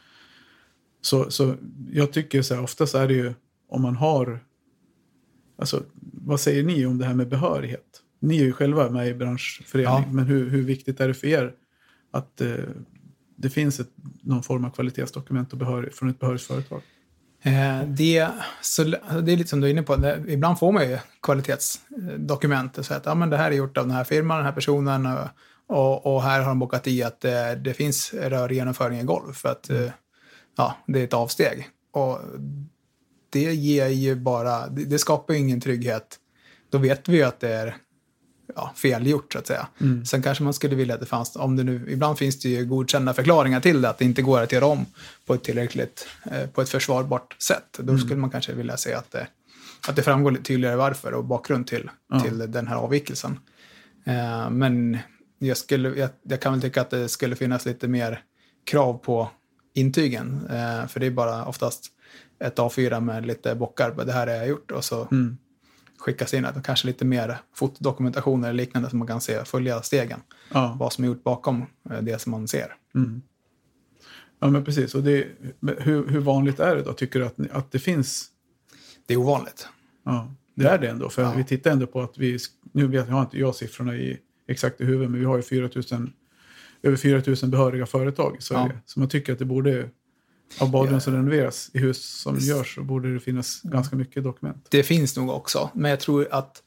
Så, 1.01 1.31
så 1.31 1.55
jag 1.91 2.11
tycker 2.13 2.41
så 2.41 2.55
här, 2.55 2.63
oftast 2.63 2.95
är 2.95 3.07
det 3.07 3.13
ju 3.13 3.33
om 3.69 3.81
man 3.81 3.95
har... 3.95 4.39
Alltså, 5.57 5.83
vad 6.13 6.39
säger 6.39 6.63
ni 6.63 6.85
om 6.85 6.97
det 6.97 7.05
här 7.05 7.13
med 7.13 7.29
behörighet? 7.29 8.01
Ni 8.19 8.39
är 8.39 8.43
ju 8.43 8.53
själva 8.53 8.89
med 8.89 9.07
i 9.07 9.13
branschförening, 9.13 10.03
Ja. 10.07 10.11
men 10.11 10.25
hur, 10.25 10.49
hur 10.49 10.63
viktigt 10.63 10.99
är 10.99 11.07
det 11.07 11.13
för 11.13 11.27
er 11.27 11.53
att 12.11 12.41
eh, 12.41 12.55
det 13.35 13.49
finns 13.49 13.79
ett, 13.79 13.89
någon 14.21 14.43
form 14.43 14.65
av 14.65 14.69
kvalitetsdokument 14.69 15.51
och 15.51 15.57
behör, 15.57 15.89
från 15.93 16.09
ett 16.09 16.19
behörigt 16.19 16.43
företag? 16.43 16.81
Eh, 17.43 17.83
det, 17.87 18.27
så, 18.61 18.83
det 18.83 19.31
är 19.31 19.37
lite 19.37 19.49
som 19.49 19.61
du 19.61 19.67
är 19.67 19.71
inne 19.71 19.83
på, 19.83 19.95
det, 19.95 20.23
ibland 20.27 20.59
får 20.59 20.71
man 20.71 20.89
ju 20.89 20.97
kvalitetsdokument. 21.21 22.77
och 22.77 22.85
säger 22.85 22.99
att 22.99 23.05
ja, 23.05 23.15
men 23.15 23.29
det 23.29 23.37
här 23.37 23.51
är 23.51 23.55
gjort 23.55 23.77
av 23.77 23.87
den 23.87 23.95
här 23.95 24.03
firman, 24.03 24.37
den 24.37 24.45
här 24.45 24.53
personen 24.53 25.05
och, 25.05 25.27
och, 25.67 26.15
och 26.15 26.23
här 26.23 26.41
har 26.41 26.49
de 26.49 26.59
bokat 26.59 26.87
i 26.87 27.03
att 27.03 27.25
eh, 27.25 27.51
det 27.63 27.73
finns 27.73 28.13
rörgenomföring 28.13 28.99
i 28.99 29.03
golv 29.03 29.33
för 29.33 29.49
att 29.49 29.69
eh, 29.69 29.89
ja, 30.57 30.77
det 30.87 30.99
är 30.99 31.03
ett 31.03 31.13
avsteg. 31.13 31.69
Och 31.91 32.19
det 33.29 33.53
ger 33.53 33.87
ju 33.87 34.15
bara, 34.15 34.67
det, 34.67 34.85
det 34.85 34.99
skapar 34.99 35.33
ju 35.33 35.39
ingen 35.39 35.61
trygghet. 35.61 36.19
Då 36.69 36.77
vet 36.77 37.09
vi 37.09 37.17
ju 37.17 37.23
att 37.23 37.39
det 37.39 37.53
är 37.53 37.75
ja, 38.55 38.73
felgjort 38.75 39.33
så 39.33 39.39
att 39.39 39.47
säga. 39.47 39.67
Sen 40.05 40.21
kanske 40.21 40.43
man 40.43 40.53
skulle 40.53 40.75
vilja 40.75 40.93
att 40.93 40.99
det 40.99 41.05
fanns, 41.05 41.35
om 41.35 41.55
det 41.55 41.63
nu, 41.63 41.85
ibland 41.89 42.17
finns 42.17 42.39
det 42.39 42.49
ju 42.49 42.65
godkända 42.65 43.13
förklaringar 43.13 43.59
till 43.59 43.81
det, 43.81 43.89
att 43.89 43.97
det 43.97 44.05
inte 44.05 44.21
går 44.21 44.41
att 44.41 44.51
göra 44.51 44.65
om 44.65 44.85
på 45.25 45.33
ett 45.33 45.43
tillräckligt, 45.43 46.07
eh, 46.31 46.47
på 46.49 46.61
ett 46.61 46.69
försvarbart 46.69 47.35
sätt. 47.41 47.77
Då 47.79 47.97
skulle 47.97 48.19
man 48.19 48.29
kanske 48.29 48.53
vilja 48.53 48.77
se 48.77 48.93
att 48.93 49.11
det, 49.11 49.27
att 49.87 49.95
det 49.95 50.03
framgår 50.03 50.31
lite 50.31 50.43
tydligare 50.43 50.75
varför 50.75 51.11
och 51.13 51.23
bakgrund 51.25 51.67
till, 51.67 51.89
Ja. 52.09 52.19
till 52.19 52.51
den 52.51 52.67
här 52.67 52.75
avvikelsen. 52.75 53.39
Eh, 54.05 54.49
men 54.49 54.97
jag, 55.39 55.57
skulle, 55.57 55.89
jag, 55.89 56.09
jag 56.23 56.41
kan 56.41 56.53
väl 56.53 56.61
tycka 56.61 56.81
att 56.81 56.89
det 56.89 57.09
skulle 57.09 57.35
finnas 57.35 57.65
lite 57.65 57.87
mer 57.87 58.21
krav 58.65 58.97
på 58.97 59.29
intygen. 59.73 60.47
Eh, 60.49 60.87
för 60.87 60.99
det 60.99 61.05
är 61.05 61.11
bara 61.11 61.45
oftast 61.45 61.85
ett 62.39 62.57
A4 62.57 62.99
med 62.99 63.25
lite 63.25 63.55
bockar, 63.55 64.05
det 64.05 64.11
här 64.13 64.27
har 64.27 64.33
jag 64.33 64.47
gjort 64.47 64.71
och 64.71 64.83
så 64.85 65.07
Mm. 65.11 65.37
Skickas 66.03 66.33
in 66.33 66.45
att 66.45 66.63
kanske 66.63 66.87
lite 66.87 67.05
mer 67.05 67.37
fotodokumentation 67.53 68.43
eller 68.43 68.53
liknande 68.53 68.89
som 68.89 68.99
man 68.99 69.07
kan 69.07 69.21
se, 69.21 69.45
följa 69.45 69.81
stegen. 69.81 70.19
Ja. 70.53 70.77
Vad 70.79 70.93
som 70.93 71.03
är 71.03 71.07
gjort 71.07 71.23
bakom 71.23 71.65
eh, 71.91 72.01
det 72.01 72.21
som 72.21 72.31
man 72.31 72.47
ser. 72.47 72.75
Mm. 72.95 73.21
Ja, 74.39 74.49
men 74.49 74.63
precis. 74.65 74.95
Och 74.95 75.03
det, 75.03 75.27
hur, 75.79 76.07
hur 76.07 76.19
vanligt 76.19 76.59
är 76.59 76.75
det 76.75 76.81
då? 76.81 76.93
Tycker 76.93 77.19
du 77.19 77.25
att, 77.25 77.35
att 77.51 77.71
det 77.71 77.79
finns? 77.79 78.29
Det 79.05 79.13
är 79.13 79.17
ovanligt. 79.17 79.67
Ja, 80.05 80.33
det 80.55 80.67
är 80.67 80.77
det 80.77 80.89
ändå. 80.89 81.09
För 81.09 81.21
Ja. 81.21 81.33
vi 81.37 81.43
tittar 81.43 81.71
ändå 81.71 81.87
på 81.87 82.01
att 82.01 82.17
vi, 82.17 82.37
nu 82.71 82.87
vet 82.87 83.07
jag 83.07 83.13
har 83.15 83.21
inte 83.21 83.39
jag 83.39 83.55
siffrorna 83.55 83.95
i, 83.95 84.19
exakt 84.47 84.81
i 84.81 84.85
huvudet, 84.85 85.11
men 85.11 85.19
vi 85.19 85.25
har 85.25 85.35
ju 85.35 85.41
4 85.41 85.69
000, 85.91 86.11
över 86.83 86.97
4 86.97 87.21
000 87.41 87.51
behöriga 87.51 87.85
företag 87.85 88.35
i 88.39 88.41
Sverige. 88.41 88.71
Ja. 88.73 88.79
Så 88.85 88.99
man 88.99 89.09
tycker 89.09 89.33
att 89.33 89.39
det 89.39 89.45
borde, 89.45 89.89
av 90.59 90.71
badrum 90.71 91.01
som 91.01 91.13
renoveras 91.13 91.69
i 91.73 91.79
hus 91.79 92.03
som 92.21 92.37
görs, 92.37 92.75
så 92.75 92.81
borde 92.81 93.13
det 93.13 93.19
finnas 93.19 93.61
ganska 93.63 93.95
mycket 93.95 94.23
dokument. 94.23 94.67
Det 94.69 94.83
finns 94.83 95.17
nog 95.17 95.29
också, 95.29 95.69
men 95.73 95.91
jag 95.91 95.99
tror 95.99 96.27
att 96.31 96.63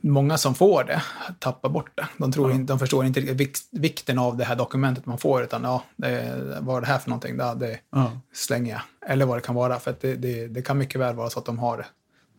många 0.00 0.38
som 0.38 0.54
får 0.54 0.84
det 0.84 1.02
tappar 1.38 1.68
bort 1.68 1.90
det. 1.96 2.06
De, 2.18 2.32
tror 2.32 2.50
Ja. 2.50 2.54
inte, 2.56 2.72
de 2.72 2.78
förstår 2.78 3.04
inte 3.04 3.20
riktigt 3.20 3.40
vik- 3.40 3.68
vikten 3.80 4.18
av 4.18 4.36
det 4.36 4.44
här 4.44 4.56
dokumentet 4.56 5.06
man 5.06 5.18
får, 5.18 5.42
utan 5.42 5.64
ja, 5.64 5.82
det, 5.96 6.58
vad 6.60 6.76
är 6.76 6.80
det 6.80 6.86
här 6.86 6.98
för 6.98 7.10
någonting? 7.10 7.36
Ja, 7.38 7.54
det 7.54 7.78
Ja, 7.92 8.20
slänger 8.32 8.72
jag. 8.72 9.10
Eller 9.10 9.26
vad 9.26 9.36
det 9.36 9.40
kan 9.42 9.54
vara, 9.54 9.78
för 9.80 9.94
det, 10.00 10.14
det, 10.14 10.46
det 10.46 10.62
kan 10.62 10.78
mycket 10.78 11.00
väl 11.00 11.14
vara 11.14 11.30
så 11.30 11.38
att 11.38 11.44
de 11.44 11.58
har 11.58 11.86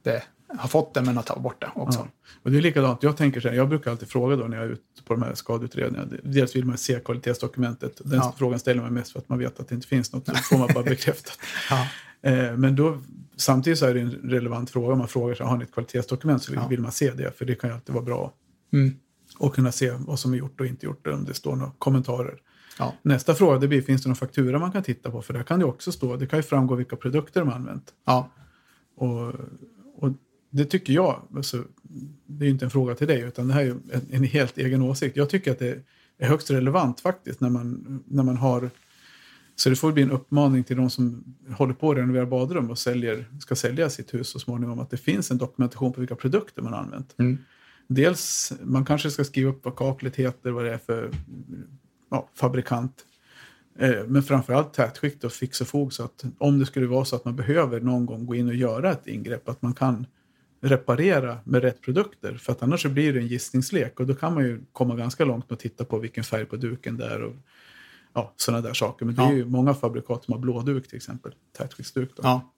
det, 0.04 0.24
har 0.58 0.68
fått 0.70 0.94
det 0.94 1.02
men 1.02 1.16
har 1.16 1.24
tagit 1.24 1.44
bort 1.44 1.62
det 1.62 1.70
också. 1.76 2.00
ja. 2.00 2.08
Och 2.44 2.52
det 2.52 2.58
är 2.58 2.62
likadant, 2.62 3.04
jag 3.04 3.18
tänker 3.18 3.42
så 3.42 3.48
här, 3.50 3.56
jag 3.56 3.70
brukar 3.70 3.92
alltid 3.92 4.10
fråga 4.10 4.36
då 4.36 4.44
när 4.44 4.58
jag 4.58 4.66
är 4.66 4.70
ute 4.70 5.04
på 5.06 5.14
de 5.14 5.24
här 5.24 5.34
skadeutredningarna. 5.34 6.12
Dels 6.24 6.56
vill 6.56 6.66
man 6.66 6.78
se 6.78 7.00
kvalitetsdokumentet. 7.00 8.02
Den 8.06 8.20
Ja. 8.20 8.36
frågan 8.38 8.60
ställer 8.60 8.82
man 8.82 8.94
mest 8.94 9.12
för 9.12 9.20
att 9.20 9.30
man 9.30 9.40
vet 9.40 9.60
att 9.60 9.68
det 9.68 9.76
inte 9.76 9.88
finns 9.88 10.14
något. 10.14 10.26
Då 10.26 10.34
får 10.36 10.58
man 10.58 10.70
bara 10.74 10.84
bekräftat. 10.94 11.38
Ja. 11.70 11.88
Eh, 12.30 12.58
Men 12.58 12.76
då, 12.76 12.98
samtidigt 13.36 13.80
så 13.80 13.86
är 13.86 13.94
det 13.94 14.00
en 14.02 14.12
relevant 14.12 14.70
fråga. 14.70 14.96
Man 14.96 15.08
frågar 15.08 15.36
sig, 15.36 15.46
har 15.46 15.58
ni 15.58 15.64
ett 15.64 15.74
kvalitetsdokument 15.74 16.44
så 16.44 16.68
vill, 16.70 16.80
man 16.80 16.92
se 16.92 17.12
det. 17.12 17.38
För 17.38 17.46
det 17.46 17.56
kan 17.56 17.70
ju 17.70 17.74
alltid 17.74 17.94
vara 17.96 18.06
bra 18.06 18.34
Mm. 18.74 18.96
att 19.40 19.54
kunna 19.54 19.72
se 19.72 19.92
vad 20.00 20.20
som 20.20 20.34
är 20.34 20.38
gjort 20.38 20.60
och 20.62 20.66
inte 20.68 20.86
gjort. 20.86 21.08
Om 21.08 21.26
det 21.26 21.34
står 21.34 21.56
några 21.56 21.72
kommentarer. 21.78 22.36
Ja. 22.80 22.94
Nästa 23.02 23.36
fråga 23.36 23.58
det 23.60 23.68
blir, 23.68 23.82
finns 23.82 24.04
det 24.04 24.10
någon 24.10 24.16
faktura 24.16 24.60
man 24.60 24.72
kan 24.72 24.84
titta 24.84 25.12
på? 25.12 25.22
För 25.22 25.34
där 25.34 25.44
kan 25.44 25.60
det 25.60 25.66
också 25.66 25.92
stå, 25.92 26.16
det 26.16 26.28
kan 26.28 26.40
ju 26.40 26.44
framgå 26.44 26.76
vilka 26.76 26.96
produkter 26.96 27.40
de 27.40 27.50
har 27.50 27.56
använt. 27.56 27.94
Ja. 28.06 28.30
Och 28.96 29.34
det 30.52 30.66
tycker 30.66 30.94
jag, 30.94 31.22
alltså, 31.36 31.64
det 32.26 32.44
är 32.44 32.48
ju 32.48 32.52
inte 32.52 32.66
en 32.66 32.72
fråga 32.72 32.96
till 32.96 33.08
dig, 33.08 33.22
utan 33.22 33.48
det 33.48 33.54
här 33.54 33.62
är 33.62 33.66
ju 33.66 33.72
en, 33.72 34.02
en 34.12 34.24
helt 34.24 34.58
egen 34.58 34.82
åsikt. 34.82 35.18
Jag 35.18 35.30
tycker 35.30 35.52
att 35.52 35.60
det 35.60 35.84
är 36.18 36.28
högst 36.28 36.52
relevant 36.52 37.00
faktiskt 37.00 37.42
när 37.42 37.50
man, 37.50 38.04
när 38.08 38.24
man 38.24 38.38
har 38.38 38.70
så 39.56 39.70
det 39.70 39.76
får 39.76 39.92
bli 39.92 40.04
en 40.04 40.12
uppmaning 40.12 40.64
till 40.64 40.78
de 40.78 40.90
som 40.90 41.24
håller 41.56 41.74
på 41.74 41.92
att 41.92 41.98
renovera 41.98 42.26
badrum 42.26 42.70
och 42.70 42.80
säljer, 42.80 43.26
ska 43.40 43.56
sälja 43.56 43.90
sitt 43.90 44.14
hus 44.14 44.30
så 44.30 44.40
småningom 44.40 44.80
att 44.80 44.90
det 44.90 44.98
finns 44.98 45.32
en 45.32 45.38
dokumentation 45.38 45.94
på 45.94 46.02
vilka 46.02 46.16
produkter 46.16 46.62
man 46.62 46.74
har 46.74 46.80
använt. 46.80 47.16
Mm. 47.20 47.38
Dels, 47.88 48.54
man 48.62 48.86
kanske 48.86 49.12
ska 49.12 49.24
skriva 49.24 49.50
upp 49.50 49.66
vad 49.66 49.76
kaklet 49.76 50.16
heter, 50.16 50.52
vad 50.52 50.66
det 50.66 50.74
är 50.74 50.78
för 50.78 51.12
ja, 52.12 52.30
fabrikant. 52.36 53.06
Eh, 53.80 54.04
Men 54.08 54.24
framförallt 54.24 54.74
tätskikt 54.74 55.24
och 55.24 55.32
fix 55.32 55.62
och 55.62 55.68
fog 55.68 55.94
så 55.94 56.04
att 56.04 56.26
om 56.38 56.60
det 56.60 56.66
skulle 56.66 56.88
vara 56.88 57.06
så 57.06 57.16
att 57.16 57.26
man 57.26 57.36
behöver 57.36 57.80
någon 57.80 58.06
gång 58.06 58.26
gå 58.26 58.36
in 58.36 58.48
och 58.48 58.56
göra 58.56 58.92
ett 58.92 59.08
ingrepp, 59.08 59.50
att 59.50 59.62
man 59.62 59.74
kan 59.74 60.06
reparera 60.62 61.38
med 61.44 61.62
rätt 61.62 61.82
produkter. 61.82 62.34
För 62.38 62.52
att 62.52 62.64
annars 62.64 62.82
så 62.82 62.90
blir 62.90 63.14
det 63.14 63.20
en 63.20 63.28
gissningslek 63.28 64.00
och 64.00 64.08
då 64.08 64.16
kan 64.16 64.34
man 64.34 64.44
ju 64.44 64.62
komma 64.72 64.96
ganska 64.96 65.26
långt 65.26 65.50
med 65.50 65.56
att 65.56 65.60
titta 65.62 65.86
på 65.86 66.00
vilken 66.00 66.24
färg 66.24 66.46
på 66.46 66.56
duken 66.56 66.98
det 66.98 67.06
är 67.06 67.22
och 67.24 67.34
ja, 68.14 68.34
sådana 68.38 68.62
där 68.68 68.74
saker. 68.74 69.06
Men 69.06 69.16
det 69.16 69.22
är 69.22 69.26
Ja. 69.26 69.34
ju 69.34 69.46
många 69.46 69.74
fabrikat 69.74 70.24
som 70.24 70.32
har 70.32 70.40
blåduk 70.40 70.88
till 70.88 70.98
exempel, 70.98 71.32
tätskiktsduk. 71.58 72.12
Ja. 72.24 72.54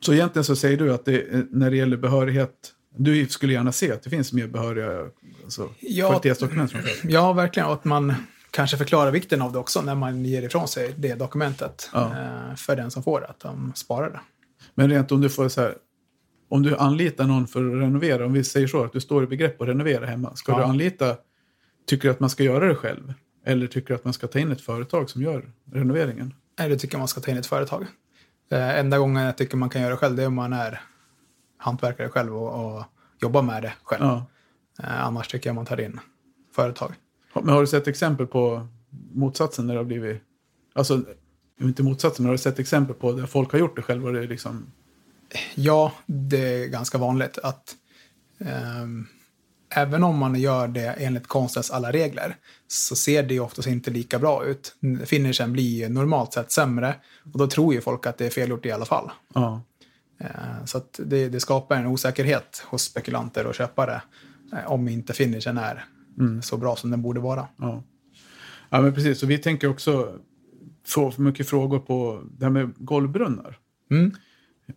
Så 0.00 0.12
egentligen 0.14 0.44
så 0.44 0.56
säger 0.56 0.76
du 0.76 0.92
att 0.92 1.04
det, 1.04 1.46
när 1.50 1.70
det 1.70 1.76
gäller 1.76 1.96
behörighet, 1.96 2.72
du 2.96 3.26
skulle 3.26 3.52
gärna 3.52 3.72
se 3.72 3.92
att 3.92 4.02
det 4.02 4.10
finns 4.10 4.32
mer 4.32 4.46
behöriga 4.46 5.06
alltså, 5.44 5.68
Ja. 5.80 6.06
kvalitetsdokument. 6.08 6.72
ja, 7.04 7.32
verkligen. 7.32 7.66
Och 7.68 7.74
att 7.74 7.84
man 7.84 8.14
kanske 8.50 8.76
förklarar 8.76 9.10
vikten 9.10 9.42
av 9.42 9.52
det 9.52 9.58
också 9.58 9.82
när 9.82 9.94
man 9.94 10.24
ger 10.24 10.42
ifrån 10.42 10.68
sig 10.68 10.94
det 10.98 11.14
dokumentet 11.14 11.90
Ja. 11.92 12.06
eh, 12.50 12.54
för 12.56 12.76
den 12.76 12.90
som 12.90 13.02
får 13.02 13.20
det, 13.20 13.26
att 13.26 13.40
de 13.40 13.72
sparar 13.74 14.10
det. 14.10 14.20
Men 14.74 14.90
rent 14.90 15.12
om 15.12 15.20
du 15.20 15.28
får 15.28 15.48
så 15.48 15.60
här, 15.60 15.74
om 16.50 16.62
du 16.62 16.76
anlitar 16.76 17.26
någon 17.26 17.46
för 17.46 17.66
att 17.66 17.82
renovera, 17.82 18.26
om 18.26 18.32
vi 18.32 18.44
säger 18.44 18.66
så 18.66 18.84
att 18.84 18.92
du 18.92 19.00
står 19.00 19.24
i 19.24 19.26
begrepp 19.26 19.60
att 19.62 19.68
renovera 19.68 20.06
hemma, 20.06 20.36
ska 20.36 20.52
Ja. 20.52 20.58
du 20.58 20.64
anlita, 20.64 21.16
tycker 21.86 22.08
du 22.08 22.12
att 22.12 22.20
man 22.20 22.30
ska 22.30 22.42
göra 22.42 22.68
det 22.68 22.74
själv? 22.74 23.12
Eller 23.46 23.66
tycker 23.66 23.88
du 23.88 23.94
att 23.94 24.04
man 24.04 24.12
ska 24.12 24.26
ta 24.26 24.38
in 24.38 24.52
ett 24.52 24.60
företag 24.60 25.10
som 25.10 25.22
gör 25.22 25.52
renoveringen? 25.72 26.34
Nej, 26.58 26.68
det 26.68 26.76
tycker 26.78 26.98
man 26.98 27.08
ska 27.08 27.20
ta 27.20 27.30
in 27.30 27.36
ett 27.36 27.46
företag. 27.46 27.86
Eh, 28.50 28.78
enda 28.78 28.98
gången 28.98 29.22
jag 29.24 29.36
tycker 29.36 29.56
man 29.56 29.68
kan 29.70 29.82
göra 29.82 29.90
det 29.90 29.96
själv, 29.96 30.16
det 30.16 30.22
är 30.22 30.26
om 30.26 30.34
man 30.34 30.52
är 30.52 30.80
hantverkare 31.58 32.08
själv 32.08 32.36
och, 32.36 32.76
och 32.76 32.84
jobbar 33.22 33.42
med 33.42 33.62
det 33.62 33.72
själv. 33.82 34.04
Ja. 34.04 34.26
Eh, 34.82 35.04
annars 35.04 35.28
tycker 35.28 35.48
jag 35.50 35.54
man 35.54 35.66
tar 35.66 35.80
in 35.80 36.00
företag. 36.56 36.94
Men 37.34 37.48
har 37.48 37.60
du 37.60 37.66
sett 37.66 37.88
exempel 37.88 38.26
på 38.26 38.68
motsatsen 39.12 39.66
när 39.66 39.74
det 39.74 39.80
har 39.80 39.84
blivit, 39.84 40.22
alltså 40.74 41.02
inte 41.60 41.82
motsatsen, 41.82 42.22
men 42.22 42.28
har 42.28 42.34
du 42.34 42.38
sett 42.38 42.58
exempel 42.58 42.94
på 42.96 43.12
där 43.12 43.26
folk 43.26 43.52
har 43.52 43.58
gjort 43.58 43.76
det 43.76 43.82
själva 43.82 44.06
och 44.08 44.12
det 44.14 44.20
är 44.20 44.28
liksom, 44.28 44.66
Ja, 45.54 45.92
det 46.06 46.62
är 46.62 46.66
ganska 46.66 46.98
vanligt 46.98 47.38
att 47.42 47.76
ehm, 48.38 49.06
även 49.74 50.02
om 50.04 50.18
man 50.18 50.34
gör 50.34 50.68
det 50.68 50.86
enligt 50.88 51.26
konstens 51.26 51.70
alla 51.70 51.92
regler 51.92 52.36
så 52.68 52.96
ser 52.96 53.22
det 53.22 53.34
ju 53.34 53.40
oftast 53.40 53.68
inte 53.68 53.90
lika 53.90 54.18
bra 54.18 54.44
ut. 54.44 54.76
Finishen 55.04 55.52
blir 55.52 55.88
normalt 55.88 56.32
sett 56.32 56.52
sämre 56.52 56.94
och 57.32 57.38
då 57.38 57.46
tror 57.46 57.74
ju 57.74 57.80
folk 57.80 58.06
att 58.06 58.18
det 58.18 58.26
är 58.26 58.30
felgjort 58.30 58.66
i 58.66 58.72
alla 58.72 58.84
fall. 58.84 59.10
ja. 59.34 59.62
Eh, 60.20 60.64
Så 60.64 60.78
att 60.78 61.00
det, 61.04 61.28
det 61.28 61.40
skapar 61.40 61.76
en 61.76 61.86
osäkerhet 61.86 62.62
hos 62.66 62.82
spekulanter 62.82 63.46
och 63.46 63.54
köpare 63.54 64.02
eh, 64.52 64.72
om 64.72 64.88
inte 64.88 65.12
finishen 65.12 65.58
är 65.58 65.84
så 66.42 66.56
bra 66.56 66.76
som 66.76 66.90
den 66.90 67.02
borde 67.02 67.20
vara. 67.20 67.48
Ja. 67.56 67.82
ja, 68.70 68.80
men 68.80 68.94
precis. 68.94 69.18
Så 69.20 69.26
vi 69.26 69.38
tänker 69.38 69.68
också 69.68 70.18
få 70.86 71.10
för 71.10 71.22
mycket 71.22 71.48
frågor 71.48 71.78
på 71.78 72.22
det 72.38 72.44
här 72.44 72.50
med 72.50 72.72
golvbrunnar. 72.76 73.58
Mm. 73.90 74.14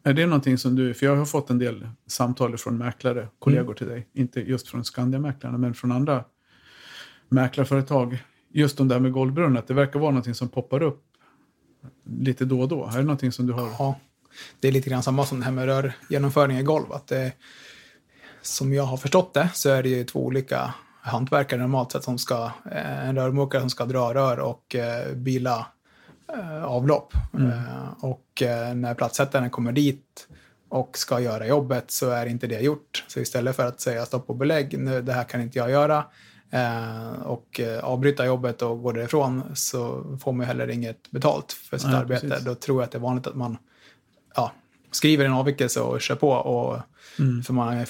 Är 0.03 0.13
det 0.13 0.25
någonting 0.25 0.57
som 0.57 0.75
du, 0.75 0.93
för 0.93 1.05
jag 1.05 1.15
har 1.15 1.25
fått 1.25 1.49
en 1.49 1.57
del 1.59 1.87
samtal 2.07 2.57
från 2.57 2.77
mäklare, 2.77 3.27
kollegor 3.39 3.63
Mm. 3.63 3.75
till 3.75 3.87
dig, 3.87 4.07
inte 4.13 4.39
just 4.41 4.67
från 4.67 4.83
Skandia-mäklarna, 4.83 5.57
men 5.57 5.73
från 5.73 5.91
andra 5.91 6.23
mäklarföretag. 7.29 8.23
Just 8.53 8.77
de 8.77 8.87
där 8.87 8.99
med 8.99 9.11
golvbrunn, 9.11 9.57
att 9.57 9.67
det 9.67 9.73
verkar 9.73 9.99
vara 9.99 10.11
någonting 10.11 10.33
som 10.35 10.49
poppar 10.49 10.83
upp 10.83 11.03
lite 12.05 12.45
då 12.45 12.61
och 12.61 12.67
då. 12.67 12.85
Är 12.85 12.97
det 12.97 13.03
någonting 13.03 13.31
som 13.31 13.47
du 13.47 13.53
har? 13.53 13.69
Ja, 13.79 13.99
det 14.59 14.67
är 14.67 14.71
lite 14.71 14.89
grann 14.89 15.03
samma 15.03 15.25
som 15.25 15.39
det 15.39 15.45
här 15.45 15.51
med 15.51 15.65
rörgenomföring 15.65 16.57
i 16.57 16.63
golv. 16.63 16.91
Att 16.93 17.07
det, 17.07 17.31
som 18.41 18.73
jag 18.73 18.83
har 18.83 18.97
förstått 18.97 19.33
det 19.33 19.49
så 19.53 19.69
är 19.69 19.83
det 19.83 19.89
ju 19.89 20.03
två 20.03 20.25
olika 20.25 20.73
hantverkare 21.01 21.59
normalt 21.59 21.91
sett 21.91 22.03
som 22.03 22.17
ska, 22.17 22.51
eh, 22.71 23.09
en 23.09 23.15
rörmokare 23.15 23.61
som 23.61 23.69
ska 23.69 23.85
dra 23.85 24.13
rör 24.13 24.39
och 24.39 24.75
eh, 24.75 25.15
bila 25.15 25.57
eh, 25.59 25.65
avlopp. 26.65 27.13
Eh, 27.33 28.03
och 28.03 28.41
eh, 28.41 28.75
när 28.75 28.93
platssättaren 28.93 29.49
kommer 29.49 29.71
dit 29.71 30.27
och 30.69 30.97
ska 30.97 31.19
göra 31.19 31.47
jobbet 31.47 31.91
så 31.91 32.09
är 32.09 32.25
inte 32.25 32.47
det 32.47 32.59
gjort. 32.59 33.05
Så 33.07 33.19
istället 33.19 33.55
för 33.55 33.67
att 33.67 33.81
säga 33.81 34.05
stopp 34.05 34.29
och 34.29 34.35
belägg, 34.35 34.79
nu, 34.79 35.01
det 35.01 35.13
här 35.13 35.23
kan 35.23 35.41
inte 35.41 35.59
jag 35.59 35.71
göra, 35.71 36.05
eh, 36.49 37.21
och 37.23 37.59
eh, 37.59 37.83
avbryta 37.83 38.25
jobbet 38.25 38.61
och 38.61 38.81
gå 38.81 38.91
därifrån 38.91 39.43
så 39.53 40.03
får 40.23 40.31
man 40.31 40.45
heller 40.45 40.69
inget 40.69 41.11
betalt 41.11 41.51
för 41.51 41.77
sitt 41.77 41.87
Nej, 41.87 41.97
arbete. 41.99 42.27
precis. 42.27 42.45
Då 42.45 42.55
tror 42.55 42.81
jag 42.81 42.85
att 42.85 42.91
det 42.91 42.97
är 42.97 42.99
vanligt 42.99 43.27
att 43.27 43.35
man 43.35 43.57
ja, 44.35 44.51
skriver 44.91 45.25
en 45.25 45.33
avvikelse 45.33 45.81
och 45.81 46.01
kör 46.01 46.15
på. 46.15 46.31
Och, 46.31 46.79
För 47.45 47.53
man 47.53 47.85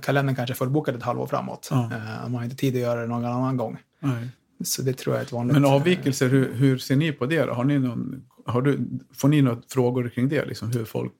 kalendern 0.00 0.36
kanske 0.36 0.52
är 0.52 0.56
fullbokad 0.56 0.96
ett 0.96 1.02
halvår 1.02 1.26
framåt. 1.26 1.68
Mm. 1.72 1.90
Ja. 1.90 1.96
Eh, 1.96 2.22
man 2.22 2.34
har 2.34 2.44
inte 2.44 2.56
tid 2.56 2.74
att 2.74 2.80
göra 2.80 3.00
det 3.00 3.06
någon 3.06 3.24
annan 3.24 3.56
gång. 3.56 3.78
Nej. 4.00 4.28
Så 4.64 4.82
det 4.82 4.92
tror 4.92 5.14
jag 5.14 5.20
är 5.20 5.26
ett 5.26 5.32
vanligt... 5.32 5.54
Men 5.54 5.64
avvikelser, 5.64 6.28
hur, 6.28 6.54
hur 6.54 6.78
ser 6.78 6.96
ni 6.96 7.12
på 7.12 7.26
det 7.26 7.44
då? 7.44 7.52
Har 7.52 7.64
ni 7.64 7.78
någon, 7.78 8.22
har 8.46 8.62
du, 8.62 8.80
får 9.14 9.28
ni 9.28 9.42
några 9.42 9.62
frågor 9.68 10.08
kring 10.08 10.28
det? 10.28 10.44
Liksom 10.46 10.70
hur 10.72 10.84
folk, 10.84 11.12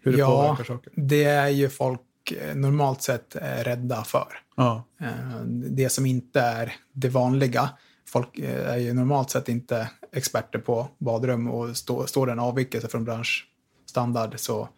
hur 0.00 0.12
det 0.12 0.18
Ja. 0.18 0.26
påverkar 0.26 0.64
saker? 0.64 0.92
Det 0.96 1.24
är 1.24 1.48
ju 1.48 1.68
folk 1.68 2.00
eh, 2.32 2.54
normalt 2.56 3.02
sett 3.02 3.36
eh, 3.36 3.40
rädda 3.64 4.04
för. 4.04 4.26
Ja, 4.56 4.84
Eh, 5.00 5.40
Det 5.46 5.88
som 5.88 6.06
inte 6.06 6.40
är 6.40 6.74
det 6.92 7.08
vanliga. 7.08 7.70
Folk 8.08 8.38
eh, 8.38 8.68
är 8.72 8.76
ju 8.76 8.92
normalt 8.92 9.30
sett 9.30 9.48
inte 9.48 9.90
experter 10.12 10.58
på 10.58 10.88
badrum 10.98 11.48
och 11.50 11.76
stå, 11.76 12.06
står 12.06 12.26
det 12.26 12.32
en 12.32 12.38
avvikelse 12.40 12.88
från 12.88 13.04
branschstandard 13.04 14.34
så 14.38 14.68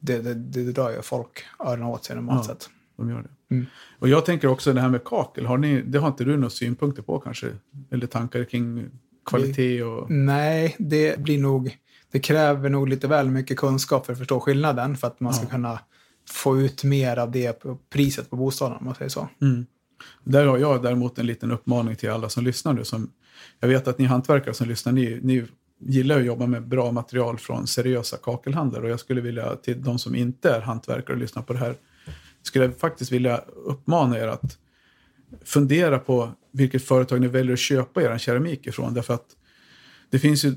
det, 0.00 0.18
det, 0.18 0.34
det 0.34 0.72
drar 0.72 0.90
ju 0.90 1.02
folk 1.02 1.44
öronen 1.58 1.86
åt 1.88 2.04
sig 2.04 2.16
normalt 2.16 2.48
Ja. 2.48 2.54
sett. 2.54 2.70
De 2.96 3.10
gör 3.10 3.22
det. 3.22 3.54
Mm. 3.54 3.66
Och 3.98 4.08
jag 4.08 4.24
tänker 4.24 4.48
också 4.48 4.72
det 4.72 4.80
här 4.80 4.88
med 4.88 5.04
kakel, 5.04 5.46
har 5.46 5.58
ni, 5.58 5.82
det 5.82 5.98
har 5.98 6.08
inte 6.08 6.24
du 6.24 6.36
några 6.36 6.50
synpunkter 6.50 7.02
på 7.02 7.18
kanske? 7.18 7.46
Eller 7.90 8.06
tankar 8.06 8.44
kring 8.44 8.90
kvalitet 9.26 9.82
och... 9.82 10.10
Nej, 10.10 10.76
det 10.78 11.18
blir 11.18 11.38
nog... 11.38 11.78
Det 12.12 12.20
kräver 12.20 12.68
nog 12.68 12.88
lite 12.88 13.08
väl 13.08 13.30
mycket 13.30 13.56
kunskap 13.58 14.06
för 14.06 14.12
att 14.12 14.18
förstå 14.18 14.40
skillnaden 14.40 14.96
för 14.96 15.06
att 15.06 15.20
man 15.20 15.34
ska 15.34 15.44
Ja. 15.44 15.50
kunna 15.50 15.78
få 16.30 16.60
ut 16.60 16.84
mer 16.84 17.16
av 17.16 17.30
det 17.30 17.52
på 17.52 17.78
priset 17.90 18.30
på 18.30 18.36
bostaden 18.36 18.76
om 18.78 18.84
man 18.84 18.94
säger 18.94 19.08
så. 19.08 19.28
Mm. 19.40 19.66
Där 20.24 20.46
har 20.46 20.58
jag 20.58 20.82
däremot 20.82 21.18
en 21.18 21.26
liten 21.26 21.52
uppmaning 21.52 21.96
till 21.96 22.10
alla 22.10 22.28
som 22.28 22.44
lyssnar 22.44 22.72
nu. 22.72 22.84
Som, 22.84 23.10
jag 23.60 23.68
vet 23.68 23.88
att 23.88 23.98
ni 23.98 24.04
hantverkare 24.04 24.54
som 24.54 24.68
lyssnar, 24.68 24.92
ni, 24.92 25.20
ni 25.22 25.46
gillar 25.78 26.18
att 26.18 26.24
jobba 26.24 26.46
med 26.46 26.68
bra 26.68 26.92
material 26.92 27.38
från 27.38 27.66
seriösa 27.66 28.16
kakelhandlare. 28.16 28.82
Och 28.82 28.90
jag 28.90 29.00
skulle 29.00 29.20
vilja 29.20 29.56
till 29.56 29.82
de 29.82 29.98
som 29.98 30.14
inte 30.14 30.50
är 30.50 30.60
hantverkare 30.60 31.12
och 31.14 31.20
lyssnar 31.20 31.42
på 31.42 31.52
det 31.52 31.58
här, 31.58 31.76
skulle 32.42 32.64
jag 32.64 32.78
faktiskt 32.78 33.12
vilja 33.12 33.36
uppmana 33.64 34.18
er 34.18 34.28
att 34.28 34.58
fundera 35.44 35.98
på 35.98 36.32
vilket 36.52 36.84
företag 36.84 37.20
ni 37.20 37.26
väljer 37.26 37.52
att 37.52 37.58
köpa 37.58 38.02
er 38.02 38.18
keramik 38.18 38.66
ifrån. 38.66 38.94
Därför 38.94 39.14
att 39.14 39.26
det 40.10 40.18
finns 40.18 40.44
ju 40.44 40.54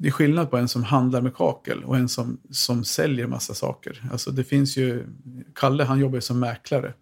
det 0.00 0.08
är 0.08 0.12
skillnad 0.12 0.50
på 0.50 0.56
en 0.56 0.68
som 0.68 0.84
handlar 0.84 1.22
med 1.22 1.34
kakel 1.34 1.84
och 1.84 1.96
en 1.96 2.08
som, 2.08 2.40
som 2.50 2.84
säljer 2.84 3.26
massa 3.26 3.54
saker. 3.54 4.02
Alltså 4.12 4.30
det 4.30 4.44
finns 4.44 4.76
ju, 4.76 5.06
Kalle 5.54 5.84
han 5.84 5.98
jobbar 5.98 6.14
ju 6.14 6.20
som 6.20 6.40
mäklare. 6.40 6.94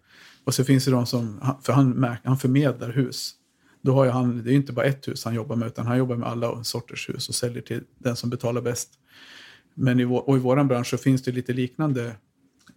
Och 0.43 0.53
så 0.53 0.63
finns 0.63 0.85
det 0.85 0.91
de 0.91 1.05
som, 1.05 1.41
för 1.63 1.73
han, 1.73 2.17
han 2.23 2.37
förmedlar 2.37 2.91
hus. 2.91 3.33
Då 3.81 3.93
har 3.93 4.05
ju 4.05 4.11
han, 4.11 4.43
det 4.43 4.49
är 4.49 4.51
ju 4.51 4.57
inte 4.57 4.73
bara 4.73 4.85
ett 4.85 5.07
hus 5.07 5.25
han 5.25 5.35
jobbar 5.35 5.55
med, 5.55 5.67
utan 5.67 5.87
han 5.87 5.97
jobbar 5.97 6.15
med 6.15 6.27
alla 6.27 6.63
sorters 6.63 7.09
hus 7.09 7.29
och 7.29 7.35
säljer 7.35 7.61
till 7.61 7.83
den 7.97 8.15
som 8.15 8.29
betalar 8.29 8.61
bäst. 8.61 8.89
Men 9.73 9.99
i, 9.99 10.03
vår, 10.03 10.29
och 10.29 10.37
i 10.37 10.39
vår 10.39 10.63
bransch 10.63 10.87
så 10.87 10.97
finns 10.97 11.23
det 11.23 11.31
lite 11.31 11.53
liknande 11.53 12.15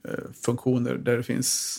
Eh, 0.09 0.33
funktioner 0.45 0.95
där 0.95 1.17
det 1.17 1.23
finns, 1.23 1.79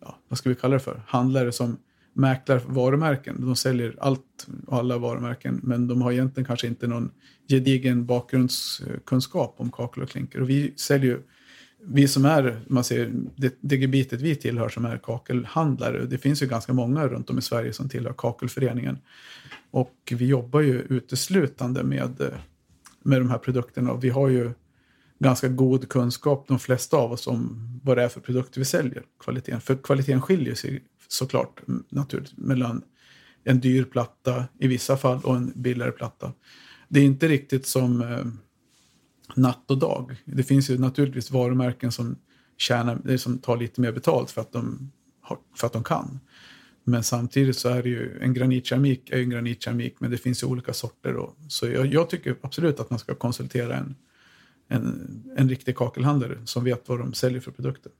ja, 0.00 0.18
vad 0.28 0.38
ska 0.38 0.48
vi 0.48 0.54
kalla 0.54 0.74
det 0.74 0.80
för, 0.80 1.02
handlare 1.06 1.52
som 1.52 1.76
mäklar 2.14 2.62
varumärken. 2.66 3.36
De 3.40 3.56
säljer 3.56 3.96
allt 4.00 4.46
och 4.66 4.78
alla 4.78 4.98
varumärken, 4.98 5.60
men 5.62 5.88
de 5.88 6.02
har 6.02 6.12
egentligen 6.12 6.46
kanske 6.46 6.66
inte 6.66 6.86
någon 6.86 7.10
gedigen 7.48 8.06
bakgrundskunskap 8.06 9.54
om 9.58 9.70
kakel 9.70 10.02
och 10.02 10.08
klinker. 10.08 10.40
Och 10.42 10.50
vi 10.50 10.74
säljer 10.76 11.10
ju, 11.10 11.22
vi 11.86 12.08
som 12.08 12.24
är, 12.24 12.60
man 12.66 12.84
ser, 12.84 13.12
det, 13.36 13.58
det 13.60 13.76
gebitet 13.76 14.20
vi 14.20 14.36
tillhör 14.36 14.68
som 14.68 14.84
är 14.84 14.98
kakelhandlare, 14.98 16.06
det 16.06 16.18
finns 16.18 16.42
ju 16.42 16.46
ganska 16.46 16.72
många 16.72 17.08
runt 17.08 17.30
om 17.30 17.38
i 17.38 17.42
Sverige 17.42 17.72
som 17.72 17.88
tillhör 17.88 18.12
kakelföreningen. 18.12 18.98
Och 19.70 20.12
vi 20.16 20.26
jobbar 20.26 20.60
ju 20.60 20.80
uteslutande 20.80 21.82
med, 21.82 22.30
med 23.02 23.20
de 23.20 23.30
här 23.30 23.38
produkterna 23.38 23.92
och 23.92 24.04
vi 24.04 24.08
har 24.08 24.28
ju 24.28 24.50
ganska 25.18 25.48
god 25.48 25.88
kunskap, 25.88 26.44
de 26.48 26.58
flesta 26.58 26.96
av 26.96 27.12
oss, 27.12 27.26
om 27.26 27.68
vad 27.82 27.96
det 27.96 28.02
är 28.02 28.08
för 28.08 28.20
produkter 28.20 28.60
vi 28.60 28.64
säljer. 28.64 29.02
Kvaliteten. 29.20 29.60
För 29.60 29.76
kvaliteten 29.76 30.22
skiljer 30.22 30.54
sig 30.54 30.84
såklart 31.08 31.60
naturligt 31.88 32.38
mellan 32.38 32.82
en 33.44 33.60
dyr 33.60 33.84
platta 33.84 34.44
i 34.58 34.68
vissa 34.68 34.96
fall 34.96 35.20
och 35.24 35.36
en 35.36 35.52
billigare 35.54 35.92
platta. 35.92 36.32
Det 36.88 37.00
är 37.00 37.04
inte 37.04 37.28
riktigt 37.28 37.66
som 37.66 38.02
eh, 38.02 38.24
natt 39.36 39.70
och 39.70 39.78
dag. 39.78 40.16
Det 40.24 40.42
finns 40.42 40.70
ju 40.70 40.78
naturligtvis 40.78 41.30
varumärken 41.30 41.92
som, 41.92 42.16
tjänar, 42.56 43.10
eh, 43.10 43.16
som 43.16 43.38
tar 43.38 43.56
lite 43.56 43.80
mer 43.80 43.92
betalt 43.92 44.30
för 44.30 44.40
att 44.40 44.52
de, 44.52 44.92
har, 45.20 45.38
för 45.56 45.66
att 45.66 45.72
de 45.72 45.84
kan. 45.84 46.20
Men 46.84 47.02
samtidigt 47.02 47.56
så 47.56 47.68
är 47.68 47.82
det 47.82 47.88
ju 47.88 48.18
en 48.20 48.34
granitkeramik 48.34 49.10
är 49.10 49.16
ju 49.16 49.22
en 49.22 49.30
granitkeramik 49.30 49.96
men 49.98 50.10
det 50.10 50.18
finns 50.18 50.42
ju 50.42 50.46
olika 50.46 50.72
sorter. 50.72 51.16
Och, 51.16 51.36
så 51.48 51.66
jag, 51.66 51.86
jag 51.86 52.10
tycker 52.10 52.36
absolut 52.42 52.80
att 52.80 52.90
man 52.90 52.98
ska 52.98 53.14
konsultera 53.14 53.76
en, 53.76 53.94
en, 54.68 55.22
en 55.36 55.48
riktig 55.48 55.76
kakelhandlare 55.76 56.38
som 56.44 56.64
vet 56.64 56.88
vad 56.88 56.98
de 56.98 57.14
säljer 57.14 57.40
för 57.40 57.50
produkter. 57.50 57.92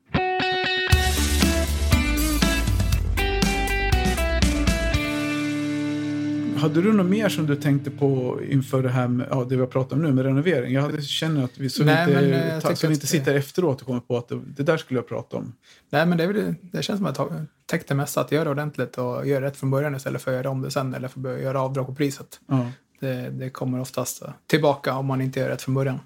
Hade 6.56 6.82
du 6.82 6.92
något 6.92 7.06
mer 7.06 7.28
som 7.28 7.46
du 7.46 7.56
tänkte 7.56 7.90
på 7.90 8.40
inför 8.48 8.82
det 8.82 8.88
här 8.88 9.08
med, 9.08 9.26
ja, 9.30 9.44
det 9.44 9.54
vi 9.54 9.60
har 9.60 9.66
pratat 9.68 9.92
om 9.92 10.02
nu 10.02 10.12
med 10.12 10.24
renovering? 10.24 10.72
Jag 10.74 10.82
hade- 10.82 11.02
känner 11.02 11.44
att 11.44 11.58
vi 11.58 11.70
så, 11.70 11.84
Nej, 11.84 12.06
vi 12.06 12.14
men, 12.14 12.24
inte, 12.24 12.38
eh, 12.38 12.60
ta, 12.60 12.76
så 12.76 12.90
inte 12.90 13.06
sitter 13.06 13.34
efteråt 13.34 13.80
och 13.80 13.86
kommer 13.86 14.00
på 14.00 14.16
att 14.16 14.28
det, 14.28 14.40
det 14.56 14.62
där 14.62 14.76
skulle 14.76 14.98
jag 14.98 15.08
prata 15.08 15.36
om. 15.36 15.52
Nej, 15.90 16.06
men 16.06 16.18
det, 16.18 16.26
väl, 16.26 16.54
det 16.60 16.82
känns 16.82 16.98
som 16.98 17.06
att 17.06 17.18
jag 17.18 17.46
täckt 17.66 17.88
det 17.88 17.94
mesta, 17.94 18.20
att 18.20 18.32
göra 18.32 18.44
det 18.44 18.50
ordentligt 18.50 18.98
och 18.98 19.26
göra 19.26 19.44
rätt 19.44 19.56
från 19.56 19.70
början 19.70 19.94
istället 19.94 20.22
för 20.22 20.30
att 20.30 20.36
göra 20.36 20.50
om 20.50 20.62
det 20.62 20.70
sen 20.70 20.94
eller 20.94 21.08
för 21.08 21.34
att 21.34 21.42
göra 21.42 21.60
avdrag 21.60 21.86
på 21.86 21.94
priset. 21.94 22.40
Ja, 22.48 22.70
Det, 23.00 23.30
det 23.30 23.50
kommer 23.50 23.80
oftast 23.80 24.22
tillbaka 24.46 24.94
om 24.94 25.06
man 25.06 25.20
inte 25.20 25.40
gör 25.40 25.48
rätt 25.48 25.62
från 25.62 25.74
början. 25.74 25.98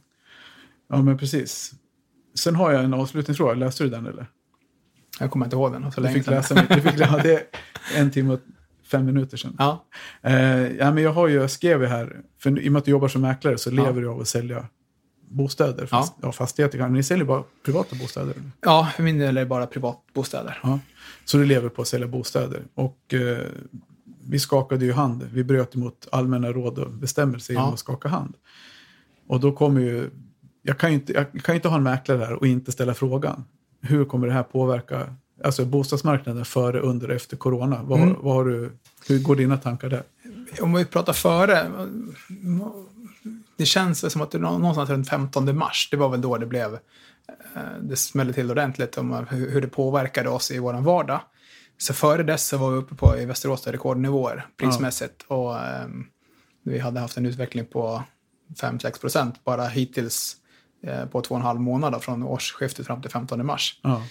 Ja 0.88 1.02
men 1.02 1.18
precis. 1.18 1.72
Sen 2.38 2.54
har 2.56 2.72
jag 2.72 2.84
en 2.84 2.94
avslutningsfråga. 2.94 3.54
Läste 3.54 3.84
du 3.84 3.90
den 3.90 4.06
eller? 4.06 4.26
Jag 5.20 5.30
kommer 5.30 5.46
inte 5.46 5.56
ihåg 5.56 5.72
den. 5.72 5.92
Så 5.92 6.00
Du 6.00 6.08
fick 6.08 6.26
läsa. 6.26 6.54
Du 6.54 6.80
fick, 6.80 6.98
ja, 7.00 7.20
det 7.22 7.42
en 7.96 8.10
timme 8.10 8.32
och 8.34 8.40
fem 8.90 9.06
minuter 9.06 9.36
sedan. 9.36 9.54
Ja, 9.58 9.84
Eh, 10.22 10.66
ja, 10.76 10.92
men 10.92 11.02
jag 11.02 11.12
har 11.12 11.28
ju, 11.28 11.34
jag 11.34 11.50
skrev 11.50 11.80
ju 11.82 11.86
här, 11.86 12.16
för 12.38 12.58
i 12.60 12.68
och 12.68 12.72
med 12.72 12.78
att 12.78 12.84
du 12.84 12.90
jobbar 12.90 13.08
som 13.08 13.22
mäklare 13.22 13.58
så 13.58 13.70
Ja. 13.70 13.84
lever 13.84 14.02
du 14.02 14.08
av 14.08 14.20
att 14.20 14.28
sälja 14.28 14.66
bostäder. 15.30 15.86
Fast, 15.86 16.14
ja. 16.22 16.32
fastigheter 16.32 16.78
kan, 16.78 16.86
men 16.86 16.96
ni 16.96 17.02
säljer 17.02 17.24
bara 17.24 17.42
privata 17.64 17.96
bostäder. 17.96 18.34
ja, 18.60 18.88
för 18.96 19.02
min 19.02 19.18
del 19.18 19.36
är 19.36 19.40
det 19.40 19.46
bara 19.46 19.66
privatbostäder. 19.66 20.58
Ja. 20.62 20.78
Så 21.24 21.36
du 21.38 21.44
lever 21.44 21.68
på 21.68 21.82
att 21.82 21.88
sälja 21.88 22.06
bostäder. 22.06 22.62
Och 22.74 23.14
eh, 23.14 23.38
vi 24.24 24.38
skakade 24.38 24.84
ju 24.84 24.92
hand. 24.92 25.28
Vi 25.32 25.44
bröt 25.44 25.74
emot 25.74 26.08
allmänna 26.12 26.52
råd 26.52 26.78
och 26.78 26.90
bestämmelser 26.92 27.54
genom 27.54 27.68
Ja. 27.68 27.72
att 27.72 27.78
skaka 27.78 28.08
hand. 28.08 28.34
Och 29.26 29.40
då 29.40 29.52
kommer 29.52 29.80
ju, 29.80 30.10
jag 30.68 30.78
kan 30.78 30.90
ju 30.90 30.94
inte, 30.94 31.12
jag 31.12 31.42
kan 31.44 31.54
inte 31.54 31.68
ha 31.68 31.76
en 31.76 31.82
mäklare 31.82 32.18
här 32.18 32.32
och 32.32 32.46
inte 32.46 32.72
ställa 32.72 32.94
frågan. 32.94 33.44
Hur 33.80 34.04
kommer 34.04 34.26
det 34.26 34.32
här 34.32 34.42
påverka 34.42 35.14
alltså 35.44 35.64
bostadsmarknaden 35.64 36.44
före, 36.44 36.80
under 36.80 37.08
och 37.08 37.14
efter 37.14 37.36
corona? 37.36 37.80
Vad, 37.82 38.00
Mm. 38.00 38.14
vad 38.20 38.34
har 38.34 38.44
du, 38.44 38.72
hur 39.08 39.18
går 39.18 39.36
dina 39.36 39.56
tankar 39.56 39.88
där? 39.88 40.02
Om 40.60 40.72
vi 40.72 40.84
pratar 40.84 41.12
före. 41.12 41.66
Det 43.56 43.66
känns 43.66 44.12
som 44.12 44.22
att 44.22 44.30
det 44.30 44.38
nå- 44.38 44.58
någonstans 44.58 44.90
runt 44.90 45.08
15 45.08 45.56
mars, 45.58 45.88
det 45.90 45.96
var 45.96 46.08
väl 46.08 46.20
då 46.20 46.36
det 46.38 46.46
blev, 46.46 46.74
eh, 47.54 47.60
det 47.82 47.96
smällde 47.96 48.32
till 48.32 48.50
ordentligt 48.50 48.98
om 48.98 49.26
hur 49.30 49.50
hur 49.50 49.60
det 49.60 49.68
påverkade 49.68 50.28
oss 50.28 50.50
i 50.50 50.58
vår 50.58 50.74
vardag. 50.74 51.20
Så 51.78 51.94
före 51.94 52.22
dess 52.22 52.46
så 52.48 52.56
var 52.58 52.70
vi 52.70 52.76
uppe 52.76 52.94
på 52.94 53.18
i 53.18 53.24
Västerås 53.24 53.62
där 53.62 53.72
rekordnivåer 53.72 54.46
prismässigt. 54.56 55.24
Och 55.28 55.58
ehm, 55.58 56.06
vi 56.64 56.78
hade 56.78 57.00
haft 57.00 57.16
en 57.16 57.26
utveckling 57.26 57.66
på 57.66 58.02
5-6 58.60 59.00
procent 59.00 59.44
bara 59.44 59.66
hittills 59.66 60.36
eh, 60.36 60.47
på 61.10 61.20
två 61.20 61.34
och 61.34 61.40
en 61.40 61.46
halv 61.46 61.60
månad 61.60 62.02
från 62.02 62.22
årsskiftet 62.22 62.86
fram 62.86 63.02
till 63.02 63.10
15 63.10 63.46
mars. 63.46 63.80
Ja. 63.82 64.02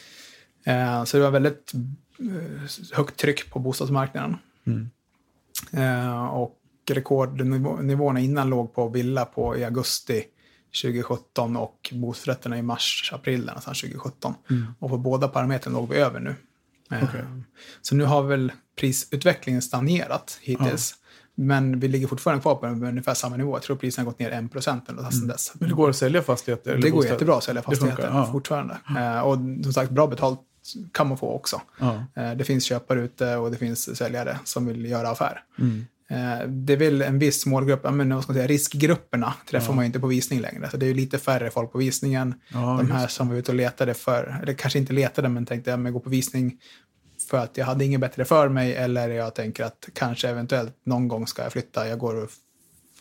Eh, 0.65 1.03
Så 1.03 1.17
det 1.17 1.23
var 1.23 1.31
väldigt 1.31 1.73
eh, 2.19 2.95
högt 2.97 3.17
tryck 3.17 3.49
på 3.49 3.59
bostadsmarknaden. 3.59 4.37
Mm. 4.67 4.89
Eh, 5.73 6.25
Och 6.25 6.53
rekordnivåerna 6.91 8.19
innan 8.19 8.49
låg 8.49 8.73
på 8.73 8.89
villa 8.89 9.25
på 9.25 9.57
i 9.57 9.63
augusti 9.63 10.23
2017 10.83 11.57
och 11.57 11.89
bostadsrätterna 11.93 12.57
i 12.57 12.61
mars, 12.61 13.11
april 13.13 13.45
nästan 13.45 13.73
2017. 13.73 14.33
Mm. 14.49 14.65
Och 14.79 14.89
på 14.89 14.97
båda 14.97 15.27
parametrarna 15.27 15.77
låg 15.79 15.89
vi 15.89 15.95
över 15.97 16.19
nu. 16.19 16.35
Eh, 16.91 17.03
Okej. 17.03 17.21
Så 17.81 17.95
nu 17.95 18.03
har 18.03 18.23
väl 18.23 18.51
prisutvecklingen 18.79 19.61
stagnerat 19.61 20.39
hittills. 20.41 20.95
Men 21.39 21.79
vi 21.79 21.87
ligger 21.87 22.07
fortfarande 22.07 22.41
kvar 22.41 22.55
på 22.55 22.67
ungefär 22.67 23.13
samma 23.13 23.37
nivå. 23.37 23.55
Jag 23.55 23.61
tror 23.61 23.75
priserna 23.75 24.05
har 24.05 24.11
gått 24.11 24.19
ner 24.19 24.31
1 24.31 24.51
procent 24.51 24.89
eller 24.89 25.09
sedan 25.09 25.27
dess. 25.27 25.51
Men 25.53 25.69
det 25.69 25.75
går 25.75 25.89
att 25.89 25.95
sälja 25.95 26.21
fastigheter? 26.21 26.75
Det 26.75 26.89
går 26.89 26.97
bostäder? 26.97 27.13
jättebra 27.13 27.35
att 27.35 27.43
sälja 27.43 27.61
Det 27.61 27.75
funkar, 27.75 27.87
fastigheter 27.87 28.17
ja. 28.17 28.31
fortfarande. 28.31 28.77
Eh, 28.97 29.19
och 29.19 29.35
som 29.63 29.73
sagt, 29.73 29.91
bra 29.91 30.07
betalt 30.07 30.39
kan 30.91 31.07
man 31.07 31.17
få 31.17 31.31
också. 31.31 31.61
Ja. 31.79 32.05
Eh, 32.15 32.31
det 32.31 32.43
finns 32.43 32.63
köpare 32.63 33.01
ute 33.01 33.35
och 33.35 33.51
det 33.51 33.57
finns 33.57 33.97
säljare 33.97 34.39
som 34.43 34.65
vill 34.65 34.85
göra 34.85 35.09
affär. 35.09 35.43
Mm. 35.59 35.85
Eh, 36.09 36.47
det 36.47 36.73
är 36.73 36.77
väl 36.77 37.01
en 37.01 37.19
viss 37.19 37.45
målgrupp, 37.45 37.81
ja, 37.83 37.91
men 37.91 38.13
vad 38.13 38.23
ska 38.23 38.33
man 38.33 38.37
säga, 38.37 38.47
riskgrupperna 38.47 39.33
träffar 39.49 39.73
man 39.73 39.83
ju 39.83 39.85
inte 39.85 39.99
på 39.99 40.07
visning 40.07 40.39
längre. 40.39 40.69
Så 40.69 40.77
det 40.77 40.85
är 40.85 40.87
ju 40.87 40.93
lite 40.93 41.17
färre 41.17 41.49
folk 41.49 41.71
på 41.71 41.77
visningen. 41.77 42.33
Ja, 42.53 42.59
De 42.59 42.91
här 42.91 43.01
just 43.01 43.15
som 43.15 43.29
var 43.29 43.35
ute 43.35 43.51
och 43.51 43.57
letade 43.57 43.93
för, 43.93 44.39
eller 44.41 44.53
kanske 44.53 44.79
inte 44.79 44.93
letade, 44.93 45.29
men 45.29 45.45
tänkte 45.45 45.71
jag 45.71 45.93
gå 45.93 45.99
på 45.99 46.09
visning 46.09 46.57
för 47.29 47.37
att 47.37 47.57
jag 47.57 47.65
hade 47.65 47.85
inget 47.85 47.99
bättre 48.01 48.25
för 48.25 48.49
mig 48.49 48.75
eller 48.75 49.09
jag 49.09 49.35
tänker 49.35 49.63
att 49.63 49.89
kanske 49.93 50.29
eventuellt 50.29 50.73
någon 50.83 51.07
gång 51.07 51.27
ska 51.27 51.43
jag 51.43 51.51
flytta, 51.51 51.87
jag 51.87 51.99
går 51.99 52.27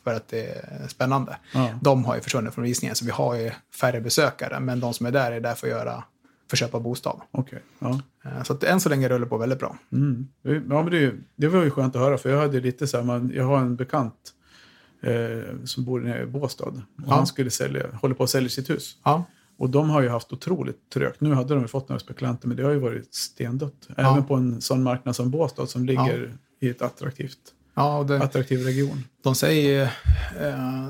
för 0.05 0.14
att 0.14 0.29
det 0.29 0.47
är 0.47 0.89
spännande. 0.89 1.37
Ja. 1.55 1.79
De 1.83 2.05
har 2.05 2.14
ju 2.14 2.20
försvunnit 2.20 2.55
från 2.55 2.64
visningen, 2.64 2.97
så 2.97 3.05
vi 3.05 3.11
har 3.11 3.35
ju 3.35 3.51
färre 3.81 4.01
besökare, 4.01 4.61
men 4.61 4.81
de 4.81 4.95
som 4.95 5.07
är 5.07 5.11
där 5.11 5.33
är 5.33 5.41
där 5.41 5.55
för 5.55 5.66
att 5.66 5.70
göra, 5.70 6.05
för 6.51 6.55
att 6.57 6.59
köpa 6.59 6.81
bostad. 6.81 7.20
Okej. 7.31 7.62
Ja. 7.79 8.01
Eh, 8.24 8.43
Så 8.43 8.53
att 8.53 8.64
än 8.64 8.81
så 8.81 8.89
länge 8.89 9.09
rullar 9.09 9.24
det 9.24 9.27
på 9.27 9.39
väldigt 9.39 9.59
bra. 9.59 9.77
Mm. 9.93 10.29
Ja, 10.43 10.83
men 10.83 10.91
det, 10.91 11.14
det 11.37 11.49
var 11.49 11.64
ju 11.64 11.70
skönt 11.70 11.97
att 11.97 12.03
höra, 12.03 12.18
för 12.18 12.31
jag 12.31 12.39
hade 12.39 12.61
lite 12.61 12.87
så 12.87 12.97
här, 12.97 13.05
man, 13.05 13.33
jag 13.35 13.45
har 13.45 13.59
en 13.59 13.77
bekant 13.77 14.33
eh, 15.03 15.64
som 15.64 15.85
bor 15.85 16.01
nere 16.01 16.22
i 16.22 16.27
Båstad. 16.27 16.72
Ja. 17.07 17.14
Han 17.14 17.27
skulle 17.27 17.51
sälja, 17.51 17.87
håller 18.03 18.14
på 18.14 18.24
att 18.24 18.31
sälja 18.31 18.49
sitt 18.49 18.70
hus. 18.70 18.97
Ja, 19.05 19.24
Och 19.59 19.70
de 19.70 19.90
har 19.90 20.02
ju 20.02 20.09
haft 20.09 20.32
otroligt 20.32 20.90
trögt. 20.90 21.20
Nu 21.20 21.34
hade 21.34 21.54
de 21.54 21.62
ju 21.62 21.68
fått 21.68 21.88
några 21.88 22.00
spekulanter, 22.00 22.48
men 22.48 22.57
det 22.57 22.62
har 22.62 22.70
ju 22.70 22.78
varit 22.78 23.14
stendött. 23.14 23.88
Ja. 23.96 24.12
Även 24.12 24.24
på 24.24 24.34
en 24.34 24.61
sån 24.61 24.82
marknad 24.82 25.16
som 25.16 25.30
Båstad 25.30 25.66
som 25.66 25.86
ligger 25.86 26.36
i 26.61 26.68
ett 26.68 26.82
attraktivt, 26.82 27.38
ja 27.74 28.04
det, 28.09 28.22
attraktiv 28.22 28.61
region. 28.64 29.04
De 29.22 29.34
säger 29.34 29.82
eh, 30.40 30.88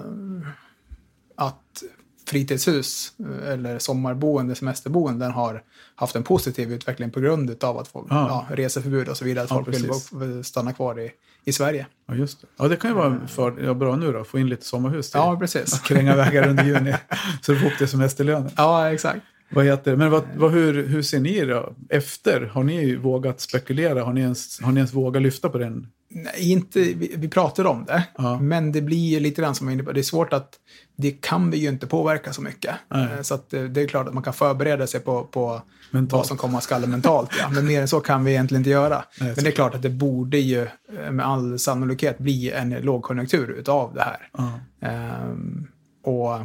att 1.35 1.83
fritidshus 2.27 3.13
eh, 3.19 3.53
eller 3.53 3.79
sommarboende, 3.79 4.55
semesterboenden 4.55 5.31
har 5.31 5.63
haft 5.95 6.17
en 6.17 6.23
positiv 6.23 6.73
utveckling 6.73 7.11
på 7.11 7.21
grund 7.21 7.65
av 7.65 7.79
att 7.79 7.89
folk, 7.89 8.07
Ja. 8.11 8.47
ja. 8.51 8.57
reseförbud 8.57 9.09
och 9.09 9.17
så 9.17 9.25
vidare, 9.25 9.45
att 9.45 9.51
Ja, 9.51 9.65
folk 9.65 10.13
vill 10.23 10.45
stanna 10.45 10.73
kvar 10.73 11.01
i, 11.01 11.13
i 11.47 11.53
Sverige. 11.53 11.87
Ja, 12.09 12.15
just 12.15 12.41
det. 12.41 12.47
Ja, 12.57 12.69
det 12.69 12.77
kan 12.77 12.91
ju 12.91 12.97
vara 12.97 13.27
för, 13.27 13.65
ja, 13.65 13.75
bra 13.75 13.97
nu 13.97 14.13
då, 14.13 14.25
få 14.25 14.39
in 14.39 14.49
lite 14.49 14.65
sommarhus 14.67 15.11
till. 15.11 15.19
Ja, 15.19 15.37
precis. 15.37 15.81
Kränga 15.81 16.17
vägar 16.17 16.49
under 16.49 16.65
juni, 16.75 16.95
så 17.41 17.53
du 17.53 17.59
får 17.59 17.67
upp 17.67 17.79
det 17.79 17.87
semesterlönen. 17.87 18.51
Ja, 18.57 18.91
exakt. 18.93 19.21
Vad 19.51 19.65
heter? 19.65 19.97
Men 19.97 20.11
vad, 20.11 20.25
vad, 20.37 20.53
hur, 20.53 20.87
hur 20.87 21.03
ser 21.03 21.21
ni 21.21 21.45
då 21.45 21.75
efter? 21.91 22.41
Har 22.41 22.63
ni 22.65 22.97
vågat 22.97 23.41
spekulera? 23.41 24.05
Har 24.05 24.13
ni 24.13 24.21
ens, 24.21 24.61
har 24.61 24.73
ni 24.73 24.79
ens 24.81 24.93
vågat 24.95 25.23
lyfta 25.23 25.49
på 25.49 25.59
den? 25.59 25.87
Nej, 26.09 26.53
inte, 26.53 26.81
vi, 26.81 27.15
vi 27.17 27.29
pratar 27.29 27.65
om 27.65 27.85
det, 27.85 28.05
Ja. 28.19 28.39
men 28.41 28.73
det 28.73 28.81
blir 28.83 29.09
ju 29.15 29.21
lite 29.21 29.43
grann 29.43 29.55
som 29.55 29.67
jag 29.67 29.75
inne 29.75 29.83
på, 29.83 29.93
det 29.93 30.01
är 30.01 30.03
svårt 30.03 30.33
att, 30.33 30.49
det 30.97 31.11
kan 31.11 31.51
vi 31.51 31.59
ju 31.59 31.69
inte 31.69 31.87
påverka 31.87 32.33
så 32.33 32.43
mycket. 32.43 32.75
Nej. 32.91 33.09
Eh, 33.15 33.23
Så 33.23 33.35
att 33.35 33.51
det, 33.51 33.69
det 33.69 33.81
är 33.81 33.89
klart 33.89 34.09
att 34.09 34.15
man 34.15 34.23
kan 34.23 34.33
förbereda 34.33 34.87
sig 34.87 35.01
på, 35.01 35.25
på 35.25 35.63
Mentalt. 35.91 36.13
vad 36.21 36.27
som 36.27 36.37
komma 36.37 36.61
skall 36.61 36.87
mentalt. 36.87 37.31
Ja. 37.41 37.49
Men 37.51 37.67
mer 37.67 37.81
än 37.81 37.89
så 37.89 38.01
kan 38.01 38.25
vi 38.25 38.31
egentligen 38.31 38.61
inte 38.61 38.71
göra. 38.71 39.05
Nej, 39.21 39.33
men 39.37 39.45
det 39.45 39.51
är 39.51 39.53
klart 39.53 39.75
att 39.75 39.83
det 39.83 39.91
borde 39.91 40.39
ju 40.39 40.63
eh, 40.63 41.11
med 41.11 41.27
all 41.27 41.59
sannolikhet 41.59 42.19
bli 42.19 42.51
en 42.53 42.71
lågkonjunktur 42.71 43.51
utav 43.51 43.95
det 43.95 44.03
här. 44.03 44.29
Ja. 44.39 44.53
Ehm, 44.89 45.67
och 46.05 46.39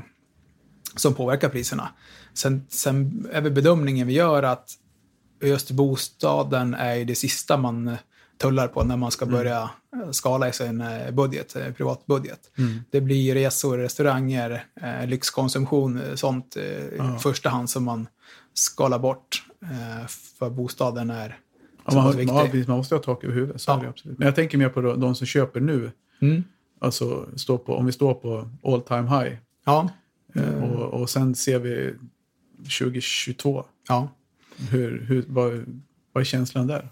som 0.95 1.13
påverkar 1.13 1.49
priserna. 1.49 1.89
Sen, 2.33 2.65
sen 2.69 3.27
är 3.31 3.41
väl 3.41 3.51
bedömningen 3.51 4.07
vi 4.07 4.13
gör 4.13 4.43
att 4.43 4.69
just 5.43 5.71
bostaden 5.71 6.73
är 6.73 6.95
ju 6.95 7.05
det 7.05 7.15
sista 7.15 7.57
man 7.57 7.87
eh, 7.87 7.97
tullar 8.37 8.67
på 8.67 8.83
när 8.83 8.97
man 8.97 9.11
ska 9.11 9.25
börja 9.25 9.69
eh, 9.95 10.11
skala 10.11 10.49
i 10.49 10.53
sin 10.53 10.81
eh, 10.81 11.11
budget, 11.11 11.55
privatbudget. 11.77 12.39
Det 12.91 13.01
blir 13.01 13.33
resor, 13.33 13.77
restauranger, 13.77 14.65
lyxkonsumtion, 15.05 16.01
sånt 16.15 16.57
i 16.57 16.89
första 17.19 17.49
hand 17.49 17.69
som 17.69 17.83
man 17.83 18.07
skalar 18.53 18.99
bort. 18.99 19.43
För 20.39 20.49
bostaden 20.49 21.09
är 21.09 21.37
Ja, 21.85 21.91
så 21.91 21.97
man, 21.97 22.17
viktig. 22.17 22.35
ja, 22.35 22.65
man 22.67 22.77
måste 22.77 22.95
ha 22.95 23.01
tak 23.01 23.23
över 23.23 23.33
huvudet. 23.33 23.61
Så 23.61 23.71
Ja. 23.71 23.85
absolut. 23.89 24.17
Men 24.17 24.25
jag 24.25 24.35
tänker 24.35 24.57
mer 24.57 24.69
på 24.69 24.81
de 24.81 25.15
som 25.15 25.27
köper 25.27 25.59
nu. 25.59 25.91
Mm. 26.21 26.43
Alltså 26.79 27.25
på, 27.57 27.75
om 27.75 27.85
vi 27.85 27.91
står 27.91 28.13
på 28.13 28.49
all 28.63 28.81
time 28.81 29.01
high. 29.19 29.35
Ja. 29.65 29.89
Och, 30.61 31.01
och 31.01 31.09
sen 31.09 31.35
ser 31.35 31.59
vi 31.59 31.93
2022. 32.63 33.65
ja. 33.87 34.09
Hur, 34.69 35.05
hur, 35.07 35.25
vad, 35.27 35.81
vad 36.13 36.21
är 36.21 36.25
känslan 36.25 36.67
där? 36.67 36.87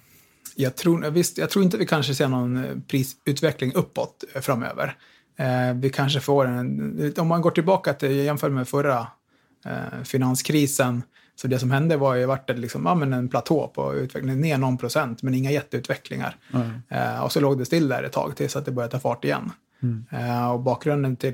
Jag 0.56 0.76
tror, 0.76 1.10
visst, 1.10 1.38
jag 1.38 1.50
tror 1.50 1.66
inte 1.66 1.78
vi 1.78 1.86
kanske 1.86 2.16
ser 2.16 2.28
någon 2.28 2.66
eh, 2.66 2.78
prisutveckling 2.88 3.74
uppåt 3.74 4.24
eh, 4.34 4.42
framöver. 4.42 4.98
Eh, 5.38 5.74
vi 5.76 5.90
kanske 5.90 6.20
får 6.20 6.46
en, 6.48 7.14
om 7.18 7.28
man 7.28 7.42
går 7.42 7.52
tillbaka 7.52 7.94
till, 7.94 8.12
jämför 8.12 8.50
med 8.50 8.68
förra 8.68 9.08
eh, 9.66 10.04
finanskrisen, 10.04 11.04
så 11.36 11.48
det 11.48 11.60
som 11.60 11.72
hände 11.72 11.98
var 11.98 12.16
ju 12.16 12.26
vart 12.26 12.48
det 12.48 12.54
liksom, 12.54 12.86
ja, 12.86 12.96
men 12.96 13.14
en 13.14 13.30
platå 13.30 13.68
på 13.68 13.96
utvecklingen, 13.96 14.42
ner 14.42 14.58
någon 14.58 14.78
procent, 14.78 15.24
men 15.24 15.34
inga 15.34 15.52
jätteutvecklingar. 15.52 16.36
Nej. 16.52 16.70
Eh, 16.88 17.24
och 17.24 17.32
så 17.32 17.40
låg 17.40 17.58
det 17.58 17.66
still 17.66 17.88
där 17.88 18.04
ett 18.04 18.12
tag 18.12 18.36
tills 18.36 18.56
att 18.56 18.66
det 18.66 18.72
började 18.72 18.92
ta 18.92 19.00
fart 19.00 19.26
igen. 19.26 19.52
Eh, 20.12 20.52
och 20.52 20.60
bakgrunden 20.60 21.16
till, 21.16 21.34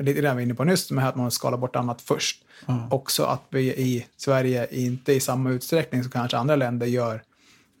lite 0.00 0.20
det 0.20 0.28
jag 0.28 0.34
var 0.34 0.40
inne 0.40 0.54
på 0.54 0.64
nyss, 0.64 0.90
med 0.90 1.08
att 1.08 1.16
man 1.16 1.30
skalar 1.30 1.58
bort 1.58 1.76
annat 1.76 2.00
först. 2.02 2.44
Ja. 2.66 2.88
Också 2.90 3.24
att 3.24 3.42
vi 3.50 3.60
i 3.60 4.06
Sverige 4.16 4.66
inte 4.70 5.12
i 5.12 5.20
samma 5.20 5.50
utsträckning 5.50 6.02
som 6.02 6.12
kanske 6.12 6.36
andra 6.36 6.56
länder 6.56 6.86
gör 6.86 7.22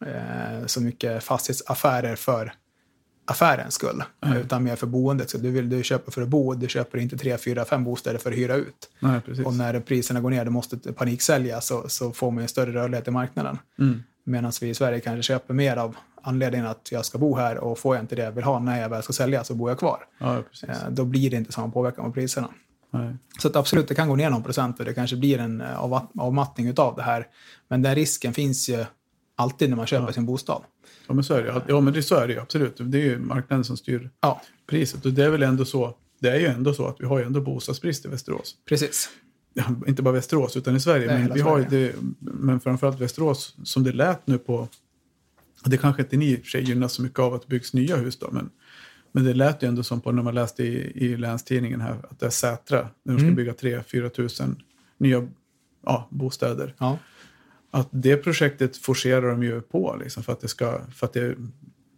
eh, 0.06 0.66
så 0.66 0.80
mycket 0.80 1.24
fastighetsaffärer 1.24 2.16
för 2.16 2.52
affärens 3.26 3.74
skull, 3.74 4.04
utan 4.36 4.64
mer 4.64 4.76
för 4.76 4.86
boendet. 4.86 5.30
Så 5.30 5.38
du, 5.38 5.50
vill, 5.50 5.68
du 5.68 5.82
köper 5.82 6.12
för 6.12 6.22
att 6.22 6.28
bo, 6.28 6.54
du 6.54 6.68
köper 6.68 6.98
inte 6.98 7.18
tre, 7.18 7.38
fyra, 7.38 7.64
fem 7.64 7.84
bostäder 7.84 8.18
för 8.18 8.30
att 8.30 8.36
hyra 8.36 8.54
ut. 8.54 8.90
Nej. 9.00 9.20
Och 9.44 9.54
när 9.54 9.80
priserna 9.80 10.20
går 10.20 10.30
ner, 10.30 10.44
du 10.44 10.50
måste 10.50 10.76
paniksälja, 10.76 11.60
så, 11.60 11.88
så 11.88 12.12
får 12.12 12.30
man 12.30 12.42
en 12.42 12.48
större 12.48 12.72
rörlighet 12.72 13.08
i 13.08 13.10
marknaden. 13.10 13.58
Mm. 13.78 14.02
Medan 14.24 14.52
vi 14.60 14.68
i 14.68 14.74
Sverige 14.74 15.00
kanske 15.00 15.22
köper 15.22 15.54
mer 15.54 15.76
av 15.76 15.96
anledningen 16.24 16.66
att 16.66 16.88
jag 16.92 17.04
ska 17.04 17.18
bo 17.18 17.36
här 17.36 17.58
och 17.58 17.78
får 17.78 17.96
jag 17.96 18.02
inte 18.02 18.16
det 18.16 18.22
jag 18.22 18.32
vill 18.32 18.44
ha 18.44 18.58
när 18.58 18.80
jag 18.80 18.88
väl 18.88 19.02
ska 19.02 19.12
sälja 19.12 19.44
så 19.44 19.54
bor 19.54 19.70
jag 19.70 19.78
kvar. 19.78 20.06
Ja. 20.18 20.36
Eh, 20.68 20.76
då 20.90 21.04
blir 21.04 21.30
det 21.30 21.36
inte 21.36 21.52
samma 21.52 21.72
påverkan 21.72 22.04
på 22.04 22.12
priserna. 22.12 22.48
Nej. 22.90 23.16
Så 23.38 23.48
att 23.48 23.56
absolut, 23.56 23.88
det 23.88 23.94
kan 23.94 24.08
gå 24.08 24.16
ner 24.16 24.30
någon 24.30 24.42
procent 24.42 24.78
och 24.78 24.84
det 24.84 24.94
kanske 24.94 25.16
blir 25.16 25.38
en 25.38 25.60
eh, 25.60 25.80
av, 25.80 26.06
avmattning 26.18 26.68
utav 26.68 26.96
det 26.96 27.02
här. 27.02 27.26
Men 27.68 27.82
den 27.82 27.94
risken 27.94 28.34
finns 28.34 28.68
ju 28.68 28.84
alltid 29.36 29.68
när 29.68 29.76
man 29.76 29.86
köper 29.86 30.12
sin 30.12 30.26
bostad. 30.26 30.62
Ja, 31.06 31.14
men 31.14 31.24
så 31.24 31.34
är 31.34 31.42
det. 31.42 31.62
Ja, 31.68 31.80
men 31.80 31.92
det, 31.92 32.02
så 32.02 32.14
är 32.14 32.26
det 32.26 32.32
ju 32.32 32.40
absolut. 32.40 32.76
Det 32.78 32.98
är 32.98 33.02
ju 33.02 33.18
marknaden 33.18 33.64
som 33.64 33.76
styr 33.76 34.10
Ja, 34.20 34.42
priset. 34.66 35.06
Och 35.06 35.12
det 35.12 35.24
är 35.24 35.30
väl 35.30 35.42
ändå 35.42 35.64
så. 35.64 35.94
Det 36.20 36.28
är 36.28 36.40
ju 36.40 36.46
ändå 36.46 36.74
så 36.74 36.86
att 36.86 36.96
vi 36.98 37.06
har 37.06 37.18
ju 37.18 37.24
ändå 37.24 37.40
bostadsbrist 37.40 38.04
i 38.04 38.08
Västerås. 38.08 38.54
precis. 38.68 39.08
Ja, 39.54 39.64
inte 39.86 40.02
bara 40.02 40.14
Västerås 40.14 40.56
utan 40.56 40.76
i 40.76 40.80
Sverige. 40.80 41.06
Men, 41.06 41.34
vi 41.34 41.40
har 41.40 41.62
Sverige. 41.62 41.88
det, 41.88 41.94
men 42.18 42.60
framförallt 42.60 43.00
Västerås 43.00 43.56
som 43.64 43.84
det 43.84 43.92
lät 43.92 44.26
nu 44.26 44.38
på. 44.38 44.68
Det 45.64 45.76
kanske 45.76 46.02
inte 46.02 46.16
ni 46.16 46.32
i 46.32 46.36
och 46.36 46.40
för 46.40 46.46
sig 46.46 46.62
gynnas 46.62 46.92
så 46.92 47.02
mycket 47.02 47.18
av 47.18 47.34
att 47.34 47.42
det 47.42 47.48
byggs 47.48 47.72
nya 47.72 47.96
hus 47.96 48.18
då. 48.18 48.28
Men, 48.32 48.50
men 49.12 49.24
det 49.24 49.34
lät 49.34 49.62
ju 49.62 49.68
ändå 49.68 49.82
som 49.82 50.00
på 50.00 50.12
när 50.12 50.22
man 50.22 50.34
läste 50.34 50.64
i, 50.64 50.92
i 50.94 51.16
Länstidningen 51.16 51.80
här 51.80 51.96
att 52.10 52.20
det 52.20 52.26
är 52.26 52.30
Sätra. 52.30 52.88
När 53.02 53.12
de 53.12 53.18
ska 53.18 53.24
Mm. 53.24 53.34
bygga 53.34 53.52
3-4 53.52 54.08
tusen 54.08 54.62
nya 54.98 55.28
ja, 55.86 56.08
bostäder. 56.10 56.74
Ja. 56.78 56.98
Att 57.70 57.88
det 57.90 58.16
projektet 58.16 58.76
forcerar 58.76 59.30
de 59.30 59.42
ju 59.42 59.60
på 59.60 59.96
liksom, 60.02 60.22
för, 60.22 60.32
att 60.32 60.40
det 60.40 60.48
ska, 60.48 60.80
för 60.94 61.06
att 61.06 61.12
det 61.12 61.20
är 61.20 61.36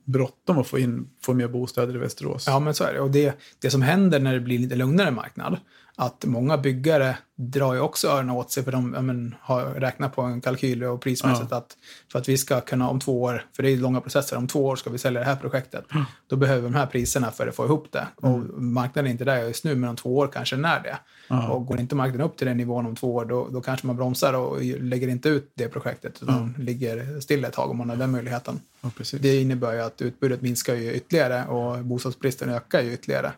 bråttom 0.04 0.58
att 0.58 0.66
få 0.66 0.78
in 0.78 1.08
få 1.22 1.34
mer 1.34 1.48
bostäder 1.48 1.94
i 1.94 1.98
Västerås. 1.98 2.44
Ja, 2.46 2.60
men 2.60 2.74
så 2.74 2.84
är 2.84 2.94
det. 2.94 3.00
Och 3.00 3.10
det, 3.10 3.34
det 3.58 3.70
som 3.70 3.82
händer 3.82 4.20
när 4.20 4.34
det 4.34 4.40
blir 4.40 4.58
lite 4.58 4.76
lugnare 4.76 5.10
marknad, 5.10 5.58
att 5.98 6.24
många 6.24 6.58
byggare 6.58 7.18
drar 7.36 7.74
ju 7.74 7.80
också 7.80 8.08
öronen 8.08 8.30
åt 8.30 8.50
sig 8.50 8.64
för 8.64 8.72
de 8.72 8.94
ja, 8.94 9.02
men, 9.02 9.34
har 9.40 9.64
räknat 9.64 10.14
på 10.14 10.22
en 10.22 10.40
kalkyl 10.40 10.84
och 10.84 11.00
prismässigt 11.00 11.52
att 11.52 11.76
för 12.12 12.18
att 12.18 12.28
vi 12.28 12.38
ska 12.38 12.60
kunna 12.60 12.88
om 12.88 13.00
två 13.00 13.22
år, 13.22 13.44
för 13.56 13.62
det 13.62 13.70
är 13.70 13.76
långa 13.76 14.00
processer, 14.00 14.36
om 14.36 14.48
två 14.48 14.66
år 14.66 14.76
ska 14.76 14.90
vi 14.90 14.98
sälja 14.98 15.20
det 15.20 15.26
här 15.26 15.36
projektet, 15.36 15.84
då 16.26 16.36
behöver 16.36 16.60
vi 16.60 16.68
de 16.68 16.74
här 16.74 16.86
priserna 16.86 17.30
för 17.30 17.46
att 17.46 17.54
få 17.54 17.64
ihop 17.64 17.92
det. 17.92 18.06
Och 18.16 18.38
marknaden 18.62 19.06
är 19.06 19.10
inte 19.10 19.24
där 19.24 19.42
just 19.42 19.64
nu, 19.64 19.74
men 19.74 19.90
om 19.90 19.96
två 19.96 20.16
år 20.16 20.28
kanske 20.32 20.56
den 20.56 20.64
är 20.64 20.82
det. 20.82 20.98
Ja. 21.28 21.48
Och 21.48 21.66
går 21.66 21.80
inte 21.80 21.94
marknaden 21.94 22.26
upp 22.26 22.36
till 22.36 22.46
den 22.46 22.56
nivån 22.56 22.86
om 22.86 22.96
två 22.96 23.14
år, 23.14 23.24
då, 23.24 23.48
då 23.52 23.60
kanske 23.60 23.86
man 23.86 23.96
bromsar 23.96 24.32
och 24.32 24.62
lägger 24.62 25.08
inte 25.08 25.28
ut 25.28 25.50
det 25.54 25.68
projektet, 25.68 26.22
utan 26.22 26.54
ligger 26.58 27.20
still 27.20 27.44
ett 27.44 27.52
tag 27.52 27.70
om 27.70 27.76
man 27.76 27.90
har 27.90 27.96
den 27.96 28.10
möjligheten. 28.10 28.60
Ja. 28.80 28.90
Det 29.20 29.40
innebär 29.40 29.72
ju 29.72 29.80
att 29.80 30.02
utbudet 30.02 30.42
minskar 30.42 30.74
ju 30.74 30.92
ytterligare 30.92 31.46
och 31.46 31.84
bostadsbristen 31.84 32.50
ökar 32.50 32.80
ju 32.80 32.92
ytterligare. 32.92 33.32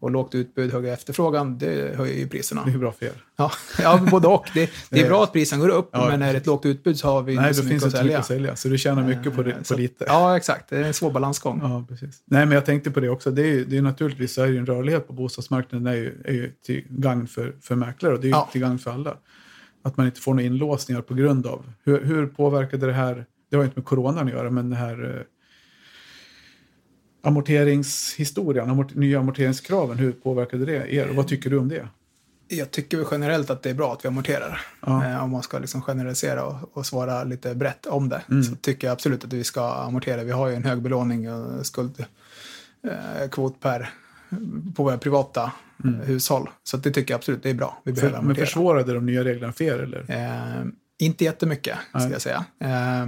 Och 0.00 0.10
lågt 0.10 0.34
utbud, 0.34 0.72
hög 0.72 0.86
efterfrågan, 0.86 1.58
det 1.58 1.96
höjer 1.96 2.18
ju 2.18 2.28
priserna. 2.28 2.64
Det 2.64 2.70
är 2.72 2.78
bra 2.78 2.92
för 2.92 3.06
er. 3.06 3.12
Ja, 3.36 3.50
ja 3.82 4.06
både 4.10 4.28
och. 4.28 4.46
Det, 4.54 4.70
det 4.90 5.00
är 5.00 5.08
bra 5.08 5.22
att 5.22 5.32
priserna 5.32 5.62
går 5.62 5.68
upp, 5.68 5.88
Ja, 5.92 6.08
men 6.08 6.22
är 6.22 6.32
det 6.32 6.38
ett 6.38 6.46
lågt 6.46 6.66
utbud 6.66 6.98
så 6.98 7.08
har 7.08 7.22
vi 7.22 7.36
Nej, 7.36 7.44
inte 7.48 7.54
så 7.54 7.64
mycket 7.64 7.80
det 7.80 7.86
att 7.86 7.92
inte 7.94 8.02
mycket 8.04 8.06
sälja. 8.06 8.18
att 8.18 8.26
sälja. 8.26 8.56
Så 8.56 8.68
du 8.68 8.78
tjänar 8.78 9.04
mycket 9.08 9.34
på, 9.36 9.42
det, 9.42 9.50
Eh, 9.50 9.58
på 9.58 9.64
så- 9.64 9.76
lite. 9.76 10.04
Ja, 10.08 10.36
exakt. 10.36 10.68
Det 10.68 10.76
är 10.78 10.82
en 10.82 10.94
svår 10.94 11.10
balansgång. 11.10 11.60
Ja, 11.62 11.84
precis. 11.88 12.22
Nej, 12.24 12.46
men 12.46 12.54
jag 12.54 12.64
tänkte 12.66 12.90
på 12.90 13.00
det 13.00 13.08
också. 13.08 13.30
Det 13.30 13.42
är 13.42 13.46
ju, 13.46 13.64
det 13.64 13.76
är 13.78 13.82
naturligtvis 13.82 14.34
så 14.34 14.42
är 14.42 14.46
ju 14.46 14.58
en 14.58 14.66
rörlighet 14.66 15.06
på 15.06 15.12
bostadsmarknaden 15.12 15.86
är 15.86 15.94
ju, 15.94 16.22
är 16.24 16.32
ju 16.32 16.50
till 16.66 16.84
gagn 16.88 17.26
för, 17.26 17.54
för 17.62 17.74
mäklare 17.74 18.12
och 18.14 18.20
det 18.20 18.26
är 18.26 18.28
ju 18.28 18.34
Ja. 18.34 18.48
till 18.52 18.60
gagn 18.60 18.78
för 18.78 18.90
alla. 18.90 19.14
Att 19.84 19.96
man 19.96 20.06
inte 20.06 20.20
får 20.20 20.34
några 20.34 20.46
inlåsningar 20.46 21.02
på 21.02 21.14
grund 21.14 21.46
av. 21.46 21.72
Hur, 21.84 22.04
hur 22.04 22.26
påverkade 22.26 22.86
det 22.86 22.92
här, 22.92 23.24
det 23.50 23.56
har 23.56 23.62
ju 23.62 23.66
inte 23.66 23.78
med 23.80 23.86
coronan 23.86 24.26
att 24.26 24.32
göra, 24.32 24.50
men 24.50 24.70
det 24.70 24.76
här 24.76 25.14
eh, 25.16 25.22
amorteringshistorien, 27.26 28.70
amort, 28.70 28.94
nya 28.94 29.18
amorteringskraven, 29.18 29.98
hur 29.98 30.12
påverkade 30.12 30.64
det 30.64 30.94
er? 30.94 31.08
Och 31.08 31.14
vad 31.16 31.28
tycker 31.28 31.50
du 31.50 31.58
om 31.58 31.68
det? 31.68 31.88
Jag 32.48 32.70
tycker 32.70 32.96
väl 32.96 33.06
generellt 33.10 33.50
att 33.50 33.62
det 33.62 33.70
är 33.70 33.74
bra 33.74 33.92
att 33.92 34.04
vi 34.04 34.08
amorterar. 34.08 34.60
Ja. 34.86 35.04
Eh, 35.06 35.24
om 35.24 35.30
man 35.30 35.42
ska 35.42 35.58
liksom 35.58 35.82
generalisera 35.82 36.44
och, 36.44 36.76
och 36.76 36.86
svara 36.86 37.24
lite 37.24 37.54
brett 37.54 37.86
om 37.86 38.08
det. 38.08 38.22
Mm. 38.30 38.42
Så 38.42 38.54
tycker 38.56 38.86
jag 38.86 38.92
absolut 38.92 39.24
att 39.24 39.32
vi 39.32 39.44
ska 39.44 39.74
amortera. 39.74 40.24
Vi 40.24 40.30
har 40.32 40.48
ju 40.48 40.54
en 40.54 40.64
hög 40.64 40.82
belåning 40.82 41.32
och 41.32 41.66
skuldkvot 41.66 43.54
eh, 43.54 43.60
per 43.60 43.88
på 44.76 44.82
våra 44.82 44.98
privata 44.98 45.52
eh, 45.84 45.90
hushåll. 45.90 46.48
Så 46.64 46.76
det 46.76 46.90
tycker 46.90 47.14
jag 47.14 47.18
absolut 47.18 47.42
det 47.42 47.50
är 47.50 47.54
bra. 47.54 47.80
Vi 47.84 47.92
behöver 47.92 48.08
Mm. 48.08 48.14
För, 48.14 48.22
men 48.22 48.30
amortera. 48.30 48.46
försvårade 48.46 48.94
de 48.94 49.06
nya 49.06 49.24
reglerna 49.24 49.52
för 49.52 49.64
er? 49.64 49.78
Eller? 49.78 50.04
Eh, 50.08 50.64
inte 50.98 51.24
jättemycket, 51.24 51.76
ska 51.88 51.98
Nej. 51.98 52.12
jag 52.12 52.22
säga. 52.22 52.44
Eh, 52.60 53.06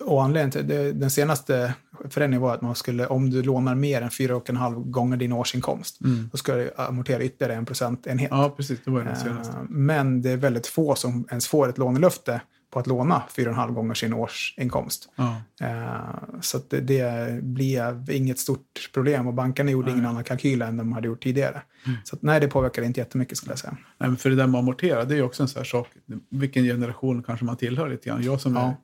och 0.00 0.24
anledningen 0.24 0.50
till 0.50 0.68
det, 0.68 0.92
den 0.92 1.10
senaste 1.10 1.74
förändringen 2.10 2.42
var 2.42 2.54
att 2.54 2.62
man 2.62 2.74
skulle, 2.74 3.06
om 3.06 3.30
du 3.30 3.42
lånar 3.42 3.74
mer 3.74 4.02
än 4.02 4.08
4,5 4.08 4.90
gånger 4.90 5.16
din 5.16 5.32
årsinkomst, 5.32 5.98
då 6.32 6.36
ska 6.38 6.54
du 6.54 6.70
amortera 6.76 7.22
ytterligare 7.22 7.54
en 7.58 7.66
procentenhet. 7.66 8.28
Ja, 8.30 8.54
precis. 8.56 8.78
Det 8.84 8.90
var 8.90 8.98
ju 8.98 9.04
den 9.06 9.16
senaste. 9.16 9.52
Eh, 9.56 9.62
Men 9.68 10.22
det 10.22 10.30
är 10.30 10.36
väldigt 10.36 10.66
få 10.66 10.94
som 10.94 11.26
ens 11.30 11.48
får 11.48 11.68
ett 11.68 11.78
lånelöfte 11.78 12.40
på 12.72 12.78
att 12.78 12.86
låna 12.86 13.22
4,5 13.36 13.72
gånger 13.72 13.94
sin 13.94 14.12
årsinkomst. 14.14 15.08
Ja. 15.16 15.36
Eh, 15.60 16.40
Så 16.40 16.58
det, 16.68 16.80
det 16.80 17.42
blir 17.42 18.10
inget 18.10 18.38
stort 18.38 18.90
problem 18.94 19.26
och 19.26 19.34
bankerna 19.34 19.70
gjorde 19.70 19.90
ingen 19.90 20.06
annan 20.06 20.24
kalkyl 20.24 20.62
än 20.62 20.76
de 20.76 20.92
hade 20.92 21.06
gjort 21.06 21.22
tidigare. 21.22 21.62
Mm. 21.86 21.98
Så 22.04 22.16
att, 22.16 22.22
nej, 22.22 22.40
det 22.40 22.48
påverkar 22.48 22.82
inte 22.82 23.00
jättemycket 23.00 23.38
skulle 23.38 23.52
jag 23.52 23.58
säga. 23.58 23.76
Nej, 23.98 24.16
för 24.16 24.30
det 24.30 24.36
där 24.36 24.46
med 24.46 24.58
att 24.58 24.62
amortera, 24.62 25.04
det 25.04 25.14
är 25.14 25.16
ju 25.16 25.22
också 25.22 25.42
en 25.42 25.48
sån 25.48 25.60
här 25.60 25.64
sak. 25.64 25.88
Vilken 26.30 26.64
generation 26.64 27.22
kanske 27.22 27.44
man 27.44 27.56
tillhör 27.56 27.88
lite 27.88 28.08
grann. 28.08 28.22
Jag 28.22 28.40
som 28.40 28.54
Ja. 28.54 28.60
är 28.62 28.74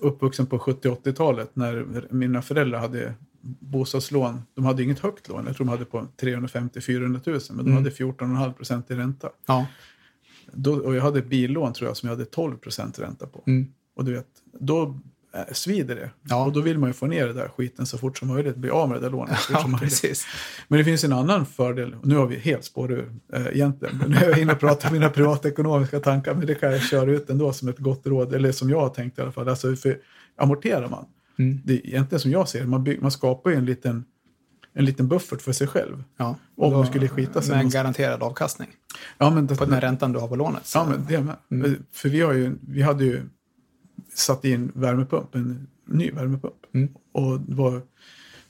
uppvuxen 0.00 0.46
på 0.46 0.58
70-80-talet 0.58 1.56
när 1.56 2.06
mina 2.10 2.42
föräldrar 2.42 2.78
hade 2.80 3.14
bostadslån. 3.42 4.42
De 4.54 4.64
hade 4.64 4.82
inget 4.82 4.98
högt 4.98 5.28
lån. 5.28 5.46
Jag 5.46 5.56
tror 5.56 5.66
de 5.66 5.70
hade 5.70 5.84
på 5.84 6.06
350-400 6.20 7.00
000. 7.30 7.40
Men 7.50 7.56
de 7.56 7.60
Mm. 7.60 7.74
hade 7.74 7.90
14,5 7.90 8.52
procent 8.52 8.90
i 8.90 8.94
ränta. 8.94 9.30
Ja. 9.46 9.66
Då, 10.52 10.74
och 10.74 10.94
jag 10.94 11.02
hade 11.02 11.18
ett 11.18 11.26
billån 11.26 11.72
tror 11.72 11.88
jag 11.90 11.96
som 11.96 12.08
jag 12.08 12.16
hade 12.16 12.24
12 12.24 12.56
procent 12.56 12.98
ränta 12.98 13.26
på. 13.26 13.42
Mm. 13.46 13.72
Och 13.94 14.04
du 14.04 14.12
vet, 14.12 14.26
då 14.60 15.00
svider 15.52 15.94
det. 15.96 16.10
Ja. 16.22 16.44
Och 16.44 16.52
då 16.52 16.60
vill 16.60 16.78
man 16.78 16.88
ju 16.90 16.92
få 16.94 17.06
ner 17.06 17.26
det 17.26 17.32
där 17.32 17.48
skiten 17.48 17.86
så 17.86 17.98
fort 17.98 18.18
som 18.18 18.28
möjligt. 18.28 18.56
Bli 18.56 18.70
av 18.70 18.88
med 18.88 18.96
det 18.98 19.00
där 19.02 19.10
lånet 19.10 19.38
så 19.38 19.46
fort 19.46 19.50
ja, 19.54 19.60
som 19.62 19.70
möjligt. 19.70 19.88
precis. 19.90 20.26
Men 20.68 20.78
det 20.78 20.84
finns 20.84 21.04
en 21.04 21.12
annan 21.12 21.46
fördel. 21.46 21.96
Nu 22.02 22.16
har 22.16 22.26
vi 22.26 22.36
helt 22.38 22.64
spår 22.64 22.92
ur 22.92 23.12
äh, 23.32 23.46
egentligen. 23.46 23.98
Men 23.98 24.10
nu 24.10 24.16
är 24.16 24.28
jag 24.30 24.38
inne 24.38 24.52
och 24.52 24.60
pratar 24.60 24.88
om 24.88 24.94
mina 24.94 25.08
privatekonomiska 25.08 26.00
tankar. 26.00 26.34
Men 26.34 26.46
det 26.46 26.54
kan 26.54 26.72
jag 26.72 26.82
köra 26.82 27.10
ut 27.10 27.30
ändå 27.30 27.52
som 27.52 27.68
ett 27.68 27.78
gott 27.78 28.06
råd. 28.06 28.34
Eller 28.34 28.52
som 28.52 28.70
jag 28.70 28.80
har 28.80 28.88
tänkt 28.88 29.18
i 29.18 29.22
alla 29.22 29.32
fall. 29.32 29.48
Alltså 29.48 29.76
för 29.76 29.98
amorterar 30.36 30.88
man. 30.88 31.04
Mm. 31.38 31.60
Det 31.64 31.72
är 31.72 31.86
egentligen 31.86 32.20
som 32.20 32.30
jag 32.30 32.48
ser. 32.48 32.66
Man, 32.66 32.84
bygg, 32.84 33.02
man 33.02 33.10
skapar 33.10 33.50
ju 33.50 33.56
en 33.56 33.64
liten, 33.64 34.04
en 34.74 34.84
liten 34.84 35.08
buffert 35.08 35.42
för 35.42 35.52
sig 35.52 35.66
själv. 35.66 36.04
Ja. 36.16 36.36
Om 36.56 36.80
det 36.80 36.86
skulle 36.86 37.08
skita 37.08 37.42
sig 37.42 37.54
Med 37.56 37.64
en 37.64 37.70
garanterad 37.70 38.22
avkastning 38.22 38.68
Ja, 39.18 39.30
men 39.30 39.46
det, 39.46 39.56
på 39.56 39.64
den 39.64 39.80
räntan 39.80 40.12
du 40.12 40.18
har 40.18 40.28
på 40.28 40.36
lånet. 40.36 40.66
Så- 40.66 40.78
Ja, 40.78 40.86
men 40.86 41.06
det 41.08 41.20
med. 41.20 41.36
Mm. 41.50 41.82
För 41.92 42.08
vi, 42.08 42.20
har 42.20 42.32
ju, 42.32 42.52
vi 42.68 42.82
hade 42.82 43.04
ju 43.04 43.22
satt 44.20 44.44
in 44.44 44.72
värmepump, 44.74 45.34
en 45.34 45.66
ny 45.86 46.10
värmepump. 46.10 46.54
Mm. 46.74 46.88
Och 47.12 47.40
det 47.40 47.54
var 47.54 47.82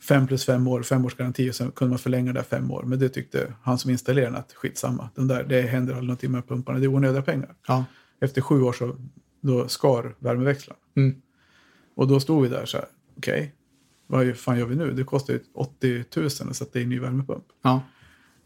fem 0.01 0.27
plus 0.27 0.45
fem 0.45 0.67
år, 0.67 0.83
fem 0.83 1.05
års 1.05 1.15
garanti 1.15 1.51
och 1.51 1.55
sen 1.55 1.71
kunde 1.71 1.91
man 1.91 1.99
förlänga 1.99 2.33
det 2.33 2.43
fem 2.43 2.71
år. 2.71 2.83
Men 2.83 2.99
det 2.99 3.09
tyckte 3.09 3.55
han 3.63 3.79
som 3.79 3.91
installerade 3.91 4.39
att 4.39 4.53
skitsamma. 4.53 5.09
Den 5.15 5.29
där, 5.29 5.45
det 5.45 5.61
händer 5.61 5.93
aldrig 5.93 6.09
någonting 6.09 6.33
med 6.33 6.49
pumparna, 6.49 6.79
det 6.79 6.85
är 6.85 6.95
onödiga 6.95 7.23
pengar. 7.23 7.55
Ja. 7.67 7.85
Efter 8.21 8.41
sju 8.41 8.63
år 8.63 8.73
så 8.73 8.97
då 9.41 9.69
skar 9.69 10.15
värmeväxlaren. 10.19 10.81
Mm. 10.97 11.15
Och 11.95 12.09
då 12.09 12.21
stod 12.21 12.43
vi 12.43 12.49
där 12.49 12.67
så 12.67 12.77
här, 12.77 12.87
okej, 13.17 13.55
vad 14.07 14.37
fan 14.37 14.59
gör 14.59 14.67
vi 14.67 14.77
nu? 14.77 14.93
Det 14.93 15.05
kostar 15.05 15.35
ju 15.35 15.41
80 15.55 16.05
000 16.17 16.27
att 16.27 16.57
sätta 16.57 16.81
in 16.81 16.89
ny 16.89 16.99
värmepump. 16.99 17.45
Ja. 17.63 17.83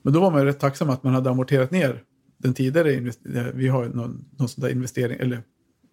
Men 0.02 0.12
då 0.12 0.20
var 0.20 0.30
man 0.30 0.44
rätt 0.44 0.60
tacksam 0.60 0.90
att 0.90 1.02
man 1.02 1.14
hade 1.14 1.30
amorterat 1.30 1.70
ner 1.70 2.02
den 2.36 2.54
tidigare. 2.54 3.12
Vi 3.54 3.68
har 3.68 3.88
någon, 3.88 4.24
någon 4.36 4.48
sån 4.48 4.62
där 4.62 4.70
investering 4.70 5.18
eller 5.20 5.42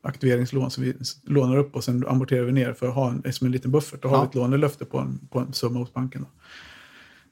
aktiveringslån 0.01 0.71
som 0.71 0.83
vi 0.83 0.93
lånar 1.23 1.57
upp 1.57 1.75
och 1.75 1.83
sen 1.83 2.07
amorterar 2.07 2.43
vi 2.45 2.51
ner 2.51 2.73
för 2.73 2.87
att 2.87 2.95
ha 2.95 3.09
en, 3.23 3.33
som 3.33 3.45
en 3.45 3.51
liten 3.51 3.71
buffert. 3.71 4.01
Då 4.01 4.07
har 4.09 4.15
Ja. 4.17 4.21
vi 4.21 4.27
ett 4.27 4.35
lånelöfte 4.35 4.85
på 4.85 4.97
en, 4.99 5.19
på 5.31 5.39
en 5.39 5.53
summa 5.53 5.79
hos 5.79 5.93
banken. 5.93 6.21
Då. 6.21 6.27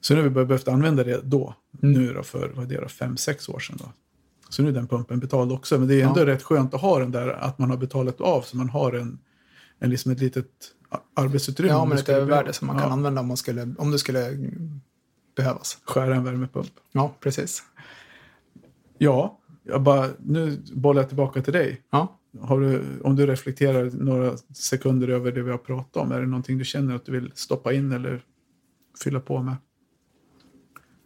Så 0.01 0.13
nu 0.15 0.21
har 0.21 0.29
vi 0.29 0.45
behövt 0.45 0.67
använda 0.67 1.03
det 1.03 1.21
då. 1.23 1.55
Mm. 1.83 1.93
Nu 2.01 2.13
då 2.13 2.23
för 2.23 2.49
vad 2.55 2.65
är 2.65 2.75
det 2.75 2.81
då, 2.81 2.87
fem, 2.87 3.17
sex 3.17 3.49
år 3.49 3.59
sedan. 3.59 3.77
Då. 3.79 3.91
Så 4.49 4.61
nu 4.63 4.67
är 4.69 4.73
den 4.73 4.87
pumpen 4.87 5.19
betald 5.19 5.51
också. 5.51 5.79
Men 5.79 5.87
det 5.87 6.01
är 6.01 6.07
ändå 6.07 6.19
Ja. 6.19 6.25
rätt 6.25 6.43
skönt 6.43 6.73
att 6.73 6.81
ha 6.81 6.99
den 6.99 7.11
där 7.11 7.27
att 7.29 7.57
man 7.59 7.69
har 7.69 7.77
betalat 7.77 8.21
av 8.21 8.41
så 8.41 8.57
man 8.57 8.69
har 8.69 8.93
en, 8.93 9.19
en, 9.79 9.89
liksom 9.89 10.11
ett 10.11 10.19
litet 10.19 10.47
arbetsutrymme. 11.13 11.73
ja, 11.73 11.85
men 11.85 11.97
ett 11.97 12.09
övervärde 12.09 12.53
som 12.53 12.67
man 12.67 12.75
Ja, 12.75 12.81
kan 12.83 12.91
använda 12.91 13.21
om, 13.21 13.27
man 13.27 13.37
skulle, 13.37 13.73
om 13.77 13.91
det 13.91 13.99
skulle 13.99 14.51
behövas. 15.35 15.77
Skära 15.83 16.15
en 16.15 16.23
värmepump. 16.23 16.71
Ja, 16.91 17.15
precis. 17.19 17.63
Ja, 18.97 19.39
jag 19.63 19.81
bara, 19.81 20.07
nu 20.19 20.61
bollar 20.73 21.01
jag 21.01 21.09
tillbaka 21.09 21.41
till 21.41 21.53
dig. 21.53 21.81
Ja. 21.91 22.18
Du, 22.31 22.99
om 23.03 23.15
du 23.15 23.27
reflekterar 23.27 23.91
några 23.93 24.37
sekunder 24.37 25.07
över 25.07 25.31
det 25.31 25.41
vi 25.41 25.51
har 25.51 25.57
pratat 25.57 25.97
om, 25.97 26.11
är 26.11 26.19
det 26.19 26.27
någonting 26.27 26.57
du 26.57 26.65
känner 26.65 26.95
att 26.95 27.05
du 27.05 27.11
vill 27.11 27.31
stoppa 27.35 27.73
in 27.73 27.91
eller 27.91 28.21
fylla 29.03 29.19
på 29.19 29.41
med? 29.41 29.55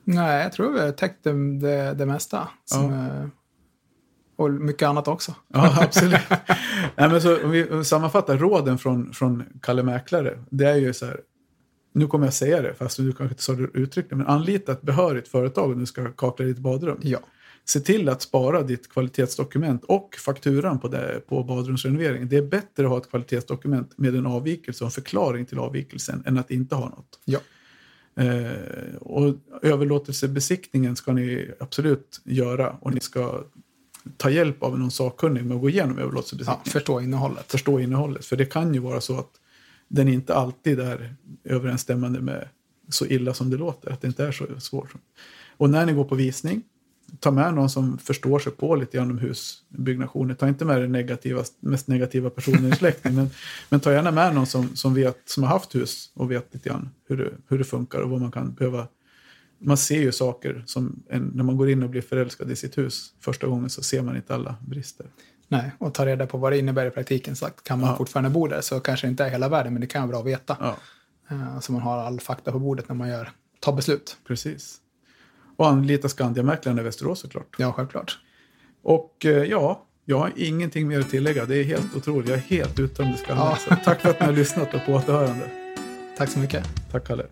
Nej, 0.04 0.44
jag 0.44 0.52
tror 0.52 0.74
vi 0.74 0.80
har 0.80 0.92
täckt 0.92 1.24
det, 1.24 1.60
det, 1.60 1.94
det 1.94 2.06
mesta. 2.06 2.50
Som, 2.66 2.94
eh, 2.94 3.28
och 4.36 4.52
mycket 4.52 4.88
annat 4.88 5.08
också. 5.08 5.36
Ja, 5.48 5.78
absolut. 5.82 6.22
Nej, 6.96 7.10
men 7.10 7.22
så, 7.22 7.44
om 7.44 7.52
vi 7.52 7.84
sammanfattar 7.84 8.38
råden 8.38 8.78
från, 8.78 9.14
från 9.14 9.44
Kalle 9.62 9.84
Mäklare. 9.84 10.44
Det 10.50 10.66
är 10.66 10.76
ju 10.76 10.94
så 10.94 11.06
här, 11.06 11.22
nu 11.94 12.08
kommer 12.08 12.26
jag 12.26 12.34
säga 12.34 12.62
det, 12.62 12.74
fast 12.74 12.98
du 12.98 13.12
kanske 13.14 13.34
inte 13.34 13.44
sa 13.44 13.54
det 13.54 13.64
uttryckligen, 13.64 14.18
men 14.18 14.28
anlita 14.28 14.72
ett 14.72 14.82
behörigt 14.82 15.28
företag 15.28 15.72
om 15.72 15.80
du 15.80 15.86
ska 15.86 16.12
kakla 16.12 16.46
ditt 16.46 16.58
badrum. 16.58 16.98
Ja. 17.02 17.20
Se 17.66 17.80
till 17.80 18.10
att 18.10 18.22
spara 18.22 18.64
ditt 18.64 18.90
kvalitetsdokument 18.90 19.84
och 19.84 20.16
fakturan 20.16 20.80
på, 20.80 20.88
det, 20.88 21.22
på 21.28 21.44
badrumsrenoveringen. 21.44 22.30
Det 22.30 22.38
är 22.38 22.42
bättre 22.42 22.84
att 22.84 22.90
ha 22.90 22.98
ett 22.98 23.10
kvalitetsdokument 23.10 23.98
med 23.98 24.16
en 24.16 24.26
avvikelse 24.26 24.84
och 24.84 24.88
en 24.88 24.92
förklaring 24.92 25.46
till 25.46 25.60
avvikelsen 25.60 26.24
än 26.26 26.38
att 26.38 26.52
inte 26.52 26.76
ha 26.76 26.90
något. 26.90 27.20
Ja. 27.26 27.40
Eh, 28.16 28.96
och 28.96 29.36
överlåtelsebesiktningen 29.62 30.96
ska 30.96 31.14
ni 31.14 31.52
absolut 31.60 32.22
göra 32.24 32.78
och 32.82 32.94
ni 32.94 33.00
ska 33.00 33.44
ta 34.18 34.30
hjälp 34.30 34.64
av 34.64 34.80
någon 34.80 34.92
sakkunnig 34.92 35.46
med 35.46 35.56
att 35.56 35.62
gå 35.62 35.70
igenom 35.70 35.98
ja, 35.98 36.04
överlåtelsebesiktningen. 36.04 36.72
förstå 36.72 37.02
innehållet. 37.02 37.52
Förstå 37.52 37.80
innehållet. 37.80 38.26
För 38.26 38.36
det 38.36 38.46
kan 38.46 38.74
ju 38.74 38.80
vara 38.80 39.02
så 39.02 39.20
att 39.20 39.32
den 39.88 40.08
inte 40.08 40.36
alltid 40.36 40.80
är 40.80 41.16
överensstämmande 41.44 42.22
med 42.22 42.48
så 42.90 43.06
illa 43.06 43.34
som 43.34 43.50
det 43.50 43.58
låter. 43.58 43.92
Att 43.92 44.02
det 44.02 44.08
inte 44.08 44.26
är 44.26 44.32
så 44.32 44.46
svårt. 44.60 44.94
Och 45.58 45.70
när 45.70 45.86
ni 45.86 45.94
går 45.94 46.04
på 46.04 46.16
visning, 46.16 46.62
ta 47.20 47.32
med 47.32 47.54
någon 47.54 47.70
som 47.70 47.98
förstår 47.98 48.40
sig 48.40 48.52
på 48.52 48.76
lite 48.76 48.98
grann 48.98 49.12
om 49.12 49.18
husbyggnationer. 49.18 50.34
Ta 50.36 50.48
inte 50.48 50.66
med 50.66 50.82
den 50.82 50.92
negativa, 50.92 51.44
mest 51.60 51.88
negativa 51.88 52.30
personen 52.30 52.74
i 52.74 52.76
släkten. 52.76 53.16
men, 53.16 53.30
men 53.70 53.80
ta 53.80 53.92
gärna 53.94 54.12
med 54.12 54.36
någon 54.36 54.46
som, 54.46 54.76
som, 54.76 54.94
vet, 54.94 55.22
som 55.26 55.44
har 55.44 55.50
haft 55.50 55.76
hus 55.76 56.12
och 56.14 56.32
vet 56.32 56.54
lite 56.54 56.70
grann 56.70 56.90
hur 57.08 57.18
det, 57.18 57.32
hur 57.48 57.58
det 57.58 57.64
funkar 57.64 58.00
och 58.00 58.10
vad 58.10 58.22
man 58.22 58.32
kan 58.32 58.54
behöva. 58.54 58.88
Man 59.60 59.78
ser 59.78 60.00
ju 60.02 60.12
saker 60.12 60.64
som 60.66 61.04
en, 61.10 61.32
när 61.36 61.44
man 61.44 61.58
går 61.58 61.70
in 61.70 61.84
och 61.84 61.90
blir 61.90 62.02
förälskad 62.02 62.52
i 62.52 62.56
sitt 62.56 62.78
hus 62.78 63.14
första 63.20 63.48
gången 63.48 63.70
så 63.70 63.84
ser 63.84 64.02
man 64.02 64.16
inte 64.16 64.34
alla 64.36 64.56
brister. 64.68 65.06
Nej, 65.48 65.72
och 65.78 65.94
ta 65.94 66.06
reda 66.06 66.28
på 66.28 66.38
vad 66.38 66.52
det 66.52 66.58
innebär 66.60 66.86
i 66.86 66.90
praktiken. 66.90 67.36
Så 67.36 67.46
kan 67.64 67.80
man 67.80 67.90
Ja. 67.90 67.96
fortfarande 67.98 68.30
bo 68.30 68.48
där 68.48 68.62
så 68.62 68.80
kanske 68.80 69.08
det 69.08 69.12
inte 69.12 69.26
är 69.26 69.30
hela 69.30 69.50
världen, 69.50 69.74
men 69.74 69.82
det 69.82 69.88
kan 69.88 70.02
vara 70.02 70.10
bra 70.12 70.20
att 70.20 70.26
veta. 70.26 70.58
Ja, 70.60 70.76
Eh, 71.30 71.60
Så 71.60 71.72
man 71.72 71.82
har 71.82 71.98
all 71.98 72.20
fakta 72.20 72.52
på 72.52 72.60
bordet 72.60 72.88
när 72.90 72.96
man 72.96 73.10
gör, 73.10 73.32
tar 73.60 73.74
beslut. 73.74 74.18
precis. 74.28 74.78
Och 75.58 75.68
anlita 75.68 76.10
Skandiamäklaren 76.10 76.80
i 76.80 76.84
Västerås 76.84 77.20
såklart. 77.20 77.56
Ja, 77.58 77.72
självklart. 77.72 78.18
Och 78.84 79.26
eh, 79.26 79.32
ja, 79.32 79.86
jag 80.06 80.20
har 80.20 80.32
ingenting 80.36 80.88
mer 80.88 81.00
att 81.00 81.10
tillägga. 81.10 81.46
Det 81.46 81.58
är 81.58 81.64
helt 81.64 81.96
otroligt. 81.96 82.30
Jag 82.30 82.38
är 82.38 82.42
helt 82.42 82.80
uttömd 82.80 83.16
i 83.16 83.18
skallen. 83.18 83.58
Ja. 83.70 83.76
Tack 83.84 84.02
för 84.02 84.10
att 84.10 84.20
ni 84.20 84.26
har 84.26 84.34
lyssnat 84.34 84.74
och 84.74 84.86
på 84.86 84.92
återhörande. 84.92 85.50
Tack 86.18 86.30
så 86.30 86.40
mycket. 86.40 86.66
Tack 86.92 87.08
Kalle. 87.08 87.26